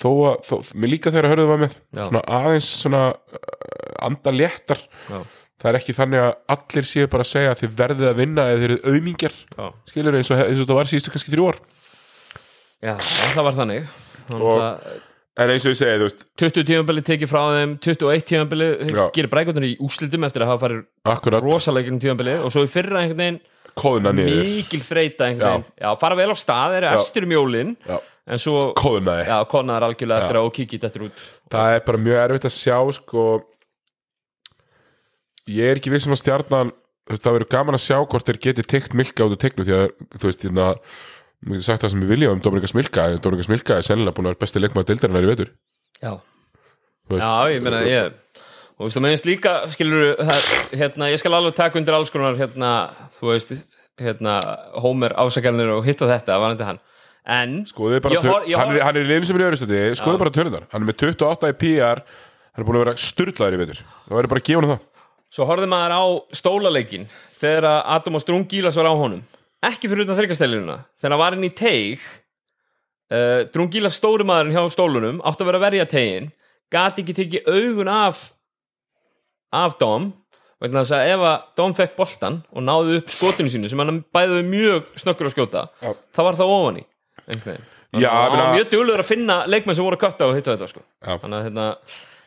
þó 0.00 0.10
að, 0.30 0.36
þó, 0.48 0.54
mér 0.74 0.90
líka 0.94 1.12
þegar 1.14 1.28
að 1.28 1.32
hörðu 1.34 1.46
var 1.52 1.62
með 1.64 1.78
Já. 1.94 2.04
svona 2.08 2.22
aðeins 2.40 2.68
svona 2.82 3.02
uh, 3.14 4.06
anda 4.08 4.32
léttar. 4.34 4.80
Já, 5.10 5.20
það 5.62 5.70
er 5.70 5.78
ekki 5.80 5.94
þannig 5.96 6.24
að 6.24 6.32
allir 6.56 6.88
séu 6.90 7.06
bara 7.12 7.24
að 7.24 7.30
segja 7.30 7.52
að 7.54 7.60
þið 7.62 7.76
verðið 7.78 8.08
að 8.10 8.18
vinna 8.20 8.46
eða 8.50 8.58
þið 8.60 8.66
eru 8.70 8.78
auðmingjar 8.92 9.36
já. 9.54 9.64
skilur 9.92 10.18
eins 10.18 10.30
og, 10.34 10.42
eins 10.44 10.58
og 10.58 10.64
þetta 10.66 10.78
var 10.80 10.90
síðustu 10.90 11.14
kannski 11.14 11.34
þrjú 11.36 11.48
ár. 11.52 11.60
Já, 12.84 12.94
það 13.34 13.42
var 13.48 13.58
þannig. 13.62 13.86
Þannig 14.28 14.46
Og- 14.50 14.60
að 14.60 15.02
en 15.44 15.50
eins 15.50 15.64
og 15.66 15.72
ég 15.72 15.78
segi, 15.80 15.94
þú 15.98 16.06
veist, 16.06 16.20
20 16.38 16.66
tímabili 16.68 17.02
tekið 17.06 17.30
frá 17.32 17.40
þeim 17.56 17.72
21 17.82 18.26
tímabili 18.28 18.68
Já. 18.94 19.04
gerir 19.16 19.30
brækundin 19.32 19.66
í 19.66 19.72
úslitum 19.82 20.26
eftir 20.28 20.44
að 20.44 20.52
hafa 20.52 20.62
farið 20.68 20.84
akkurat. 21.10 21.42
rosalegin 21.42 21.98
tímabili 22.02 22.36
og 22.44 22.52
svo 22.54 22.62
í 22.66 22.70
fyrra 22.70 23.00
einhvern 23.02 23.18
veginn 23.22 23.40
kóðuna 23.74 24.12
niður. 24.14 24.44
mikil 24.46 24.80
þreita 24.86 25.26
einhvern 25.26 25.64
veginn. 25.64 25.64
Já, 25.82 25.88
fara 25.98 26.14
vel 26.20 26.28
á 26.30 26.36
stað, 26.38 26.76
eru 26.78 26.86
Já. 26.86 26.94
efstir 27.00 27.24
um 27.26 27.34
jólin. 27.34 27.76
Já. 27.88 27.98
En 28.24 28.40
svo, 28.40 28.60
kóðunaði 28.78 29.26
já, 29.28 29.36
konaðar 29.50 29.88
algjörlega 29.88 30.24
eftir 30.24 30.38
að 30.40 30.48
og 30.48 30.54
kikið 30.58 30.86
þetta 30.86 31.04
út. 31.08 31.24
Það 31.54 31.74
er 31.74 31.84
bara 31.88 32.02
mjög 32.06 32.20
erfitt 32.22 32.48
að 32.48 32.56
sjá 32.56 32.78
sko. 32.98 33.24
Ég 35.54 35.72
er 35.72 35.80
ekki 35.80 35.92
viss 35.92 36.08
um 36.08 36.16
að 36.16 36.22
stjarnan 36.22 36.72
þú 37.04 37.12
veist, 37.12 37.24
það 37.24 37.36
verður 37.36 37.52
gaman 37.52 37.76
að 37.76 37.84
sjá 37.84 37.98
hvort 38.00 38.30
þeir 38.30 38.40
geti 38.46 38.64
tekt 38.64 38.94
milka 38.96 39.26
út 39.26 39.34
úr 39.36 39.42
teknu 39.42 39.66
því 39.66 39.76
að 39.76 39.90
þú 40.16 40.30
veist, 40.30 40.46
hérna 40.46 40.70
Mér 41.44 41.58
getur 41.58 41.66
sagt 41.66 41.82
það 41.84 41.90
sem 41.92 42.04
ég 42.06 42.08
vilja 42.08 42.28
um 42.32 42.38
Dominika 42.40 42.68
Smilka 42.70 43.02
Dominika 43.20 43.44
Smilka 43.44 43.74
er 43.76 43.84
sennilega 43.84 44.16
búin 44.16 44.30
að 44.30 44.32
vera 44.32 44.40
besti 44.46 44.62
leikmaður 44.62 44.86
deildarinnar 44.88 45.26
í 45.26 45.28
vetur. 45.28 45.50
Já, 46.00 46.14
Þú 47.04 47.18
veist, 47.18 47.26
Já, 47.26 47.52
ég 47.52 47.64
meina 47.64 47.80
ég 47.84 48.14
og 48.74 48.86
veistu, 48.88 49.02
meðinst 49.04 49.28
líka, 49.28 49.52
skilur 49.70 50.14
hérna, 50.72 51.10
ég 51.12 51.20
skal 51.20 51.36
alveg 51.36 51.54
taka 51.58 51.78
undir 51.78 51.94
alls 51.94 52.10
konar 52.10 52.38
hérna, 52.38 52.70
þú 53.18 53.28
veist, 53.30 53.52
hérna 54.00 54.38
Homer 54.82 55.14
ásakjarnir 55.20 55.74
og 55.76 55.84
hitt 55.86 56.00
og 56.02 56.10
þetta 56.10 56.40
varandi 56.42 56.66
hann, 56.66 56.80
en 57.24 57.58
Skoðið 57.70 58.04
bara 58.04 58.18
Ég 58.18 58.52
ég 58.52 58.60
hann, 58.60 58.76
er, 58.76 58.84
hann 58.84 58.98
er 58.98 59.06
í 59.06 59.10
liðin 59.10 59.28
sem 59.28 59.38
er 59.38 59.44
í 59.44 59.48
öðrustandi 59.48 59.82
Skoðið 60.00 60.22
bara 60.22 60.34
tölunar, 60.34 60.70
hann 60.72 60.84
er 60.84 60.88
með 60.90 61.04
28 61.08 61.52
í 61.52 61.58
PR 61.62 62.04
Hann 62.54 62.62
er 62.62 62.68
búin 62.68 62.76
að 62.78 62.84
vera 62.84 63.02
sturlaður 63.02 63.54
í 63.56 63.58
vetur. 63.64 63.78
Það 64.06 64.14
verður 64.14 64.30
bara 64.30 64.40
að 64.40 64.46
gefa 64.46 64.60
hann 64.60 64.70
það. 64.70 64.82
Svo 65.34 65.46
horfði 65.48 65.68
maður 65.72 65.94
á 65.98 66.02
stólaleikin 66.38 67.06
þegar 67.34 67.64
Adam 67.96 68.14
og 68.14 68.22
Strungílas 68.22 68.76
var 68.78 68.86
á 68.86 68.94
honum. 68.94 69.24
Ekki 69.66 69.90
fyrir 69.90 70.04
utan 70.04 70.18
þryggastæliruna 70.20 70.76
þegar 70.94 71.14
hann 71.16 71.22
var 71.24 71.34
inn 71.34 71.48
í 71.48 71.50
teig 71.50 72.04
uh, 73.10 73.42
Strungílas 73.48 73.98
stóri 73.98 74.26
maðurinn 74.28 74.54
hjá 74.54 74.70
stólunum 74.70 75.18
átti 75.26 75.42
að 75.42 75.50
vera 75.50 75.60
að 75.60 75.66
verja 75.66 75.88
tegin 75.90 76.30
gati 76.70 77.02
ekki 77.02 77.16
tekið 77.18 77.50
augun 77.50 77.90
af 77.90 78.22
af 79.50 79.74
Dom 79.82 80.12
vegna 80.62 80.84
þess 80.84 80.94
að 80.94 81.10
ef 81.10 81.26
að 81.32 81.50
Dom 81.58 81.74
fekk 81.74 81.98
boltan 81.98 82.38
og 82.54 82.68
náði 82.68 83.00
upp 83.00 83.10
skotinu 83.10 83.50
sínu 83.50 83.72
sem 83.72 83.82
hann 83.82 84.04
bæði 84.14 84.44
mjög 84.46 84.94
snöggur 85.02 85.32
að 85.32 85.34
skjóta 85.34 85.66
það 85.82 86.28
var 86.28 86.38
það 86.38 86.54
ofan 86.60 86.80
í 86.84 86.86
Já, 87.94 88.08
Þannig 88.08 88.08
að 88.10 88.16
hann 88.18 88.32
meina- 88.34 88.44
var 88.48 88.56
mjög 88.58 88.70
duglegur 88.72 89.02
að 89.04 89.06
finna 89.12 89.36
leikmenn 89.46 89.76
sem 89.78 89.84
voru 89.86 89.96
að 89.96 90.02
kötta 90.08 90.26
og 90.26 90.34
hitta 90.34 90.56
þetta 90.56 90.68
sko. 90.72 90.80
Þannig 91.06 91.36
að 91.38 91.44
hérna, 91.46 91.66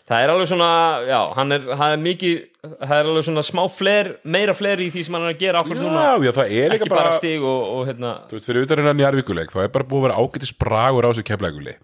það 0.07 0.21
er 0.23 0.31
alveg 0.31 0.47
svona 0.47 0.69
já, 1.09 1.17
hann 1.35 1.51
er, 1.51 1.65
hann 1.81 1.91
er 1.97 1.99
mikið 2.05 2.37
það 2.79 2.93
er 2.97 3.09
alveg 3.11 3.25
svona 3.27 3.43
smá 3.43 3.63
fler, 3.71 4.09
meira 4.23 4.55
fler 4.55 4.79
í 4.79 4.87
því 4.93 5.03
sem 5.03 5.17
hann 5.17 5.27
er 5.27 5.33
að 5.35 5.41
gera 5.43 5.59
okkur 5.65 5.81
núna. 5.83 6.05
Já, 6.23 6.31
það 6.39 6.55
er 6.61 6.77
ekki 6.77 6.89
bara 6.93 7.03
bara 7.03 7.19
stig 7.19 7.43
og, 7.43 7.59
og 7.75 7.83
hérna 7.91 8.13
Þú 8.31 8.37
veist, 8.39 8.47
fyrir 8.47 8.63
utan 8.63 8.81
hennar 8.81 8.95
njarvíkuleik 9.01 9.51
þá 9.51 9.59
er 9.65 9.73
bara 9.75 9.83
búið 9.91 9.99
að 9.99 10.07
vera 10.07 10.19
ágætis 10.23 10.55
bragur 10.63 11.03
á 11.03 11.11
þessu 11.11 11.27
keflæguli 11.27 11.75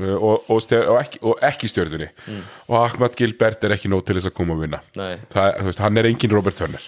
og, 0.00 0.46
og, 0.48 0.56
og, 0.56 0.96
ekki, 1.02 1.18
og 1.26 1.42
ekki 1.50 1.68
stjörðunni 1.68 2.08
og 2.70 2.76
Ahmad 2.78 3.18
Gilbert 3.18 3.64
er 3.66 3.74
ekki 3.74 3.90
nóg 3.90 4.06
til 4.06 4.16
þess 4.16 4.30
að 4.30 4.38
koma 4.38 4.54
að 4.54 4.62
vinna. 4.68 4.80
Það, 5.34 5.58
veist, 5.66 5.82
hann 5.82 5.98
er 5.98 6.08
engin 6.08 6.30
Robert 6.32 6.56
Turner 6.56 6.86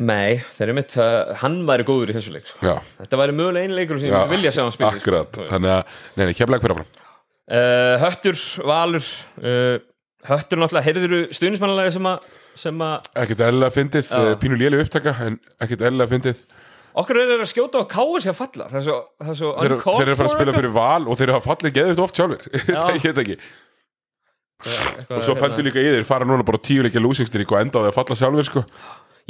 nei 0.00 0.40
þeir 0.56 0.66
eru 0.66 0.76
mitt, 0.78 0.96
uh, 1.00 1.34
hann 1.42 1.60
væri 1.68 1.86
góður 1.88 2.12
í 2.12 2.16
þessu 2.16 2.34
leik 2.34 2.48
sko. 2.48 2.74
Þetta 3.00 3.20
væri 3.20 3.36
mögulega 3.36 3.68
einu 3.68 3.78
leikur 3.78 4.00
sem 4.00 4.10
ég 4.12 4.32
vilja 4.32 4.54
sjá 4.56 4.64
hann 4.64 4.74
spila 4.74 4.92
akkurat, 4.96 5.30
sko, 5.34 5.46
þannig 5.52 5.74
að, 5.76 5.94
nei, 6.16 6.24
nei, 6.24 6.34
keflæg 6.38 6.64
fyrir 6.64 6.76
áfram. 6.76 6.90
Uh, 7.50 7.94
Höttur, 8.04 8.42
Valur 8.70 9.06
uh, 9.42 9.76
Höttur 10.30 10.60
náttúrulega, 10.60 10.86
heyrðuru 10.86 11.20
stuðnismannalegi 11.34 11.96
sem 11.96 12.10
að 12.10 12.28
sem 12.60 12.82
að 12.84 13.06
ekkert 13.22 13.44
eðlilega 13.46 13.74
fyndið, 13.76 14.10
uh, 14.16 14.32
pínu 14.40 14.58
léli 14.58 14.80
upptaka 14.82 15.14
en 15.26 15.38
ekkert 15.62 15.86
eðlilega 15.86 16.12
fyndið. 16.14 16.42
Okkur 17.00 17.20
er 17.22 17.32
að 17.36 17.48
skjóta 17.48 17.80
á 17.80 17.84
káir 17.88 18.24
sem 18.24 18.36
falla 18.36 18.66
það 18.70 18.78
er 18.80 18.86
svo, 18.86 18.98
það 19.22 19.32
er 19.32 19.38
svo 19.38 19.50
þeir, 19.54 19.74
þeir 19.84 20.02
eru 20.02 20.14
að 20.14 20.20
fara 20.20 20.30
að 20.30 20.34
spila 20.34 20.54
fyrir 20.56 20.72
val 20.74 21.02
og 21.06 21.18
þeir 21.18 21.28
eru 21.28 21.36
að 21.38 21.44
fallið 21.46 21.74
geðvitt 21.76 22.02
oft 22.02 22.18
sjálfur 22.18 22.48
það 22.66 22.98
get 23.04 23.20
ekki, 23.22 23.36
og 24.60 25.22
svo 25.22 25.36
hérna. 25.36 25.42
pæltu 25.44 25.66
líka 25.68 25.84
í 25.84 25.92
þeir 25.94 26.08
fara 26.08 26.26
núna 26.28 26.46
bara 26.46 26.60
tíu 26.60 26.82
leikja 26.84 27.02
lúsingstyrk 27.02 27.54
og 27.54 27.60
enda 27.60 27.78
á 27.78 27.82
því 27.84 27.92
að 27.92 27.96
falla 28.00 28.18
sjálfur 28.18 28.48
sko. 28.48 28.64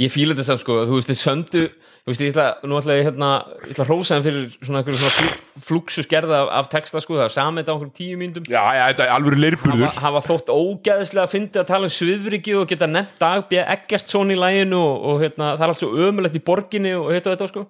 Ég 0.01 0.12
fíla 0.12 0.34
þetta 0.36 0.46
samt 0.48 0.62
sko, 0.64 0.80
þú 0.88 0.98
veist, 0.98 1.11
þið 1.11 1.20
söndu 1.20 1.62
þú 2.01 2.09
veist, 2.14 2.22
ég 2.24 2.30
ætla, 2.32 2.44
nú 2.64 2.78
ætla 2.80 2.94
ég 2.96 3.07
hérna 3.11 3.30
ég 3.66 3.72
ætla 3.74 3.84
að 3.84 3.90
hrósa 3.90 4.16
þeim 4.16 4.24
fyrir 4.24 4.44
svona 4.64 4.80
einhverju 4.80 5.01
svona 5.01 5.16
flú- 5.18 5.64
flúksus 5.68 6.09
gerða 6.11 6.38
af, 6.46 6.53
af 6.61 6.70
texta 6.72 7.03
sko, 7.05 7.18
það 7.18 7.26
er 7.26 7.34
samið 7.34 7.68
á 7.68 7.72
einhverjum 7.74 7.92
tíu 7.98 8.20
mínútum. 8.20 8.46
Já, 8.48 8.62
já, 8.78 8.84
þetta 8.90 9.05
er 9.05 9.12
alveg 9.18 9.36
leirburður. 9.42 9.84
Hafa, 9.90 10.05
hafa 10.07 10.22
þótt 10.30 10.53
ógæðislega 10.55 11.26
að 11.26 11.34
fyndi 11.34 11.61
að 11.61 11.68
tala 11.68 11.90
um 11.90 11.92
sviðriki 11.92 12.57
og 12.57 12.64
geta 12.72 12.88
nefnt 12.88 13.20
dagbjö 13.20 13.66
Eggertsson 13.76 14.32
í 14.32 14.38
læginu 14.40 14.80
og, 14.80 15.05
og 15.12 15.20
hérna, 15.26 15.53
það 15.61 15.66
er 15.66 15.74
allt 15.74 15.82
svo 15.82 15.92
ömulegt 16.09 16.40
í 16.40 16.42
borginni 16.48 16.94
og 16.96 17.11
og 17.11 17.18
þetta 17.20 17.51
sko. 17.53 17.66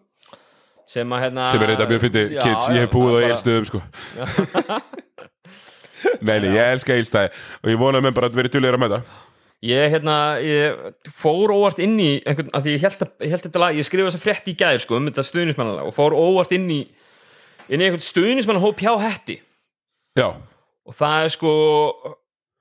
Sem 0.91 1.13
að 1.15 1.23
hérna 1.27 1.51
sem 1.51 1.63
er 1.63 1.71
þetta 1.75 1.91
mjög 1.91 2.01
fyndið, 2.07 2.31
Já, 2.35 2.41
kids, 2.47 2.67
já, 2.71 2.75
ég 2.75 2.87
hef 2.87 2.95
búið 2.95 3.19
á 3.19 3.21
eilstöðum 3.31 3.67
sko. 3.69 3.83
nei, 6.27 6.37
ég 6.47 6.61
elska 6.65 6.97
eilstæði 6.97 7.31
og 7.61 7.71
ég 7.71 7.79
vona 7.81 8.01
að 8.01 8.07
menn 8.07 8.17
bara 8.17 8.31
að 8.31 8.39
vera 8.41 8.51
tjóðlega 8.53 8.79
að 8.79 8.83
mæta 8.87 9.01
Ég, 9.61 9.91
hérna, 9.93 10.15
ég 10.41 10.95
fór 11.13 11.53
óvart 11.53 11.83
inn 11.85 11.99
í 12.01 12.15
einhvern, 12.25 12.49
að 12.57 12.65
því 12.65 12.75
ég 12.79 12.85
held, 12.87 13.03
að, 13.05 13.11
ég 13.27 13.35
held 13.35 13.43
þetta 13.45 13.61
lag, 13.61 13.77
ég 13.77 13.85
skrifa 13.85 14.09
þess 14.09 14.17
að 14.17 14.23
frétt 14.25 14.49
í 14.49 14.55
gæðir 14.57 14.83
sko, 14.87 14.97
um 14.97 15.11
þetta 15.11 15.25
stuðnismannalag 15.29 15.91
og 15.91 15.97
fór 15.97 16.17
óvart 16.17 16.55
inn 16.57 16.65
í 16.73 16.81
inn 17.69 17.83
í 17.83 17.87
einhvern 17.87 18.03
stuðnismannahóp 18.03 18.81
hjá 18.81 18.95
hætti 19.03 19.37
já, 20.17 20.31
og 20.33 20.97
það 20.97 21.27
er 21.27 21.35
sko 21.35 21.53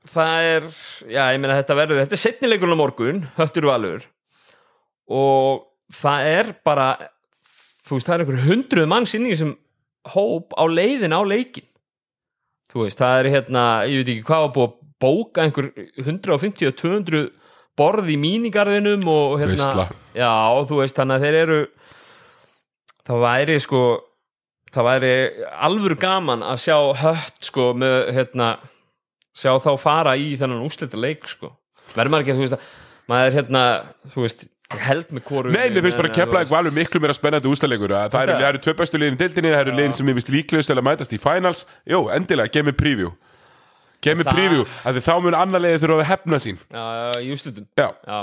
það 0.09 0.49
er, 0.49 0.67
já 1.07 1.21
ég 1.33 1.39
meina 1.41 1.57
þetta 1.61 1.77
verður 1.79 2.01
þetta 2.03 2.17
er 2.17 2.23
setnileikurinn 2.23 2.77
á 2.77 2.81
morgun, 2.81 3.23
höttur 3.37 3.69
valur. 3.69 4.05
Og 5.09 5.65
það 5.95 6.29
er 6.29 6.51
bara 6.67 6.89
þú 7.87 7.97
veist, 7.97 8.07
það 8.07 8.13
er 8.15 8.23
einhver 8.25 8.45
hundruð 8.45 8.91
manns 8.91 9.15
inn 9.17 9.27
í 9.27 9.33
þessum 9.33 9.55
hóp 10.13 10.53
á 10.55 10.63
leiðin 10.69 11.15
á 11.15 11.21
leikin 11.25 11.67
þú 12.69 12.85
veist, 12.85 12.99
það 12.99 13.23
er 13.23 13.31
hérna 13.33 13.65
ég 13.89 14.03
veit 14.03 14.13
ekki 14.13 14.27
hvað 14.29 14.47
að 14.49 14.77
bóka 14.99 15.45
einhver 15.45 15.71
150-200 16.01 17.29
borð 17.79 18.11
í 18.11 18.17
mínigarðinum 18.19 19.05
og 19.07 19.37
hérna 19.39 19.87
já, 20.17 20.31
þú 20.67 20.81
veist, 20.81 20.97
þannig 20.97 21.15
að 21.15 21.25
þeir 21.25 21.37
eru 21.43 21.59
það 23.07 23.23
væri 23.23 23.57
sko 23.63 23.83
það 24.73 24.89
væri 24.89 25.13
alvöru 25.69 25.97
gaman 25.99 26.43
að 26.45 26.61
sjá 26.65 26.77
hött 26.99 27.39
sko 27.47 27.71
með 27.79 28.11
hérna 28.17 28.51
sjá 29.39 29.55
þá 29.63 29.71
fara 29.81 30.13
í 30.19 30.33
þennan 30.37 30.65
úslita 30.65 30.99
leik 30.99 31.25
sko. 31.29 31.53
Verður 31.95 32.11
maður 32.13 32.25
ekki 32.25 32.33
að 32.33 32.39
þú 32.39 32.45
veist 32.45 32.57
að 32.57 32.69
maður 33.09 33.29
er 33.29 33.37
hérna, 33.39 33.61
þú 34.13 34.25
veist, 34.25 34.43
held 34.85 35.13
með 35.15 35.23
hvoru 35.25 35.53
nei, 35.53 35.71
mér 35.73 35.81
finnst 35.81 35.97
bara 35.97 36.11
að 36.11 36.17
kepla 36.19 36.41
eitthvað 36.43 36.59
alveg 36.59 36.75
miklu 36.75 36.99
meira 37.01 37.15
spennandi 37.17 37.49
ústæðleikur 37.49 37.93
það 38.13 38.33
eru, 38.35 38.59
tvö 38.61 38.75
bestu 38.77 38.99
liðin 39.01 39.15
í 39.17 39.21
deildinni, 39.23 39.53
það 39.55 39.63
eru 39.63 39.77
liðin 39.79 39.95
sem 39.97 40.11
ég 40.11 40.17
vist 40.19 40.29
líklegust 40.29 40.69
til 40.69 40.77
að 40.77 40.85
mætast 40.85 41.15
í 41.15 41.19
finals, 41.23 41.63
jú, 41.89 42.03
endilega, 42.13 42.53
gef 42.53 42.67
mér 42.67 42.77
preview 42.77 43.09
gef 44.01 44.17
mér 44.17 44.25
Það- 44.29 44.65
af 44.85 44.95
því 44.95 45.01
þá 45.07 45.13
mun 45.23 45.33
annar 45.35 45.61
leiði 45.61 45.79
þurfa 45.83 45.99
að 46.03 46.09
hefna 46.13 46.39
sín. 46.39 46.57
Já, 46.71 46.83
já, 46.99 47.21
í 47.21 47.31
úslitum 47.35 47.67
já, 47.77 47.87
já. 48.07 48.19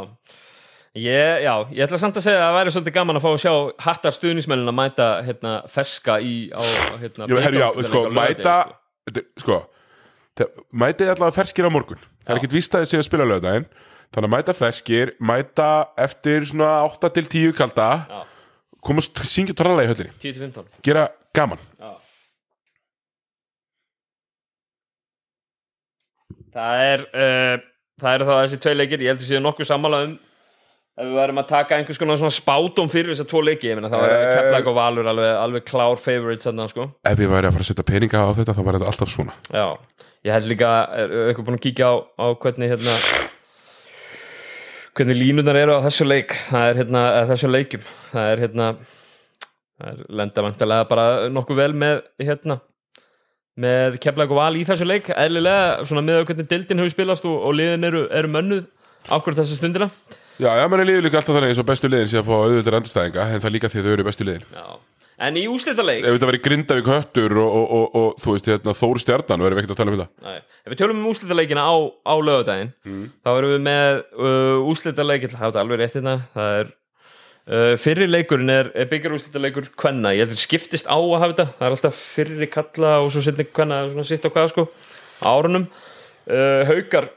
Ég, 0.97 1.43
já, 1.45 1.53
ég 1.77 1.83
ætla 1.85 1.99
samt 2.01 2.17
að 2.17 2.25
segja 2.25 2.41
að 2.41 2.47
það 2.47 2.55
væri 2.57 2.71
svolítið 2.73 2.95
gaman 2.97 3.17
að 3.19 3.25
fá 3.27 3.29
að 3.35 3.41
sjá 3.43 3.53
hattar 3.85 4.15
stuðnismennin 4.17 4.71
að 4.73 4.77
mæta 4.79 5.09
hérna, 5.27 5.51
ferska 5.69 6.15
í 6.25 6.49
á, 6.57 6.63
hérna, 7.03 7.27
Jú, 7.29 7.37
herri, 7.37 7.59
já, 7.61 7.69
sko, 7.85 8.05
mæta 8.17 8.55
sko. 9.13 9.25
sko 9.37 9.59
það- 10.37 10.65
mætið 10.73 11.11
allavega 11.13 11.37
ferskir 11.37 11.69
á 11.69 11.71
morgun. 11.73 11.99
Það 12.25 12.33
er 12.33 12.35
Já. 12.35 12.41
ekkit 12.41 12.57
víst 12.57 12.73
að 12.75 12.81
þið 12.81 12.89
séu 12.95 12.99
að 13.03 13.09
spila 13.11 13.25
lögdægin 13.29 13.67
þannig 14.13 14.29
að 14.31 14.35
mæta 14.37 14.55
ferskir, 14.57 15.13
mæta 15.21 15.69
eftir 15.99 16.47
svona 16.49 16.71
8 16.89 17.13
til 17.13 17.25
10 17.29 17.53
kalda. 17.53 18.07
Já, 18.09 18.25
komast, 18.81 19.15
syngja 19.29 19.53
tralla 19.55 19.85
í 19.85 19.89
höllinni. 19.93 20.13
10-15 20.19 20.65
gera 20.83 21.09
gaman. 21.35 21.59
Já. 21.81 21.96
Það 26.57 26.85
er 26.87 27.03
uh, 27.13 27.67
það 28.01 28.15
eru 28.17 28.29
þá 28.29 28.35
þessi 28.39 28.61
tvei 28.65 28.75
leikir. 28.79 29.05
Ég 29.05 29.13
heldur 29.13 29.29
síðan 29.29 29.45
nokkuð 29.51 29.69
sammála 29.69 30.01
um 30.07 30.15
ef 30.97 31.05
við 31.05 31.17
værum 31.19 31.41
að 31.43 31.49
taka 31.51 31.77
einhvers 31.77 31.99
konar 32.01 32.17
svona 32.17 32.33
spátum 32.33 32.87
fyrir 32.89 33.13
þessar 33.13 33.27
tvo 33.29 33.43
leiki, 33.45 33.69
ég 33.69 33.77
meina 33.77 33.91
þá 33.93 33.99
er 34.01 34.13
Eh. 34.17 34.31
Keflæk 34.33 34.71
og 34.71 34.77
Valur 34.79 35.09
alveg, 35.11 35.33
alveg 35.43 35.65
klár 35.69 36.01
favorites 36.01 36.49
þarna 36.49 36.69
sko. 36.73 36.87
Ef 37.05 37.21
ég 37.21 37.29
væri 37.29 37.51
að 37.51 37.57
fara 37.59 37.67
að 37.67 37.69
setja 37.69 37.85
peninga 37.91 38.23
á 38.25 38.33
þetta 38.39 38.55
þá 38.57 38.63
var 38.65 38.79
þetta 38.79 38.89
alltaf 38.93 39.13
svona. 39.13 39.35
Já, 39.53 39.67
ég 40.25 40.33
held 40.33 40.49
líka 40.49 40.71
eitthvað 40.97 41.49
búin 41.51 41.59
að 41.59 41.65
kíkja 41.67 41.91
á, 41.93 41.95
á 42.17 42.27
hvernig 42.41 42.73
hérna 42.73 42.95
hvernig 44.97 45.21
línunar 45.21 45.61
eru 45.61 45.77
á 45.77 45.85
þessu 45.85 46.07
leik? 46.09 46.33
Það 46.49 46.71
er 46.71 46.81
hérna, 46.81 47.03
þessu 47.35 47.53
leikjum. 47.53 47.85
Það 48.15 48.31
er 48.33 48.43
hérna 48.47 48.71
það 49.77 49.91
er 49.93 50.01
lenda 50.23 50.47
vantarlega 50.49 50.89
bara 50.89 51.07
nokkuð 51.29 51.61
vel 51.61 51.73
með 51.77 52.01
hérna 52.25 52.61
með 53.61 53.99
keflag 54.05 54.33
og 54.33 54.41
val 54.41 54.57
í 54.59 54.65
þessu 54.69 54.87
leik. 54.89 55.11
Eðlilega 55.17 55.87
svona 55.89 56.05
með 56.05 56.25
hvernig 56.29 56.49
dildin 56.51 56.83
hefur 56.83 56.93
spilast 56.93 57.29
og, 57.29 57.37
og 57.49 57.57
liðin 57.57 57.89
eru, 57.89 58.03
eru 58.13 58.29
mönnuð 58.33 58.65
ákvörð 59.09 59.41
þessu 59.43 59.57
stundina. 59.61 59.89
Já, 60.37 60.51
já, 60.61 60.67
mann 60.69 60.83
er 60.83 60.91
líður 60.91 61.07
líka 61.07 61.17
alltaf 61.21 61.33
þannig 61.33 61.55
eins 61.55 61.63
og 61.63 61.69
bestu 61.69 61.89
liðin 61.89 62.11
sé 62.13 62.19
að 62.21 62.29
fá 62.29 62.35
auðvitað 62.37 62.77
endastæðinga 62.81 63.23
en 63.33 63.41
það 63.41 63.55
líka 63.55 63.71
því 63.73 63.79
að 63.81 63.87
þau 63.87 63.95
eru 63.95 64.05
bestu 64.05 64.27
liðin. 64.29 64.47
Já. 64.53 64.67
en 65.25 65.37
í 65.41 65.47
úslita 65.49 65.81
leik 65.81 66.03
ef 66.05 66.13
þetta 66.13 66.29
væri 66.29 66.41
Grindavík 66.45 66.89
höttur 66.93 67.33
og, 67.41 67.55
og, 67.57 67.71
og, 67.73 67.87
og 67.97 68.19
þú 68.21 68.35
veist, 68.35 68.49
hérna, 68.53 68.75
Þór 68.77 69.01
Stjarnan 69.01 69.41
verðum 69.41 69.57
við 69.57 69.63
ekkert 69.63 69.73
að 69.73 69.81
tala 69.81 69.93
um 69.95 69.97
þetta? 69.97 70.11
Nei. 70.27 70.39
ef 70.61 70.69
við 70.75 70.81
tölum 70.83 70.99
um 71.01 71.09
úslitaleikina 71.09 71.63
á, 71.65 71.75
á 72.05 72.15
lögadaginn 72.21 72.73
þá 73.25 73.31
erum 73.33 73.55
við 73.55 73.63
með 73.65 73.89
uh, 74.21 74.69
úslitaleik 74.69 75.25
ég 75.25 75.33
uh, 77.51 77.75
fyrri 77.81 78.07
leikurinn 78.11 78.51
er, 78.53 78.71
er 78.75 78.89
byggjar 78.91 79.15
úslitaleikur 79.17 79.69
kvenna, 79.79 80.13
ég 80.17 80.27
heldur 80.27 80.41
skiptist 80.41 80.89
á 80.91 80.97
að 80.99 81.15
hafa 81.21 81.31
þetta. 81.33 81.47
Það 81.59 81.67
er 81.69 81.77
alltaf 81.77 82.01
fyrri 82.17 82.49
kalla 82.53 82.93
og 83.05 83.13
svo 83.15 83.23
setni 83.27 83.47
kvenna 83.51 83.83
svona 83.91 84.07
sitt 84.09 84.27
á 84.27 84.31
hvað 84.33 84.51
sko 84.55 84.67
árunum. 85.27 85.69
Uh, 86.27 86.63
haukar 86.71 87.11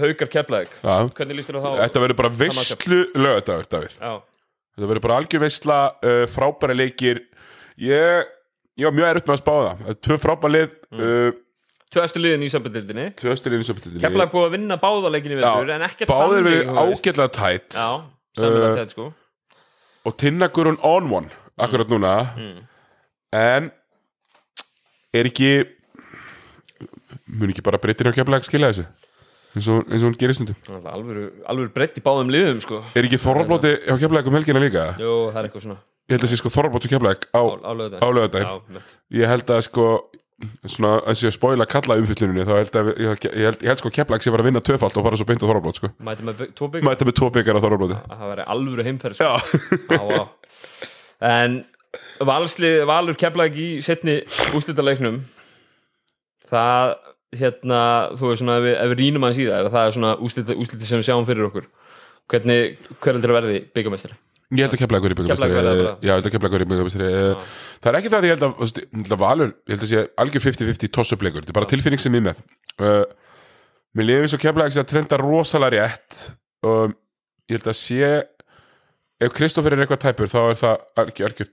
haukar 0.00 0.30
keflaðik 0.32 0.70
já, 0.80 0.94
hvernig 1.12 1.36
líst 1.36 1.50
þér 1.50 1.58
á 1.60 1.62
þá? 1.62 1.72
þetta 1.82 2.02
verður 2.06 2.18
bara 2.22 2.30
veistlu 2.40 3.00
lögadagur, 3.12 3.66
Davíð. 3.74 3.96
Þetta 4.72 4.88
verður 4.88 5.04
bara 5.04 5.16
algjör 5.20 5.42
veistla, 5.44 5.78
uh, 6.00 6.22
frábæra 6.32 6.76
leikir. 6.78 7.20
Ég, 7.82 8.30
ég 8.80 8.88
var 8.88 8.94
mjög 8.96 9.08
erut 9.10 9.26
með 9.28 9.34
að 9.36 9.42
spá 9.42 9.52
það. 9.58 9.82
Það 9.90 9.98
Tvö 10.08 10.18
frábæra 10.26 10.54
lið 10.56 10.78
Mm. 10.92 11.36
tvö 11.88 12.02
eftir 12.04 12.20
liðin 12.20 12.42
í 12.44 12.48
sömbundildinni 12.52 13.04
Tvö 13.16 13.32
stöðlinn 13.40 13.62
sem 13.64 13.76
betur 13.78 13.94
keflaðik 14.02 14.32
búið 14.34 14.44
að 14.44 14.50
vinna 14.58 14.76
báðaleikin 14.80 15.32
í 15.32 15.38
vetur 15.38 15.70
en 15.72 15.84
ekkert 15.86 16.10
Báðir 16.10 16.44
verið 16.44 16.68
ágætlega 16.68 17.28
tætt 17.32 17.76
Já, 17.78 17.86
samlega 18.38 18.70
Uh, 18.72 18.76
tætt 18.80 18.94
sko. 18.96 19.12
Og 20.06 20.16
Tinna 20.18 20.48
Gurun 20.48 20.78
on 20.82 21.12
one 21.12 21.30
akkurat 21.58 21.88
núna. 21.92 22.14
Mm. 22.36 22.62
en 23.32 23.70
er 25.14 25.28
ekki 25.28 25.52
mun 27.26 27.52
ekki 27.52 27.64
bara 27.64 27.78
breytir 27.80 28.08
á 28.08 28.12
keflag 28.16 28.44
skilja 28.46 28.72
þessu? 28.72 28.86
Eins 29.52 29.68
og, 29.68 29.84
eins 29.92 30.00
og 30.00 30.08
hún 30.08 30.16
gerir 30.20 30.36
stundum. 30.36 30.56
Það 30.64 30.86
alvöru 31.44 31.70
breytt 31.74 31.98
í 32.00 32.04
báðum 32.04 32.30
liðum 32.32 32.60
sko. 32.64 32.80
er 32.96 33.04
ekki 33.04 33.20
Þorvalblóti 33.20 33.72
á 33.84 33.94
keflag 34.00 34.28
um 34.30 34.36
helgina 34.38 34.62
líka? 34.62 34.86
Jú, 35.00 35.12
það 35.32 35.40
er 35.42 35.48
eitthvað 35.48 35.66
svona. 35.66 35.78
Ég 36.08 36.16
held 36.16 36.24
að 36.26 36.32
sé 36.32 36.38
sko 36.40 36.52
Þorvalblóti 36.52 36.90
keflag 36.92 37.26
á, 37.36 37.42
álöðu 37.42 38.00
á 38.00 38.06
laugardaginn. 38.08 38.82
ég 39.12 39.28
held 39.28 39.52
að 39.52 39.60
sko 39.68 39.86
svona 40.66 40.92
eins 41.06 41.22
og 41.22 41.28
ég 41.28 41.34
spóila 41.36 41.66
kalla 41.70 41.98
umfylluninni 42.00 42.46
þá 42.48 42.52
held 42.56 42.78
að 42.78 42.90
ég, 42.92 43.00
ég, 43.02 43.26
ég, 43.26 43.46
held, 43.48 43.60
ég 43.62 43.72
held 43.72 43.82
sko 43.82 43.92
keflag 43.94 44.24
sé 44.24 44.32
var 44.34 44.42
að 44.42 44.48
vinna 44.50 44.62
tvöfalt 44.64 44.96
og 44.98 45.06
fara 45.06 45.20
svo 45.20 45.28
beint 45.28 45.44
á 45.44 45.46
Þorvalblót 45.46 45.80
sko 45.80 45.92
Mæti 46.02 46.26
með 46.26 46.42
tvo 46.58 46.68
bygg 46.72 46.86
mæta 46.86 47.08
með 47.08 47.16
tvo 47.20 47.30
byggar 47.34 47.58
á 47.58 47.64
Þorvalblóti 47.64 48.00
Það 48.08 48.32
væri 48.32 48.48
alvöru 48.54 48.86
heimferð 48.88 49.20
sko. 49.20 49.30
á, 49.92 50.02
á. 50.02 50.24
En 51.32 51.60
valslið, 52.32 52.82
Valur 52.88 53.18
keflag 53.20 53.56
í 53.58 53.68
setni 53.84 54.18
úslitaleiknum 54.58 55.22
Það 56.52 56.96
hérna, 57.38 57.80
þú 58.18 58.28
veist 58.28 58.42
svona 58.42 58.58
ef 58.60 58.66
við, 58.66 58.74
ef 58.76 58.90
við 58.92 58.98
rínum 59.00 59.24
aðeins 59.24 59.40
í 59.40 59.46
það 59.48 59.78
er 59.86 59.94
svona 59.96 60.12
úsliti, 60.20 60.56
úsliti 60.58 60.88
sem 60.88 61.00
við 61.00 61.08
sjáum 61.08 61.28
fyrir 61.28 61.48
okkur 61.48 61.68
hvernig, 62.32 62.76
hver 63.00 63.16
heldur 63.16 63.32
að 63.32 63.38
verði 63.40 63.62
byggamestari? 63.76 64.18
Ég 64.52 64.66
held 64.66 64.74
að 64.76 64.82
Keflavík 64.82 65.16
byggamestri 65.18 65.48
verði 65.52 65.72
bara. 65.72 65.94
já, 65.96 66.08
ég 66.08 66.12
held 66.12 66.28
að 66.28 66.34
keflag 66.34 66.54
verið 66.56 66.70
byggamestari 66.72 67.10
það 67.82 67.90
er 67.90 67.98
ekki 67.98 68.12
það 68.12 68.18
að 68.18 68.26
ég 68.28 68.34
held 68.34 68.46
að, 68.46 68.64
ég 68.82 68.98
held 69.02 69.14
að 69.16 69.22
Valur 69.22 69.52
ég 69.52 69.74
held 69.74 69.86
að 69.86 69.92
sé 69.92 70.02
algjör 70.24 70.44
50-50 70.46 70.92
tossupleikur 70.98 71.44
þetta 71.44 71.54
er 71.54 71.58
bara 71.58 71.70
tilfinning 71.72 72.02
sem 72.02 72.18
ég 72.18 72.24
með. 72.26 72.42
Uh, 72.76 73.04
mér 73.96 74.12
eins 74.18 74.36
og 74.36 74.42
keflag 74.42 74.74
sé 74.74 74.82
að 74.82 74.90
trenda 74.92 75.18
rosalega 75.20 75.86
rétt. 75.88 76.20
Og 76.68 76.92
ég 77.50 77.58
held 77.58 77.72
að 77.72 77.78
sé 77.80 78.12
ef 79.22 79.34
Kristoffer 79.36 79.74
er 79.76 79.84
eitthvað 79.84 80.02
tæpur 80.06 80.30
þá 80.30 80.40
er 80.42 80.58
það 80.60 80.86
algjör, 81.02 81.28
algjör 81.30 81.50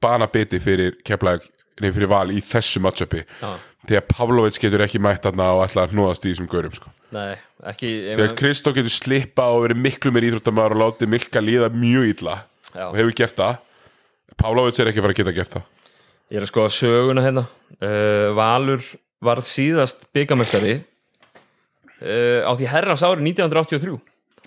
banabiti 0.00 0.60
fyrir 0.62 0.96
keflag 1.04 1.44
nefnir 1.80 1.96
fyrir 1.96 2.10
val 2.12 2.30
í 2.32 2.40
þessu 2.44 2.82
matchupi. 2.84 3.24
Já, 3.42 3.52
því 3.88 3.98
að 3.98 4.08
Pavlovits 4.12 4.60
getur 4.62 4.84
ekki 4.84 5.00
mætt 5.02 5.24
þarna 5.26 5.48
og 5.56 5.64
ætla 5.66 5.86
að 5.86 5.96
hnúðast 5.96 6.26
í 6.26 6.32
þessum 6.32 6.48
gaurum 6.52 6.76
sko. 6.76 6.92
nei, 7.12 7.34
ekki 7.72 7.90
þegar 8.12 8.36
Kristoff 8.38 8.76
getur 8.78 8.94
slippa 8.94 9.48
og 9.52 9.66
verið 9.66 9.82
miklu 9.84 10.12
meir 10.14 10.28
íþróttamæður 10.30 10.76
og 10.76 10.82
látið 10.84 11.12
Milka 11.12 11.42
líða 11.42 11.68
mjög 11.74 12.08
illa 12.14 12.36
Já. 12.72 12.86
og 12.88 12.96
hefur 13.00 13.16
gert 13.18 13.36
það. 13.40 13.58
Pavlovits 14.40 14.80
er 14.80 14.92
ekki 14.92 15.02
fara 15.04 15.12
að 15.16 15.20
geta 15.20 15.34
gert 15.36 15.56
það. 15.58 15.66
Ég 16.32 16.38
er 16.40 16.46
að 16.46 16.52
skoða 16.52 16.72
söguna 16.72 17.24
hérna. 17.26 17.44
Uh, 17.76 18.30
Valur 18.38 18.86
varð 19.22 19.44
síðast 19.44 20.06
byggamestari 20.16 20.78
uh, 20.78 22.40
á 22.48 22.50
því 22.56 22.70
herrans 22.72 23.04
ári 23.04 23.20
1983 23.26 23.98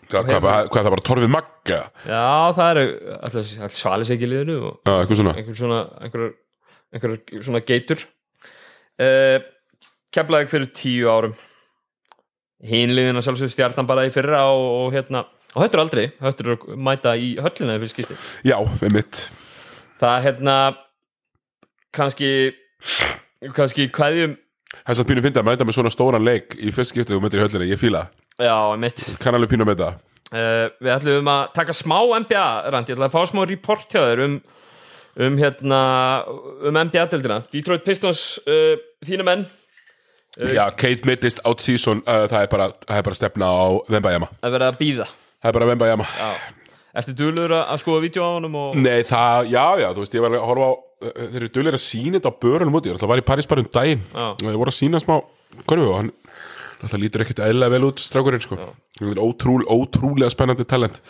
hvað, 0.10 0.30
hvað, 0.30 0.39
hvað, 0.45 0.70
hvað 0.74 0.86
það 0.88 0.93
bara 0.95 1.06
torfið 1.10 1.32
magga? 1.34 1.80
Já, 2.06 2.24
það 2.58 2.72
eru 2.72 2.86
alltaf 3.20 3.76
svalis 3.80 4.12
ekki 4.16 4.30
liðinu 4.30 4.58
og 4.62 4.74
Já, 4.86 4.93
eitthvað 5.01 5.22
svona. 5.22 5.36
einhver 5.39 5.60
svona 5.60 5.80
einhver, 6.06 6.32
einhver 6.95 7.18
svona 7.47 7.64
geitur. 7.66 8.06
Uh, 9.01 9.38
Keflaði 10.16 10.47
fyrir 10.51 10.70
tíu 10.72 11.10
árum. 11.12 11.34
Hinliðina 12.66 13.22
sjálfsög 13.22 13.51
stjarnan 13.51 13.88
bara 13.89 14.06
í 14.08 14.14
fyrra 14.14 14.45
og, 14.47 14.68
og 14.86 14.93
hérna 14.95 15.26
og 15.56 15.64
höttur 15.64 15.82
aldrei, 15.84 16.06
höttur 16.24 16.53
að 16.56 16.64
mæta 16.88 17.14
í 17.20 17.34
höllina 17.39 17.76
fyrir 17.80 17.91
skipti 17.91 18.16
Já, 18.47 18.56
einmitt. 18.84 19.26
Það 20.01 20.24
hérna 20.26 20.56
kannski 21.95 22.32
kannski 23.56 23.89
kveðjum 23.93 24.36
Það 24.76 24.91
er 24.91 24.97
satt 24.99 25.08
pínu 25.08 25.22
fyndi 25.24 25.39
að 25.39 25.47
mæta 25.47 25.68
með 25.68 25.78
svona 25.78 25.91
stóran 25.93 26.26
leik 26.26 26.56
í 26.60 26.72
fyrst 26.76 26.91
skipti 26.91 27.16
og 27.16 27.22
mætir 27.24 27.39
í 27.39 27.45
höllinni, 27.45 27.70
ég 27.72 27.80
fíla 27.80 28.08
já, 28.41 28.75
mitt 28.79 29.01
kann 29.21 29.38
alveg 29.38 29.53
pínu 29.53 29.65
að 29.65 29.71
mæta 29.71 29.89
uh, 29.95 30.67
við 30.83 30.91
ætlum 30.97 31.29
að 31.31 31.43
taka 31.55 31.75
smá 31.75 31.99
NBA 32.25 32.45
rand, 32.73 32.89
ég 32.89 32.97
ætla 32.97 33.09
að 33.09 33.15
fá 33.15 33.31
smá 33.31 33.43
report 33.47 33.91
hjá 33.91 34.01
þér 34.03 34.23
um 34.27 34.39
um 35.15 35.38
hérna 35.39 35.77
um 36.67 36.75
NBA-dildina, 36.75 37.39
Detroit 37.53 37.86
Pistons 37.86 38.23
uh, 38.51 38.73
þínu 39.07 39.23
menn. 39.23 39.45
Já, 40.36 40.65
Kate 40.75 41.07
mittist 41.07 41.39
out 41.47 41.63
season 41.63 42.01
uh, 42.03 42.25
það, 42.27 42.41
er 42.41 42.49
bara, 42.51 42.67
það 42.83 42.97
er 42.99 43.05
bara 43.07 43.17
stefna 43.21 43.47
á 43.47 43.65
Vembayama 43.88 44.27
að 44.43 44.57
vera 44.57 44.67
að 44.67 44.81
býða 44.81 45.05
Það 45.39 45.47
er 45.47 45.55
bara 45.55 45.67
Vembayama 45.69 46.07
já. 46.09 46.31
ertu 46.99 47.15
dulur 47.15 47.53
að 47.55 47.79
skoða 47.79 48.03
vídeo 48.03 48.25
á 48.27 48.31
honum 48.33 48.57
og 48.59 48.75
Nei, 48.75 49.05
það, 49.07 49.47
já, 49.53 49.63
já, 49.79 49.88
þú 49.95 50.03
veist, 50.03 50.17
ég 50.17 50.25
var 50.25 50.36
að 50.36 50.43
horfa 50.49 50.67
á 50.67 50.73
uh, 50.75 51.13
þeir 51.21 51.39
eru 51.39 51.51
duðlega 51.55 51.79
að 51.79 51.86
sína 51.86 52.19
þetta 52.19 52.33
á 52.36 52.39
börunum 52.43 52.75
út 52.81 52.91
það 52.91 53.11
var 53.13 53.23
í 53.23 53.25
París 53.31 53.47
bara 53.47 53.63
um 53.63 53.71
daginn. 53.77 54.03
Og 54.11 54.43
ég 54.43 54.59
voru 54.59 54.73
að 54.73 54.79
sína 54.81 54.99
smá 54.99 55.15
korfu 55.63 55.88
og 55.88 55.97
hann 56.01 56.11
það 56.91 57.01
lítur 57.03 57.23
ekkert 57.25 57.41
eðlilega 57.45 57.73
vel 57.75 57.88
út 57.89 58.01
strákurinn 58.03 58.43
sko. 58.43 58.57
er 59.01 59.21
ótrúl, 59.23 59.63
ótrúlega 59.69 60.29
spennandi 60.33 60.65
talent. 60.67 61.01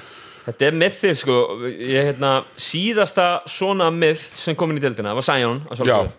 Þetta 0.45 0.67
er 0.67 0.75
mythið 0.77 1.15
sko. 1.17 1.37
Ég 1.71 2.11
hérna 2.11 2.35
síðasta 2.61 3.25
svona 3.49 3.87
myth 3.93 4.21
sem 4.37 4.55
kom 4.55 4.69
inn 4.71 4.77
í 4.77 4.83
dildina 4.83 5.15
var 5.17 5.25
sjálfsögðu. 5.79 6.11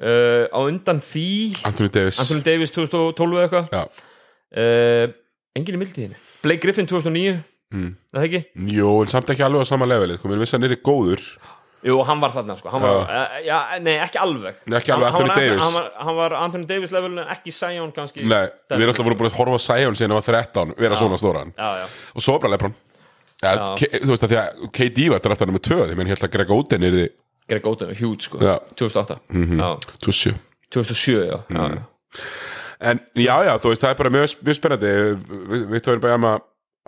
uh, 0.00 0.44
á 0.48 0.58
undan 0.64 1.02
því 1.04 1.26
Anthony 1.68 1.88
Davis. 1.92 2.20
Anthony 2.22 2.42
Davis 2.46 2.72
2012 2.72 3.36
eða 3.36 3.44
eitthvað. 3.48 4.02
Uh, 4.48 5.12
enginn 5.58 5.76
í 5.76 5.82
mildiðinni 5.84 6.16
Blake 6.42 6.62
Griffin 6.64 6.86
2009 6.88 7.38
Mm. 7.68 7.90
er 8.14 8.16
það 8.16 8.24
ekki? 8.24 8.38
jú, 8.72 8.92
en 9.02 9.10
samt 9.12 9.28
ekki 9.28 9.42
alveg 9.44 9.60
á 9.60 9.68
sama 9.68 9.84
levelið. 9.84 10.16
Sko, 10.22 10.28
mér 10.30 10.38
vissi 10.40 10.54
hann 10.56 10.64
er 10.64 10.72
góður 10.80 11.20
Jú, 11.86 11.94
hann 12.08 12.18
var 12.20 12.32
þarna 12.34 12.56
sko. 12.58 12.72
Hann 12.72 12.82
var, 12.82 13.04
uh, 13.06 13.36
já, 13.46 13.58
Nei, 13.84 13.94
ekki 14.02 14.18
alveg. 14.18 14.56
Nei, 14.66 14.78
ekki 14.80 14.92
alveg 14.94 15.12
hann, 15.14 15.22
Anthony 15.22 15.30
hann, 15.30 15.44
Davis. 15.44 15.62
hann, 15.62 15.76
var, 15.76 15.92
hann 16.08 16.16
var 16.18 16.34
Anthony 16.40 16.66
Davis 16.66 16.90
levelin 16.94 17.22
en 17.22 17.30
ekki 17.36 17.54
Sion 17.54 17.92
kannski. 17.94 18.24
Nei, 18.26 18.42
við 18.72 18.82
erum 18.82 18.94
alltaf 18.94 19.06
voru 19.06 19.18
búin 19.20 19.30
að 19.30 19.38
horfa 19.38 19.60
Sion 19.62 19.98
síðan 19.98 20.16
hann 20.16 20.20
var 20.22 20.26
13, 20.26 20.74
vera 20.82 20.98
svona 20.98 21.20
stóran. 21.20 21.54
Já, 21.54 21.84
já, 21.84 21.86
og 22.14 22.26
svo 22.26 22.36
bara 22.42 22.56
Lebron. 22.56 22.74
Já. 23.38 23.54
Þú 23.78 24.10
veist 24.10 24.26
að 24.26 24.32
því 24.32 24.38
að 24.42 24.68
KD 24.74 25.08
var 25.12 25.22
draftar 25.22 25.46
nummer 25.46 25.62
2 25.62 25.80
því 25.86 25.98
menn 26.00 26.10
að 26.16 26.30
Greg 26.34 26.50
Oden 26.50 26.86
er 26.88 26.96
því 26.96 27.06
Greg 27.48 27.66
Oden, 27.70 27.94
huge 27.96 28.26
sko. 28.26 28.42
Já. 28.42 28.58
Mhm. 28.58 28.74
2008 28.74 29.20
já, 29.62 29.70
27 30.04 30.34
2007, 30.74 31.26
já, 31.30 31.38
já, 31.48 31.68
já. 31.78 31.82
En 32.80 33.00
já, 33.14 33.34
já, 33.46 33.54
þú 33.58 33.72
veist, 33.72 33.82
það 33.82 33.90
er 33.90 33.98
bara 33.98 34.10
mjög, 34.14 34.34
mjög 34.46 34.58
spennandi. 34.58 34.90
Við 35.72 35.80
tóðum 35.86 36.02
bara 36.02 36.18
að 36.18 36.42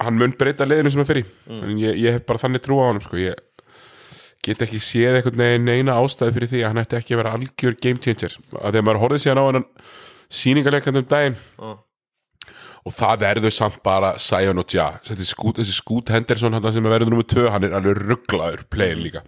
hann 0.05 0.18
mun 0.20 0.34
breyta 0.38 0.66
leiðinu 0.68 0.93
sem 0.93 1.01
hann 1.03 1.09
fyrir. 1.09 1.30
Mm. 1.49 1.62
en 1.64 1.80
ég, 1.80 1.97
ég 2.05 2.16
hef 2.18 2.26
bara 2.28 2.41
þannig 2.43 2.62
trú 2.64 2.78
á 2.80 2.84
honum 2.88 3.03
sko. 3.05 3.18
ég 3.20 3.34
get 4.47 4.62
ekki 4.64 4.80
séð 4.82 5.18
einhvern 5.18 5.41
veginn 5.41 5.68
neina 5.68 5.99
ástæði 6.01 6.36
fyrir 6.36 6.51
því 6.53 6.62
að 6.62 6.70
hann 6.70 6.82
ætti 6.82 6.99
ekki 6.99 7.14
að 7.14 7.20
vera 7.22 7.34
algjör 7.36 7.76
game 7.84 8.03
changer. 8.05 8.36
Að 8.57 8.74
þegar 8.74 8.86
maður 8.88 9.03
horfið 9.05 9.22
síðan 9.24 9.41
á 9.41 9.45
hann 9.47 9.64
sýningarleikand 10.41 11.01
um 11.01 11.09
daginn 11.11 11.38
Já. 11.41 11.70
og 12.86 12.95
það 12.97 13.24
verður 13.24 13.57
samt 13.57 13.80
bara 13.86 14.12
Sion 14.22 14.62
og 14.62 14.76
Ja. 14.76 14.91
Þessi 15.05 15.74
skút 15.74 16.12
Henderson 16.14 16.57
sem 16.61 16.86
er 16.86 16.95
verður 16.95 17.12
nummer 17.12 17.26
2 17.28 17.51
hann 17.51 17.66
er 17.66 17.76
alveg 17.76 18.01
rugglaður 18.05 18.64
player 18.70 19.01
líka. 19.01 19.24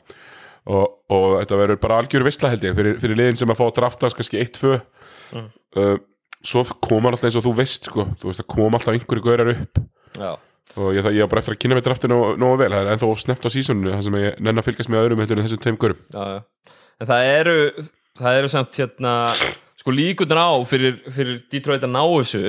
Og, 0.62 0.86
og 1.10 1.40
þetta 1.40 1.58
verður 1.58 1.82
bara 1.82 1.98
algjör 1.98 2.22
vissla 2.22 2.52
held 2.52 2.62
ég 2.62 2.76
fyrir, 2.78 2.98
fyrir 3.02 3.18
liðin 3.18 3.40
sem 3.40 3.50
að 3.50 3.58
fá 3.58 3.66
draftast 3.74 4.14
kannski 4.14 4.38
1-2 4.38 4.76
uh, 4.78 5.96
svo 6.42 6.62
kom 6.82 7.02
hann 7.02 7.16
alltaf 7.16 7.26
eins 7.28 7.38
og 7.40 7.44
þú 7.46 7.54
veist 7.58 7.88
sko, 7.90 8.06
þú 8.20 8.30
veist 8.30 8.42
að 8.44 8.48
kom 8.54 8.76
alltaf 8.78 8.94
einhverju 8.94 9.24
gaurar 9.26 9.52
upp. 9.56 9.80
Já. 10.18 10.32
Og 10.76 10.92
ég, 10.96 11.04
ég 11.16 11.24
var 11.24 11.30
bara 11.32 11.42
eftir 11.42 11.56
að 11.56 11.60
kynna 11.64 11.76
með 11.78 11.86
draftinu 11.88 12.18
nógu 12.40 12.58
vel, 12.62 12.70
það 12.72 12.82
er 12.86 12.92
ennþá 12.94 13.08
snemt 13.22 13.44
á 13.44 13.50
sísoninu 13.52 13.92
það 13.96 14.04
sem 14.06 14.18
ég 14.22 14.38
nenn 14.46 14.60
að 14.62 14.66
fylgjast 14.68 14.92
með 14.92 15.02
öðrum 15.04 15.22
heldur 15.22 15.40
en 15.42 15.46
þessum 15.48 15.62
tveim 15.64 15.78
gaurum 15.82 16.00
já, 16.14 16.22
já. 16.36 16.72
En 17.02 17.08
það 17.10 17.30
eru 17.32 17.56
það 18.22 18.38
eru 18.40 18.50
samt 18.52 18.78
hérna 18.80 19.14
sko 19.82 19.94
líkundan 19.96 20.38
á 20.40 20.50
fyrir, 20.68 21.00
fyrir 21.10 21.40
Detroit 21.50 21.82
að 21.82 21.90
ná 21.96 22.02
þessu. 22.06 22.42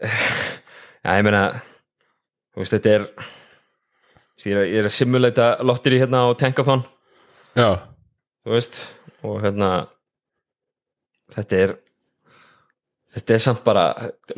Já, 0.00 1.10
ég 1.18 1.24
meina 1.26 1.42
þú 2.54 2.62
veist, 2.62 2.74
þetta 2.76 2.92
er 2.94 3.06
ég 4.48 4.78
er, 4.80 4.88
að- 4.88 4.94
simulata 4.96 5.50
lottir 5.66 5.96
í 5.96 6.00
hérna 6.00 6.24
á 6.24 6.28
Tankathon. 6.40 6.84
Já, 7.58 7.70
þú 8.46 8.54
veist 8.56 8.80
og 9.26 9.40
hérna 9.44 9.70
þetta 11.34 11.60
er 11.66 11.74
þetta 13.14 13.34
er 13.36 13.42
samt 13.44 13.64
bara 13.66 13.84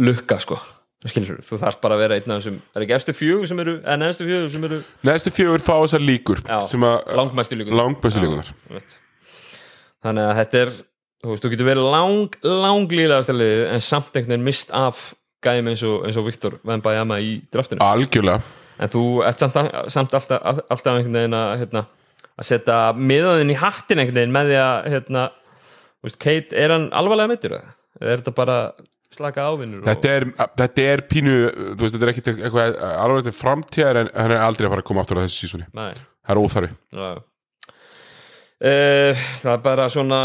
lukka 0.01 0.41
sko 0.43 0.59
skilur, 1.11 1.43
þú 1.43 1.59
þarf 1.65 1.81
bara 1.83 1.97
að 1.99 2.05
vera 2.05 2.19
einn 2.19 2.31
af 2.31 2.41
þessum 2.43 2.61
er 2.63 2.85
ekki 2.85 2.97
efstu 2.99 3.17
fjögur 3.17 3.51
sem 3.51 3.63
eru, 3.65 3.75
eða 3.83 3.99
neðstu 3.99 4.29
fjögur 4.29 4.53
sem 4.55 4.67
eru 4.69 4.81
neðstu 5.09 5.35
fjögur 5.35 5.65
fá 5.67 5.75
þessar 5.75 6.05
líkur 6.07 6.43
langmæstu 6.47 7.59
líkunar 7.59 8.53
þannig 10.03 10.29
að 10.29 10.39
þetta 10.39 10.63
er 10.63 10.73
þú 11.23 11.31
veist, 11.31 11.45
þú 11.45 11.51
getur 11.53 11.69
verið 11.69 11.89
lang, 11.93 12.39
lang 12.43 12.95
líðlegasta 12.95 13.35
liðið 13.37 13.65
en 13.71 13.85
samt 13.85 14.17
einhvern 14.17 14.35
veginn 14.35 14.47
mist 14.49 14.73
af 14.75 15.03
gæðum 15.43 15.71
eins 15.73 15.85
og, 15.87 16.07
eins 16.07 16.19
og 16.19 16.27
Viktor 16.27 16.57
Vembayama 16.67 17.19
í 17.23 17.37
draftinu. 17.53 17.83
Algjörlega. 17.85 18.43
En 18.83 18.91
þú 18.91 19.05
ert 19.27 19.43
samt, 19.43 19.59
samt 19.93 20.17
alltaf, 20.19 20.43
alltaf 20.43 20.97
einhvern 20.97 21.19
veginn 21.19 21.37
að, 21.39 21.53
hérna, 21.63 21.85
að 22.35 22.49
setja 22.49 22.79
miðaðinn 22.99 23.55
í 23.55 23.59
hattin 23.61 24.03
einhvern 24.03 24.19
veginn 24.19 24.35
með 24.35 24.51
því 24.51 24.59
að 24.63 24.91
hérna, 24.95 25.25
veist, 26.03 26.19
Kate, 26.23 26.59
er 26.59 26.75
hann 26.75 26.89
alvarlega 26.99 27.31
meittur 27.31 27.57
eða? 27.59 27.77
Eða 28.01 28.11
er 28.11 28.23
þetta 28.23 28.35
bara 28.39 28.59
slaka 29.17 29.45
ávinnur? 29.53 29.83
þetta 29.87 30.15
er, 30.19 30.27
þetta 30.63 30.87
er 30.95 31.03
pínu 31.11 31.35
þú 31.53 31.81
veist, 31.83 31.95
þetta 31.97 32.07
er 32.09 32.13
ekki 32.15 32.25
eitthvað 32.37 32.81
alveg 32.93 33.29
til 33.29 33.35
framtíðar 33.41 34.01
en 34.03 34.11
hann 34.17 34.35
er 34.37 34.43
aldrei 34.47 34.67
að 34.69 34.75
fara 34.77 34.85
að 34.85 34.89
koma 34.93 35.05
aftur 35.05 35.21
á 35.21 35.25
þessu 35.25 35.47
sísoni. 35.47 35.69
Nei, 35.77 35.93
það 36.27 36.35
er 36.37 36.43
óþarfi. 36.43 36.73
Já. 36.97 37.13
Uh, 38.63 39.25
Það 39.43 39.55
er 39.57 39.63
bara 39.65 39.89
svona 39.91 40.21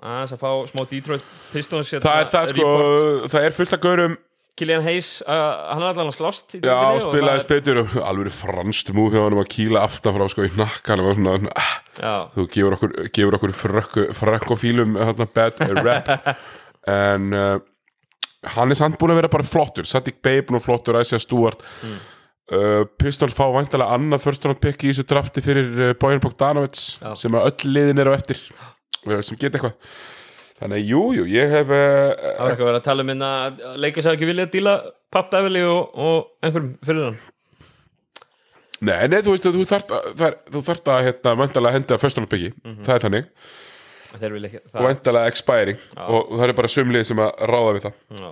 aðeins 0.00 0.32
að 0.34 0.40
fá 0.40 0.50
smá 0.70 0.82
Detroit 0.90 1.28
Pistons 1.52 1.92
hérna, 1.94 2.02
það 2.08 2.18
er 2.24 2.28
það 2.32 2.50
sko, 2.50 2.66
report. 2.66 3.30
það 3.30 3.46
er 3.46 3.56
fullt 3.58 3.76
af 3.76 3.80
gaurum 3.84 4.16
Killian 4.60 4.82
Hayes, 4.84 5.10
uh, 5.22 5.70
hann 5.70 5.84
er 5.84 5.92
allan 5.92 6.10
að 6.10 6.16
slást 6.18 6.56
Já, 6.58 6.74
og 6.74 6.98
spilaði 7.04 7.46
betur 7.48 7.78
og 7.84 7.94
alveg 8.04 8.34
franskt 8.34 8.90
múf 8.96 9.14
hjá 9.14 9.22
hann 9.22 9.38
að 9.38 9.48
kýla 9.54 9.84
aftan 9.86 10.16
frá 10.18 10.26
sko 10.32 10.44
í 10.44 10.50
nakkan 10.58 11.00
og 11.04 11.14
svona, 11.16 11.36
Já, 11.96 12.14
þú 12.34 12.44
gefur 12.56 12.76
okkur, 12.76 12.96
gefur 13.14 13.38
okkur 13.38 13.54
frökku, 13.56 14.04
frankofílum 14.18 14.98
hérna 15.00 15.28
bad 15.30 15.62
rap. 15.80 16.10
En 16.90 17.26
uh, 17.36 17.58
hann 18.54 18.72
er 18.72 18.78
samt 18.78 18.98
búin 19.00 19.12
að 19.14 19.20
vera 19.22 19.32
bara 19.32 19.46
flottur. 19.46 19.88
Sadik 19.88 20.20
Bey 20.24 20.42
búin 20.46 20.60
að 20.60 20.66
flottur, 20.68 21.00
Isaiah 21.00 21.22
Stewart. 21.22 21.64
Mm. 21.84 21.98
uh, 22.56 22.84
Pistols 23.00 23.36
fá 23.36 23.44
væntalega 23.54 23.96
annað 23.96 24.56
pick 24.60 24.84
í 24.84 24.92
þessu 24.92 25.06
drafti 25.08 25.44
fyrir 25.44 25.68
uh, 25.90 25.92
Bojan 26.00 26.22
Bogdanovic 26.24 26.78
Já. 27.00 27.14
sem 27.14 27.36
að 27.36 27.50
öll 27.50 27.74
liðin 27.74 28.02
eru 28.04 28.14
eftir. 28.16 28.40
Uh, 29.06 29.20
sem 29.20 29.36
geta 29.36 29.58
eitthvað. 29.58 29.76
Þannig 30.60 30.76
að 30.76 30.88
jú, 30.92 31.02
jú, 31.16 31.26
ég 31.32 31.48
hef 31.48 31.70
uh, 31.72 31.76
það 31.76 32.40
var 32.40 32.50
eitthvað 32.50 32.64
að 32.64 32.70
vera 32.70 32.80
að 32.80 32.88
tala 32.88 33.04
um 33.04 33.08
minna 33.08 33.28
að 33.46 33.60
leikast 33.80 34.10
að 34.10 34.16
ekki 34.18 34.28
vilja 34.28 34.48
að 34.48 34.56
díla 34.56 34.74
Papp 35.10 35.30
Beverly 35.32 35.62
og, 35.64 35.94
og 35.96 36.44
einhverjum 36.44 36.74
fyrir 36.84 37.06
hann. 37.06 37.20
Nei, 38.80 39.08
nei, 39.12 39.18
þú 39.24 39.34
veist 39.34 39.46
þú 39.46 39.64
þarft 39.68 39.90
að, 39.92 40.36
þú 40.52 40.62
þarft 40.64 40.86
að 40.88 41.02
hérna, 41.04 41.32
væntalega 41.36 41.76
henda 41.76 41.98
first 42.00 42.20
round 42.20 42.30
picki. 42.32 42.52
Mhm. 42.64 42.84
það 42.86 42.94
er 42.94 43.04
þannig, 43.04 43.26
Þeir 44.18 44.32
vilja 44.36 44.48
ekki 44.50 44.60
og 44.64 44.72
það, 44.74 44.86
væntalega 44.88 45.30
expiring. 45.30 45.78
Já. 45.94 46.02
og, 46.06 46.20
og 46.32 46.40
það 46.40 46.48
er 46.48 46.56
bara 46.58 46.70
sömlið 46.74 47.04
sem 47.10 47.20
að 47.22 47.30
ráða 47.52 47.74
við 47.76 47.84
það. 47.86 47.98
Já. 48.20 48.30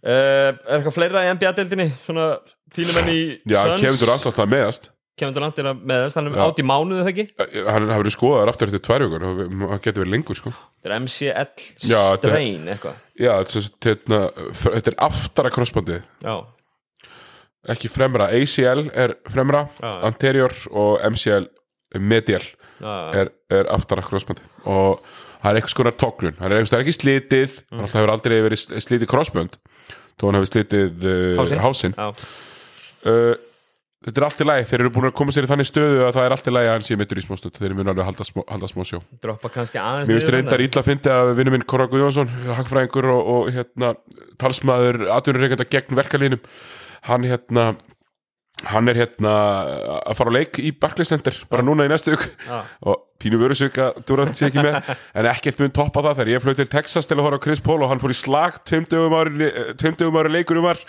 Uh, 0.00 0.10
er 0.10 0.78
eitthvað 0.78 0.94
fleira 0.96 1.22
í 1.26 1.32
NBA-deildinni 1.36 1.88
svona 2.00 2.26
fínumenn 2.72 3.10
í 3.12 3.18
Já, 3.50 3.58
Suns? 3.66 3.82
Kevin 3.82 3.98
Durant 4.00 4.26
alltaf 4.30 4.48
meðast. 4.48 4.86
Kevin 5.20 5.34
Durant 5.36 5.58
er 5.60 5.66
að 5.68 5.82
með 5.90 6.04
þess, 6.06 6.16
hann 6.16 6.30
er 6.30 6.38
Já. 6.38 6.44
átt 6.46 6.62
í 6.62 6.64
mánuðu 6.70 7.02
það 7.02 7.10
ekki? 7.10 7.24
Eh, 7.44 7.58
hann 7.66 7.90
hafi 7.92 8.00
verið 8.06 8.14
skoðaður 8.14 8.52
aftur 8.54 8.70
eftir 8.70 8.82
tvær 8.86 9.04
vikur. 9.04 9.26
Og 9.26 9.42
hann 9.74 9.82
getur 9.84 10.04
verið 10.06 10.14
lengur 10.14 10.38
sko. 10.38 10.52
Þetta 10.80 10.88
er 10.88 10.94
MCL 11.02 11.66
Já, 11.90 11.98
þetta 12.14 12.30
er- 12.30 12.32
strain 12.32 12.70
eitthvað. 12.72 13.02
Já, 13.20 13.32
þetta 13.42 13.60
er, 13.60 13.68
þetta, 13.84 14.22
þetta 14.78 14.92
er 14.94 14.98
aftara 15.10 15.52
crossbandið. 15.58 16.06
Já, 16.24 16.34
ekki 17.74 17.90
fremra, 17.92 18.30
ACL 18.32 18.86
er 18.96 19.14
fremra 19.28 19.66
Já. 19.82 19.90
anterior 20.08 20.56
og 20.72 21.04
MCL 21.10 21.50
medial 22.00 22.40
er, 22.82 23.30
er 23.50 23.68
aftara 23.74 24.04
crossbandið 24.06 24.46
og 24.70 25.02
það 25.40 25.50
er 25.50 25.60
eitthvað 25.60 25.74
skonar 25.74 25.98
tóknun 26.00 26.38
það 26.38 26.54
er, 26.56 26.64
það 26.70 26.78
er 26.78 26.86
ekki 26.86 26.96
slitið, 26.98 27.58
Mm. 27.70 27.84
alltaf 27.84 27.98
hefur 28.00 28.14
aldrei 28.14 28.40
verið 28.46 28.64
slitið 28.86 29.10
crossband 29.10 29.60
þó 30.20 30.26
hann 30.28 30.40
hefur 30.40 30.50
slitið 30.52 31.06
uh, 31.06 31.54
já, 31.96 32.10
uh, 33.08 33.38
þetta 34.00 34.20
er 34.20 34.24
allt 34.26 34.40
í 34.40 34.46
lagi, 34.48 34.66
þeir 34.70 34.80
eru 34.80 34.90
búin 34.94 35.08
að 35.10 35.16
koma 35.20 35.32
sér 35.36 35.44
í 35.44 35.50
þannig 35.50 35.68
stöðu 35.68 36.04
að 36.06 36.14
það 36.16 36.26
er 36.26 36.34
allt 36.36 36.46
í 36.48 36.54
lagi 36.54 36.68
að 36.70 36.76
hann 36.78 36.86
sé 36.88 36.96
mittur 37.00 37.20
í 37.20 37.24
smá 37.24 37.36
stöð 37.36 37.58
þeir 37.60 37.74
munu 37.76 37.92
alveg 37.92 38.06
halda 38.08 38.24
smá, 38.24 38.40
halda 38.48 38.70
smá 38.70 38.84
sjó. 38.88 39.00
Droppa 39.20 39.50
kannski 39.52 39.80
aðeins 39.80 40.08
Mér 40.08 40.16
finnst 40.16 40.32
reyndar 40.32 40.64
illa 40.64 40.80
að 40.80 40.88
fyndi 40.88 41.12
að 41.12 41.32
vinnu 41.36 41.52
minn 41.52 41.66
Korra 41.68 41.88
Guðjónsson, 41.92 42.32
hagfræðingur 42.48 43.10
og, 43.12 43.28
og 43.34 43.50
hérna, 43.52 43.92
talsmaður 44.40 45.02
atvinnureikenda 45.18 45.68
gegn 45.68 46.00
verkalínum 46.00 46.40
hann 47.10 47.28
hérna 47.28 47.66
hann 48.68 48.90
er 48.92 48.98
hérna 49.00 49.34
að 50.04 50.16
fara 50.18 50.32
á 50.32 50.36
leik 50.36 50.58
í 50.60 50.72
Barclays 50.76 51.12
Center 51.12 51.36
bara 51.52 51.64
núna 51.64 51.86
í 51.88 51.92
næstu 51.92 52.12
uk 52.16 52.26
Já. 52.46 52.58
og 52.84 53.06
pínu 53.20 53.40
vörusök 53.40 53.78
að 53.80 54.00
Durant 54.08 54.36
sé 54.36 54.48
ekki 54.50 54.64
með 54.64 54.90
en 55.20 55.30
ekkert 55.30 55.62
mun 55.62 55.72
toppa 55.76 56.02
það. 56.04 56.18
Þegar 56.20 56.32
ég 56.34 56.44
flög 56.44 56.58
til 56.60 56.68
Texas 56.72 57.08
til 57.08 57.18
að 57.18 57.24
horfa 57.28 57.40
á 57.40 57.44
Chris 57.46 57.64
Paul 57.64 57.80
og 57.84 57.92
hann 57.92 58.02
fór 58.02 58.12
í 58.14 58.18
slag 58.20 58.60
tveim 58.68 58.88
dögum 58.90 59.16
ári, 59.16 59.50
ári 59.80 60.34
leikurum 60.36 60.68
var 60.68 60.82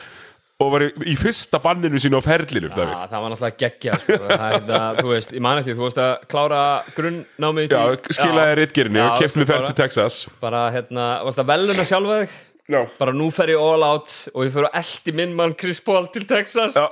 og 0.62 0.70
var 0.76 0.86
í, 0.86 0.90
í 1.10 1.16
fyrsta 1.18 1.58
banninu 1.64 2.00
sínu 2.02 2.20
á 2.20 2.24
ferlinum 2.26 2.74
Davíð. 2.76 2.94
það 3.10 3.24
var 3.24 3.34
náttúrulega 3.34 3.60
geggja 3.64 3.96
sko. 3.98 4.18
það 4.30 4.44
er 4.58 4.66
það, 4.68 5.00
þú 5.00 5.14
veist, 5.14 5.34
ég 5.34 5.44
man 5.48 5.62
eftir 5.62 5.78
þú 5.78 5.86
veist 5.88 6.02
að 6.04 6.12
klára 6.32 6.60
grunnnámið 6.98 7.74
Já, 7.74 7.82
skilaði 8.20 8.58
rittgerinni 8.60 9.02
og 9.02 9.18
kefti 9.18 9.42
mig 9.42 9.50
ferð 9.50 9.72
til 9.72 9.78
Texas. 9.82 10.20
bara, 10.44 10.62
hérna, 10.76 11.08
varst 11.26 11.42
að 11.42 11.50
veluna 11.54 11.88
sjálfa 11.88 12.20
þig? 12.22 12.38
Já, 12.72 12.82
bara 13.00 13.16
nú 13.16 13.32
fer 13.34 13.52
ég 13.52 13.64
all 13.64 13.84
out 13.88 14.14
og 14.36 14.46
ég 14.46 14.54
fer 14.54 14.70
að 14.70 14.78
eldi 14.84 15.16
minn 15.18 15.34
mann 15.36 15.58
Chris 15.60 15.82
Paul 15.84 16.06
til 16.14 16.28
Texas. 16.30 16.78
Já, 16.78 16.86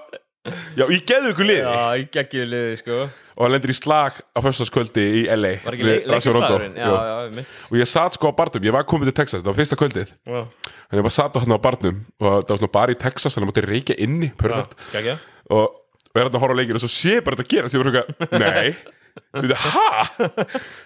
já 0.80 0.86
geðu 0.88 1.32
ykkur 1.34 1.48
liði. 1.50 1.64
Já, 1.66 1.82
ég 2.00 2.12
geggju 2.16 2.46
liði, 2.48 2.78
sko. 2.80 3.00
Og 3.40 3.46
hann 3.46 3.54
lendir 3.56 3.72
í 3.72 3.76
slag 3.78 4.18
á 4.36 4.40
föstaskvöldi 4.44 5.04
í 5.20 5.20
LA 5.32 5.52
Var 5.64 5.76
ekki 5.78 5.86
við 5.88 6.08
Rajon 6.12 6.34
Rondo. 6.36 6.58
leikastagurinn? 6.60 6.74
Já, 6.76 6.88
Jú. 6.90 6.96
já, 7.08 7.36
mitt 7.38 7.60
og 7.72 7.76
ég 7.80 7.88
satt 7.88 8.18
sko 8.18 8.32
á 8.32 8.34
barnum, 8.36 8.66
ég 8.68 8.74
var 8.76 8.84
komið 8.84 9.12
til 9.12 9.16
Texas 9.22 9.44
það 9.46 9.52
var 9.54 9.60
fyrsta 9.62 9.78
kvöldið, 9.80 10.10
Já, 10.28 10.40
en 10.92 11.00
ég 11.00 11.06
var 11.08 11.14
satt 11.16 11.36
á 11.36 11.40
hann 11.40 11.56
á 11.56 11.60
barnum 11.64 12.02
og 12.20 12.28
það 12.44 12.52
var 12.52 12.60
svona 12.60 12.72
bara 12.76 12.92
í 12.92 13.00
Texas 13.00 13.38
þannig 13.38 13.48
að 13.48 13.52
mátti 13.54 13.64
reykja 13.70 13.96
inni, 14.04 14.30
perfekt. 14.36 14.76
geggja 14.92 15.16
og, 15.56 15.72
og 15.72 16.20
er 16.20 16.28
hann 16.28 16.36
að 16.36 16.44
horfa 16.44 16.56
á 16.56 16.60
leikinu 16.60 16.82
og 16.82 16.84
svo 16.84 16.92
sé 16.92 17.16
bara 17.24 17.40
þetta 17.40 17.52
gera 17.56 17.72
því 17.72 17.80
ég 17.80 17.84
var 17.86 17.92
eitthvað, 17.94 18.40
nei. 18.44 18.76
Við, 19.40 19.56
ha? 19.56 19.88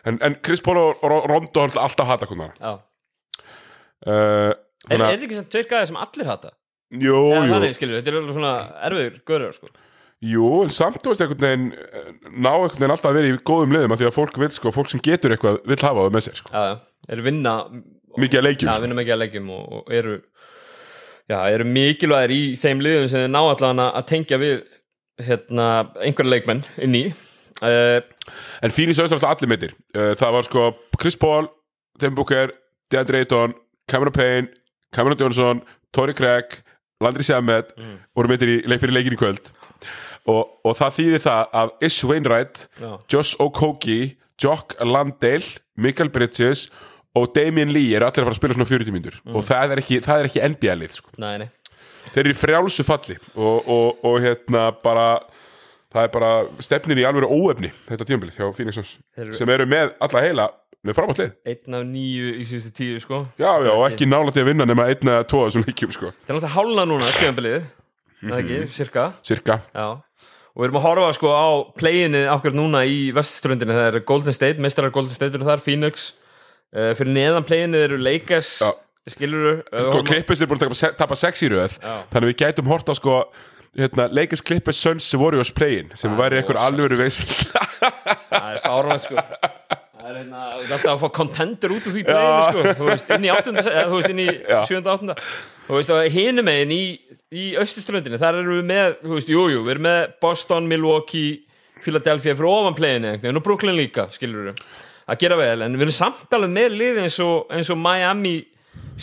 En, 0.10 0.22
en 0.30 0.38
Chris 0.46 0.62
Paul 0.66 0.78
og 0.84 1.02
og 1.06 1.26
Rondo 1.34 1.66
hann 1.66 1.74
alltaf 1.88 2.08
hata 2.14 2.30
konar 2.30 2.54
Já, 2.62 2.78
uh, 4.06 4.54
er, 4.54 4.54
þannig 4.86 4.94
er 4.94 5.08
að, 5.08 5.14
þetta 5.16 5.26
ekki 5.28 5.40
sem 5.42 5.50
tveir 5.54 5.68
gæðir 5.74 5.90
sem 5.90 6.00
allir 6.06 6.30
hata? 6.30 6.54
Jú, 6.94 7.18
Eða 7.34 7.48
jú, 7.48 7.54
þannig, 7.56 7.76
skilur, 7.78 7.98
þetta 8.00 8.12
er 8.14 8.20
alveg 8.20 8.38
svona 8.38 8.54
erfiður 8.90 9.18
görður, 9.30 9.58
sko. 9.58 9.74
Jú 10.24 10.50
en 10.64 10.72
samt 10.72 11.02
þú 11.04 11.12
veist 11.12 11.24
einhvern 11.26 11.44
veginn 11.44 11.66
eh, 11.76 12.12
ná 12.32 12.52
einhvern 12.54 12.78
veginn 12.80 12.94
alltaf 12.96 13.10
að 13.10 13.18
vera 13.20 13.32
í 13.34 13.40
góðum 13.44 13.74
liðum 13.76 13.96
af 13.96 14.00
því 14.00 14.08
að 14.08 14.16
fólk 14.16 14.38
vil 14.40 14.52
sko, 14.56 14.72
fólk 14.72 14.92
sem 14.94 15.02
getur 15.04 15.34
eitthvað 15.36 15.58
vil 15.68 15.80
hafa 15.82 16.06
það 16.06 16.14
með 16.16 16.26
sér 16.28 16.38
sko, 16.40 16.54
Já, 16.54 16.62
já, 16.70 16.76
eru 17.16 17.26
vinna 17.26 17.56
mikið 18.24 18.40
að 18.40 18.48
leikjum 18.48 18.70
Já, 18.70 18.76
sko. 18.78 18.86
vinna 18.86 19.00
mikið 19.02 19.16
að 19.18 19.22
leikjum 19.26 19.50
og, 19.52 19.66
og 19.80 19.92
eru 20.00 20.16
Já, 21.32 21.38
eru 21.56 21.68
mikilvægir 21.68 22.36
í 22.36 22.40
þeim 22.60 22.82
liðum 22.84 23.10
sem 23.12 23.26
þeir 23.26 23.34
ná 23.36 23.42
allan 23.42 23.84
að 23.84 24.08
tengja 24.12 24.40
við 24.42 24.56
hérna, 25.24 25.68
einhverja 26.04 26.34
leikmenn 26.34 26.64
inn 26.84 26.98
í. 26.98 27.04
Uh, 27.64 28.00
En 28.66 28.74
Suns 28.74 28.98
er 28.98 29.06
alltaf 29.06 29.30
allir 29.30 29.48
meittir 29.52 29.72
uh, 29.96 30.12
Það 30.20 30.34
var 30.36 30.48
sko 30.48 30.64
Chris 31.00 31.16
Paul, 31.20 31.46
Tim 32.02 32.16
Booker 32.18 32.52
DeAndre 32.92 33.22
Ayton, 33.24 33.54
Cameron 33.88 34.16
Payne 34.16 34.50
Cameron 34.94 35.20
Johnson, 35.20 35.62
Torrey 35.96 36.16
Craig 36.18 36.60
Landry 37.04 37.26
Shamet 37.28 37.74
voru 38.16 38.32
meittir 38.32 38.52
í 38.56 38.58
leik 38.70 38.82
fyrir 38.84 38.98
leikin 38.98 39.18
í 39.18 39.20
kvöld. 39.20 39.52
Og, 40.32 40.44
og 40.64 40.78
það 40.80 40.94
þýðir 40.98 41.24
það 41.26 41.56
að 41.60 41.72
Ish 41.90 42.06
Wainwright 42.08 42.62
Já. 42.80 42.92
Josh 43.12 43.36
Okogie, 43.44 44.14
Jock 44.40 44.78
Landale 44.80 45.60
Michael 45.76 46.10
Bridges 46.14 46.70
og 47.18 47.34
Damien 47.36 47.74
Lee 47.74 47.92
eru 47.98 48.08
allir 48.08 48.24
að 48.24 48.30
fara 48.30 48.34
að 48.34 48.40
spila 48.40 48.56
svona 48.58 48.70
40 48.70 48.96
mínútur. 48.96 49.20
Og 49.36 49.44
það 49.46 49.76
er 49.76 49.82
ekki, 49.84 50.00
ekki 50.30 50.48
NBA-lið 50.54 50.96
sko. 50.96 51.12
Þeir 52.14 52.24
eru 52.28 52.38
frjálsu 52.38 52.86
falli 52.86 53.16
og, 53.36 53.68
og, 53.72 54.02
og 54.06 54.18
hérna 54.24 54.68
bara 54.84 55.06
það 55.94 56.08
er 56.08 56.12
bara 56.16 56.32
stefnin 56.66 57.00
í 57.02 57.06
alveg 57.08 57.30
óefni 57.30 57.70
þetta 57.90 58.08
tímabilið 58.10 58.38
hjá 58.40 58.48
Phoenix 58.58 58.76
Suns 58.80 58.92
Þeir 59.16 59.26
eru- 59.28 59.38
sem 59.40 59.50
eru 59.56 59.66
með 59.70 59.94
alla 60.02 60.24
heila 60.26 60.48
með 60.84 60.98
frábært 60.98 61.20
lið. 61.22 61.34
Einn 61.48 61.76
af 61.78 61.84
nýju 61.88 62.32
í 62.42 62.46
síðustu 62.50 62.72
tíu, 62.76 62.98
sko. 63.00 63.22
Já, 63.40 63.52
já, 63.64 63.72
og 63.72 63.86
ekki 63.88 64.04
nála 64.10 64.34
til 64.36 64.42
að 64.44 64.50
vinna 64.50 64.66
nema 64.68 64.88
einn 64.92 65.08
eða 65.14 65.24
tvo 65.32 65.46
þessum 65.48 65.64
leikjum, 65.64 65.94
sko, 65.96 66.10
Það 66.12 66.34
er 66.34 66.36
náttúrulega 66.36 66.56
hálna 66.58 66.86
núna, 66.90 67.12
skjöfumbilið 67.16 67.70
Það 68.24 68.42
ekki, 68.42 68.58
cirka 68.74 69.06
cirka 69.24 69.56
Já. 69.72 69.86
Og 70.54 70.60
við 70.62 70.68
erum 70.68 70.80
að 70.82 70.84
horfa 70.90 71.14
sko 71.18 71.32
á 71.34 71.48
playinni 71.80 72.26
okkur 72.30 72.54
núna 72.54 72.84
í 72.86 72.98
vestströndinni 73.16 73.74
Það 73.74 73.88
er 73.90 74.04
Golden 74.12 74.36
State, 74.36 74.60
meistarar 74.62 74.92
Golden 74.94 75.16
State 75.16 75.34
eru 75.40 75.48
þar, 75.48 75.64
Phoenix. 75.64 76.12
Uh, 76.76 76.92
Fyrir 77.00 77.14
neðan 77.16 77.48
playinni 77.48 77.80
eru 77.88 77.98
Lakers 78.02 78.60
Já. 78.62 78.70
Skilur 79.10 79.64
sko, 79.68 80.04
Clippers 80.08 80.40
er 80.44 80.48
búin 80.48 80.62
að 80.64 80.94
tapa 80.96 81.16
sex 81.20 81.42
í 81.44 81.50
röð. 81.52 81.74
Þannig 82.14 82.30
við 82.30 82.38
gætum 82.40 82.70
hort 82.72 82.88
á 82.88 82.96
sko 82.96 83.18
hérna, 83.78 84.08
Lakers 84.14 84.44
Clippers 84.46 84.80
Suns 84.82 85.08
Warriors 85.18 85.52
play-in 85.52 85.92
sem 85.98 86.14
væri 86.18 86.42
einhver 86.42 86.60
alvöru 86.62 87.00
veist 87.00 87.26
Það 87.84 88.50
er 88.50 88.60
fárvægt 88.64 89.08
sko. 89.08 89.24
Það 90.04 90.10
er 90.10 90.18
hérna, 90.20 90.44
þú 90.52 90.76
alltaf 90.76 90.92
að 90.92 91.02
fá 91.02 91.10
contender 91.16 91.74
út 91.74 91.88
úr 91.88 91.96
því 91.96 92.04
playinu 92.10 92.44
sko, 92.50 92.76
þú 92.80 92.88
veist, 92.90 93.12
inn 93.16 93.26
í 93.26 93.32
áttunda 93.32 93.64
eða 93.64 93.84
þú 93.88 94.00
veist, 94.00 94.14
inn 94.14 94.22
í 94.24 94.28
Já. 94.34 94.60
sjönda 94.68 94.96
áttunda. 94.98 95.16
Þú 95.68 95.78
veist, 95.78 95.94
og 95.96 96.18
hinum 96.18 96.48
megin 96.50 96.74
í, 96.76 96.84
í 97.32 97.46
austurströndinni, 97.62 98.20
þar 98.20 98.42
erum 98.42 98.60
við 98.60 98.66
með, 98.74 98.98
þú 99.06 99.14
veist, 99.16 99.32
jú, 99.32 99.46
jú 99.54 99.62
við 99.64 99.76
erum 99.78 99.88
með 99.88 100.00
Boston, 100.26 100.68
Milwaukee 100.68 101.38
Philadelphia 101.84 102.36
fyrir 102.36 102.50
ofan 102.50 102.76
playinu, 102.78 103.14
veginn, 103.20 103.40
og 103.40 103.46
Brooklyn 103.46 103.78
líka 103.78 104.08
skilur 104.14 104.52
við, 104.52 104.60
að 105.08 105.24
gera 105.24 105.40
vel 105.40 105.66
en 105.66 105.78
við 105.78 105.88
erum 105.88 105.96
samt 105.96 106.36
alveg 106.36 106.54
með 106.54 106.78
lið 106.80 107.00
eins 107.06 107.20
og, 107.24 107.48
eins 107.54 107.72
og 107.74 107.80
Miami, 107.80 108.38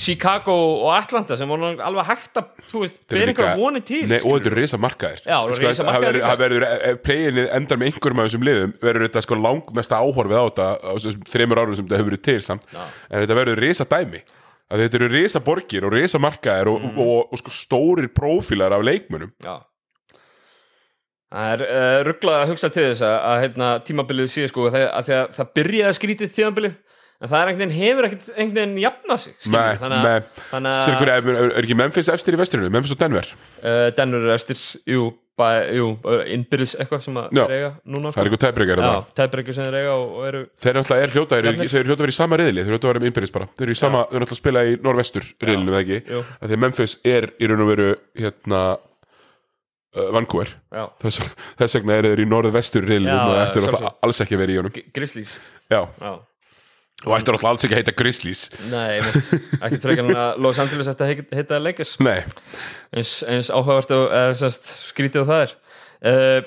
Chicago 0.00 0.54
og 0.86 0.92
Atlanta 0.94 1.34
sem 1.36 1.48
voru 1.50 1.72
alveg 1.82 2.06
hægt 2.06 2.38
að 2.38 2.44
er 2.46 2.92
bera 3.10 3.30
einhverja 3.32 3.56
voni 3.58 3.80
til 3.82 4.04
Nei, 4.08 4.20
og 4.22 4.36
þetta 4.38 4.50
eru 4.52 4.58
risa 4.60 4.78
markaðir 4.78 5.22
það 5.26 6.04
verður- 6.04 6.38
verður, 6.44 6.66
ef 6.92 7.00
playinni 7.04 7.44
endar 7.58 7.80
með 7.80 7.90
einhverjum 7.90 8.20
af 8.22 8.28
þessum 8.30 8.44
liðum 8.46 8.74
verður 8.82 9.06
þetta 9.08 9.22
sko 9.26 9.38
langmesta 9.40 9.98
áhorfið 9.98 10.38
á 10.38 10.44
þetta 10.46 10.68
á 10.78 10.90
þessum 10.94 11.24
þreymur 11.34 11.60
árum 11.64 11.74
sem 11.80 11.88
þetta 11.88 11.98
hefur 12.00 12.10
verið 12.12 12.22
til 12.28 12.38
samt. 12.46 12.68
Já. 12.70 12.84
en 13.10 13.24
þetta 13.24 13.38
verður 13.40 13.62
risa 13.66 13.84
dæmi 13.90 14.22
að 14.70 14.84
þetta 14.84 15.00
eru 15.00 15.08
risa 15.16 15.40
borgir 15.50 15.84
og 15.88 15.92
risa 15.98 16.18
markaðir 16.22 16.70
og, 16.70 16.78
Mm. 16.86 16.94
og, 16.94 17.08
og, 17.10 17.32
og 17.34 17.38
sko 17.42 17.50
stórir 17.50 18.06
prófílar 18.14 18.70
af 18.72 18.86
leikmönnum. 18.86 19.32
Já. 19.42 19.58
Það 21.30 21.50
er 21.54 21.60
uh, 21.66 21.98
rugglað 22.06 22.40
að 22.44 22.48
hugsa 22.50 22.68
til 22.74 22.84
þess 22.90 23.02
að, 23.06 23.16
að 23.30 23.40
hérna, 23.44 23.66
tímabilið 23.86 24.30
sé 24.32 24.46
sko 24.50 24.64
að, 24.70 24.78
að, 24.90 25.10
að 25.14 25.34
það 25.36 25.50
byrjaði 25.58 25.98
skrítið 25.98 26.32
tímabilið 26.38 26.78
en 27.20 27.28
það 27.28 27.40
er 27.40 27.50
einhvern 27.50 27.62
veginn 27.62 27.76
hefur 27.76 28.06
ekkert 28.08 28.28
einhvern 28.34 28.58
veginn 28.58 28.78
jafnað 28.80 29.18
sig 29.24 29.34
skilur, 29.38 29.80
þannig 29.80 30.06
að, 30.10 30.28
þannig 30.50 30.76
að 30.76 31.02
er, 31.04 31.10
er, 31.20 31.40
er 31.50 31.58
ekki 31.64 31.76
Memphis 31.76 32.08
efstir 32.14 32.36
í 32.36 32.40
vesturinu? 32.40 32.70
Memphis 32.72 32.94
og 32.94 33.00
Denver? 33.02 33.32
Uh, 33.60 33.88
Denver 33.96 34.24
er 34.24 34.36
eftir 34.38 34.62
jú, 34.88 35.10
jú 35.76 35.86
innbyrðis 36.36 36.74
eitthvað 36.80 37.04
sem 37.06 37.20
að 37.20 37.28
þeir 37.36 37.54
eiga 37.56 37.70
núna 37.84 38.10
Það 38.10 38.16
sko. 38.16 38.22
er 38.22 38.30
eitthvað 38.30 38.44
tæbreygar 38.46 38.84
já, 38.84 38.92
tæbreykju 39.20 39.56
sem 39.56 39.68
þeir 39.68 39.78
eiga 39.82 39.94
og, 39.96 40.10
og 40.16 40.28
eru 40.30 40.44
alltaf 40.82 40.96
er 40.96 41.14
hljóta, 41.16 41.40
þeir 41.40 41.50
eru 41.52 41.88
hljóta 41.90 41.96
að 41.96 42.04
vera 42.06 42.14
í 42.14 42.18
sama 42.20 42.40
riðli 42.40 42.60
Þeir 42.60 42.70
eru 42.70 42.76
hljóta 42.76 42.88
að 42.88 42.92
vera 42.92 43.02
með 43.04 43.10
innbyrðis 43.12 43.34
bara. 43.36 43.50
Þeir 43.56 43.66
eru 43.66 43.76
í 43.76 43.80
sama, 43.80 44.04
þeir 44.10 44.20
eru 44.20 44.26
alltaf 44.26 44.36
að 44.36 44.42
spila 44.42 44.64
í 44.68 44.76
norvestur 44.84 45.28
riðlinu, 45.40 45.74
eða 45.74 45.80
ekki? 45.80 46.22
að 46.44 46.56
Memphis 46.64 46.96
er 47.08 47.28
í 47.36 47.50
raun 47.50 47.64
og 47.64 47.70
veru 47.72 47.90
hérna 48.20 48.62
Vancouver. 49.90 50.52
Þess, 51.02 51.32
þess 51.58 51.78
vegna 51.80 51.96
eru 51.98 52.12
þeir 52.12 52.22
í 52.22 52.26
norðvestur 52.30 52.84
riðlinu 52.86 53.10
Já, 53.10 53.22
og 53.24 53.38
sjálfsögðu. 53.40 53.70
alltaf 53.72 54.06
alls 54.06 54.20
ekki 54.22 54.38
vera 54.38 54.54
í 54.54 54.58
honum. 54.60 54.74
Grizzlies. 54.94 55.32
Já, 55.70 55.80
já, 55.98 56.12
og 57.07 57.14
ættu 57.16 57.32
alltaf 57.32 57.48
alls 57.48 57.64
ekki 57.64 57.76
að 57.76 57.80
heita 57.80 57.94
Grizzlies. 57.96 58.42
Nei, 58.68 58.98
ekkert 59.61 59.84
frekar 59.86 60.05
en 60.11 60.18
að 60.20 60.40
Los 60.44 60.61
Angeles 60.62 60.90
ætti 60.92 61.07
að 61.07 61.22
heita- 61.38 61.61
Lakers. 61.62 61.94
Nei, 62.05 62.18
eins, 62.92 63.14
eins 63.24 63.51
áhugavert 63.55 63.94
og 63.96 64.07
eða, 64.12 64.51
skrítið 64.61 65.22
og 65.24 65.30
það 65.30 65.44
er. 65.46 65.55
Uh, 66.01 66.40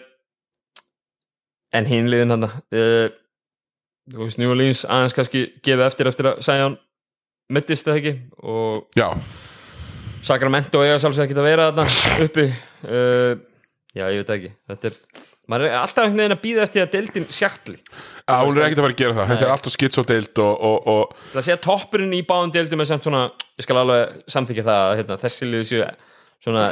en 1.73 1.89
hinn 1.89 2.09
liðin 2.09 2.33
hann 2.35 2.45
uh, 2.49 3.07
þú 4.11 4.25
veist 4.25 4.39
New 4.41 4.51
Orleans 4.53 4.83
aðeins 4.85 5.15
kannski 5.17 5.45
gefið 5.65 5.85
eftir 5.87 6.09
eftir 6.11 6.29
að 6.31 6.43
Sion 6.45 6.77
mittist 7.53 7.87
það 7.87 7.99
ekki? 8.01 8.13
Og 8.43 8.99
já, 8.99 9.07
Sacramento 10.23 10.81
eiga 10.85 10.99
sjálfsög 11.01 11.25
ekki 11.27 11.35
að 11.39 11.47
vera 11.49 11.69
þarna 11.73 12.25
uppi. 12.27 12.45
Uh, 12.87 13.33
já 13.93 14.05
ég 14.07 14.21
veit 14.21 14.33
ekki. 14.37 14.51
Þetta 14.71 14.89
er, 14.89 14.99
maður 15.51 15.67
er 15.69 15.77
alltaf 15.81 16.05
einhvern 16.05 16.21
veginn 16.23 16.35
að 16.37 16.41
býða 16.43 16.63
eftir 16.67 16.85
að 16.85 16.93
deildin 16.95 17.27
sjaktli. 17.33 17.77
Á, 18.23 18.35
hún 18.45 18.55
er 18.57 18.67
ekkert 18.69 18.79
að 18.79 18.85
fara 18.87 18.93
að 18.95 19.01
gera 19.01 19.17
það. 19.17 19.29
Þetta 19.33 19.45
er 19.47 19.53
alltaf 19.57 19.75
skitsódeild 19.75 20.41
og, 20.45 20.53
og, 20.69 20.87
og 20.93 21.29
það 21.33 21.41
að 21.41 21.47
segja 21.49 21.59
toppurinn 21.67 22.15
í 22.15 22.23
báðum 22.29 22.53
deildum 22.55 22.83
er 22.83 22.89
samt 22.89 23.07
svona, 23.07 23.23
ég 23.59 23.67
skal 23.67 23.79
alveg 23.81 24.17
samþykja 24.35 24.65
það 24.69 24.81
að 24.87 24.97
hérna, 25.01 25.19
þessi 25.25 25.49
liði 25.49 25.69
séu 25.73 25.91
svona 26.43 26.63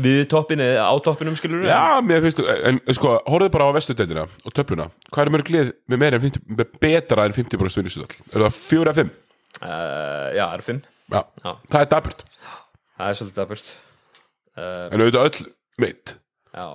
við 0.00 0.22
toppin 0.32 0.62
eða 0.64 0.86
á 0.88 0.94
toppinum 1.04 1.34
skilur 1.36 1.66
Já, 1.68 2.00
mér 2.04 2.22
finnst, 2.24 2.38
en 2.40 2.78
sko, 2.96 3.18
horfðu 3.28 3.50
bara 3.52 3.66
á 3.68 3.76
vestudeildina 3.76 4.22
og 4.48 4.54
töfluna, 4.56 4.86
hvað 5.12 5.26
er 5.26 5.32
mörg 5.34 5.50
lið 5.52 5.72
með 5.92 6.00
meira 6.00 6.16
en 6.16 6.24
50, 6.24 6.46
með 6.56 6.70
betra 6.80 7.26
en 7.28 7.36
50% 7.36 7.82
vinnusudall? 7.82 8.16
Er 8.32 8.46
það 8.46 8.56
fjóra 8.56 8.94
eða 8.94 9.02
fimm? 9.02 9.10
uh, 9.60 10.30
já, 10.38 10.44
eru 10.46 10.64
fimm. 10.70 10.80
Já, 11.10 11.20
Já. 11.44 11.50
það 11.68 11.80
er 11.82 11.90
daburt 11.92 12.24
það 12.96 13.10
er 13.10 13.18
svolítið 13.20 13.40
daburt 13.42 13.68
uh, 14.56 14.86
En 14.88 15.04
auðvitað 15.04 15.28
öll 15.28 15.50
meitt 15.84 16.14
já, 16.54 16.66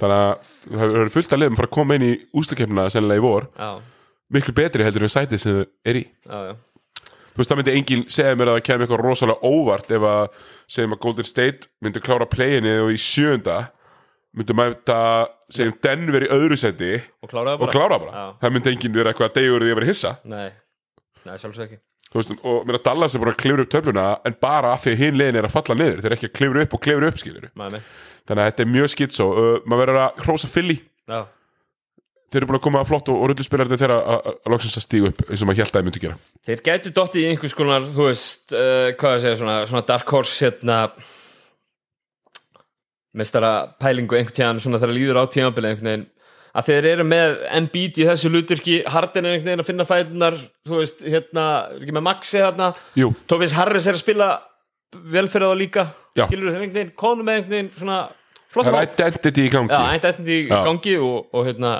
Þannig 0.00 0.16
að 0.16 0.50
það 0.80 0.96
eru 1.02 1.12
fullt 1.14 1.34
að 1.36 1.42
liðum 1.42 1.58
fara 1.60 1.68
að 1.70 1.76
koma 1.76 1.96
inn 1.98 2.06
í 2.08 2.12
ústakefnina 2.40 2.88
sennilega 2.92 3.20
í 3.20 3.24
vor. 3.24 3.46
Já, 3.60 3.70
miklu 4.36 4.54
betri 4.56 4.86
heldur 4.86 5.04
en 5.06 5.12
sætið 5.12 5.42
sem 5.42 5.58
þau 5.60 5.64
er 5.92 6.00
í. 6.00 6.04
Já, 6.24 6.56
Þú 7.30 7.38
veist, 7.38 7.50
það 7.52 7.58
myndi 7.60 7.74
enginn 7.78 8.00
segja 8.10 8.36
mér 8.36 8.48
að 8.50 8.56
það 8.58 8.64
kemur 8.66 8.82
eitthvað 8.84 9.02
rosalega 9.06 9.50
óvart 9.54 9.92
ef 9.94 10.06
að 10.10 10.24
segjum 10.74 10.96
að 10.96 11.02
Golden 11.04 11.28
State 11.28 11.68
myndi 11.84 12.02
klára 12.02 12.26
playinni 12.28 12.72
og 12.82 12.90
í 12.90 12.98
sjönda 13.00 13.58
myndi 14.36 14.56
mæta, 14.58 14.96
segjum 15.50 15.76
Denver 15.84 16.26
í 16.26 16.30
öðru 16.34 16.58
seti 16.58 16.90
og 16.98 17.30
kláraði 17.30 17.54
og 17.54 17.62
bara. 17.62 17.74
Klára 17.76 18.00
bara 18.02 18.24
það 18.42 18.56
myndi 18.56 18.72
enginn 18.74 18.98
vera 18.98 19.12
eitthvað 19.14 19.30
að 19.30 19.38
degur 19.38 19.62
því 19.64 19.70
að 19.70 19.78
vera 19.78 19.90
hissa. 19.92 20.12
Nei, 20.26 20.50
nei, 21.22 21.36
sjálfsög 21.38 21.64
ekki. 21.68 21.80
Veist, 22.10 22.34
og 22.42 22.66
mér 22.66 22.80
að 22.80 22.86
Dallas 22.88 23.14
er 23.14 23.22
bara 23.22 23.32
að 23.36 23.40
klifra 23.44 23.62
upp 23.64 23.72
töfluna 23.76 24.06
en 24.26 24.38
bara 24.42 24.74
af 24.74 24.82
því 24.82 24.90
að 24.96 25.02
hinn 25.04 25.18
liðin 25.20 25.38
er 25.38 25.46
að 25.46 25.54
falla 25.54 25.76
niður. 25.78 26.00
Þeir 26.02 26.14
að 28.30 28.34
þannig 28.34 28.46
að 28.46 28.50
þetta 28.50 28.64
er 28.64 28.72
mjög 28.76 28.90
skitsó 28.94 29.28
uh, 29.34 29.52
maður 29.66 29.84
verður 29.84 30.00
að 30.04 30.24
hrósa 30.24 30.50
Philly. 30.50 30.78
Já, 31.10 31.20
þeir 32.30 32.44
eru 32.44 32.50
búin 32.50 32.60
að 32.60 32.66
koma 32.66 32.82
flott 32.86 33.08
og, 33.10 33.18
og 33.18 33.30
rulluspilar 33.32 33.70
þeirra 33.72 33.96
að, 33.98 34.28
að, 34.30 34.36
að 34.46 34.66
að 34.68 34.84
stígu 34.84 35.08
upp 35.10 35.24
eins 35.26 35.42
og 35.42 35.48
maður 35.48 35.64
held 35.64 35.70
að 35.70 35.78
þeir 35.78 35.88
myndi 35.88 36.02
gera. 36.04 36.18
Þeir 36.46 36.62
gætu 36.68 36.92
dottið 36.94 37.24
í 37.24 37.30
einhvers 37.32 37.56
konar 37.58 37.88
þú 37.90 38.06
veist, 38.06 38.44
uh, 38.54 38.92
hvað 39.00 39.16
að 39.16 39.24
segja 39.24 39.40
svona, 39.40 39.56
svona 39.70 39.86
dark 39.88 40.14
horse 40.14 40.44
hérna 40.44 40.78
mestara 43.18 43.52
pælingu 43.82 44.14
einhvern 44.14 44.36
tíðan 44.36 44.62
svona 44.62 44.78
þegar 44.78 44.94
líður 44.94 45.18
á 45.18 45.24
tíðanbili 45.34 45.72
einhvern 45.72 45.90
veginn. 45.90 46.06
Að 46.50 46.66
þeir 46.66 46.86
eru 46.90 47.06
með 47.06 47.36
Embiid 47.54 47.98
í 47.98 48.06
þessu 48.08 48.30
luturki 48.30 48.76
Harden 48.90 49.26
er 49.26 49.36
einhvern 49.36 49.50
veginn 49.50 49.64
að 49.64 49.68
finna 49.68 49.86
fætunar 49.86 50.38
þú 50.66 50.80
veist, 50.80 51.02
hérna, 51.06 51.44
ekki 51.78 51.94
með 51.94 52.06
Maxi 52.06 52.40
hérna 52.42 52.72
Jú, 52.98 53.10
Tobias 53.30 53.54
Harris 53.54 53.86
er 53.86 53.98
að 53.98 54.02
spila 54.02 54.30
vel 54.90 55.28
fyrir 55.30 55.46
það 55.46 55.60
líka 55.60 55.84
Já. 56.18 56.24
skilur 56.24 56.50
þeir 56.50 56.64
einhvern 56.64 56.74
veginn, 56.74 56.96
konum 56.98 57.26
með 57.26 57.38
einhvern 57.38 57.54
veginn 57.54 57.70
svona 57.78 58.00
það 58.50 58.70
er 58.72 58.88
identity 58.88 59.46
í 59.46 59.52
gangi. 59.52 59.74
Já, 59.74 60.10
etnið 60.10 60.32
í 60.34 60.40
gangi 60.50 60.96
og, 60.98 61.30
og 61.34 61.46
hérna 61.48 61.74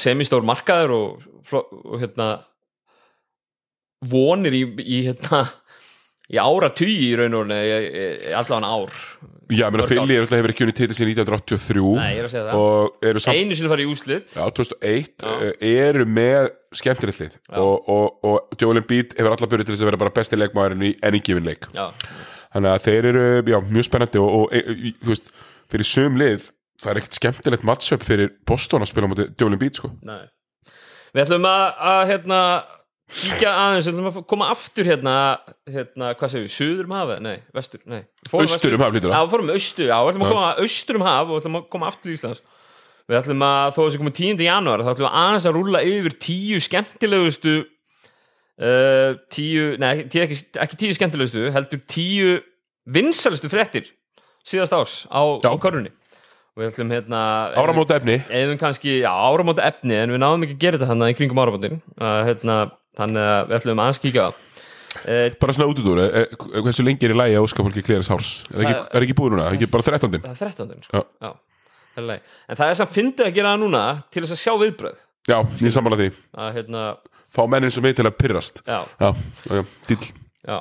semistór 0.00 0.46
markaður 0.46 0.94
og, 0.96 1.26
og 1.58 1.98
hérna 2.00 2.28
vonir 4.12 4.56
í, 4.56 4.62
í 4.82 5.02
hérna 5.08 5.44
í 6.32 6.40
ára 6.40 6.72
tugi 6.74 7.10
í 7.10 7.14
raun 7.18 7.36
og 7.40 7.52
allan 7.52 8.66
ár. 8.66 9.02
Já, 9.52 9.66
Philly 9.68 10.16
er 10.16 10.24
alltaf 10.24 10.38
hefur 10.38 10.52
ekki 10.52 10.64
unni 10.64 10.74
titið 10.76 10.96
síðan 10.96 11.10
1983 11.12 11.82
Nei, 11.98 12.12
ég 12.14 12.20
er 12.22 12.28
að 12.28 12.32
segja 12.32 12.44
það. 12.46 13.18
samt 13.24 13.36
einu 13.36 13.56
sinni 13.58 13.70
farið 13.72 13.84
í 13.84 13.92
úslit 13.92 14.32
Já, 14.36 14.42
2001 14.56 15.10
Já. 15.10 15.32
uh, 15.32 15.50
eru 15.68 16.06
með 16.08 16.48
skemmtilegt 16.78 17.20
lið 17.20 17.36
og, 17.60 17.90
og, 17.92 18.06
og 18.28 18.56
Joel 18.60 18.80
Embiid 18.80 19.16
hefur 19.18 19.34
allar 19.34 19.50
byrjuð 19.52 19.68
til 19.68 19.74
þess 19.74 19.84
að 19.84 19.90
vera 19.90 20.00
bara 20.04 20.14
besti 20.16 20.38
leikmaðurinn 20.38 20.86
í 20.88 20.92
enn 21.04 21.18
gifin 21.20 21.48
leik. 21.48 21.68
Já, 21.76 21.84
þannig 22.54 22.72
að 22.72 22.86
þeir 22.86 23.10
eru 23.10 23.26
já, 23.52 23.58
mjög 23.68 23.88
spennandi 23.88 24.22
og, 24.22 24.38
og 24.38 24.56
e, 24.56 24.62
e, 24.62 24.94
þú 25.02 25.12
veist, 25.12 25.32
fyrir 25.72 25.88
sum 25.88 26.20
lið 26.20 26.50
það 26.82 26.92
er 26.92 27.00
ekkert 27.00 27.18
skemmtilegt 27.18 27.66
matchup 27.66 28.06
fyrir 28.06 28.32
Boston 28.48 28.84
að 28.84 28.92
spila 28.92 29.10
móti 29.10 29.28
Joel 29.40 29.56
Embiid 29.56 29.80
sko. 29.80 29.92
nei 30.06 30.24
við 31.12 31.26
ætlum 31.26 31.48
að, 31.48 31.66
að 31.92 32.02
hérna 32.12 32.40
kíkja 33.12 33.50
aðeins, 33.52 33.86
við 33.86 33.92
ætlum 33.92 34.08
að 34.08 34.18
koma 34.30 34.48
aftur 34.52 34.88
hérna, 34.88 35.14
hérna, 35.68 36.14
hvað 36.16 36.32
segir 36.32 36.46
við, 36.46 36.54
suður 36.54 36.88
um 36.88 36.96
hafið 36.96 37.22
nei, 37.26 37.36
vestur, 37.56 37.82
nei 37.84 38.00
vestur. 38.32 38.76
um 38.76 38.84
haf 38.86 38.96
lítur 38.96 39.12
Já, 39.12 39.16
það 39.18 39.26
við 39.26 39.34
fórum 39.34 39.52
austur, 39.52 39.86
já, 39.90 39.96
við 39.98 40.12
ætlum 40.12 40.24
að 40.24 40.30
Já. 40.30 40.34
koma 40.34 40.64
austur 40.64 40.98
um 40.98 41.06
haf 41.08 41.22
og 41.22 41.32
við 41.32 41.40
ætlum 41.42 41.58
að 41.58 41.66
koma 41.74 41.90
aftur 41.92 42.12
í 42.12 42.18
Íslands 42.18 42.44
Við 43.10 43.18
ætlum 43.18 43.42
að, 43.42 43.72
þó 43.74 43.78
að 43.82 43.86
þessi 43.88 43.98
komið 43.98 44.14
10. 44.20 44.42
janúar 44.46 44.82
þá 44.86 44.90
ætlum 44.92 45.08
við 45.08 45.16
aðeins 45.20 45.46
að 45.50 45.56
rúlla 45.56 45.80
yfir 45.90 46.14
tíu 46.22 46.60
skemmtilegustu 46.62 47.54
uh, 48.62 49.16
tíu, 49.34 49.64
nei, 49.82 50.04
tíu, 50.06 50.22
ekki, 50.22 50.38
ekki 50.62 50.78
tíu 50.80 50.96
skemmtilegustu, 50.96 51.42
heldur 51.52 51.82
tíu 51.90 52.36
vinsalistu 52.94 53.50
fréttir 53.52 53.90
síðast 54.46 54.76
árs 54.76 54.94
á, 55.08 55.22
á 55.38 55.52
körunni 55.62 55.92
og 56.52 56.60
við 56.60 56.68
ætlum 56.68 56.90
hérna 56.92 57.18
áramóta 57.56 57.96
efni 57.96 58.18
eðum 58.28 58.58
kannski, 58.60 58.98
já, 59.00 59.08
áramóta 59.08 59.64
efni 59.64 59.96
en 59.96 60.12
við 60.12 60.20
náðum 60.20 60.46
ekki 60.46 60.56
að 60.58 60.64
gera 60.64 60.80
þetta 60.80 60.88
hann 60.90 61.04
í 61.08 61.14
kringum 61.16 61.40
áramótin 61.40 61.78
uh, 61.96 62.18
hérna, 62.28 62.56
þannig 62.98 63.28
að 63.28 63.46
við 63.46 63.56
ætlum 63.58 63.82
aðeins 63.84 64.00
kíkja 64.02 64.26
á 64.26 64.28
það. 64.28 64.42
uh, 65.06 65.22
bara 65.40 65.54
svona 65.56 65.68
út 65.70 65.80
út 65.80 65.88
úr, 65.94 66.02
e, 66.02 66.24
e, 66.26 66.64
hversu 66.66 66.84
lengi 66.84 67.08
er 67.08 67.14
í 67.14 67.16
lægi 67.22 67.38
að 67.38 67.46
óska 67.46 67.64
fólki 67.64 67.84
klera 67.86 68.04
sárs, 68.04 68.34
er 68.52 68.66
ekki, 68.66 68.74
er 68.92 69.06
ekki 69.06 69.16
búið 69.22 69.36
núna, 69.36 69.46
er 69.48 69.56
ekki 69.56 69.70
bara 69.72 69.86
13. 69.88 70.18
það 70.26 70.34
er 70.34 70.52
13. 70.58 70.84
Sko. 70.88 71.00
Já. 71.00 71.30
Já. 71.30 71.32
í 71.96 72.18
en 72.18 72.60
það 72.60 72.66
er 72.66 72.78
samt 72.82 72.94
fyndið 72.98 73.30
að 73.30 73.34
gera 73.38 73.54
það 73.54 73.64
núna 73.64 73.86
til 74.12 74.26
þess 74.26 74.36
að 74.36 74.42
sjá 74.44 74.54
viðbröð 74.66 75.00
Já, 75.30 75.38
ég 75.62 75.72
sammála 75.72 76.00
því, 76.02 76.12
að 76.34 76.54
hérna, 76.58 76.84
fá 77.32 77.42
mennin 77.48 77.72
sem 77.72 77.84
veit 77.84 77.96
til 77.96 78.08
að 78.10 78.16
pyrrast 78.18 78.60
já, 78.66 78.82
Já, 79.00 79.08
já, 79.48 79.60
já, 79.62 79.66
dýll 79.88 80.06
já 80.42 80.56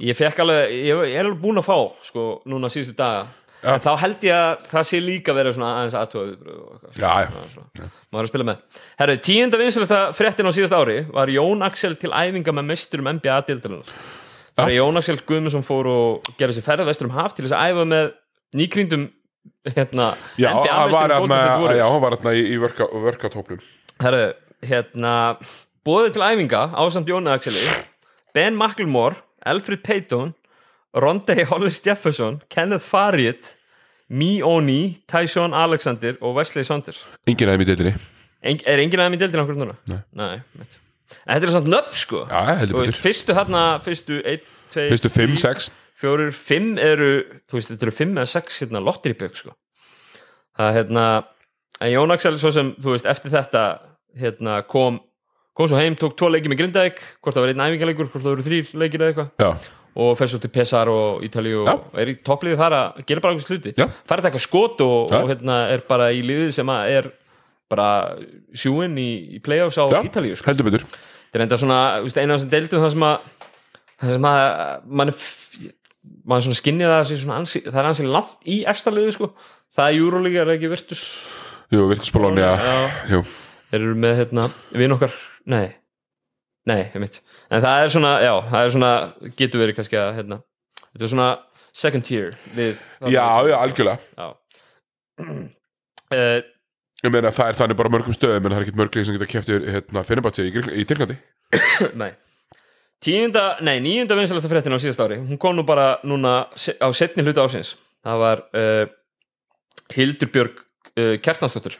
ég 0.00 0.16
fekk 0.18 0.42
alveg, 0.44 0.70
ég, 0.76 1.02
ég 1.12 1.18
er 1.18 1.24
alveg 1.26 1.42
búinn 1.42 1.60
að 1.62 1.68
fá 1.68 1.76
sko, 2.04 2.26
núna 2.48 2.70
síðustu 2.72 2.96
daga. 2.98 3.26
Já. 3.64 3.72
en 3.72 3.80
þá 3.80 3.92
held 3.98 4.24
ég 4.26 4.36
að 4.36 4.66
það 4.70 4.84
sé 4.86 4.98
líka 5.00 5.32
verið 5.34 5.54
svona 5.56 5.70
aðeins 5.80 5.94
svona. 6.12 7.86
maður 8.12 8.20
er 8.20 8.26
að 8.26 8.28
spila 8.30 8.46
með. 8.46 8.60
Herru, 9.00 9.16
tíunda 9.24 9.58
vinsalasta 9.58 10.00
fréttin 10.14 10.46
á 10.46 10.52
síðast 10.54 10.76
ári 10.76 10.98
var 11.08 11.32
Jón 11.32 11.64
Axel 11.66 11.96
til 11.98 12.12
æfinga 12.12 12.52
með 12.54 12.68
mesturum 12.68 13.08
NBA 13.16 13.38
dildarinnar 13.48 13.90
það 14.56 14.70
er 14.70 14.76
Jón 14.76 15.00
Axel 15.00 15.18
Guðmundsson 15.28 15.66
fór 15.66 15.88
og 15.90 16.30
gerði 16.38 16.58
sér 16.58 16.66
ferð 16.68 16.88
vestur 16.88 17.08
um 17.10 17.16
haf 17.16 17.34
til 17.36 17.46
þess 17.46 17.56
að 17.56 17.72
æfa 17.72 17.88
með 17.90 18.12
nýkrýndum 18.60 19.08
hérna, 19.72 20.12
Já, 20.38 20.50
NBA 20.52 20.76
hann 20.76 20.92
var 20.92 21.10
meisturum 21.10 21.26
Golden 21.26 21.36
State 21.36 21.60
Warriors. 21.64 21.80
já, 21.80 21.86
hann 21.90 22.02
var 22.04 22.16
hérna 22.16 22.36
í, 22.36 22.46
í 22.46 22.56
workout-hópnum 23.08 23.60
Herru, 24.04 24.24
hérna 24.70 25.12
Bóðið 25.86 26.16
til 26.16 26.24
æfinga 26.26 26.62
ásamt 26.76 27.10
Jóni 27.10 27.32
Axeli 27.32 27.62
Ben 28.36 28.56
McLemore, 28.56 29.16
Alfred 29.46 29.84
Payton 29.86 30.34
Rondé 30.96 31.44
Hollis 31.50 31.80
Jefferson 31.84 32.40
Kenneth 32.52 32.86
Fariet 32.86 33.54
Mi 34.08 34.40
Oni, 34.46 34.98
Tyson 35.10 35.54
Alexander 35.56 36.18
og 36.20 36.36
Wesley 36.40 36.66
Saunders 36.66 37.04
Enginn 37.26 37.52
aðeim 37.52 37.64
í 37.66 37.70
deildinni 37.70 37.94
Eng, 38.46 38.60
Er 38.66 38.82
enginn 38.82 39.02
aðeim 39.02 39.16
í 39.16 39.22
deildin 39.22 39.42
okkur 39.42 39.58
núna? 39.58 39.78
Nei. 39.90 40.02
Nei 40.18 40.68
Þetta 41.06 41.46
er 41.46 41.54
samt 41.54 41.70
nöfn 41.70 41.98
sko 41.98 42.26
Já, 42.26 42.60
heldur 42.60 42.82
betur 42.82 43.02
Fyrstu 43.02 43.34
hérna, 43.38 43.64
fyrstu 43.82 44.20
1, 44.22 44.46
2, 44.74 44.86
Fyrstu 44.92 45.12
5, 45.14 45.36
6 45.42 45.74
fjórir, 46.00 46.32
fimm 46.34 46.76
eru 46.80 47.10
þú 47.48 47.58
veist, 47.58 47.72
þetta 47.72 47.88
eru 47.88 47.94
fimm 47.94 48.18
eða 48.18 48.28
sex 48.30 48.60
hérna, 48.62 48.82
lottir 48.84 49.14
í 49.14 49.18
bygg 49.18 49.40
sko. 49.40 49.54
það 50.56 50.68
er 50.68 50.78
hérna 50.80 51.04
en 51.80 51.92
Jón 51.92 52.14
Axel 52.14 52.38
svo 52.40 52.52
sem, 52.54 52.72
þú 52.80 52.94
veist, 52.94 53.08
eftir 53.08 53.32
þetta 53.34 53.64
hérna 54.16 54.60
kom 54.68 55.00
kom 55.56 55.70
svo 55.70 55.80
heim, 55.80 55.96
tók 55.98 56.16
tvo 56.18 56.28
leiki 56.32 56.50
með 56.52 56.60
Grindavík 56.62 57.00
hvort 57.24 57.36
það 57.36 57.46
var 57.46 57.52
einn 57.54 57.64
æfingarleikur, 57.64 58.10
hvort 58.12 58.24
það 58.24 58.32
voru 58.34 58.46
þrýr 58.46 58.72
leikir 58.82 59.02
eða 59.04 59.12
eitthvað 59.12 59.44
Já, 59.46 59.74
og 59.96 60.10
fer 60.18 60.28
svo 60.28 60.40
til 60.42 60.52
Pesar 60.52 60.90
og 60.92 61.22
Ítalíu 61.24 61.62
Já. 61.64 61.72
og 61.76 62.00
er 62.02 62.10
í 62.12 62.16
toppliði 62.26 62.58
þar 62.60 62.76
að 62.76 62.98
gera 63.08 63.24
bara 63.24 63.36
einhvers 63.36 63.48
hluti 63.48 63.72
Já. 63.72 63.86
fara 64.04 64.20
að 64.20 64.28
taka 64.28 64.42
skot 64.44 64.82
og, 64.84 65.12
Já. 65.12 65.22
og 65.22 65.30
hérna 65.32 65.60
er 65.72 65.84
bara 65.88 66.10
í 66.12 66.20
liðið 66.26 66.52
sem 66.58 66.72
að 66.74 66.92
er 66.98 67.08
bara 67.72 67.88
sjúin 68.54 68.98
í, 69.00 69.08
í 69.38 69.40
playoffs 69.42 69.80
á 69.80 69.88
já, 69.90 70.02
Ítalíu 70.06 70.36
sko. 70.36 70.50
heldur 70.50 70.68
betur 70.68 70.84
þetta 70.86 71.40
er 71.40 71.46
enda 71.46 71.58
svona 71.58 71.80
eina 72.04 72.36
af 72.36 72.38
þessum 72.38 72.52
deildum 72.52 72.84
það 72.84 72.92
sem 72.94 73.06
að 73.08 73.16
það 73.96 74.12
sem 74.18 74.28
að 74.30 74.44
mann 76.26 76.44
svona 76.44 76.60
skinnið 76.60 76.92
að 76.92 77.16
ansi, 77.40 77.64
það 77.64 77.80
er 77.80 77.88
ansi 77.90 78.06
langt 78.06 78.46
í 78.46 78.60
efsta 78.68 78.92
liðu 78.92 79.16
sko 79.16 79.32
það 79.76 79.88
er 79.88 79.98
Júrólíka, 79.98 80.44
það 80.44 80.54
ekki 80.58 80.72
Virtus 80.76 81.02
Jú, 81.72 81.88
Virtus 81.90 82.12
Bologna, 82.14 82.52
Já. 82.54 82.78
jú 83.16 83.24
þeir 83.70 83.80
eru 83.82 83.98
með 84.06 84.16
hérna, 84.22 84.48
vin 84.72 84.94
okkar. 84.96 85.14
Nei, 85.46 85.68
nei, 86.66 86.80
ég 86.82 86.98
mitt 87.02 87.20
en 87.50 87.62
það 87.64 87.84
er 87.84 87.94
svona, 87.94 88.12
já, 88.24 88.32
það 88.50 88.64
er 88.64 88.74
svona 88.74 88.92
getur 89.38 89.62
verið 89.62 89.78
kannski 89.78 90.00
að, 90.00 90.10
hérna 90.20 90.40
þetta 90.90 91.06
er 91.06 91.14
svona 91.14 91.30
second 91.76 92.06
tier 92.08 92.36
við, 92.56 92.76
Já, 93.12 93.24
já, 93.46 93.56
algjörlega. 93.60 93.98
Já. 94.16 94.28
Uh, 96.12 96.38
Ég 97.04 97.12
meina, 97.12 97.30
það 97.34 97.50
er 97.50 97.58
þannig 97.58 97.78
bara 97.78 97.90
mörgum 97.92 98.14
stöðum 98.16 98.46
en 98.46 98.54
það 98.54 98.58
er 98.58 98.64
ekkert 98.64 98.78
mörglega 98.80 99.06
sem 99.06 99.16
geta 99.18 99.28
keftir 99.28 99.66
hérna, 99.68 100.02
Fenerbahce 100.06 100.46
í, 100.48 100.84
Tyrklandi. 100.88 101.18
Nei. 102.02 102.14
Tíunda, 103.04 103.58
nei, 103.60 103.76
níunda 103.84 104.16
vinsalasta 104.16 104.48
fréttin 104.48 104.72
á 104.72 104.80
síðast 104.80 105.02
ári 105.04 105.18
hún 105.20 105.36
kom 105.40 105.52
nú 105.58 105.66
bara 105.68 105.98
núna 106.08 106.46
á 106.48 106.88
setni 106.96 107.20
hluta 107.26 107.44
ásins 107.44 107.74
það 108.00 108.22
var 108.22 108.42
uh, 108.56 108.86
Hildur 109.92 110.30
Björg 110.32 110.62
uh, 110.96 111.18
Kjartansdóttur 111.20 111.76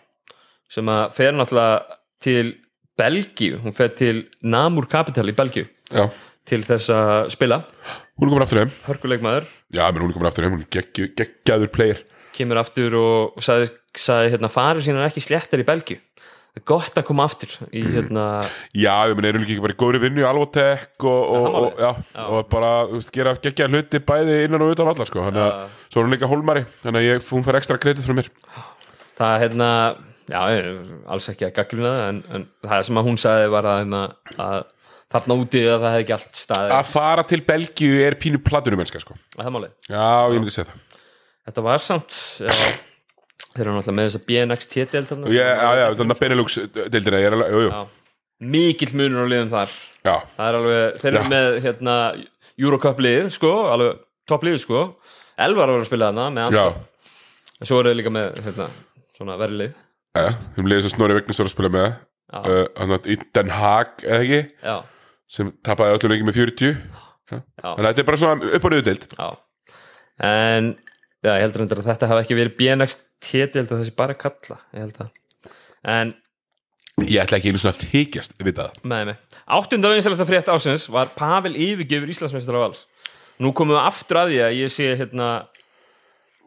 sem 0.72 0.88
að 0.92 1.02
fer 1.16 1.36
náttúrulega 1.36 1.98
til 2.26 2.54
Belgíu, 2.96 3.58
hún 3.62 3.74
fer 3.76 3.90
til 3.92 4.24
Namur 4.42 4.86
Capital 4.88 5.28
í 5.28 5.34
Belgíu 5.36 5.66
Já, 5.92 6.06
til 6.48 6.62
þess 6.64 6.88
að 6.94 7.30
spila. 7.34 7.58
Hún 8.16 8.28
er 8.28 8.32
komin 8.32 8.44
aftur 8.46 8.62
heim. 8.62 8.70
Hörkuleikmaður, 8.86 9.46
Já, 9.76 9.84
menn 9.92 10.02
hún 10.06 10.10
er 10.12 10.16
komin 10.16 10.30
aftur 10.30 10.46
heim, 10.46 10.54
hún 10.56 10.64
er 10.64 10.88
geggjaður 11.20 11.72
player. 11.74 12.00
Kemur 12.36 12.60
aftur 12.60 12.96
og, 13.00 13.36
sagði, 13.44 13.68
sagði 13.96 14.32
hérna, 14.34 14.50
farir 14.52 14.84
sína 14.84 15.04
ekki 15.08 15.22
sléttar 15.24 15.60
í 15.62 15.66
Belgíu. 15.68 16.00
Það 16.56 16.62
er 16.62 16.64
gott 16.70 16.96
að 16.96 17.04
koma 17.10 17.24
aftur 17.28 17.50
í 17.68 17.82
hérna 17.84 18.22
Já, 18.72 18.94
ég 19.10 19.16
meina, 19.18 19.28
erum 19.28 19.42
líka 19.44 19.52
ekki 19.52 19.64
bara 19.66 19.74
í 19.76 19.80
góðri 19.82 19.98
vinnu 20.06 20.22
í 20.22 20.24
Alvotek 20.24 21.04
og, 21.04 21.20
og, 21.20 21.44
og, 21.44 21.66
málið. 21.76 21.82
já, 21.84 22.22
og 22.32 22.46
bara, 22.48 22.70
veist, 22.94 23.10
gera 23.12 23.34
geggjaðar 23.44 23.74
hluti 23.76 24.00
bæði 24.08 24.38
innan 24.46 24.64
og 24.64 24.72
utan 24.72 24.88
allar, 24.88 25.10
sko. 25.10 25.26
Þannig 25.26 25.42
að, 25.44 25.50
Já. 25.60 25.90
svo 25.92 26.00
er 26.00 26.08
hún 26.08 26.14
líka 26.16 26.30
hólmari. 26.32 26.62
Þannig 26.80 27.02
að 27.02 27.08
ég, 27.10 27.26
hún 27.28 27.44
fær 27.44 27.58
ekstra 27.60 27.76
kredit 27.82 28.08
frá 28.08 28.16
mér. 28.16 28.30
Það 29.20 29.36
hérna 29.44 29.68
já, 30.30 30.40
alls 31.12 31.28
ekki 31.32 31.48
að 31.48 31.74
það 31.76 32.00
en, 32.06 32.22
en 32.34 32.46
það 32.64 32.82
sem 32.88 33.00
að 33.00 33.06
hún 33.10 33.20
sagði 33.20 33.52
var 33.54 33.68
að, 33.70 33.78
hérna, 33.82 34.02
að 34.46 34.58
þarna 35.14 35.38
úti 35.42 35.62
að 35.66 35.84
það 35.84 35.96
hefði 35.96 36.16
allt 36.16 36.40
staði 36.40 36.74
Að 36.76 36.90
fara 36.90 37.26
til 37.30 37.40
Belgíu 37.46 38.00
er 38.06 38.18
pínu 38.20 38.42
platunum 38.44 38.82
mennska, 38.82 39.02
sko. 39.02 39.16
Já, 39.38 40.08
ég 40.32 40.40
myndi 40.40 40.54
segja 40.54 40.72
það. 40.72 41.04
Þetta 41.46 41.66
var 41.68 41.84
samt 41.84 42.16
þeir 43.56 43.62
eru 43.62 43.76
náttúrulega 43.76 43.96
með 43.96 44.08
þess 44.08 44.18
að 44.18 44.26
BNX 44.30 44.70
T-delt 44.72 45.14
Og 45.16 45.30
ég, 45.32 45.46
já, 45.46 45.70
já, 45.80 45.86
þannig 46.00 46.16
að 46.16 46.22
Benelux-deildina, 46.24 47.22
ég 47.22 47.30
er 47.30 47.86
mikill 48.42 48.92
munur 48.96 49.24
á 49.24 49.28
liðum 49.30 49.52
þar. 49.52 49.76
Já. 50.04 50.16
Það 50.36 50.48
er 50.48 50.58
alveg, 50.58 50.98
þeir 51.02 51.12
eru 51.12 51.30
með 51.32 51.48
hérna, 51.64 51.94
Eurocup 52.56 53.00
lið, 53.04 53.30
sko 53.36 53.52
alveg 53.72 54.02
topp 54.28 54.46
lið, 54.48 54.58
sko. 54.64 54.82
Elvar 55.46 55.72
var 55.72 55.82
að 55.82 55.88
spila 55.88 56.10
þarna 56.10 56.28
með 56.34 56.48
Antwerp. 56.50 57.10
en 57.60 57.70
svo 57.70 57.80
eru 57.80 57.92
þeir 57.92 58.00
líka 58.02 58.12
með 58.12 58.40
hérna, 58.44 58.68
svona 59.16 59.38
já, 60.24 60.28
um 60.56 60.68
liðið 60.68 60.86
sem 60.86 60.94
Snorri 60.94 61.16
Vegnis 61.18 61.40
var 61.40 61.48
að 61.48 61.54
spila 61.54 61.72
með 61.76 61.88
uh, 61.88 62.62
Þannig 62.76 62.96
að 62.96 63.08
í 63.12 63.16
Den 63.38 63.52
Haag, 63.54 63.96
eða 64.04 64.20
ekki 64.24 64.40
já, 64.42 64.76
sem 65.36 65.50
tapaði 65.66 65.96
öllum 65.96 66.14
leikið 66.14 66.28
með 66.30 66.38
40 66.42 66.70
já, 66.72 67.40
Þannig 67.60 67.82
að 67.82 67.90
þetta 67.90 68.04
er 68.04 68.08
bara 68.10 68.22
svona 68.22 68.52
upp 68.58 68.66
á 68.66 68.70
niðurdeild 68.72 69.08
já 69.16 69.28
en 70.26 70.70
já, 71.20 71.32
ég 71.34 71.42
heldur 71.44 71.66
að 71.66 71.88
þetta 71.90 72.08
hafa 72.08 72.22
ekki 72.24 72.38
verið 72.38 72.54
BNX 72.60 73.00
T-delt 73.26 73.72
og 73.72 73.82
þessi 73.82 73.96
bara 73.96 74.16
kalla 74.16 74.60
ég 74.72 74.86
held 74.86 75.02
það 75.02 75.50
en 75.96 76.14
Ég 77.04 77.20
ætla 77.20 77.36
ekki 77.36 77.50
einu 77.52 77.60
svona 77.60 77.74
að 77.76 77.90
þykjast 77.90 78.38
vita 78.40 78.70
það. 78.70 78.76
Nei, 78.88 79.00
nei. 79.10 79.40
Áttunda 79.52 79.90
vinsalasta 79.92 80.24
frétt 80.24 80.46
ásins 80.48 80.86
var 80.88 81.10
Pavel 81.12 81.52
yfirgefur 81.52 82.08
Íslandsmeistar 82.08 82.56
á 82.56 82.64
vals. 82.64 82.86
Nú 83.36 83.50
komum 83.52 83.76
við 83.76 83.82
aftur 83.82 84.20
að 84.22 84.30
því 84.30 84.38
að 84.46 84.54
ég 84.56 84.72
sé 84.72 84.86
hérna, 84.96 85.26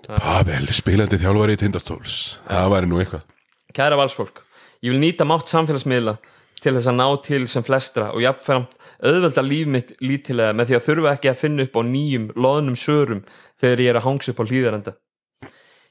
Pavel, 0.07 0.63
spilandi 0.73 1.19
þjálfari 1.21 1.53
í 1.53 1.59
tindastóls. 1.61 2.15
Það 2.47 2.71
væri 2.73 2.89
nú 2.89 2.97
eitthvað 2.97 3.27
kæra 3.75 3.97
valsfólk, 3.99 4.43
ég 4.83 4.93
vil 4.93 5.01
nýta 5.01 5.27
mátt 5.27 5.51
samfélagsmiðla 5.51 6.17
til 6.59 6.73
þess 6.75 6.89
að 6.91 6.97
ná 6.99 7.07
til 7.23 7.43
sem 7.47 7.63
flestra 7.63 8.09
og 8.13 8.23
jafnframt 8.23 8.73
auðvelda 8.99 9.43
líf 9.45 9.69
mitt 9.71 9.93
lítilega 10.03 10.55
með 10.55 10.71
því 10.71 10.77
að 10.77 10.87
þurfa 10.87 11.13
ekki 11.15 11.31
að 11.31 11.41
finna 11.43 11.67
upp 11.67 11.77
á 11.79 11.81
nýjum, 11.87 12.31
loðnum 12.35 12.79
sörum 12.79 13.21
þegar 13.59 13.83
ég 13.85 13.91
er 13.93 13.99
að 13.99 14.07
hangsa 14.07 14.33
upp 14.33 14.41
á 14.43 14.49
hlýðarenda. 14.49 14.95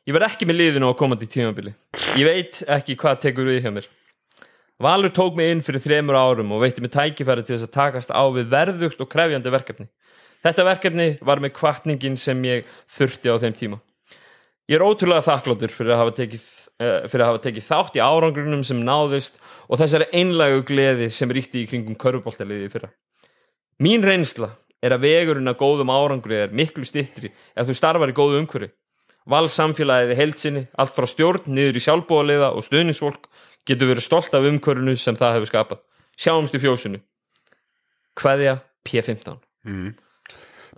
Ég 0.08 0.16
verð 0.16 0.30
ekki 0.30 0.48
með 0.48 0.60
liðinu 0.60 0.88
á 0.88 0.98
komandi 0.98 1.28
tímabili. 1.28 1.74
Ég 2.16 2.24
veit 2.28 2.60
ekki 2.64 2.96
hvað 3.00 3.22
tekur 3.26 3.48
við 3.48 3.64
hjá 3.64 3.72
mér. 3.76 3.88
Valur 4.80 5.10
tók 5.10 5.34
mig 5.36 5.50
inn 5.52 5.60
fyrir 5.64 5.82
þremur 5.82 6.16
árum 6.16 6.52
og 6.54 6.62
veitti 6.62 6.84
mig 6.84 6.92
tækifæri 6.94 7.42
til 7.42 7.56
þess 7.56 7.66
að 7.66 7.74
takast 7.74 8.12
á 8.14 8.22
við 8.30 8.46
verðugt 8.52 9.02
og 9.02 9.10
krefjandi 9.10 9.52
verkefni. 9.52 9.88
Þetta 10.46 10.66
verkefni 10.68 11.08
var 11.20 11.42
með 11.42 11.56
kvartningin 11.56 12.16
sem 12.16 12.40
ég 12.46 12.68
þurfti 12.94 13.32
á 13.32 13.36
þeim 13.42 13.56
tíma. 13.58 13.80
Ég 14.70 14.78
er 14.78 14.84
ótrúlega 14.86 15.26
þakkláttur 15.26 15.74
fyrir 15.74 15.96
að 15.96 16.02
hafa 16.04 16.14
tekið, 16.20 16.46
fyrir 16.78 17.24
að 17.24 17.30
hafa 17.32 17.42
tekið 17.42 17.66
þátt 17.66 17.98
í 17.98 18.02
árangrunum 18.04 18.62
sem 18.66 18.80
náðust 18.86 19.40
og 19.66 19.80
þessari 19.80 20.06
einlægu 20.14 20.62
gleði 20.68 21.08
sem 21.10 21.30
ríkti 21.30 21.64
í 21.64 21.68
kringum 21.70 21.98
körfuboltaliði 21.98 22.70
fyrra. 22.70 22.90
Mín 23.82 24.06
reynsla 24.06 24.52
er 24.82 24.94
að 24.94 25.08
vegurinn 25.08 25.50
að 25.50 25.58
góðum 25.58 25.90
árangri 25.90 26.38
er 26.44 26.54
miklu 26.54 26.86
styttri 26.86 27.32
ef 27.58 27.66
þú 27.66 27.74
starfar 27.74 28.12
í 28.12 28.16
góðu 28.16 28.42
umhverfi. 28.44 28.70
Valsamfélagið 29.28 30.14
í 30.14 30.16
heilsinni, 30.16 30.62
allt 30.78 30.94
frá 30.96 31.04
stjórn 31.10 31.50
niður 31.52 31.76
í 31.76 31.84
sjálfbúaliða 31.84 32.54
og 32.56 32.64
stuðningsfólk 32.64 33.26
getur 33.68 33.90
verið 33.90 34.06
stolt 34.06 34.32
af 34.32 34.46
umhverfinu 34.48 34.94
sem 34.96 35.18
það 35.18 35.34
hefur 35.36 35.50
skapað. 35.50 35.82
Sjáumst 36.16 36.56
í 36.56 36.62
fjósinu. 36.62 37.02
Kveðja 38.16 38.60
P15. 38.88 39.36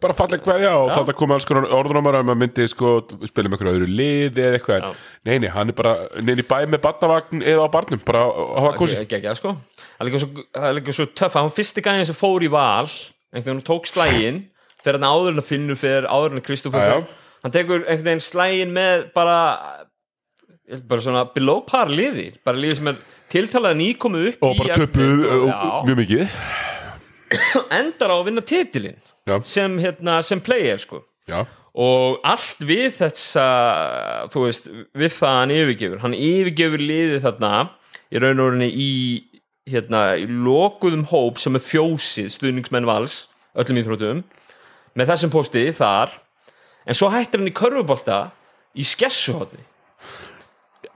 Bara 0.01 0.15
falleg 0.17 0.43
hverja 0.47 0.71
og 0.81 0.91
að 0.97 1.13
koma 1.19 1.37
alls 1.37 1.45
konar 1.49 1.67
orðnumar 1.77 2.17
að 2.21 2.27
maður 2.31 2.41
myndi 2.43 2.67
sko 2.73 2.93
spila 3.29 3.51
með 3.53 3.57
einhverju 3.59 3.75
öðru 3.79 3.89
liði 4.01 4.45
eða 4.47 4.59
eitthvað 4.59 4.79
Já. 4.81 4.89
en 4.91 5.29
Nei, 5.29 5.35
nei, 5.45 5.49
hann 5.55 5.73
er 5.73 5.77
bara 5.81 5.93
neinn 6.25 6.41
í 6.43 6.47
bæ 6.49 6.57
með 6.73 6.83
barnavagn 6.87 7.43
eða 7.45 7.67
á 7.67 7.75
barnum 7.75 8.03
bara 8.07 8.23
að 8.31 8.53
hafa 8.65 8.73
kosi 8.81 8.97
ekki, 9.03 9.19
ekki, 9.21 9.35
sko. 9.41 9.53
það 9.99 10.01
er 10.05 10.09
líka 10.11 10.23
svo, 10.25 10.31
það 10.57 10.69
er 10.71 10.77
líka 10.79 10.97
svo 10.97 11.07
töff 11.21 11.37
hann 11.41 11.53
fyrsti 11.59 11.85
gæðin 11.85 12.09
sem 12.11 12.19
fór 12.19 12.47
í 12.47 12.51
val 12.55 12.89
einhvern 12.89 13.45
veginn 13.51 13.67
tók 13.69 13.91
slægin 13.91 14.41
þegar 14.81 14.99
hann 15.01 15.11
áður 15.13 15.35
en 15.35 15.43
að 15.45 15.49
finnur 15.53 15.81
fyrir 15.81 16.09
áður 16.09 16.33
en 16.39 16.43
að 16.43 16.51
fyrir 16.65 17.07
hann 17.45 17.55
tekur 17.57 17.85
einhvern 17.85 18.09
veginn 18.09 18.25
slægin 18.25 18.75
með 18.77 19.07
bara 19.17 19.39
bara 20.89 21.03
svona 21.05 21.27
below 21.35 21.61
par 21.67 21.91
liði 21.91 22.31
bara 22.47 22.57
liði 22.61 22.79
sem 22.81 22.91
er 22.93 22.99
tiltalað 23.31 23.79
nýkomið 23.79 24.29
upp 24.33 24.45
og 24.49 24.59
bara 24.59 24.81
töpu 24.81 25.05
eftir- 25.05 25.47
Já. 25.51 25.61
mjög 25.87 26.01
mikið 26.03 26.39
endar 27.79 28.11
á 28.11 28.17
að 28.19 28.25
vinna 28.31 28.43
titilin 28.43 28.97
Já, 28.99 29.10
sem, 29.49 29.79
hérna, 29.83 30.21
sem 30.27 30.43
player 30.43 30.81
sko. 30.81 31.03
Já, 31.29 31.45
og 31.81 32.19
allt 32.27 32.63
við 32.67 32.89
þessa 32.99 33.47
þú 34.33 34.47
veist, 34.47 34.71
við 34.99 35.13
það 35.15 35.37
hann 35.37 35.53
yfirgefur 35.55 36.01
hann 36.03 36.17
yfirgefur 36.19 36.83
liðið 36.83 37.27
þarna 37.29 37.53
í 38.11 38.23
raun 38.23 38.43
og 38.43 38.49
orðinni 38.49 38.71
í 38.75 38.93
hérna, 39.71 40.01
í 40.19 40.27
lokuðum 40.27 41.07
hóp 41.13 41.39
sem 41.39 41.55
er 41.55 41.63
fjósið 41.63 42.33
stuðningsmenn 42.35 42.89
vals, 42.89 43.29
öllum 43.55 43.79
íþrótum 43.79 44.25
með 44.99 45.13
þessum 45.13 45.31
posti 45.31 45.69
þar. 45.77 46.17
En 46.89 46.97
svo 46.97 47.11
hættir 47.13 47.39
hann 47.39 47.51
í 47.51 47.55
körfubolta 47.55 48.23
í 48.75 48.83
skessuhotni 48.87 49.63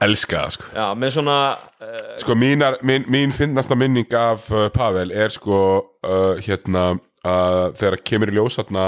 elska 0.04 0.42
það 0.42 0.54
sko. 0.56 0.68
Já, 0.74 0.84
með 0.98 1.12
svona 1.16 1.38
uh, 1.54 2.12
Sko 2.22 2.36
mínar, 2.38 2.78
mín, 2.86 3.06
mín 3.12 3.34
finnasta 3.34 3.76
minning 3.78 4.10
af 4.18 4.46
uh, 4.52 4.66
Pavel 4.74 5.12
er 5.14 5.32
sko 5.34 5.58
uh, 5.80 6.40
hérna 6.44 6.94
að 7.24 7.74
þegar 7.80 7.96
kemur 8.10 8.32
í 8.32 8.36
ljós 8.38 8.58
hérna 8.60 8.86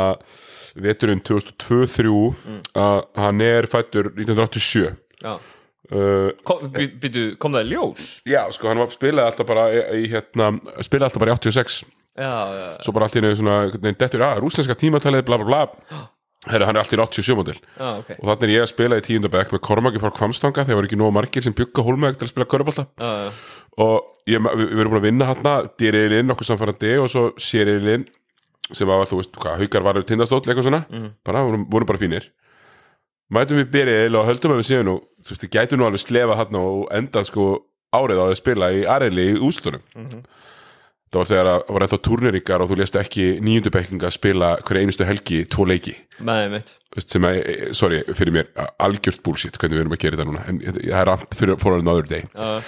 veturinn 0.77 1.23
2002-03 1.25 2.35
Mm. 2.47 2.63
að 2.77 2.99
hann 3.17 3.41
er 3.45 3.67
fættur 3.73 4.11
1987 4.13 4.91
já, 5.23 5.37
uh, 5.97 6.31
kom, 6.45 6.67
byrju, 6.75 7.37
kom 7.41 7.55
það 7.57 7.65
í 7.65 7.71
ljós? 7.73 8.09
Já, 8.29 8.43
sko 8.53 8.69
hann 8.69 8.83
var 8.83 8.91
spilaði 8.93 9.31
alltaf 9.31 9.49
bara 9.49 9.65
í, 9.97 10.03
hérna, 10.13 10.51
spilaði 10.85 11.09
alltaf 11.09 11.23
bara 11.25 11.33
í 11.33 11.39
86 11.39 11.79
já, 12.17 12.35
já, 12.59 12.67
svo 12.85 12.93
bara 12.97 13.09
allt 13.09 13.17
í 13.17 13.25
veginn 13.25 13.97
dettur, 13.97 14.27
að 14.27 14.43
rúsneska 14.45 14.77
tímatalið, 14.77 15.25
bla 15.29 15.39
bla 15.41 15.49
bla. 15.49 16.03
Herru, 16.47 16.67
hann 16.69 16.77
er 16.77 16.83
alltaf 16.85 16.95
í 16.95 17.01
87 17.25 17.39
model 17.41 17.57
já, 17.57 17.89
ok. 18.03 18.11
Og 18.21 18.29
þannig 18.29 18.45
er 18.51 18.53
ég 18.59 18.67
að 18.67 18.71
spila 18.75 18.99
í 19.01 19.07
tíundabæk 19.09 19.55
með 19.57 19.65
Kormaki 19.65 20.03
frá 20.03 20.13
Kvamstanga 20.15 20.67
þegar 20.69 20.83
var 20.83 20.91
ekki 20.91 21.01
nóg 21.01 21.15
margir 21.17 21.43
sem 21.47 21.57
bygga 21.57 21.83
hólmæg 21.89 22.21
til 22.21 22.29
að 22.29 22.35
spila 22.35 22.47
körubólta 22.53 22.85
já, 23.01 23.11
já, 23.25 23.33
og 23.83 23.97
ég, 24.29 24.45
við, 24.45 24.69
við 24.77 24.85
erum 24.85 24.93
búin 24.93 25.01
að 25.01 25.09
vinna 25.09 25.31
hann 25.33 25.73
dýriðilinn, 25.81 26.29
nokkuð 26.31 26.51
samfærandi 26.53 26.93
og 27.01 27.11
svo 27.11 27.25
sériðilinn 27.41 28.07
sem 28.73 28.89
var, 28.89 29.07
þú 29.07 29.21
veist, 29.21 29.37
hvað, 29.37 29.61
haukar 29.63 29.87
var 29.87 30.03
tindastóll, 30.03 30.43
eitthvað 30.43 30.69
svona, 30.69 30.83
bara, 31.27 31.45
vorum, 31.47 31.67
vorum 31.71 31.87
bara 31.87 32.03
fínir. 32.03 32.31
Mætum 33.31 33.59
við 33.59 33.71
byrjil 33.75 34.19
og 34.19 34.27
höldum 34.27 34.55
að 34.55 34.61
við 34.63 34.69
séum 34.71 34.87
nú, 34.87 34.97
þú 35.23 35.35
veist, 35.35 35.47
við 35.47 35.55
gætum 35.57 35.81
nú 35.81 35.87
alveg 35.87 36.03
slefa 36.03 36.37
hann 36.39 36.59
og 36.61 36.87
enda 36.95 37.25
sko 37.27 37.47
árið 37.95 38.23
á 38.23 38.25
að 38.27 38.39
spila 38.39 38.73
í 38.75 38.85
Areli 38.87 39.31
í 39.33 39.39
úslunum 39.43 39.83
það 41.17 41.21
var 41.21 41.29
þegar 41.31 41.49
að 41.51 41.75
var 41.75 41.85
ennþá 41.87 41.99
turneringar 42.05 42.63
og 42.63 42.71
þú 42.71 42.79
lést 42.81 42.99
ekki 43.01 43.27
nýjundubekkinga 43.45 44.11
spila 44.15 44.49
hverja 44.67 44.85
einustu 44.85 45.07
helgi 45.07 45.43
tvo 45.53 45.67
leiki. 45.69 45.95
Veist, 46.97 47.13
sem 47.13 47.27
að, 47.29 47.39
eh, 47.43 47.73
sorry, 47.77 48.03
fyrir 48.17 48.35
mér 48.35 48.49
algjört 48.83 49.23
bullshit 49.23 49.59
hvernig 49.59 49.79
við 49.79 49.85
erum 49.85 49.97
að 49.97 50.03
gera 50.03 50.17
þetta 50.17 50.29
núna 50.31 50.45
en 50.49 50.61
það 50.65 51.01
er 51.01 51.07
rand 51.11 51.37
fyrir 51.37 51.61
for 51.61 51.79
another 51.79 52.03
day 52.03 52.25
já, 52.25 52.63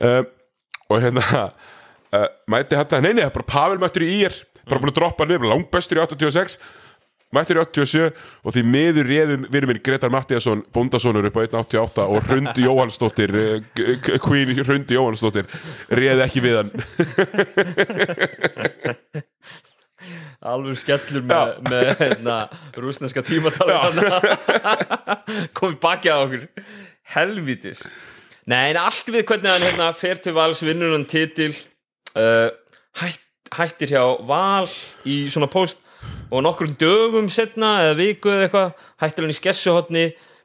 uh, 0.00 0.24
og 0.88 1.02
hérna 1.04 1.22
uh, 2.16 2.28
mæti 2.50 2.78
hann 2.80 3.04
nei, 3.04 3.12
nei, 3.12 3.28
bara 3.30 3.46
Pavel 3.46 3.78
mættur 3.78 4.06
í 4.06 4.10
ír 4.24 4.40
bara 4.68 4.80
búin 4.80 4.92
að 4.92 4.98
droppa 5.00 5.28
niður, 5.28 5.44
bara 5.44 5.54
langbestur 5.54 6.00
í 6.00 6.04
86 6.04 6.58
mættur 7.34 7.58
í 7.58 7.64
87 7.64 8.10
og 8.44 8.54
því 8.54 8.62
miður 8.68 9.08
réðum 9.10 9.46
við 9.50 9.66
minn 9.68 9.82
Gretar 9.84 10.12
Mattiasson 10.14 10.62
bóndasonur 10.74 11.28
upp 11.28 11.38
á 11.38 11.42
188 11.42 12.06
og 12.06 12.18
Hrundi 12.28 12.62
Jóhannsdóttir 12.66 13.30
eh, 13.40 13.58
Queen 14.22 14.54
Hrundi 14.60 14.94
Jóhannsdóttir 14.98 15.46
réði 15.90 16.22
ekki 16.26 16.40
við 16.44 16.54
hann. 16.62 16.70
Alveg 20.44 20.76
skellur 20.76 21.22
með, 21.24 21.54
með 21.64 21.86
hérna, 22.02 22.34
rúsneska 22.76 23.22
tímatala 23.24 24.20
komið 25.56 25.78
baki 25.80 26.12
á 26.12 26.20
okkur. 26.20 26.42
Helvítis. 27.14 27.80
Nei, 28.44 28.74
en 28.74 28.80
allt 28.82 29.08
við 29.08 29.24
hvernig 29.30 29.48
hann 29.48 29.64
hérna, 29.64 29.88
fer 29.96 30.20
til 30.20 30.34
vals 30.36 30.60
vinnur 30.64 30.92
hann 30.92 31.08
titil. 31.08 31.54
Uh, 32.12 32.52
hætt, 33.00 33.23
hættir 33.58 33.92
hjá 33.94 34.02
val 34.28 34.66
í 35.06 35.24
svona 35.32 35.48
post 35.52 35.78
og 36.30 36.42
nokkrum 36.44 36.74
dögum 36.80 37.28
setna 37.32 37.76
eða 37.86 37.96
viku 38.00 38.32
eða 38.32 38.48
eitthvað 38.48 38.72
hættir 39.04 39.24
hann 39.26 39.34
í 39.34 39.38
skessuhotni 39.38 40.04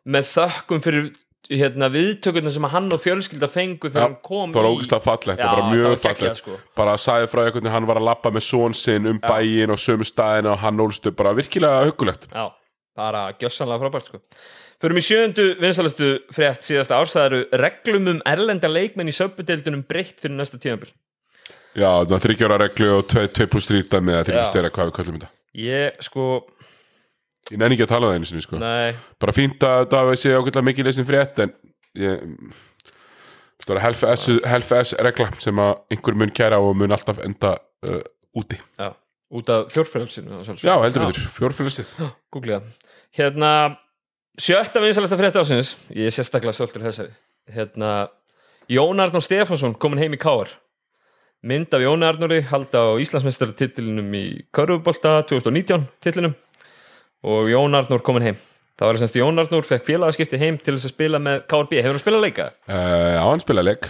með 0.09 0.29
þökkum 0.35 0.83
fyrir 0.85 1.09
hérna, 1.49 1.87
viðtökurna 1.89 2.51
sem 2.53 2.65
hann 2.69 2.91
og 2.93 3.01
fjölskylda 3.01 3.47
fengu 3.49 3.89
þegar 3.89 4.03
hann 4.05 4.17
kom 4.23 4.51
í- 4.53 4.61
ógæslega 4.69 5.01
fallegt, 5.01 5.39
Já, 5.41 5.47
bara 5.49 5.63
það 5.63 5.71
mjög 5.73 5.87
var 5.87 5.95
geggjað, 5.95 6.19
fallegt 6.19 6.41
sko. 6.43 6.57
bara 6.77 6.93
sagði 7.01 7.27
frá 7.31 7.41
einhvern 7.43 7.63
veginn 7.63 7.73
hann 7.73 7.87
var 7.89 7.97
að 7.99 8.05
lappa 8.09 8.31
með 8.35 8.45
són 8.45 8.75
sinn 8.77 9.09
um 9.09 9.19
bæin 9.23 9.73
og 9.73 9.81
sömu 9.81 10.05
staðina 10.05 10.51
og 10.53 10.61
hann 10.61 10.77
ólstu 10.85 11.11
bara 11.17 11.33
virkilega 11.33 11.87
hugulegt 11.89 12.27
Já, 12.29 12.45
bara 12.95 13.23
gjössanlega 13.41 13.81
frábært 13.81 14.11
sko. 14.11 14.21
Förum 14.79 15.01
í 15.01 15.03
sjöndu 15.03 15.47
vinsalastu 15.59 16.11
frétt 16.31 16.63
síðasta 16.63 16.95
árs, 17.01 17.11
það 17.17 17.25
eru 17.31 17.39
reglum 17.65 18.05
um 18.13 18.21
erlenda 18.29 18.69
leikmenn 18.71 19.09
í 19.11 19.15
söpbudeildunum 19.17 19.81
breytt 19.89 20.21
fyrir 20.21 20.37
næsta 20.37 20.55
tímabil. 20.61 20.93
Já, 21.77 21.89
það 22.09 22.23
þryggjóra 22.25 22.61
reglu 22.63 22.93
og 22.97 23.11
2 23.13 23.49
plus 23.51 23.69
3 23.69 23.83
dæmi 23.91 24.15
eða 24.15 24.29
3 24.29 24.37
plus 24.39 24.49
Já. 24.49 24.63
2 24.69 24.73
hvað 24.77 24.89
við 24.89 24.95
kallum 24.97 25.19
þetta 25.19 25.31
Ég, 25.59 25.99
sko, 26.05 26.25
ég 27.49 27.57
nenni 27.57 27.75
ekki 27.75 27.87
að 27.87 27.93
tala 27.93 28.07
um 28.07 28.13
það 28.13 28.19
einu 28.19 28.29
sinni 28.29 28.45
sko 28.45 28.61
nei, 28.61 28.95
bara 29.21 29.35
fínt 29.35 29.65
að 29.65 29.85
það 29.93 30.11
sé 30.21 30.33
ákveðlega 30.35 30.67
mikið 30.69 30.89
lesin 30.89 31.09
frétt 31.09 31.43
en 31.45 31.53
ég 31.99 32.23
stóra 33.59 33.83
helf 33.83 34.05
S, 34.07 34.29
helf 34.47 34.71
S 34.77 34.95
regla 35.03 35.29
sem 35.41 35.61
að 35.61 35.73
einhver 35.93 36.17
mun 36.21 36.33
kæra 36.33 36.61
og 36.63 36.77
mun 36.79 36.95
alltaf 36.95 37.19
enda 37.25 37.57
uh, 37.89 38.03
úti 38.37 38.59
já, 38.79 38.93
út 39.35 39.49
af 39.49 39.73
fjórfrælsinu. 39.73 40.39
já, 40.63 40.75
heldur 40.85 41.09
betur, 41.09 41.27
fjórfélagstið 41.35 41.91
Google 42.31 42.59
það. 42.59 42.87
Hérna, 43.17 43.51
sjötta 44.39 44.81
vinsalasta 44.83 45.17
frétt 45.17 45.37
ásins, 45.41 45.73
ég 45.89 46.09
er 46.09 46.13
sérstaklega 46.13 46.53
stoltur 46.53 46.83
þessari. 46.85 47.13
Hérna, 47.49 48.09
Jón 48.69 49.01
Arnór 49.01 49.23
Stefánsson 49.25 49.73
komin 49.81 50.01
heim 50.03 50.13
í 50.13 50.19
Káar. 50.21 50.51
Mynd 51.47 51.71
af 51.73 51.79
Jóni 51.85 52.03
Arnóri 52.03 52.41
halda 52.49 52.81
á 52.83 52.99
Íslandsmeistaratitilunum 52.99 54.09
í 54.19 54.23
Körfubolta 54.55 55.21
2019 55.29 55.85
titlinum 56.03 56.33
og 57.23 57.47
Jón 57.51 57.77
Arnór 57.79 58.03
komin 58.03 58.25
heim. 58.27 58.37
Það 58.79 58.87
var 58.89 58.97
semst 59.01 59.15
Jón 59.19 59.39
Arnór 59.39 59.65
fekk 59.67 59.83
félagaskipti 59.87 60.39
heim 60.39 60.57
til 60.59 60.75
þess 60.75 60.87
að 60.89 60.93
spila 60.93 61.19
með 61.23 61.41
KRB. 61.51 61.79
Hefur 61.79 61.95
hann 61.95 62.03
spilað 62.03 62.23
leika? 62.25 62.45
uh, 62.67 63.15
á 63.19 63.25
hann 63.27 63.41
spila 63.43 63.63
leik 63.63 63.87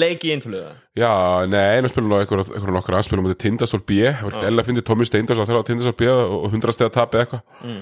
Leik 0.00 0.24
í 0.28 0.32
eintöluða. 0.34 0.72
já, 1.00 1.12
nei, 1.48 1.62
hann 1.80 1.88
spila 1.92 2.08
nú 2.08 2.18
eitthvað, 2.20 2.50
eitthvað 2.52 2.76
nokkra 2.76 2.98
hann 3.00 3.08
spila 3.08 3.24
mútið 3.24 3.40
Tindastól 3.44 3.80
B 3.84 4.00
það 4.04 4.20
var 4.24 4.34
ekkert 4.34 4.50
eða 4.50 4.60
að 4.64 4.68
fyndi 4.70 4.84
Tómi 4.88 5.08
Steindars 5.08 5.40
að 5.44 5.48
tala 5.52 5.64
á 5.64 5.68
Tindastól 5.68 5.96
B 6.00 6.08
og 6.12 6.48
100 6.52 6.76
steg 6.76 6.88
að 6.90 6.96
tapja 6.98 7.24
eitthvað 7.24 7.42
Mm. 7.60 7.80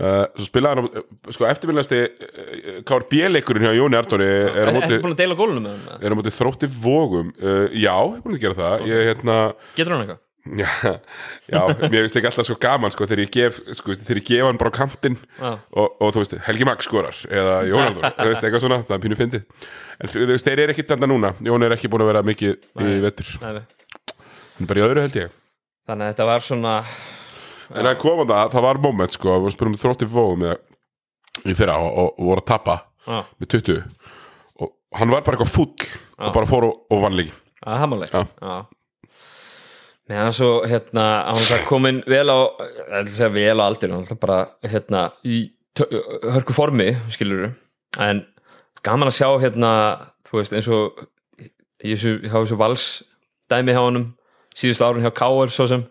Uh, 0.00 0.26
svo 0.36 0.46
spilaði 0.48 0.82
hann 0.82 0.90
á- 1.00 1.32
sko 1.36 1.48
eftirminnilegasti 1.50 2.00
KRB 2.88 3.22
leikurinn 3.32 3.66
hjá 3.68 3.72
Jóni 3.78 3.98
Arnóri 4.00 4.28
er 4.28 4.70
þetta 4.76 5.00
búin 5.06 5.16
að 5.16 5.22
deila 5.24 5.38
gólunum 5.40 5.66
með 5.66 5.74
hann? 5.90 6.04
er 6.06 6.14
á 6.14 6.18
móti 6.20 6.34
þrótti 6.36 6.70
vógum 6.82 7.32
uh, 7.40 7.66
já, 7.72 7.94
ég 7.96 8.20
er 8.20 8.22
búin 8.26 8.38
að 8.38 8.44
gera 8.46 8.58
það 8.60 8.86
ég, 8.92 9.02
hérna, 9.12 9.36
Getur 9.78 9.96
hann 9.96 10.04
eitthvað? 10.06 10.22
já, 10.46 10.68
já, 11.50 11.60
mér 11.90 12.04
finnst 12.04 12.16
ekki 12.20 12.28
alltaf 12.30 12.46
svo 12.46 12.54
gaman 12.62 12.92
sko, 12.94 13.06
þegar 13.10 13.22
ég 13.24 13.32
gef, 13.34 13.56
sko, 13.74 13.96
þegar 13.98 14.20
ég 14.20 14.26
gef 14.28 14.44
hann 14.46 14.60
bara 14.60 14.70
á 14.70 14.76
kantinn 14.76 15.16
Já. 15.40 15.48
og, 15.74 15.96
og 15.98 16.12
þú 16.14 16.22
veist, 16.22 16.36
Helgi 16.46 16.68
Magg 16.68 16.84
skorar 16.86 17.18
eða 17.26 17.56
Jónaldur, 17.66 18.06
þú 18.20 18.28
veist, 18.30 18.46
eitthvað 18.46 18.62
svona 18.62 18.78
það 18.86 18.94
er 18.94 19.02
pínu 19.08 19.18
fyndið, 19.18 19.42
en 19.98 20.12
þú 20.12 20.28
veist, 20.30 20.46
þeir 20.46 20.62
eru 20.68 20.76
ekki 20.76 20.86
þarna 20.92 21.08
núna, 21.10 21.32
Jón 21.50 21.66
er 21.66 21.74
ekki 21.74 21.90
búin 21.90 22.06
að 22.06 22.12
vera 22.12 22.22
mikið 22.30 22.54
í 22.86 22.94
vettur. 23.08 23.34
En 27.70 27.80
ég 27.80 27.82
að 27.82 27.90
hann 27.90 28.00
kom 28.02 28.22
á 28.22 28.24
það, 28.26 28.52
það 28.54 28.66
var 28.66 28.82
moment 28.84 29.16
sko, 29.16 29.38
við 29.44 29.56
spilum 29.56 29.78
þrótti 29.80 30.08
með, 30.42 30.54
í 31.46 31.56
fyrra 31.56 31.78
og, 31.82 31.90
og, 31.90 32.12
og 32.16 32.30
voru 32.30 32.44
að 32.44 32.48
tappa 32.52 32.76
Já, 33.06 33.20
með 33.38 33.50
20 33.54 33.82
og 34.62 34.72
hann 34.98 35.12
var 35.12 35.26
bara 35.26 35.36
eitthvað 35.36 35.52
fúll 35.54 35.90
og 36.16 36.32
bara 36.34 36.48
fór 36.50 36.66
og, 36.70 36.80
og 36.90 37.04
vann 37.04 37.18
líki 37.18 37.36
að 37.66 37.84
hamaleg 37.84 38.16
Meðan 40.06 40.34
svo 40.36 40.48
hérna 40.70 41.04
hann 41.26 41.46
var 41.48 41.64
komin 41.66 41.96
vel 42.06 42.28
á 42.30 42.38
ég 43.02 43.16
að 43.26 43.32
vel 43.34 43.58
á 43.58 43.66
aldir 43.66 43.94
hann 43.94 44.20
bara 44.22 44.38
hérna 44.62 45.08
í 45.26 45.48
hörku 45.76 46.54
formi 46.54 46.92
skilur 47.14 47.50
en 48.02 48.22
gaman 48.86 49.10
að 49.10 49.18
sjá 49.18 49.28
hérna 49.42 49.70
þú 50.28 50.38
veist 50.38 50.54
eins 50.54 50.70
og 50.70 51.02
þessu, 51.82 52.16
hjá 52.22 52.36
þessu 52.38 52.58
vals 52.58 52.86
dæmi 53.50 53.74
hjá 53.74 53.82
honum 53.82 54.06
síðustu 54.56 54.86
árun 54.86 55.04
hjá 55.04 55.12
Káar 55.14 55.52
svo 55.52 55.66
sem 55.70 55.84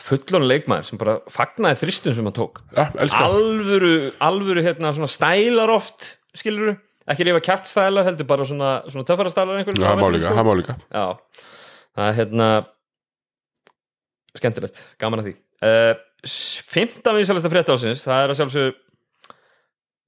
fullon 0.00 0.46
leikmaður 0.48 0.88
sem 0.88 1.00
bara 1.00 1.18
fagnaði 1.32 1.80
þristum 1.82 2.16
sem 2.16 2.28
hann 2.28 2.36
tók. 2.36 2.62
Elska, 2.72 3.26
alvöru, 3.28 3.94
alvöru 4.24 4.64
hérna 4.64 4.92
svona 4.96 5.10
stælar 5.10 5.72
oft 5.74 6.14
skilur 6.36 6.76
ekki 7.10 7.26
lifa 7.26 7.42
kjart 7.44 7.68
stælar 7.68 8.06
heldur 8.06 8.28
bara 8.28 8.46
svona, 8.48 8.70
svona 8.88 9.08
töffara 9.08 9.32
stælar 9.32 9.58
einhverjum 9.58 9.82
já, 9.82 9.90
hann 9.90 10.00
má 10.00 10.08
líka, 10.14 10.32
hann 10.36 10.48
má 10.48 10.54
líka. 10.56 10.78
Já, 10.88 11.50
það 11.98 12.08
er 12.08 12.16
hérna 12.20 12.48
skemmtilegt, 14.38 14.80
gaman 15.02 15.22
að 15.22 15.28
því. 15.28 15.34
Uh, 15.62 15.92
Fymta 16.72 17.12
vinsalasta 17.16 17.50
frétt 17.50 17.70
ásins 17.74 18.04
það 18.06 18.20
er 18.22 18.32
að 18.32 18.38
sjálfsög 18.38 18.76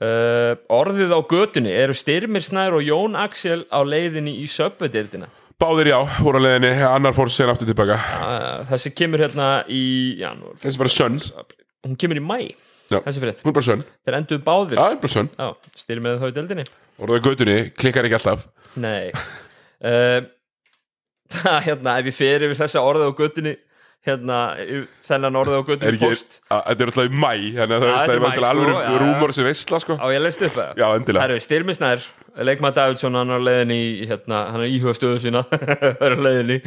uh, 0.07 0.53
orðið 0.73 1.15
á 1.15 1.21
götunni 1.31 1.73
eru 1.75 1.97
Styrmir 1.99 2.45
Snær 2.47 2.77
og 2.79 2.87
Jón 2.87 3.19
Axel 3.19 3.65
á 3.67 3.83
leiðinni 3.83 4.37
í 4.39 4.47
söpvedeildina 4.51 5.27
Báðir 5.63 5.93
já, 5.93 5.99
voru 6.19 6.41
að 6.41 6.47
leiðinni, 6.49 6.71
annar 6.89 7.15
fór 7.15 7.31
sen 7.31 7.51
aftur 7.53 7.69
tilbaka 7.69 7.95
uh, 7.95 8.65
þessi 8.73 8.91
kemur 8.99 9.23
hérna 9.23 9.49
í 9.71 9.83
janúar, 10.19 10.57
Þessi 10.63 10.81
bara 10.81 10.93
sönn, 10.93 11.19
hún 11.87 11.99
kemur 12.01 12.19
í 12.19 12.25
mæ 12.25 12.39
Já. 12.91 12.99
þessi 13.07 13.23
frétt, 13.23 13.43
hún 13.45 13.53
er 13.53 13.57
bara 13.57 13.65
sönn. 13.65 13.85
Þeir 14.05 14.17
endur 14.19 14.41
báðir. 14.45 14.77
Já, 14.81 14.97
bara 15.01 15.13
sönn, 15.15 15.31
Já, 15.39 15.47
Styrmir 15.81 16.19
þá 16.21 16.27
í 16.29 16.35
deildinni. 16.37 16.65
Voruð 17.01 17.17
að 17.21 17.29
götunni, 17.31 17.55
klikkar 17.81 18.07
ekki 18.09 18.19
alltaf. 18.19 18.43
Nei. 18.83 19.13
Uh, 19.85 20.27
það, 21.39 21.61
hérna, 21.69 21.95
ef 22.03 22.11
ég 22.11 22.19
fer 22.19 22.45
yfir 22.49 22.59
þessa 22.61 22.83
orðið 22.85 23.09
á 23.09 23.13
göttunni 23.23 23.55
hérna, 24.05 24.39
yfir 24.61 24.85
þennan 25.09 25.39
orðið 25.41 25.57
á 25.57 25.61
Er 25.63 25.69
göttunni 25.71 25.95
ekki, 25.95 26.11
post 26.11 26.37
að, 26.53 26.61
þetta 26.69 26.85
er 26.85 26.93
alltaf 26.93 27.07
í 27.09 27.23
mæ 27.25 27.33
Þannig 27.57 27.77
að 27.79 27.87
það 27.87 27.89
Já, 27.89 27.95
er 27.95 28.05
þetta 28.05 28.13
er 28.13 28.19
það 28.19 28.27
maí, 28.27 28.35
til 28.35 28.45
sko, 28.45 28.51
alveg 28.51 28.75
já, 28.75 28.85
já. 28.85 28.99
rúmur 29.05 29.35
sem 29.39 29.49
veistla 29.49 29.81
sko. 29.87 29.97
Á 29.97 30.07
ég 30.13 30.25
leist 30.27 30.45
upp 30.45 30.59
það. 30.59 30.71
Já, 30.83 30.87
endilega. 30.99 31.25
Herru, 31.25 31.41
Styrmisnær, 31.47 32.07
leikmaður 32.43 32.79
Davidsson 32.81 33.19
hann 33.19 33.31
er 33.31 33.43
á 33.43 33.47
leiðinni 33.47 33.77
í, 33.79 34.07
hérna, 34.11 34.47
hann 34.51 34.65
er 34.65 34.73
íhuga 34.75 34.95
stöðu 34.97 35.21
sína 35.23 35.45
er 36.05 36.17
á 36.17 36.19
leiðinni 36.19 36.61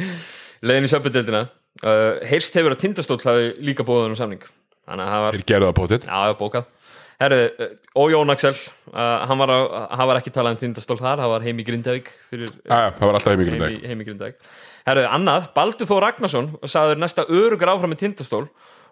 leiðinni 0.64 0.88
í 0.88 0.92
söpudildina. 0.92 1.44
Uh, 1.78 2.18
heyrst 2.26 2.56
hefur 2.58 2.74
að 2.74 2.82
Tindastóll 2.82 3.20
hafi 3.22 3.52
líka 3.62 3.86
bóðað 3.86 4.12
um 4.12 4.18
samning. 4.18 4.46
Þeir 4.88 5.44
gerðu 5.46 5.68
það 5.68 5.76
bótið 5.76 6.06
já, 6.08 6.32
bókað. 6.38 6.70
Herru, 7.18 7.38
uh, 7.50 7.74
og 7.98 8.12
Jón 8.14 8.32
Axel 8.32 8.54
uh, 8.54 9.26
hann, 9.28 9.38
var 9.42 9.52
á, 9.52 9.58
hann 9.98 10.08
var 10.10 10.20
ekki 10.20 10.32
talað 10.34 10.56
um 10.56 10.62
Tindastóll 10.62 10.98
þar 11.00 11.22
hann 11.22 11.32
var 11.34 11.44
heim 11.46 11.60
í 11.60 11.66
Grindavík 11.66 12.10
fyrir, 12.30 12.50
já, 12.62 12.94
það 12.96 13.04
var 13.04 13.18
alltaf 13.18 13.34
heim 13.34 13.42
í 13.42 13.48
heim, 13.48 13.60
dag 13.62 13.74
í, 13.74 13.78
heim 13.90 14.02
í 14.02 14.08
Grindavík. 14.08 14.50
Herru, 14.88 15.04
annað, 15.18 15.48
Baldur 15.54 15.90
Þór 15.90 16.04
Ragnarsson 16.06 16.50
sagður 16.64 17.02
næsta 17.02 17.26
örugur 17.26 17.74
áfram 17.74 17.92
með 17.92 18.04
Tindastól 18.04 18.44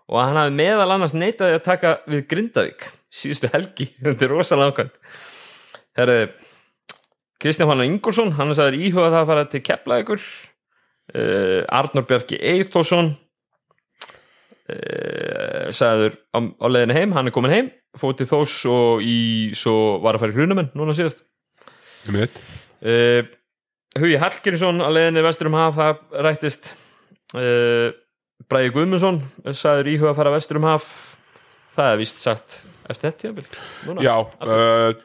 og 0.07 0.19
hann 0.21 0.39
hafði 0.39 0.57
meðal 0.59 0.91
annars 0.95 1.15
neitaði 1.17 1.57
að 1.57 1.65
taka 1.67 1.95
við 2.11 2.27
Grindavík 2.31 2.89
síðustu 3.15 3.51
helgi, 3.55 3.89
þetta 4.05 4.27
er 4.27 4.35
rosalega 4.35 4.75
ákvæmt. 4.75 5.01
Herru 5.97 6.19
Kristján 7.43 7.69
Fannar 7.69 7.85
Ingolson, 7.85 8.33
hann 8.39 8.51
er 8.51 8.57
sagður 8.57 8.79
íhuga 8.81 9.11
það 9.11 9.21
að 9.21 9.31
fara 9.31 9.47
til 9.53 9.63
Keflavíkur. 9.67 10.23
Uh, 11.15 11.63
Arnór 11.71 12.07
Bjarki 12.09 12.39
Eithósson 12.43 13.13
uh, 14.73 15.67
sagður 15.71 16.17
á, 16.35 16.39
á 16.43 16.67
leiðinu 16.67 16.97
heim, 16.97 17.13
hann 17.15 17.31
er 17.31 17.35
komin 17.35 17.55
heim 17.55 17.69
fótt 17.97 18.19
til 18.21 18.27
Þós 18.29 18.55
og 18.69 19.05
í, 19.07 19.19
svo 19.57 20.01
var 20.05 20.17
að 20.17 20.25
fara 20.25 20.35
í 20.35 20.37
hrunumenn 20.37 20.73
núna 20.77 20.97
síðast. 20.97 21.23
Um 22.09 22.19
uh, 22.19 23.23
Hugi 23.97 24.19
Hallgrímsson 24.21 24.83
að 24.85 24.97
leiðinni 24.97 25.25
vestur 25.25 25.49
um 25.49 25.57
haf 25.57 25.79
það 25.79 25.95
rættist. 26.27 26.75
Bræði 28.47 28.73
Guðmundsson 28.75 29.23
sagður 29.57 29.89
íhuga 29.95 30.11
að 30.13 30.19
fara 30.19 30.33
vestur 30.35 30.61
um 30.61 30.67
haf. 30.69 30.91
Það 31.73 31.89
er 31.95 32.01
víst 32.03 32.21
sagt 32.21 32.59
eftir 32.93 33.15
þetta. 33.17 33.47
Já, 34.05 34.13
aftur. 34.21 35.01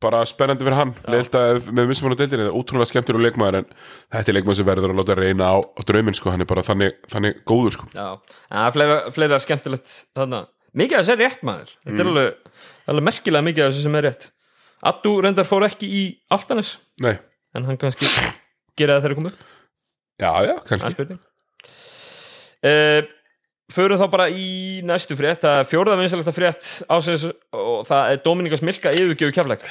Bara 0.00 0.22
spennandi 0.28 0.64
fyrir 0.66 0.78
hann. 0.78 0.92
Að 1.04 1.68
með 1.70 1.90
hann 2.00 2.14
á 2.16 2.20
deildinni 2.20 2.46
Ótrúlega 2.56 2.88
skemmtir 2.90 3.18
og 3.18 3.24
leikmaður 3.24 3.58
en 3.60 3.66
þetta 4.14 4.32
er 4.32 4.36
leikmaður 4.38 4.58
sem 4.60 4.68
verður 4.70 4.94
að 4.94 5.00
láta 5.00 5.16
reyna 5.18 5.50
á, 5.52 5.56
á 5.60 5.80
drauminn 5.88 6.16
sko, 6.16 6.32
hann 6.32 6.40
er 6.44 6.48
bara 6.50 6.64
þannig, 6.66 6.96
þannig 7.12 7.42
góður 7.48 7.76
sko. 7.76 7.88
Já, 7.94 8.06
en 8.16 8.56
það 8.56 8.66
er 8.70 8.76
fleira, 8.78 8.98
fleira 9.16 9.40
skemmtilegt 9.44 9.94
þarna. 10.16 10.42
Mikið 10.80 10.96
af 10.96 11.04
þessu 11.04 11.14
er 11.16 11.22
rétt 11.24 11.40
maður. 11.46 11.72
Þetta 11.84 11.90
Mm. 11.90 12.00
er 12.00 12.10
alveg, 12.10 12.52
alveg 12.88 13.06
merkilega 13.10 13.46
mikið 13.50 13.64
af 13.66 13.72
þessu 13.74 13.82
sem 13.88 13.96
er 14.00 14.06
rétt. 14.08 14.28
Addu 14.90 15.14
reyndar 15.20 15.44
fór 15.44 15.66
ekki 15.66 15.88
í 15.90 16.02
Altanes. 16.30 16.76
Nei, 17.02 17.18
en 17.54 17.64
hann 17.68 17.76
kannski 17.76 18.06
gera 18.78 18.96
það 19.00 19.02
þegar 19.08 19.18
komu 19.20 19.32
Já, 20.20 20.32
já, 20.44 20.54
Það 20.60 20.72
er 20.72 20.94
kannski 20.94 21.18
uh, 22.64 23.02
Förum 23.70 24.00
þá 24.00 24.06
bara 24.10 24.26
í 24.34 24.80
næstu 24.82 25.14
frétt. 25.18 25.44
Það 25.44 25.60
er 25.60 25.68
fjórða 25.70 25.98
vinsalasta 26.00 26.32
frétt 26.34 26.70
ásins 26.90 27.26
og 27.54 27.84
það 27.86 28.14
er 28.16 28.22
Dominikas 28.24 28.64
Milka 28.66 28.90
yfirgjöfu 28.96 29.34
kjafleik 29.36 29.62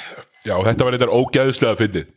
Já, 0.47 0.55
þetta 0.63 0.85
var 0.87 0.95
eitthvað 0.95 1.15
ógæðuslega 1.17 1.79
fyndið. 1.81 2.07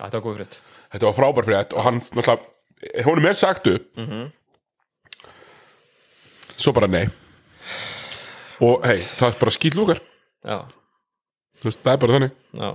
Það 0.00 0.16
var 0.16 0.24
góð 0.24 0.38
frétt. 0.40 0.56
Þetta 0.90 1.06
var 1.06 1.16
frábær 1.20 1.46
frétt 1.46 1.76
og 1.76 1.86
hann 1.86 2.00
náttúrulega 2.02 3.04
Húnum 3.04 3.26
er 3.28 3.36
sagt 3.36 3.66
upp. 3.68 3.86
Mhm. 4.00 4.30
Svo 6.60 6.72
bara 6.76 6.88
nei. 6.90 7.06
Og 8.60 8.82
hei, 8.84 8.98
það 9.16 9.26
er 9.30 9.38
bara 9.40 9.52
skýtlúkar 9.56 10.00
Já, 10.44 10.58
Þú 11.60 11.68
veist, 11.68 11.80
það 11.84 11.92
er 11.92 12.00
bara 12.02 12.14
þannig. 12.16 12.34
Já, 12.56 12.70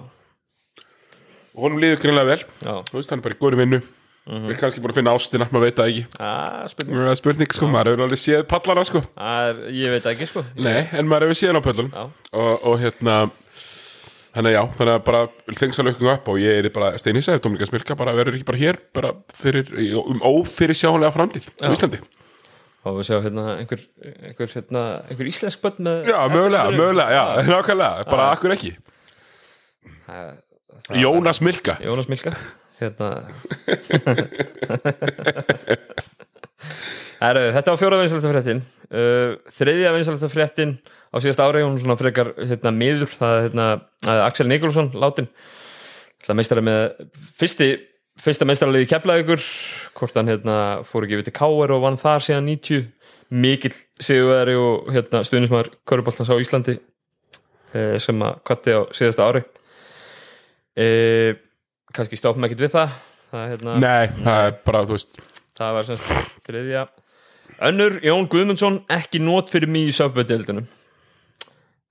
Og 1.56 1.62
honum 1.66 1.80
líður 1.82 2.02
greinlega 2.04 2.30
vel. 2.30 2.42
Já. 2.66 2.74
Þú 2.90 2.98
veist, 3.00 3.10
hann 3.14 3.20
er 3.22 3.26
bara 3.26 3.36
í 3.36 3.40
góri 3.42 3.60
vinnu 3.60 3.80
Mhm. 4.26 4.42
Við 4.42 4.50
erum 4.50 4.58
kannski 4.64 4.82
búin 4.82 4.90
að 4.92 4.98
finna 4.98 5.12
ástina, 5.14 5.46
maður 5.54 5.66
veit 5.68 5.76
það 5.78 5.90
ekki. 5.92 6.04
Er 6.26 6.70
spurning. 6.72 7.16
Spurning, 7.20 7.52
sko, 7.54 7.68
maður 7.70 7.92
hefur 7.92 8.06
alveg 8.08 8.22
séð 8.24 8.44
pallana, 8.50 8.84
sko. 8.90 9.02
Er, 9.22 9.60
Ég 9.70 9.92
veit 9.94 10.08
ekki 10.10 10.26
sko. 10.32 10.42
Nei, 10.58 10.88
en 10.98 11.06
maður 11.12 11.28
hefur 11.30 11.38
séð 11.38 11.52
hann 11.54 11.62
á 11.62 11.66
pöllunum 11.68 11.92
Já, 11.94 12.06
og, 12.34 12.66
og 12.72 12.80
hérna 12.82 13.18
Þannig 14.36 14.52
að 14.52 14.56
já, 14.58 14.64
þannig 14.76 14.96
að 14.98 15.04
bara 15.08 15.20
þengsa 15.62 15.84
lökkum 15.88 16.10
upp 16.12 16.26
og 16.34 16.40
ég 16.44 16.58
er 16.60 16.66
bara 16.76 16.90
steinhissa 17.00 17.38
ef 17.38 17.44
Dominika 17.46 17.70
Smilka 17.70 17.96
bara 17.96 18.12
verður 18.18 18.36
ekki 18.36 18.48
bara 18.50 18.60
hér 18.60 18.80
bara 18.98 19.12
fyrir, 19.40 19.70
um 19.96 20.20
ófyrir 20.28 20.76
sjálega 20.76 21.14
framtíð 21.16 21.46
á 21.64 21.72
Íslandi. 21.72 22.02
þá 22.84 22.90
við 22.98 23.08
sjá 23.08 23.16
hérna 23.24 23.46
einhver, 23.62 23.86
einhver, 24.04 24.52
hérna, 24.58 24.82
einhver 25.08 25.30
íslensk 25.32 25.62
börn 25.64 25.80
með 25.88 26.10
Já, 26.12 26.18
mögulega, 26.34 26.68
mögulega, 26.76 27.16
já, 27.16 27.24
nákvæmlega, 27.48 28.10
bara 28.12 28.28
akkur 28.36 28.52
ekki. 28.58 28.74
Það- 30.04 30.36
það- 30.90 31.00
Jónas 31.06 31.40
Milka. 31.42 31.78
Jónas 31.80 32.10
Milka 32.12 32.36
hérna. 32.82 33.10
Heru, 37.22 37.44
Þetta 37.56 37.72
var 37.72 37.80
fjóra 37.80 38.00
vinsalasta 38.02 38.32
fréttin. 38.32 38.62
Uh, 38.86 39.38
þriðja 39.56 39.94
vinsalasta 39.96 40.30
fréttin 40.32 40.76
á 41.10 41.18
síðast 41.24 41.42
ári, 41.42 41.64
hún 41.66 41.78
svona 41.82 41.98
frekar 42.00 42.34
hérna, 42.38 42.74
miður, 42.76 43.10
það 43.16 43.36
er 43.36 43.46
hérna, 43.48 43.68
Axel 44.26 44.48
Nikolson 44.50 44.92
látin, 45.00 45.30
það 46.26 46.40
meistari 46.40 46.64
með 46.66 46.82
fyrsti, 47.40 47.70
fyrsta 48.22 48.48
meistaraliði 48.48 48.90
keflaðugur, 48.92 49.46
hvort 49.98 50.20
hann 50.20 50.32
hérna, 50.32 50.58
fór 50.88 51.08
ekki 51.08 51.22
við 51.22 51.30
til 51.30 51.38
Káer 51.40 51.74
og 51.76 51.86
vann 51.86 52.00
þar 52.00 52.26
síðan 52.28 52.52
90, 52.52 52.86
mikill 53.46 53.74
sigurveri 54.04 54.58
og 54.60 54.92
hérna, 54.94 55.24
stuðnismar 55.26 55.72
Köruboltans 55.88 56.30
á 56.30 56.36
Íslandi 56.38 56.78
uh, 56.78 57.96
sem 58.02 58.22
að 58.28 58.42
kvatti 58.46 58.76
á 58.76 58.82
síðasta 58.94 59.30
ári. 59.32 59.46
Uh, 60.76 61.40
kannski 61.96 62.20
stoppum 62.20 62.46
ekkert 62.48 62.66
við 62.66 62.74
það. 62.76 62.96
Það, 63.32 63.42
er, 63.42 63.52
hérna, 63.56 63.76
Nei, 63.82 64.08
það 64.22 64.46
er 64.46 64.56
bara, 64.68 64.86
þú 64.86 64.98
veist, 64.98 65.18
það 65.58 65.76
var 65.80 65.88
semst 65.90 66.34
þriðja. 66.46 66.86
Önnur 67.70 68.00
Jón 68.04 68.28
Guðmundsson 68.32 68.82
ekki 68.92 69.22
nót 69.24 69.52
fyrir 69.54 69.72
mig 69.72 69.88
í 69.90 69.96
sápöðdeildunum 69.96 70.66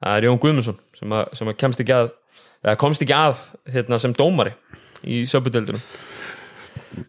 það 0.05 0.19
er 0.19 0.27
Jón 0.29 0.41
Guðmundsson 0.43 0.81
sem, 0.99 1.15
að, 1.17 1.31
sem 1.39 1.51
að 1.51 1.57
kemst 1.63 1.81
ekki 1.85 1.95
að 1.97 2.11
eða 2.65 2.81
komst 2.81 3.05
ekki 3.05 3.17
að 3.17 3.39
hérna, 3.73 4.01
sem 4.03 4.15
dómari 4.17 4.53
í 5.05 5.23
sápöðdeildunum 5.29 5.81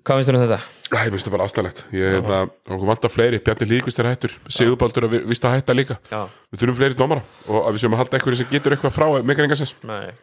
hvað 0.06 0.22
finnst 0.22 0.30
þér 0.30 0.38
um 0.40 0.46
þetta? 0.46 0.60
Æ, 0.86 0.98
ég 1.02 1.12
finnst 1.16 1.28
það 1.28 1.34
bara 1.34 1.46
aðstæðlegt. 1.48 1.80
Ég, 1.98 2.16
hérna, 2.16 2.40
okkur 2.70 2.90
vantar 2.90 3.12
fleiri, 3.12 3.40
Bjarni 3.42 3.68
Líkvist 3.70 4.00
er 4.02 4.10
hættur, 4.10 4.36
Sigurbaldur 4.54 5.08
er 5.08 5.26
vist 5.30 5.46
að 5.46 5.58
hætta 5.58 5.76
líka. 5.76 5.98
Já, 6.12 6.28
Við 6.54 6.62
þurfum 6.62 6.78
fleiri 6.80 6.98
dómara 7.00 7.24
og 7.50 7.58
að 7.64 7.76
við 7.76 7.84
séum 7.84 7.98
að 7.98 8.04
halda 8.04 8.18
eitthvað 8.20 8.38
sem 8.40 8.52
getur 8.54 8.76
eitthvað 8.76 8.96
frá 8.96 9.08
meikar 9.26 9.48
engasins. 9.48 9.76
nei 9.86 10.14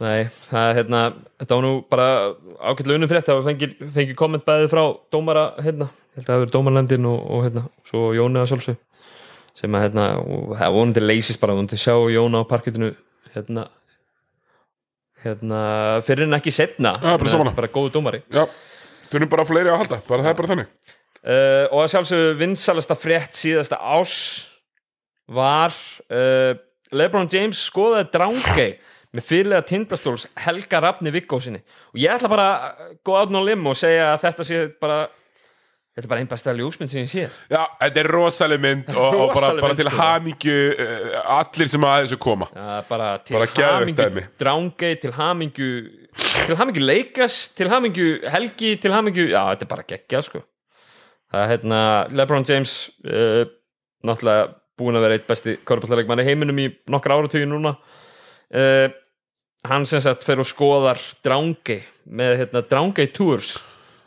Nei, 0.00 0.30
það 0.48 0.66
er 0.66 0.78
hérna 0.78 1.00
þetta 1.42 1.56
var 1.56 1.64
nú 1.66 1.72
bara 1.92 2.06
ágætlega 2.56 2.96
unnum 2.96 3.10
frétt 3.10 3.28
að 3.28 3.40
við 3.40 3.48
fengi, 3.50 3.90
fengi 3.96 4.14
komment 4.16 4.46
bæði 4.46 4.70
frá 4.72 4.84
dómara 5.12 5.50
hérna, 5.60 5.90
hafi 6.16 6.38
verið 6.38 6.54
dómarlendin 6.54 7.08
og, 7.10 7.18
og 7.20 7.44
hérna, 7.44 7.66
svo 7.88 8.06
Jóni 8.16 8.40
að 8.40 8.54
sjálfsög 8.54 8.78
sem 9.60 9.76
að 9.76 9.84
hérna, 9.84 10.06
og 10.22 10.54
það 10.56 10.78
vonandi 10.78 11.02
leysist 11.04 11.40
bara, 11.42 11.56
vonandi 11.58 11.76
sjá 11.80 11.92
Jóna 12.14 12.40
á 12.40 12.48
parkettinu 12.48 12.94
hérna 13.34 13.66
hérna, 15.24 15.60
fyrir 16.06 16.26
en 16.26 16.38
ekki 16.38 16.52
setna 16.54 16.94
Já, 16.96 17.16
bara 17.20 17.52
bara 17.56 17.72
góðu 17.72 17.92
dómari. 17.98 18.22
Já, 18.32 18.46
þurfum 19.10 19.32
bara 19.32 19.46
fleiri 19.48 19.72
að 19.72 19.82
halda, 19.82 20.00
bara 20.08 20.24
það 20.24 20.32
er 20.32 20.38
bara 20.38 20.52
þannig. 20.54 20.70
uh, 21.20 21.64
og 21.68 21.82
að 21.82 21.90
sjálfsögðu 21.94 22.36
vinsalasta 22.40 22.96
frétt 22.98 23.36
síðasta 23.36 23.76
ás 23.76 24.14
var 25.30 25.76
uh, 26.08 26.54
Lebron 26.96 27.28
James 27.30 27.60
skoðaði 27.68 28.08
Drángei 28.14 28.70
með 29.14 29.26
fyrirlega 29.26 29.66
tindastóls 29.66 30.26
Helga 30.38 30.80
Rafni 30.84 31.12
Viggósinni 31.14 31.62
og 31.90 31.98
ég 31.98 32.12
ætla 32.14 32.30
bara 32.30 32.50
að 32.50 32.92
gå 33.06 33.16
átn 33.18 33.38
á 33.38 33.42
lim 33.42 33.66
og 33.66 33.78
segja 33.78 34.12
að 34.12 34.20
þetta 34.26 34.46
sé 34.46 34.60
bara 34.82 35.00
þetta 35.90 36.04
er 36.06 36.10
bara 36.12 36.22
einn 36.22 36.30
besta 36.30 36.54
ljósmynd 36.54 36.92
sem 36.92 37.02
ég 37.02 37.10
sé 37.10 37.24
Já, 37.50 37.64
þetta 37.80 38.02
er 38.02 38.10
rosaleg 38.14 38.62
mynd 38.62 38.92
og, 38.94 39.16
og 39.24 39.32
bara, 39.34 39.50
bara 39.58 39.72
mynd, 39.72 39.80
til 39.80 39.90
sko. 39.90 39.98
hamingju 39.98 40.58
uh, 40.70 41.16
allir 41.40 41.72
sem 41.72 41.86
að 41.88 42.04
þessu 42.04 42.20
koma. 42.22 42.50
Já, 42.54 42.68
bara 42.88 43.08
til 43.26 43.42
hamingju 43.42 44.26
Drángei, 44.40 44.92
til 45.02 45.16
hamingju 45.18 45.70
til 46.46 46.58
hamingju 46.58 46.84
Leikas, 46.86 47.40
til 47.58 47.70
hamingju 47.70 48.08
Helgi, 48.30 48.76
til 48.82 48.94
hamingju, 48.94 49.26
já 49.34 49.42
þetta 49.52 49.66
er 49.66 49.72
bara 49.74 49.88
geggja 49.90 50.22
sko. 50.26 50.44
það 51.30 51.42
er 51.44 51.52
hérna 51.56 51.80
Lebron 52.14 52.46
James 52.46 52.76
uh, 53.06 53.42
náttúrulega 54.06 54.52
búin 54.80 54.96
að 54.96 55.04
vera 55.04 55.18
eitt 55.18 55.26
besti 55.28 55.58
korfballarleikmann 55.66 56.22
í 56.22 56.28
heiminum 56.30 56.62
í 56.62 56.70
nokkra 56.90 57.18
áratöyu 57.18 57.50
núna 57.50 57.74
uh, 58.54 58.88
hann 59.70 59.84
sem 59.88 60.00
sagt 60.04 60.24
fer 60.26 60.40
og 60.42 60.48
skoðar 60.48 61.00
Drángei 61.24 61.82
með 62.10 62.38
hérna 62.44 62.62
Drángei 62.66 63.10
Tours 63.12 63.58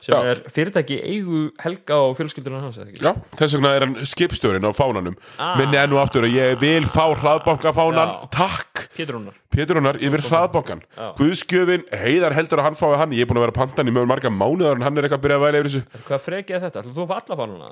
sem 0.03 0.11
Já. 0.17 0.33
er 0.33 0.39
fyrirtæki 0.51 0.97
eigu 0.99 1.45
Helga 1.63 1.95
og 2.09 2.17
fjölskyldurinn 2.17 2.65
hans? 2.65 2.75
Já, 2.99 3.13
þess 3.39 3.53
vegna 3.55 3.69
er 3.77 3.85
hann 3.85 3.93
skipstjórin 4.09 4.65
á 4.67 4.71
fánanum 4.75 5.13
Ah. 5.39 5.53
minni 5.55 5.77
enn 5.79 5.93
og 5.95 6.01
aftur 6.01 6.25
að 6.27 6.33
ég 6.35 6.57
vil 6.59 6.83
fá 6.91 7.05
hraðbankafánan 7.15 8.11
Já. 8.11 8.27
takk, 8.35 8.81
Pétur 8.97 9.15
Rúnar 9.15 9.37
Péturunar 9.53 9.95
yfir 10.03 10.25
hraðbankan. 10.27 10.81
Guðskjöfin, 11.15 11.85
heiðar 11.95 12.35
heldur 12.35 12.59
að 12.59 12.67
hann 12.67 12.75
fái 12.75 12.97
hann 12.99 13.15
ég 13.15 13.23
er 13.23 13.29
búin 13.31 13.39
að 13.39 13.45
vera 13.47 13.55
pantan 13.61 13.87
í 13.87 13.95
mjög 13.95 14.09
marga 14.11 14.29
mánuðar 14.33 14.75
en 14.75 14.81
hann 14.89 14.97
er 14.99 15.07
eitthvað 15.07 15.21
að 15.21 15.25
byrja 15.29 15.39
að 15.39 15.45
væla 15.47 15.61
yfir 15.63 15.71
þessu 15.71 16.03
Hvað 16.09 16.23
frekið 16.27 16.55
er 16.57 16.65
þetta? 16.67 16.83
Þú 16.91 17.05
að 17.05 17.07
fá 17.07 17.15
alla 17.21 17.39
fánuna? 17.39 17.71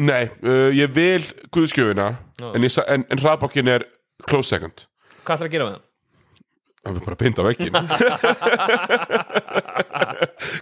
Nei, 0.00 0.24
uh, 0.44 0.68
ég 0.76 0.92
vil 1.00 1.24
Guðskjöfina 1.56 2.10
en, 2.44 2.68
en, 2.68 3.06
en 3.08 3.24
hraðbankin 3.24 3.72
er 3.72 3.88
close 4.28 4.52
second 4.52 4.84
Hvað 5.24 5.38
ætlar 5.38 5.48
að 5.48 5.54
gera 5.56 5.64
með 5.70 5.78
hann? 5.78 5.86
Það 6.80 6.96
er 6.96 7.02
bara 7.04 7.16
að 7.16 7.20
pinda 7.20 7.44
vekkin 7.44 7.74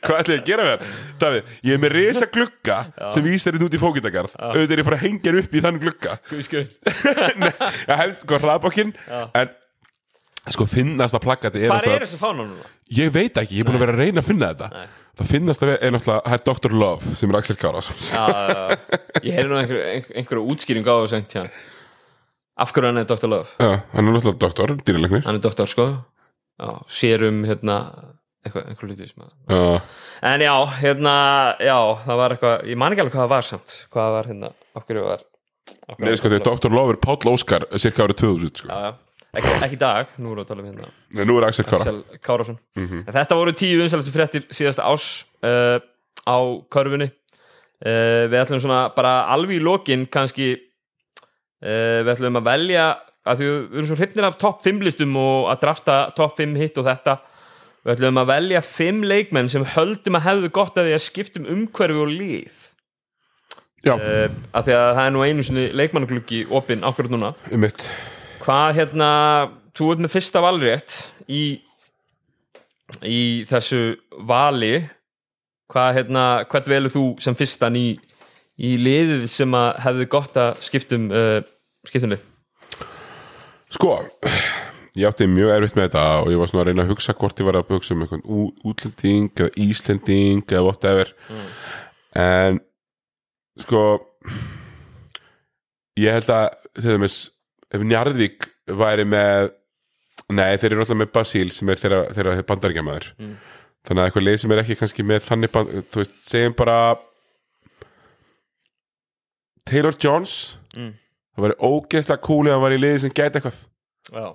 Hvað 0.03 0.19
ætla 0.19 0.35
ég 0.35 0.41
að 0.41 0.49
gera 0.49 0.65
með? 0.67 0.83
Daði, 1.21 1.41
ég 1.69 1.77
er 1.77 1.81
með 1.83 1.93
risa 1.95 2.27
glugga 2.33 2.79
sem 3.13 3.23
vísar 3.25 3.55
þetta 3.55 3.69
út 3.69 3.77
í 3.77 3.81
fókitagarð 3.83 4.35
auðvitað 4.41 4.75
er 4.75 4.83
ég 4.83 4.89
fara 4.89 4.99
að 4.99 5.05
hengja 5.07 5.35
upp 5.43 5.53
í 5.55 5.63
þann 5.65 5.81
glugga. 5.83 6.13
Nei, 7.43 7.53
ég 7.53 8.01
helst 8.03 8.25
sko 8.25 8.41
hraðbókin 8.43 8.91
en 9.09 9.49
sko 10.55 10.67
finnast 10.71 11.15
að 11.19 11.25
plakati 11.27 11.63
er 11.67 11.75
alltaf 11.77 11.95
er 11.95 12.05
þessi 12.07 12.21
fána 12.21 12.43
núna? 12.49 12.67
ég 12.99 13.13
veit 13.15 13.37
ekki, 13.39 13.59
ég 13.59 13.63
er 13.63 13.69
búin 13.69 13.79
að 13.79 13.85
vera 13.85 13.95
að 13.97 14.03
reyna 14.03 14.23
að 14.23 14.29
finna 14.31 14.51
þetta. 14.53 14.69
Nei. 14.75 14.87
það 15.21 15.33
finnast 15.35 15.65
að 15.67 15.73
er 15.77 15.93
náttúrulega 15.95 16.23
það 16.27 16.37
er 16.39 16.45
Dr. 16.51 16.73
Love 16.83 17.17
sem 17.21 17.31
er 17.33 17.41
Axel 17.43 17.59
Káras 17.61 17.91
Já, 18.09 18.25
ég 19.23 19.33
heyri 19.39 19.49
nú 19.51 19.59
einhver, 19.61 19.83
einhver, 19.95 20.15
einhverju 20.23 20.47
útskýring 20.55 20.87
á 20.89 20.95
þessu 20.99 21.19
einhvern 21.21 21.33
tíðan 21.35 21.53
Af 22.59 22.73
hverju 22.75 22.91
hann 22.91 22.99
er 22.99 23.07
Dr. 23.07 23.29
Love? 23.31 23.47
Já, 23.63 23.83
hann 23.95 24.09
er 24.09 24.15
náttúrulega 24.17 24.43
doktor, 24.43 24.73
dýrleiknir 24.83 25.23
Hann 25.27 25.39
er 25.39 25.43
doktor 25.45 25.69
sko. 25.71 25.89
Já, 26.59 26.71
sérum 26.91 27.45
hérna 27.47 27.77
eitthvað, 28.43 28.65
einhver 28.73 28.89
hluti 28.91 29.07
sem 29.07 29.23
að 29.23 29.55
Já, 29.55 29.81
En 30.29 30.43
já, 30.43 30.55
hérna, 30.81 31.13
já, 31.63 31.77
það 32.05 32.19
var 32.23 32.35
eitthvað 32.35 32.65
Ég 32.73 32.81
man 32.83 32.95
ekki 32.95 33.05
alveg 33.05 33.15
hvað 33.15 33.25
það 33.25 33.35
var 33.35 33.47
samt 33.47 33.75
Hvað 33.93 34.09
það 34.09 34.17
var 34.17 34.31
hérna, 34.33 34.51
af 34.75 34.89
hverju 34.89 35.05
var 35.07 35.23
af 35.23 35.95
hverju 35.95 36.09
Nei, 36.09 36.11
var 36.11 36.21
sko, 36.21 36.33
því 36.33 36.41
að 36.41 36.49
Dr. 36.49 36.75
Love 36.75 36.95
er 36.97 37.01
Páll 37.07 37.31
Óskar 37.31 37.69
cirka 37.79 38.07
árið 38.09 38.21
2000, 38.25 38.63
sko. 38.63 38.69
Já, 38.73 38.89
já, 38.89 39.31
ekki, 39.39 39.55
ekki 39.69 39.79
í 39.79 39.83
dag 39.85 40.13
Nú 40.19 40.33
erum 40.33 40.41
við 40.41 40.45
að 40.45 40.51
tala 40.51 40.65
um 40.65 40.71
hérna. 40.73 40.93
Nei, 41.15 41.25
nú 41.31 41.39
er 41.39 41.49
Axel 41.53 41.69
Kára. 41.69 41.85
Axel 41.87 42.21
Kárásson 42.27 42.59
en 42.79 43.15
þetta 43.21 43.39
voru 43.39 43.55
tíu 43.55 43.79
vinsælustu 43.83 44.15
fréttir 44.15 44.49
síðasta 44.51 44.89
ás 44.89 45.09
uh, 45.47 45.79
á 46.27 46.39
körfunni. 46.75 47.13
Uh, 47.79 48.27
við 48.27 48.41
ætlum 48.43 48.63
svona 48.65 48.89
bara 48.97 49.29
alveg 49.31 49.61
í 49.61 49.63
lokin 49.63 50.09
kannski 50.11 50.57
uh, 51.65 51.99
við 52.05 52.13
ætlum 52.15 52.41
að 52.41 52.49
velja 52.51 52.87
að 53.29 53.41
því 53.41 53.49
við 53.49 53.79
erum 53.79 53.89
svo 53.91 53.99
hrifnir 53.99 54.29
af 54.29 54.39
topp 54.41 54.63
5 54.65 54.85
listum 54.87 55.19
og 55.21 55.51
að 55.53 55.61
drafta 55.67 55.99
topp 56.17 56.39
5 56.39 56.57
hitt 56.61 56.81
og 56.81 56.89
þetta. 56.89 57.19
Við 57.85 57.95
ætlum 57.95 58.23
að 58.23 58.31
velja 58.33 58.63
5 58.65 59.05
leikmenn 59.13 59.53
sem 59.53 59.67
höldum 59.77 60.19
að 60.19 60.27
hefðu 60.29 60.53
gott 60.59 60.81
að 60.81 60.89
því 60.89 60.97
að 60.97 61.05
skiptum 61.05 61.49
umhverfi 61.53 62.03
og 62.03 62.13
Já, 63.87 63.95
uh, 63.95 64.27
af 64.59 64.67
því 64.67 64.75
að 64.75 64.89
það 64.97 65.05
er 65.05 65.13
nú 65.15 65.23
einu 65.23 65.45
sinni 65.47 65.69
leikmannagluggi 65.77 66.45
opinn 66.51 66.85
akkurat 66.87 67.13
núna. 67.15 67.35
Um 67.55 67.65
hvað 68.43 68.79
hérna 68.81 69.09
þú 69.77 69.93
ert 69.93 70.03
með 70.03 70.15
fyrsta 70.17 70.43
valrétt 70.43 70.97
í 71.31 71.43
í 73.05 73.45
þessu 73.49 73.99
vali. 74.27 74.81
Hvað 75.69 75.99
hérna 75.99 76.25
hvert 76.49 76.71
velur 76.71 76.93
þú 76.95 77.05
sem 77.21 77.37
fyrstan 77.37 77.77
í, 77.77 77.89
í 78.59 78.73
liðið 78.83 79.27
sem 79.31 79.55
að 79.55 79.69
hefði 79.85 80.07
gott 80.15 80.37
að 80.41 80.61
skiptum 80.67 81.09
uh, 81.15 81.39
skiptum 81.87 82.15
lið 82.17 82.25
Sko, 83.69 83.91
ég 84.97 85.05
átti 85.11 85.27
mjög 85.29 85.51
erfitt 85.53 85.77
með 85.77 85.91
þetta 85.91 86.05
og 86.23 86.31
ég 86.33 86.39
var 86.41 86.49
svona 86.49 86.63
að 86.65 86.69
reyna 86.71 86.85
að 86.87 86.93
hugsa 86.95 87.15
hvort 87.21 87.43
ég 87.43 87.49
var 87.51 87.59
að 87.61 87.73
hugsa 87.75 87.93
um 87.95 88.05
ú- 88.25 88.55
útlending 88.71 89.27
eða 89.37 89.51
íslending 89.61 90.41
eða 90.49 90.63
whatever. 90.65 91.11
En 92.17 92.57
sko 93.61 93.83
ég 96.01 96.17
held 96.17 96.31
að 96.33 96.47
til 96.79 96.95
dæmis 96.95 97.19
ef 97.75 97.85
Njarðvík 97.85 98.49
væri 98.81 99.05
með 99.09 99.51
nei 100.33 100.57
þeir 100.61 100.73
eru 100.73 100.83
alltaf 100.87 100.99
með 101.03 101.13
Basíl 101.15 101.53
sem 101.53 101.69
er 101.73 101.81
þeirra, 101.83 102.01
þeirra 102.17 102.37
bandaríkjamaður. 102.49 103.11
Mm. 103.21 103.37
þannig 103.89 104.01
að 104.03 104.09
eitthvað 104.09 104.27
leið 104.29 104.41
sem 104.43 104.53
er 104.57 104.63
ekki 104.65 104.77
kannski 104.81 105.05
með 105.07 105.23
þannig 105.29 105.53
band, 105.55 105.77
þú 105.93 106.01
veist, 106.03 106.17
segjum 106.29 106.57
bara 106.59 106.79
Taylor 109.69 109.97
Jones 110.03 110.35
Mm. 110.77 110.93
það 111.37 111.45
væri 111.47 111.57
ógeðslega 111.69 112.23
cool 112.27 112.47
ef 112.49 112.53
hann 112.55 112.63
var 112.63 112.75
í 112.77 112.79
liði 112.81 113.01
sem 113.05 113.11
gæti 113.15 113.39
eitthvað. 113.41 113.59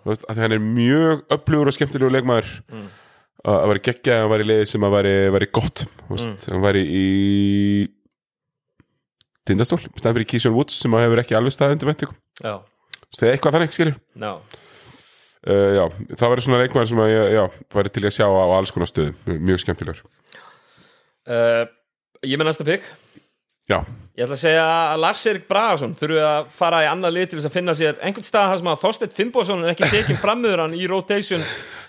Veist, 0.05 0.23
að 0.29 0.39
hann 0.43 0.51
er 0.55 0.61
mjög 0.63 1.21
öflugur 1.33 1.69
og 1.71 1.75
skemmtilegur 1.77 2.13
leikmaður. 2.13 2.49
Mm. 2.71 2.87
að 3.43 3.57
að 3.59 3.69
væri 3.73 3.81
geggjað 3.87 4.13
að 4.15 4.21
hann 4.23 4.29
var 4.31 4.39
í 4.43 4.47
liði 4.47 4.67
sem 4.71 4.83
að 4.87 4.93
væri, 4.97 5.13
væri 5.35 5.47
gott 5.51 5.85
veist, 6.09 6.29
Mm. 6.29 6.53
hann 6.53 6.61
væri 6.63 6.83
í 6.87 7.05
tindastól, 9.47 9.79
stæðan 9.99 10.15
fyrir 10.17 10.29
Keyshawn 10.31 10.55
Woods 10.55 10.77
sem 10.79 10.93
hefur 10.95 11.19
ekki 11.23 11.35
alveg 11.35 11.51
staðið 11.55 11.75
undir 11.75 11.89
væntingum. 11.91 12.19
Já, 12.39 12.53
það 13.17 13.27
er 13.27 13.33
eitthvað 13.35 13.55
þannig, 13.57 13.73
skilur 13.75 13.95
já. 14.23 14.33
Uh, 15.43 15.71
já, 15.75 15.83
það 16.15 16.29
væri 16.31 16.43
svona 16.45 16.59
leikmaður 16.63 16.87
sem 16.93 17.01
að 17.03 17.09
já, 17.35 17.43
væri 17.75 17.91
til 17.91 18.03
að 18.07 18.13
sjá 18.15 18.27
á 18.31 18.45
alls 18.55 18.71
konar 18.71 18.87
stöðum. 18.87 19.15
Mjög 19.43 19.59
skemmtilegur. 19.65 20.03
Uh, 21.27 21.65
Ég 22.23 22.39
með 22.39 22.47
næsta 22.47 22.63
pikk 22.63 22.85
já, 23.69 23.79
Ég 24.13 24.27
ætla 24.27 24.35
að 24.35 24.41
segja 24.43 24.63
að 24.93 24.99
Lars 25.01 25.21
Erik 25.25 25.45
Bragason 25.49 25.93
þurfi 25.97 26.19
að 26.21 26.49
fara 26.53 26.83
í 26.85 26.87
annað 26.91 27.15
lið 27.15 27.23
til 27.31 27.37
þess 27.39 27.47
að 27.49 27.55
finna 27.55 27.73
sér 27.73 27.95
einhvern 27.97 28.27
stað 28.27 28.51
þar 28.51 28.59
sem 28.59 28.67
að 28.69 28.81
Þorstedt 28.83 29.15
Finnbósson 29.17 29.63
er 29.63 29.71
ekki 29.71 29.87
tekinn 29.89 30.19
framöður 30.21 30.61
hann 30.61 30.75
í 30.77 30.89
rotation 30.91 31.41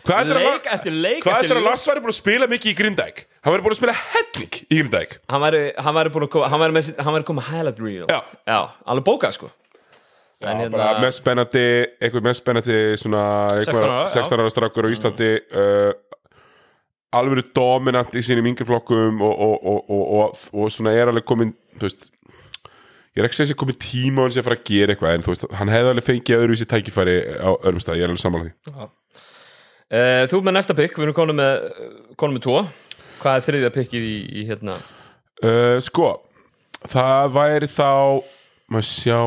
hvað 0.09 0.31
leik 0.39 0.71
eftir 0.73 0.95
leik 0.97 1.21
hvað 1.25 1.43
eftir 1.43 1.61
að 1.61 1.67
Lars 1.67 1.85
væri 1.91 2.01
búin 2.05 2.13
að 2.15 2.17
spila 2.17 2.49
mikið 2.49 2.71
í 2.71 2.75
Grindæk 2.79 3.21
hann 3.45 3.53
væri 3.55 3.65
búin 3.67 3.75
að 3.75 3.81
spila 3.83 3.97
helling 4.01 4.57
í 4.65 4.79
Grindæk 4.79 5.13
hann 5.35 5.45
væri, 5.45 5.61
hann 5.85 5.97
væri 5.99 6.13
búin 6.15 6.25
að 6.25 6.33
koma 6.33 6.49
hann 6.55 6.63
væri, 6.65 6.77
með, 6.79 6.89
hann 7.05 7.17
væri 7.19 7.29
komið 7.29 7.51
highlight 7.51 7.85
reel. 7.85 8.09
Já. 8.49 8.59
alveg 8.89 9.07
bókað 9.11 9.37
sko. 9.37 9.51
Já, 10.41 10.49
En 10.49 10.63
hérna- 10.65 10.79
bara 10.79 11.01
mest 11.05 11.21
spennandi 11.21 11.67
eitthvað 12.01 12.25
mest 12.31 12.41
spennandi 12.41 12.79
svona 13.05 13.25
16 13.61 13.85
ára, 13.85 14.01
já. 14.09 14.17
16 14.17 14.41
ára 14.41 14.53
strákur 14.53 14.89
á 14.89 14.95
Íslandi 14.97 15.31
uh, 15.61 15.93
alveg 17.15 17.53
dominant 17.55 18.17
í 18.17 18.25
sínum 18.25 18.49
yngri 18.51 18.67
flokkum 18.69 19.21
og, 19.23 19.35
og, 19.37 19.55
og, 19.61 19.85
og, 19.89 20.05
og, 20.19 20.43
og 20.57 20.73
svona 20.73 20.97
er 20.97 21.13
alveg 21.13 21.25
komin 21.29 21.53
þú 21.79 21.89
veist 21.89 22.11
ég 23.15 23.23
er 23.23 23.29
ekki 23.29 23.37
að 23.37 23.39
segja 23.39 23.51
sér 23.53 23.59
komin 23.61 23.79
tíma 23.79 24.23
á 24.23 24.25
hans 24.27 24.37
að 24.41 24.47
fara 24.49 24.59
að 24.59 24.67
gera 24.71 24.95
eitthvað 24.95 25.17
en 25.17 25.25
þú 25.25 25.33
veist, 25.35 25.47
hann 25.55 25.71
hefði 25.71 25.91
alveg 25.93 26.07
fengið 26.09 26.41
öðruvísi 26.41 26.69
tækifæri 26.71 27.17
á 27.39 27.51
öðrum 27.55 27.83
stað, 27.83 27.99
ég 28.01 28.07
er 28.07 28.11
alveg 28.11 28.23
samanlega 28.25 28.55
því. 28.75 28.89
Uh, 29.95 30.23
Þú 30.33 30.41
með 30.43 30.57
næsta 30.57 30.75
pikk, 30.75 30.97
við 30.99 31.07
erum 31.07 31.17
konum 31.19 31.39
með 31.39 31.67
konum 32.19 32.39
með 32.39 32.47
tvo. 32.49 32.63
Hvað 33.23 33.37
er 33.39 33.45
þriðja 33.47 33.73
pikkið 33.77 34.07
í, 34.09 34.17
í 34.43 34.47
hérna? 34.49 34.79
Uh, 35.45 35.77
sko, 35.85 36.09
það 36.91 37.37
væri 37.37 37.71
þá 37.71 37.91
maður 38.75 38.89
sjá. 38.91 39.21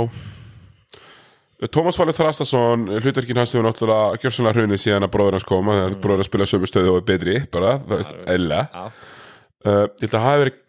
Tómas 1.73 1.97
Valur 1.97 2.13
Þrastason 2.13 2.83
hlutverkin 2.99 3.39
hans 3.39 3.55
hefur 3.55 3.65
náttúrulega 3.65 4.19
gjörsanlega 4.21 4.59
hrunið 4.59 4.81
síðan 4.83 5.07
að 5.07 5.13
bróður 5.15 5.39
hans 5.39 5.47
koma 5.47 5.77
þegar 5.79 5.95
bróður 6.03 6.21
hans 6.21 6.29
spila 6.29 6.45
sömu 6.51 6.69
stöðu 6.69 6.91
og 6.91 6.99
er 6.99 7.07
betri 7.07 7.37
bara, 7.53 7.71
það 7.81 8.01
veist, 8.03 8.19
eðla 8.29 8.59
Já, 8.67 8.83
uh, 8.83 9.85
ég 9.87 10.03
held 10.03 10.11
að 10.11 10.13
það 10.13 10.27
hefur 10.27 10.43
verið 10.43 10.59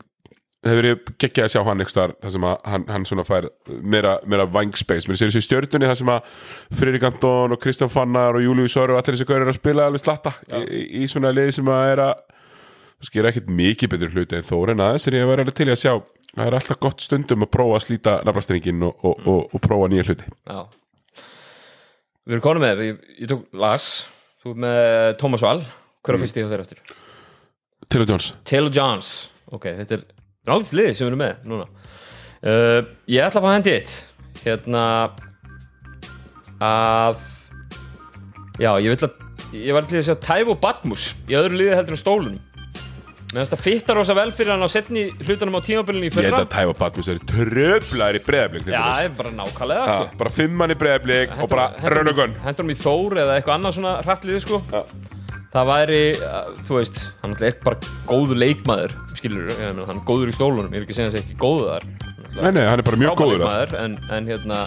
hefur 0.67 0.81
verið 0.81 1.11
geggjað 1.23 1.47
að 1.47 1.53
sjá 1.53 1.61
hann 1.69 1.83
ekki 1.85 1.95
þar 1.95 2.13
sem 2.35 2.47
að 2.49 2.57
hann, 2.73 2.87
hann 2.91 3.05
svona 3.07 3.25
fær 3.27 3.47
meira, 3.69 4.17
meira 4.27 4.47
vangspace, 4.51 5.07
mér 5.09 5.17
sér 5.21 5.31
þessi 5.31 5.47
stjörnunni 5.47 5.87
þar 5.91 6.01
sem 6.01 6.11
að 6.11 6.21
Friðrik 6.81 7.07
Anton 7.07 7.55
og 7.55 7.63
Kristján 7.63 7.93
Fannar 7.93 8.39
og 8.39 8.43
Július 8.43 8.75
Söru 8.75 8.97
og 8.97 9.01
allir 9.01 9.15
þessi 9.15 9.29
gaurir 9.29 9.53
að 9.53 9.61
spila 9.61 9.87
alveg 9.87 10.03
slatta 10.03 10.33
í, 10.49 10.63
í, 10.67 10.83
í 11.05 11.11
svona 11.11 11.31
liði 11.35 11.55
sem 11.59 11.71
að 11.71 11.93
er 11.93 12.03
að 12.09 12.15
skilja 13.07 13.31
ekkert 13.31 13.55
mikið 13.55 13.93
betur 13.95 14.15
hluti 14.17 14.35
en 14.41 14.49
þó 14.49 14.57
en 14.73 14.85
aðeins 14.89 15.07
er 15.07 15.19
ég 15.21 15.27
að 15.27 15.31
vera 15.33 15.47
alveg 15.47 15.59
til 15.61 15.71
að 15.71 15.83
sjá. 15.85 15.95
Það 16.35 16.47
er 16.49 16.57
alltaf 16.59 16.79
gott 16.83 17.01
stundum 17.03 17.47
að 17.47 17.53
prófa 17.55 17.79
að 17.79 17.85
slíta 17.87 18.13
nafnastringin 18.27 18.83
og, 18.87 18.95
og, 19.07 19.15
og, 19.23 19.41
og 19.55 19.63
prófa 19.65 19.87
nýja 19.91 20.07
hluti. 20.11 20.27
Já. 20.47 20.61
Við 22.29 22.35
erum 22.35 22.45
konum 22.45 22.63
með, 22.67 22.83
ég, 22.85 22.97
ég 23.23 23.31
tók 23.31 23.43
Lars 23.57 23.89
Þú 24.39 24.53
ert 24.53 24.61
með 24.63 25.17
Thomas 25.23 25.43
Val 25.47 25.61
Hver 26.05 26.15
náttúrulega 30.51 30.81
liði 30.83 30.97
sem 30.99 31.05
við 31.07 31.11
erum 31.13 31.23
með 31.25 31.49
núna. 31.53 31.69
Uh, 32.39 32.81
Ég 33.11 33.25
ætla 33.27 33.41
að 33.41 33.47
fá 33.49 33.55
hendi 33.57 33.75
eitt. 33.79 33.95
Hérna 34.45 34.85
að 36.63 37.25
Já, 38.59 38.73
ég 38.83 38.91
vil 38.91 38.99
að 39.07 39.25
ég 39.55 39.73
var 39.77 39.87
til 39.89 40.01
að 40.01 40.09
sjá 40.11 40.17
Tævo 40.21 40.55
Batmus 40.61 41.13
í 41.31 41.37
öðru 41.39 41.59
liði 41.61 41.77
heldur 41.79 41.97
en 41.97 42.01
stólunum 42.03 42.45
Meðan 43.29 43.45
þetta 43.45 43.59
fittar 43.61 43.99
rosa 43.99 44.15
vel 44.17 44.31
fyrir 44.33 44.55
hann 44.55 44.65
á 44.65 44.71
setni 44.73 45.03
hlutunum 45.21 45.59
á 45.61 45.61
tímabilinu 45.61 46.07
í 46.07 46.09
ég 46.09 46.15
fyrra 46.17 46.31
held 46.33 46.47
að 46.47 46.53
Tæfa 46.55 46.75
Patmus 46.79 47.11
er 47.13 47.21
tröflaður 47.29 48.19
í 48.19 48.23
breðablik 48.25 48.71
Já, 48.73 48.79
það 48.81 49.03
er 49.05 49.15
bara 49.19 49.33
nákvæmlega 49.37 49.85
sko. 49.89 50.19
bara 50.23 50.33
fimmann 50.33 50.73
í 50.73 50.79
breðablik 50.81 51.35
og 51.37 51.53
bara 51.53 51.67
raunagun 51.93 52.37
hendur 52.45 52.65
hann 52.65 52.73
í 52.75 52.79
Þór 52.81 53.21
eða 53.25 53.37
eitthvað 53.37 53.55
annað 53.59 53.77
svona 53.79 53.95
hrættlið 54.07 54.41
sko. 54.47 54.61
Það 55.55 55.71
væri, 55.73 56.03
uh, 56.21 56.53
þú 56.67 56.79
veist 56.81 57.01
hann 57.23 57.39
er 57.39 57.57
bara 57.65 57.95
góður 58.09 58.43
leikmaður 58.45 58.95
skilur, 59.19 59.51
hann 59.59 59.81
er 59.85 60.05
góður 60.09 60.33
í 60.33 60.37
stólunum 60.37 60.75
ég 60.75 60.83
er 60.83 60.87
ekki 60.87 60.97
að 60.97 61.01
segja 61.01 61.11
hans 61.11 61.21
ekki 61.23 61.39
góður 61.41 61.75
þar 61.75 62.09
nei, 62.37 62.51
nei, 62.53 62.65
hann 62.69 62.79
er 62.81 62.85
bara 62.87 63.01
mjög 63.01 63.17
góður 63.19 63.43
leikmaður, 63.43 63.75
en, 63.81 63.97
en, 64.15 64.29
hérna, 64.29 64.61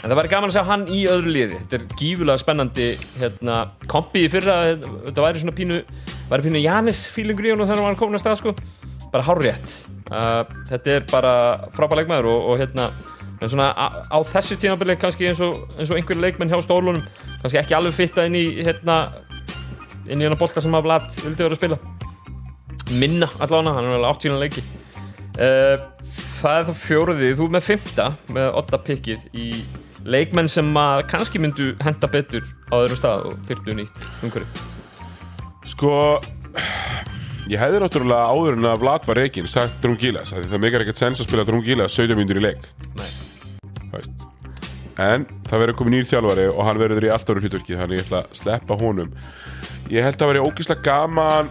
en 0.00 0.10
það 0.10 0.18
væri 0.18 0.32
gaman 0.32 0.50
að 0.50 0.56
sjá 0.56 0.64
hann 0.68 0.84
í 0.90 1.02
öðru 1.12 1.34
liði. 1.36 1.60
Þetta 1.60 1.78
er 1.78 1.98
gífulega 2.00 2.42
spennandi 2.42 2.88
hérna, 3.20 3.58
kompi 3.90 4.24
í 4.26 4.30
fyrra 4.32 4.58
þetta 4.72 5.26
væri 5.26 5.42
svona 5.42 5.56
pínu, 5.56 5.80
væri 6.30 6.46
pínu 6.48 6.62
Janis 6.62 7.04
fílingur 7.12 7.48
í 7.48 7.54
honum 7.54 7.68
þegar 7.68 7.82
hann 7.82 7.90
var 7.90 7.98
komin 8.00 8.18
að 8.18 8.24
stað 8.24 8.38
sko. 8.40 8.54
bara 9.12 9.26
hárrétt. 9.26 9.74
Uh, 10.08 10.42
þetta 10.70 10.94
er 10.96 11.04
bara 11.10 11.34
frábær 11.76 12.00
leikmaður 12.00 12.30
og, 12.32 12.46
og 12.52 12.62
hérna 12.62 12.88
en 13.42 13.50
svona 13.50 13.72
á, 13.74 14.08
á 14.08 14.18
þessu 14.32 14.56
tímabili 14.60 14.96
kannski 15.00 15.28
eins 15.28 15.40
og, 15.44 15.66
eins 15.76 15.90
og 15.90 15.98
einhverju 15.98 16.22
leikmenn 16.22 16.52
hjá 16.52 16.62
stólunum 16.64 17.02
kannski 17.42 17.60
ekki 17.60 17.76
alveg 17.76 17.96
fitta 17.96 18.24
inn 18.28 18.38
í 18.38 18.44
hérna, 18.62 19.02
inn 20.06 20.20
í 20.20 20.26
hérna 20.26 20.38
bolta 20.40 20.62
sem 20.64 20.74
að 20.74 20.88
Vlad 20.88 21.08
vildi 21.20 21.44
vera 21.44 21.56
að 21.56 21.60
spila 21.60 21.78
minna 22.98 23.28
allána, 23.40 23.76
hann 23.76 23.86
er 23.88 23.96
alveg 23.96 24.10
átt 24.10 24.26
sína 24.26 24.40
leiki 24.40 24.64
uh, 25.38 25.86
það 26.40 26.58
er 26.58 26.66
það 26.68 26.82
fjóruði 26.82 27.32
þú 27.38 27.48
er 27.48 27.54
með 27.56 27.66
fymta 27.68 28.08
með 28.34 28.50
åtta 28.60 28.82
pikkið 28.88 29.26
í 29.32 29.48
leikmenn 30.02 30.50
sem 30.50 30.68
að 30.76 31.04
kannski 31.12 31.40
myndu 31.42 31.72
henda 31.82 32.10
betur 32.10 32.46
á 32.72 32.74
öðru 32.82 32.98
stað 32.98 33.28
og 33.30 33.42
þyrftu 33.48 33.78
nýtt 33.78 34.06
umhverju 34.26 34.70
Sko 35.72 35.92
Ég 37.50 37.58
hefði 37.58 37.80
náttúrulega 37.82 38.30
áður 38.30 38.58
en 38.58 38.68
að 38.70 38.82
Vlad 38.84 39.06
var 39.08 39.18
reikinn 39.18 39.48
sagt 39.50 39.80
Drungilas, 39.82 40.30
það 40.34 40.60
meikar 40.62 40.84
ekkert 40.84 41.00
sens 41.00 41.22
að 41.22 41.26
spila 41.30 41.46
Drungilas 41.46 41.96
17 41.98 42.18
mínútur 42.18 42.38
í 42.38 42.44
leik 42.44 42.68
Nei. 42.98 43.08
þú 43.80 43.96
veist. 43.96 44.31
En 45.02 45.24
það 45.48 45.62
verður 45.62 45.78
komið 45.78 45.94
nýr 45.96 46.08
þjálfari 46.10 46.46
og 46.52 46.62
hann 46.66 46.80
verður 46.82 47.06
í 47.08 47.10
allt 47.14 47.30
ára 47.32 47.42
hlutverki 47.42 47.78
þannig 47.78 47.98
ég 47.98 48.06
ætla 48.06 48.22
að 48.22 48.38
sleppa 48.38 48.76
honum. 48.78 49.10
Ég 49.90 50.06
held 50.06 50.22
að 50.22 50.32
verði 50.32 50.46
ógislega 50.46 50.84
gaman 50.86 51.50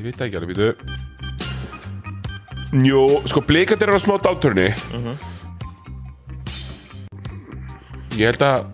Ég 0.00 0.06
veit 0.06 0.22
ekki 0.24 0.38
alveg, 0.38 0.54
býtu. 0.54 0.68
Jú, 2.86 3.02
sko 3.28 3.42
blikandir 3.44 3.90
er 3.90 3.98
á 3.98 4.00
smá 4.00 4.14
dátörni 4.22 4.68
Ég 8.14 8.30
held 8.30 8.44
að 8.46 8.68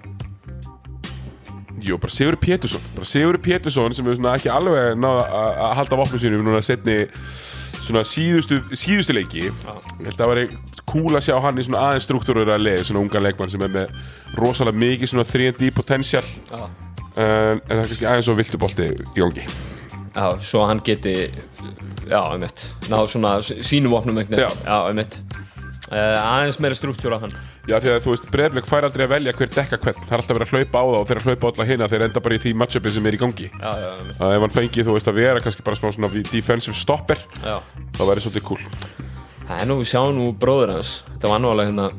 Jú, 1.86 1.94
bara 2.02 2.10
Sigur 2.10 2.34
Pétursson. 2.40 2.82
Bara 2.96 3.06
Sigur 3.06 3.38
Pétursson 3.38 3.94
sem 3.94 4.06
er 4.10 4.16
svona 4.18 4.34
ekki 4.34 4.50
alveg 4.50 4.96
náða 4.98 5.26
að 5.68 5.74
halda 5.80 5.98
vopnum 6.00 6.22
sínum 6.22 6.42
núna 6.42 6.62
setni 6.64 7.04
svona 7.86 8.02
síðustu, 8.06 8.58
síðustu 8.76 9.14
leiki. 9.16 9.44
Það 10.16 10.30
væri 10.32 10.44
cool 10.90 11.16
að 11.18 11.24
sjá 11.28 11.36
hann 11.44 11.58
í 11.60 11.64
svona 11.66 11.84
aðeins 11.90 12.06
struktúrur 12.08 12.50
að 12.54 12.64
leið, 12.66 12.82
svona 12.90 13.04
ungan 13.06 13.24
leikmann 13.26 13.52
sem 13.52 13.62
er 13.66 13.72
með 13.78 13.96
rosalega 14.38 14.82
mikið 14.82 15.12
svona 15.14 15.26
3D 15.30 15.70
potential. 15.76 16.24
Já. 16.50 16.66
en, 17.16 17.62
það 17.64 17.72
er 17.72 17.86
kannski 17.86 18.06
aðeins 18.10 18.26
svo 18.28 18.34
viltu 18.36 18.58
bolti 18.60 18.90
í 18.92 19.20
gangi 19.22 19.46
Já, 20.16 20.26
svo 20.40 20.62
hann 20.68 20.80
geti 20.84 21.12
já, 22.08 22.20
einmitt, 22.32 22.62
náð 22.88 23.06
svona 23.12 23.34
s- 23.44 23.52
sínum 23.68 23.92
vopnum 23.96 24.16
einhvern 24.20 24.38
veginn, 24.42 24.62
já, 24.64 24.76
einmitt. 24.90 25.16
uh, 25.32 25.45
aðeins 25.94 26.58
meira 26.62 26.76
struktúra 26.78 27.18
hann. 27.22 27.34
Já, 27.68 27.76
því 27.78 27.92
að 27.92 28.00
þú 28.04 28.14
veist, 28.14 28.28
Breiðblik 28.32 28.66
fær 28.66 28.86
aldrei 28.88 29.04
að 29.06 29.12
velja 29.14 29.34
hver 29.38 29.52
dekka 29.54 29.78
hvern. 29.84 30.00
Það 30.02 30.16
er 30.16 30.22
alltaf 30.22 30.38
verið 30.38 30.46
að 30.46 30.54
hlaupa 30.56 30.82
á 30.82 30.86
það 30.86 30.98
og 30.98 31.06
þeir 31.10 31.20
að 31.20 31.28
hlaupa 31.28 31.46
á 31.46 31.50
alla 31.52 31.68
hina 31.70 31.88
þeir 31.92 32.06
enda 32.08 32.22
bara 32.24 32.38
í 32.38 32.42
því 32.42 32.54
matchupi 32.62 32.94
sem 32.96 33.06
er 33.06 33.16
í 33.16 33.20
gangi. 33.22 33.48
Já, 33.52 33.70
já, 33.82 33.90
að 34.18 34.34
ef 34.36 34.46
hann 34.46 34.56
fengi, 34.56 34.86
þú 34.86 34.96
veist, 34.96 35.10
að 35.12 35.20
vera 35.20 35.44
kannski 35.44 35.66
bara 35.66 35.78
smá 35.78 35.88
svona 35.94 36.10
defensive 36.32 36.74
stopper 36.74 37.22
já. 37.38 37.56
þá 37.98 38.02
væri 38.02 38.26
svolítið 38.26 38.46
cool. 38.50 38.66
Það 39.46 39.62
er 39.62 39.70
nú, 39.70 39.78
við 39.78 39.92
sjáum 39.92 40.16
nú 40.18 40.28
bróður 40.34 40.74
hans. 40.74 40.92
Þetta 41.12 41.30
var 41.30 41.42
nú 41.42 41.52
alveg 41.52 41.70
hérna 41.70 41.90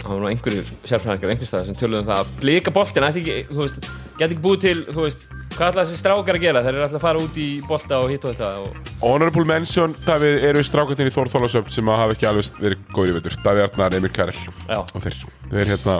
Það 0.00 0.08
var 0.08 0.22
nú 0.22 0.30
einhverjir 0.30 0.72
sérfræðingar 0.88 1.34
einhvers 1.34 1.52
staðar 1.52 1.68
sem 1.68 1.78
töluðum 1.78 2.02
um 2.02 2.10
það 2.10 2.22
að 2.22 2.32
blika 2.40 2.74
boltin 2.74 3.06
ætti 3.06 3.22
ekki, 3.22 3.36
þú 3.52 3.60
veist, 3.60 3.88
geti 4.18 4.28
ekki 4.28 4.42
búið 4.46 4.64
til, 4.66 4.78
þú 4.88 5.06
veist 5.06 5.28
Hvað 5.52 5.68
ætla 5.68 5.82
þessi 5.84 5.98
strákar 6.00 6.36
að 6.38 6.44
gera? 6.46 6.60
Þeir 6.64 6.76
eru 6.76 6.84
alltaf 6.86 6.96
að 6.96 7.02
fara 7.04 7.20
út 7.20 7.34
í 7.36 7.46
bolta 7.68 7.98
og 8.00 8.08
hitt 8.08 8.22
og 8.24 8.32
þetta 8.32 8.50
og... 8.62 8.92
Honorable 9.02 9.44
mention, 9.48 9.96
Davíð, 10.06 10.36
eru 10.48 10.62
strákvættin 10.64 11.10
í 11.10 11.12
Þór 11.12 11.28
Þólasöfn 11.34 11.74
sem 11.74 11.90
að 11.92 12.00
hafa 12.00 12.16
ekki 12.16 12.28
alveg 12.30 12.60
verið 12.62 12.86
góður 12.94 13.12
í 13.12 13.16
veitur 13.18 13.36
Davíð 13.44 13.64
Arnar, 13.66 13.96
Emil 13.98 14.12
Karel 14.16 14.38
Já, 14.38 14.78
og 14.80 15.04
þeir, 15.04 15.18
þeir 15.52 15.72
hérna 15.74 15.98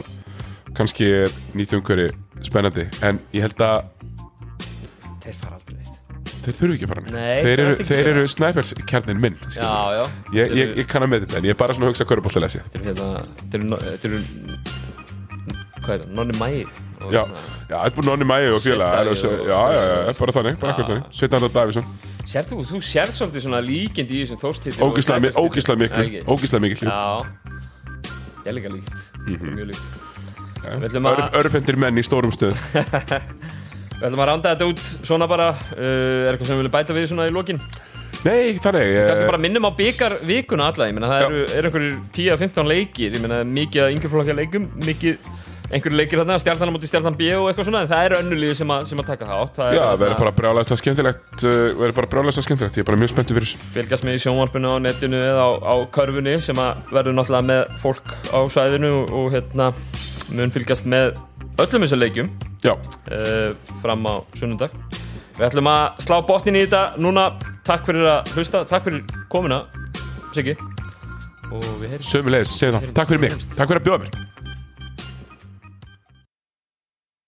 kannski 0.78 1.10
er 1.19 1.36
umhverfi 1.52 2.09
spennandi 2.48 2.89
en 3.05 3.20
ég 3.36 3.44
held 3.44 3.66
að 3.66 3.85
þeir 5.27 5.36
fara 5.36 5.61
þeir 6.44 6.56
þurfi 6.60 6.74
ekki 6.78 6.86
að 6.86 6.93
fara 6.93 7.02
neitt 7.06 7.14
Nei, 7.16 7.43
þeir 7.47 7.62
eru, 7.64 7.74
þeir 7.89 8.02
að 8.02 8.10
eru 8.12 8.23
snæfellskjarnin 8.35 9.20
minn. 9.23 9.36
Já, 9.56 9.73
já. 9.97 10.05
Ég, 10.36 10.55
ég, 10.59 10.73
ég 10.82 10.86
kann 10.90 11.02
að 11.06 11.12
með 11.14 11.27
þetta 11.27 11.39
en 11.40 11.48
ég 11.48 11.55
er 11.55 11.60
bara 11.62 11.74
svona 11.77 11.89
að 11.89 11.94
hugsa 11.94 12.06
hverju 12.10 12.24
bóttilega 12.27 12.52
séð 12.56 12.64
Þeir 12.73 12.82
eru 12.82 12.89
hérna 12.93 13.09
Þeir 13.52 13.59
eru 13.60 13.69
no- 13.70 13.82
Þeir 14.02 14.10
eru 14.12 14.23
Hvað 15.82 15.93
er 15.97 16.02
það? 16.02 16.10
Nonni 16.19 16.36
Mæi 16.39 16.62
og 17.02 17.10
Já, 17.12 17.23
hérna- 17.24 17.43
já, 17.66 17.77
þetta 17.77 17.86
er 17.89 17.94
búin 17.97 18.06
nonni 18.12 18.27
mægi 18.31 18.51
og 18.55 18.60
félag 18.62 18.93
Sveinn 18.93 19.09
Davíð 19.09 19.24
og- 19.27 19.48
Já, 19.52 19.60
já, 19.74 19.81
já, 19.82 20.12
bara 20.20 20.32
þannig, 20.36 20.59
bara 20.62 20.70
Já. 20.70 20.74
ekkert 20.77 20.90
þannig. 20.93 21.06
Sveitan 21.19 21.47
Davíðsson, 21.56 21.86
Sérð 22.32 22.52
þú, 22.52 22.59
þú 22.70 22.78
sérð 22.86 23.16
svolítið 23.16 23.43
svona 23.43 23.60
líkindi 23.66 24.14
í 24.14 24.23
þessum 24.23 24.39
þórstíð 24.39 24.78
ógislega 24.86 25.24
mi- 25.24 25.32
ógeðslega 25.43 25.78
mikil 25.82 26.23
Ógislega 26.31 26.62
mikil 26.62 26.86
Já. 26.86 27.27
Ég 28.44 28.47
er 28.47 28.55
líka 28.55 28.70
líkt. 28.70 28.93
Mjög 29.27 29.66
líkt. 29.73 29.82
Við 30.62 30.86
ætlum 30.86 31.06
Örf, 31.10 31.24
að- 31.27 31.36
Örfendir 31.43 31.77
menn 31.82 31.98
í 31.98 32.05
stórum 32.06 32.31
stöð 32.31 32.55
Við 34.03 34.09
ætlum 34.11 34.24
að 34.24 34.31
randa 34.33 34.53
þetta 34.57 34.66
út 34.73 34.85
svona 35.07 35.29
bara. 35.31 35.49
Uh, 35.79 36.27
Er 36.27 36.35
eitthvað 36.35 36.49
sem 36.51 36.57
við 36.59 36.65
viljum 36.65 36.74
bæta 36.74 36.97
við 36.97 37.09
svona 37.12 37.29
í 37.31 37.35
lokin? 37.35 37.62
Nei, 38.23 38.59
þannig 38.62 38.91
Kannski 38.93 39.24
eh, 39.24 39.29
bara 39.31 39.39
minnum 39.41 39.65
á 39.66 39.70
byggar 39.74 40.12
vikuna 40.27 40.69
alla 40.70 40.87
Ég 40.87 40.95
meina 40.95 41.09
það 41.11 41.23
eru, 41.27 41.41
er 41.59 41.66
einhverjir 41.66 41.95
10-15 42.15 42.69
leikir 42.70 43.16
Ég 43.16 43.23
meina 43.24 43.41
mikið 43.49 43.83
að 43.87 43.95
yngjurflokka 43.97 44.37
leikum 44.37 44.69
Mikið 44.85 45.16
einhverjir 45.73 45.97
leikir 45.97 46.20
þarna 46.20 46.37
Stjarnan 46.43 46.70
á 46.70 46.74
móti 46.77 46.91
stjarnan 46.91 47.16
B 47.19 47.33
og 47.35 47.49
eitthvað 47.51 47.66
svona 47.70 47.81
En 47.83 47.91
það 47.91 48.05
eru 48.07 48.19
önnulíði 48.20 48.59
sem, 48.61 48.70
að- 48.77 48.85
sem 48.93 49.03
að 49.03 49.09
taka 49.11 49.31
þátt 49.33 49.59
Það 49.59 49.74
Já, 49.79 49.83
verður 50.05 50.20
bara 50.20 50.35
brjálæslega 50.39 50.83
skemmtilegt 50.85 51.43
uh, 51.49 51.59
verður 51.81 51.97
bara 51.99 52.11
brjálæslega 52.15 52.47
skemmtilegt, 52.47 52.79
ég 52.79 52.85
er 52.85 52.91
bara 52.93 53.01
mjög 53.03 53.12
spenntur 53.16 53.39
fyrir 53.41 53.49
þessu. 53.51 53.73
Fylgjast 53.74 54.07
með 54.07 54.19
í 54.20 54.23
sjónvarpinu 54.27 54.70
á 54.70 54.77
netinu 54.87 55.23
eða 55.33 55.49
á, 55.49 55.51
á 55.66 55.74
körfunni 55.99 56.37
sem 56.45 56.62
að 56.62 56.93
verður 56.95 57.19
náttúrulega 57.19 57.49
með 57.51 57.62
fólk 57.83 58.15
á 58.31 58.39
svæðinu 58.53 58.93
og, 59.01 59.15
og 59.19 59.33
hérna 59.35 59.73
mun 60.37 60.53
fylgjast 60.55 60.87
með 60.89 61.16
öllum 61.61 61.87
þessum 61.87 62.03
leikjum. 62.03 62.33
Uh, 62.62 63.53
fram 63.83 64.07
á 64.07 64.15
sunnundag 64.39 64.74
við 65.39 65.49
ætlum 65.49 65.70
að 65.73 66.03
slá 66.05 66.19
botnin 66.27 66.59
í 66.61 66.66
þetta 66.66 67.03
núna. 67.03 67.31
Takk 67.66 67.87
fyrir 67.89 68.09
að 68.11 68.35
hlusta, 68.37 68.65
takk 68.69 68.89
fyrir 68.89 69.03
komuna 69.33 69.65
Siggi. 70.33 70.57
Og 71.53 71.65
við 71.83 71.91
heyrum 71.93 72.07
sömulegis, 72.09 72.55
segðu 72.57 72.79
það, 72.79 72.93
takk 72.97 73.12
fyrir 73.12 73.27
mig, 73.27 73.49
takk 73.53 73.66
fyrir 73.69 73.83
að 73.83 73.89
bjóða 73.91 74.05
mér 74.07 74.41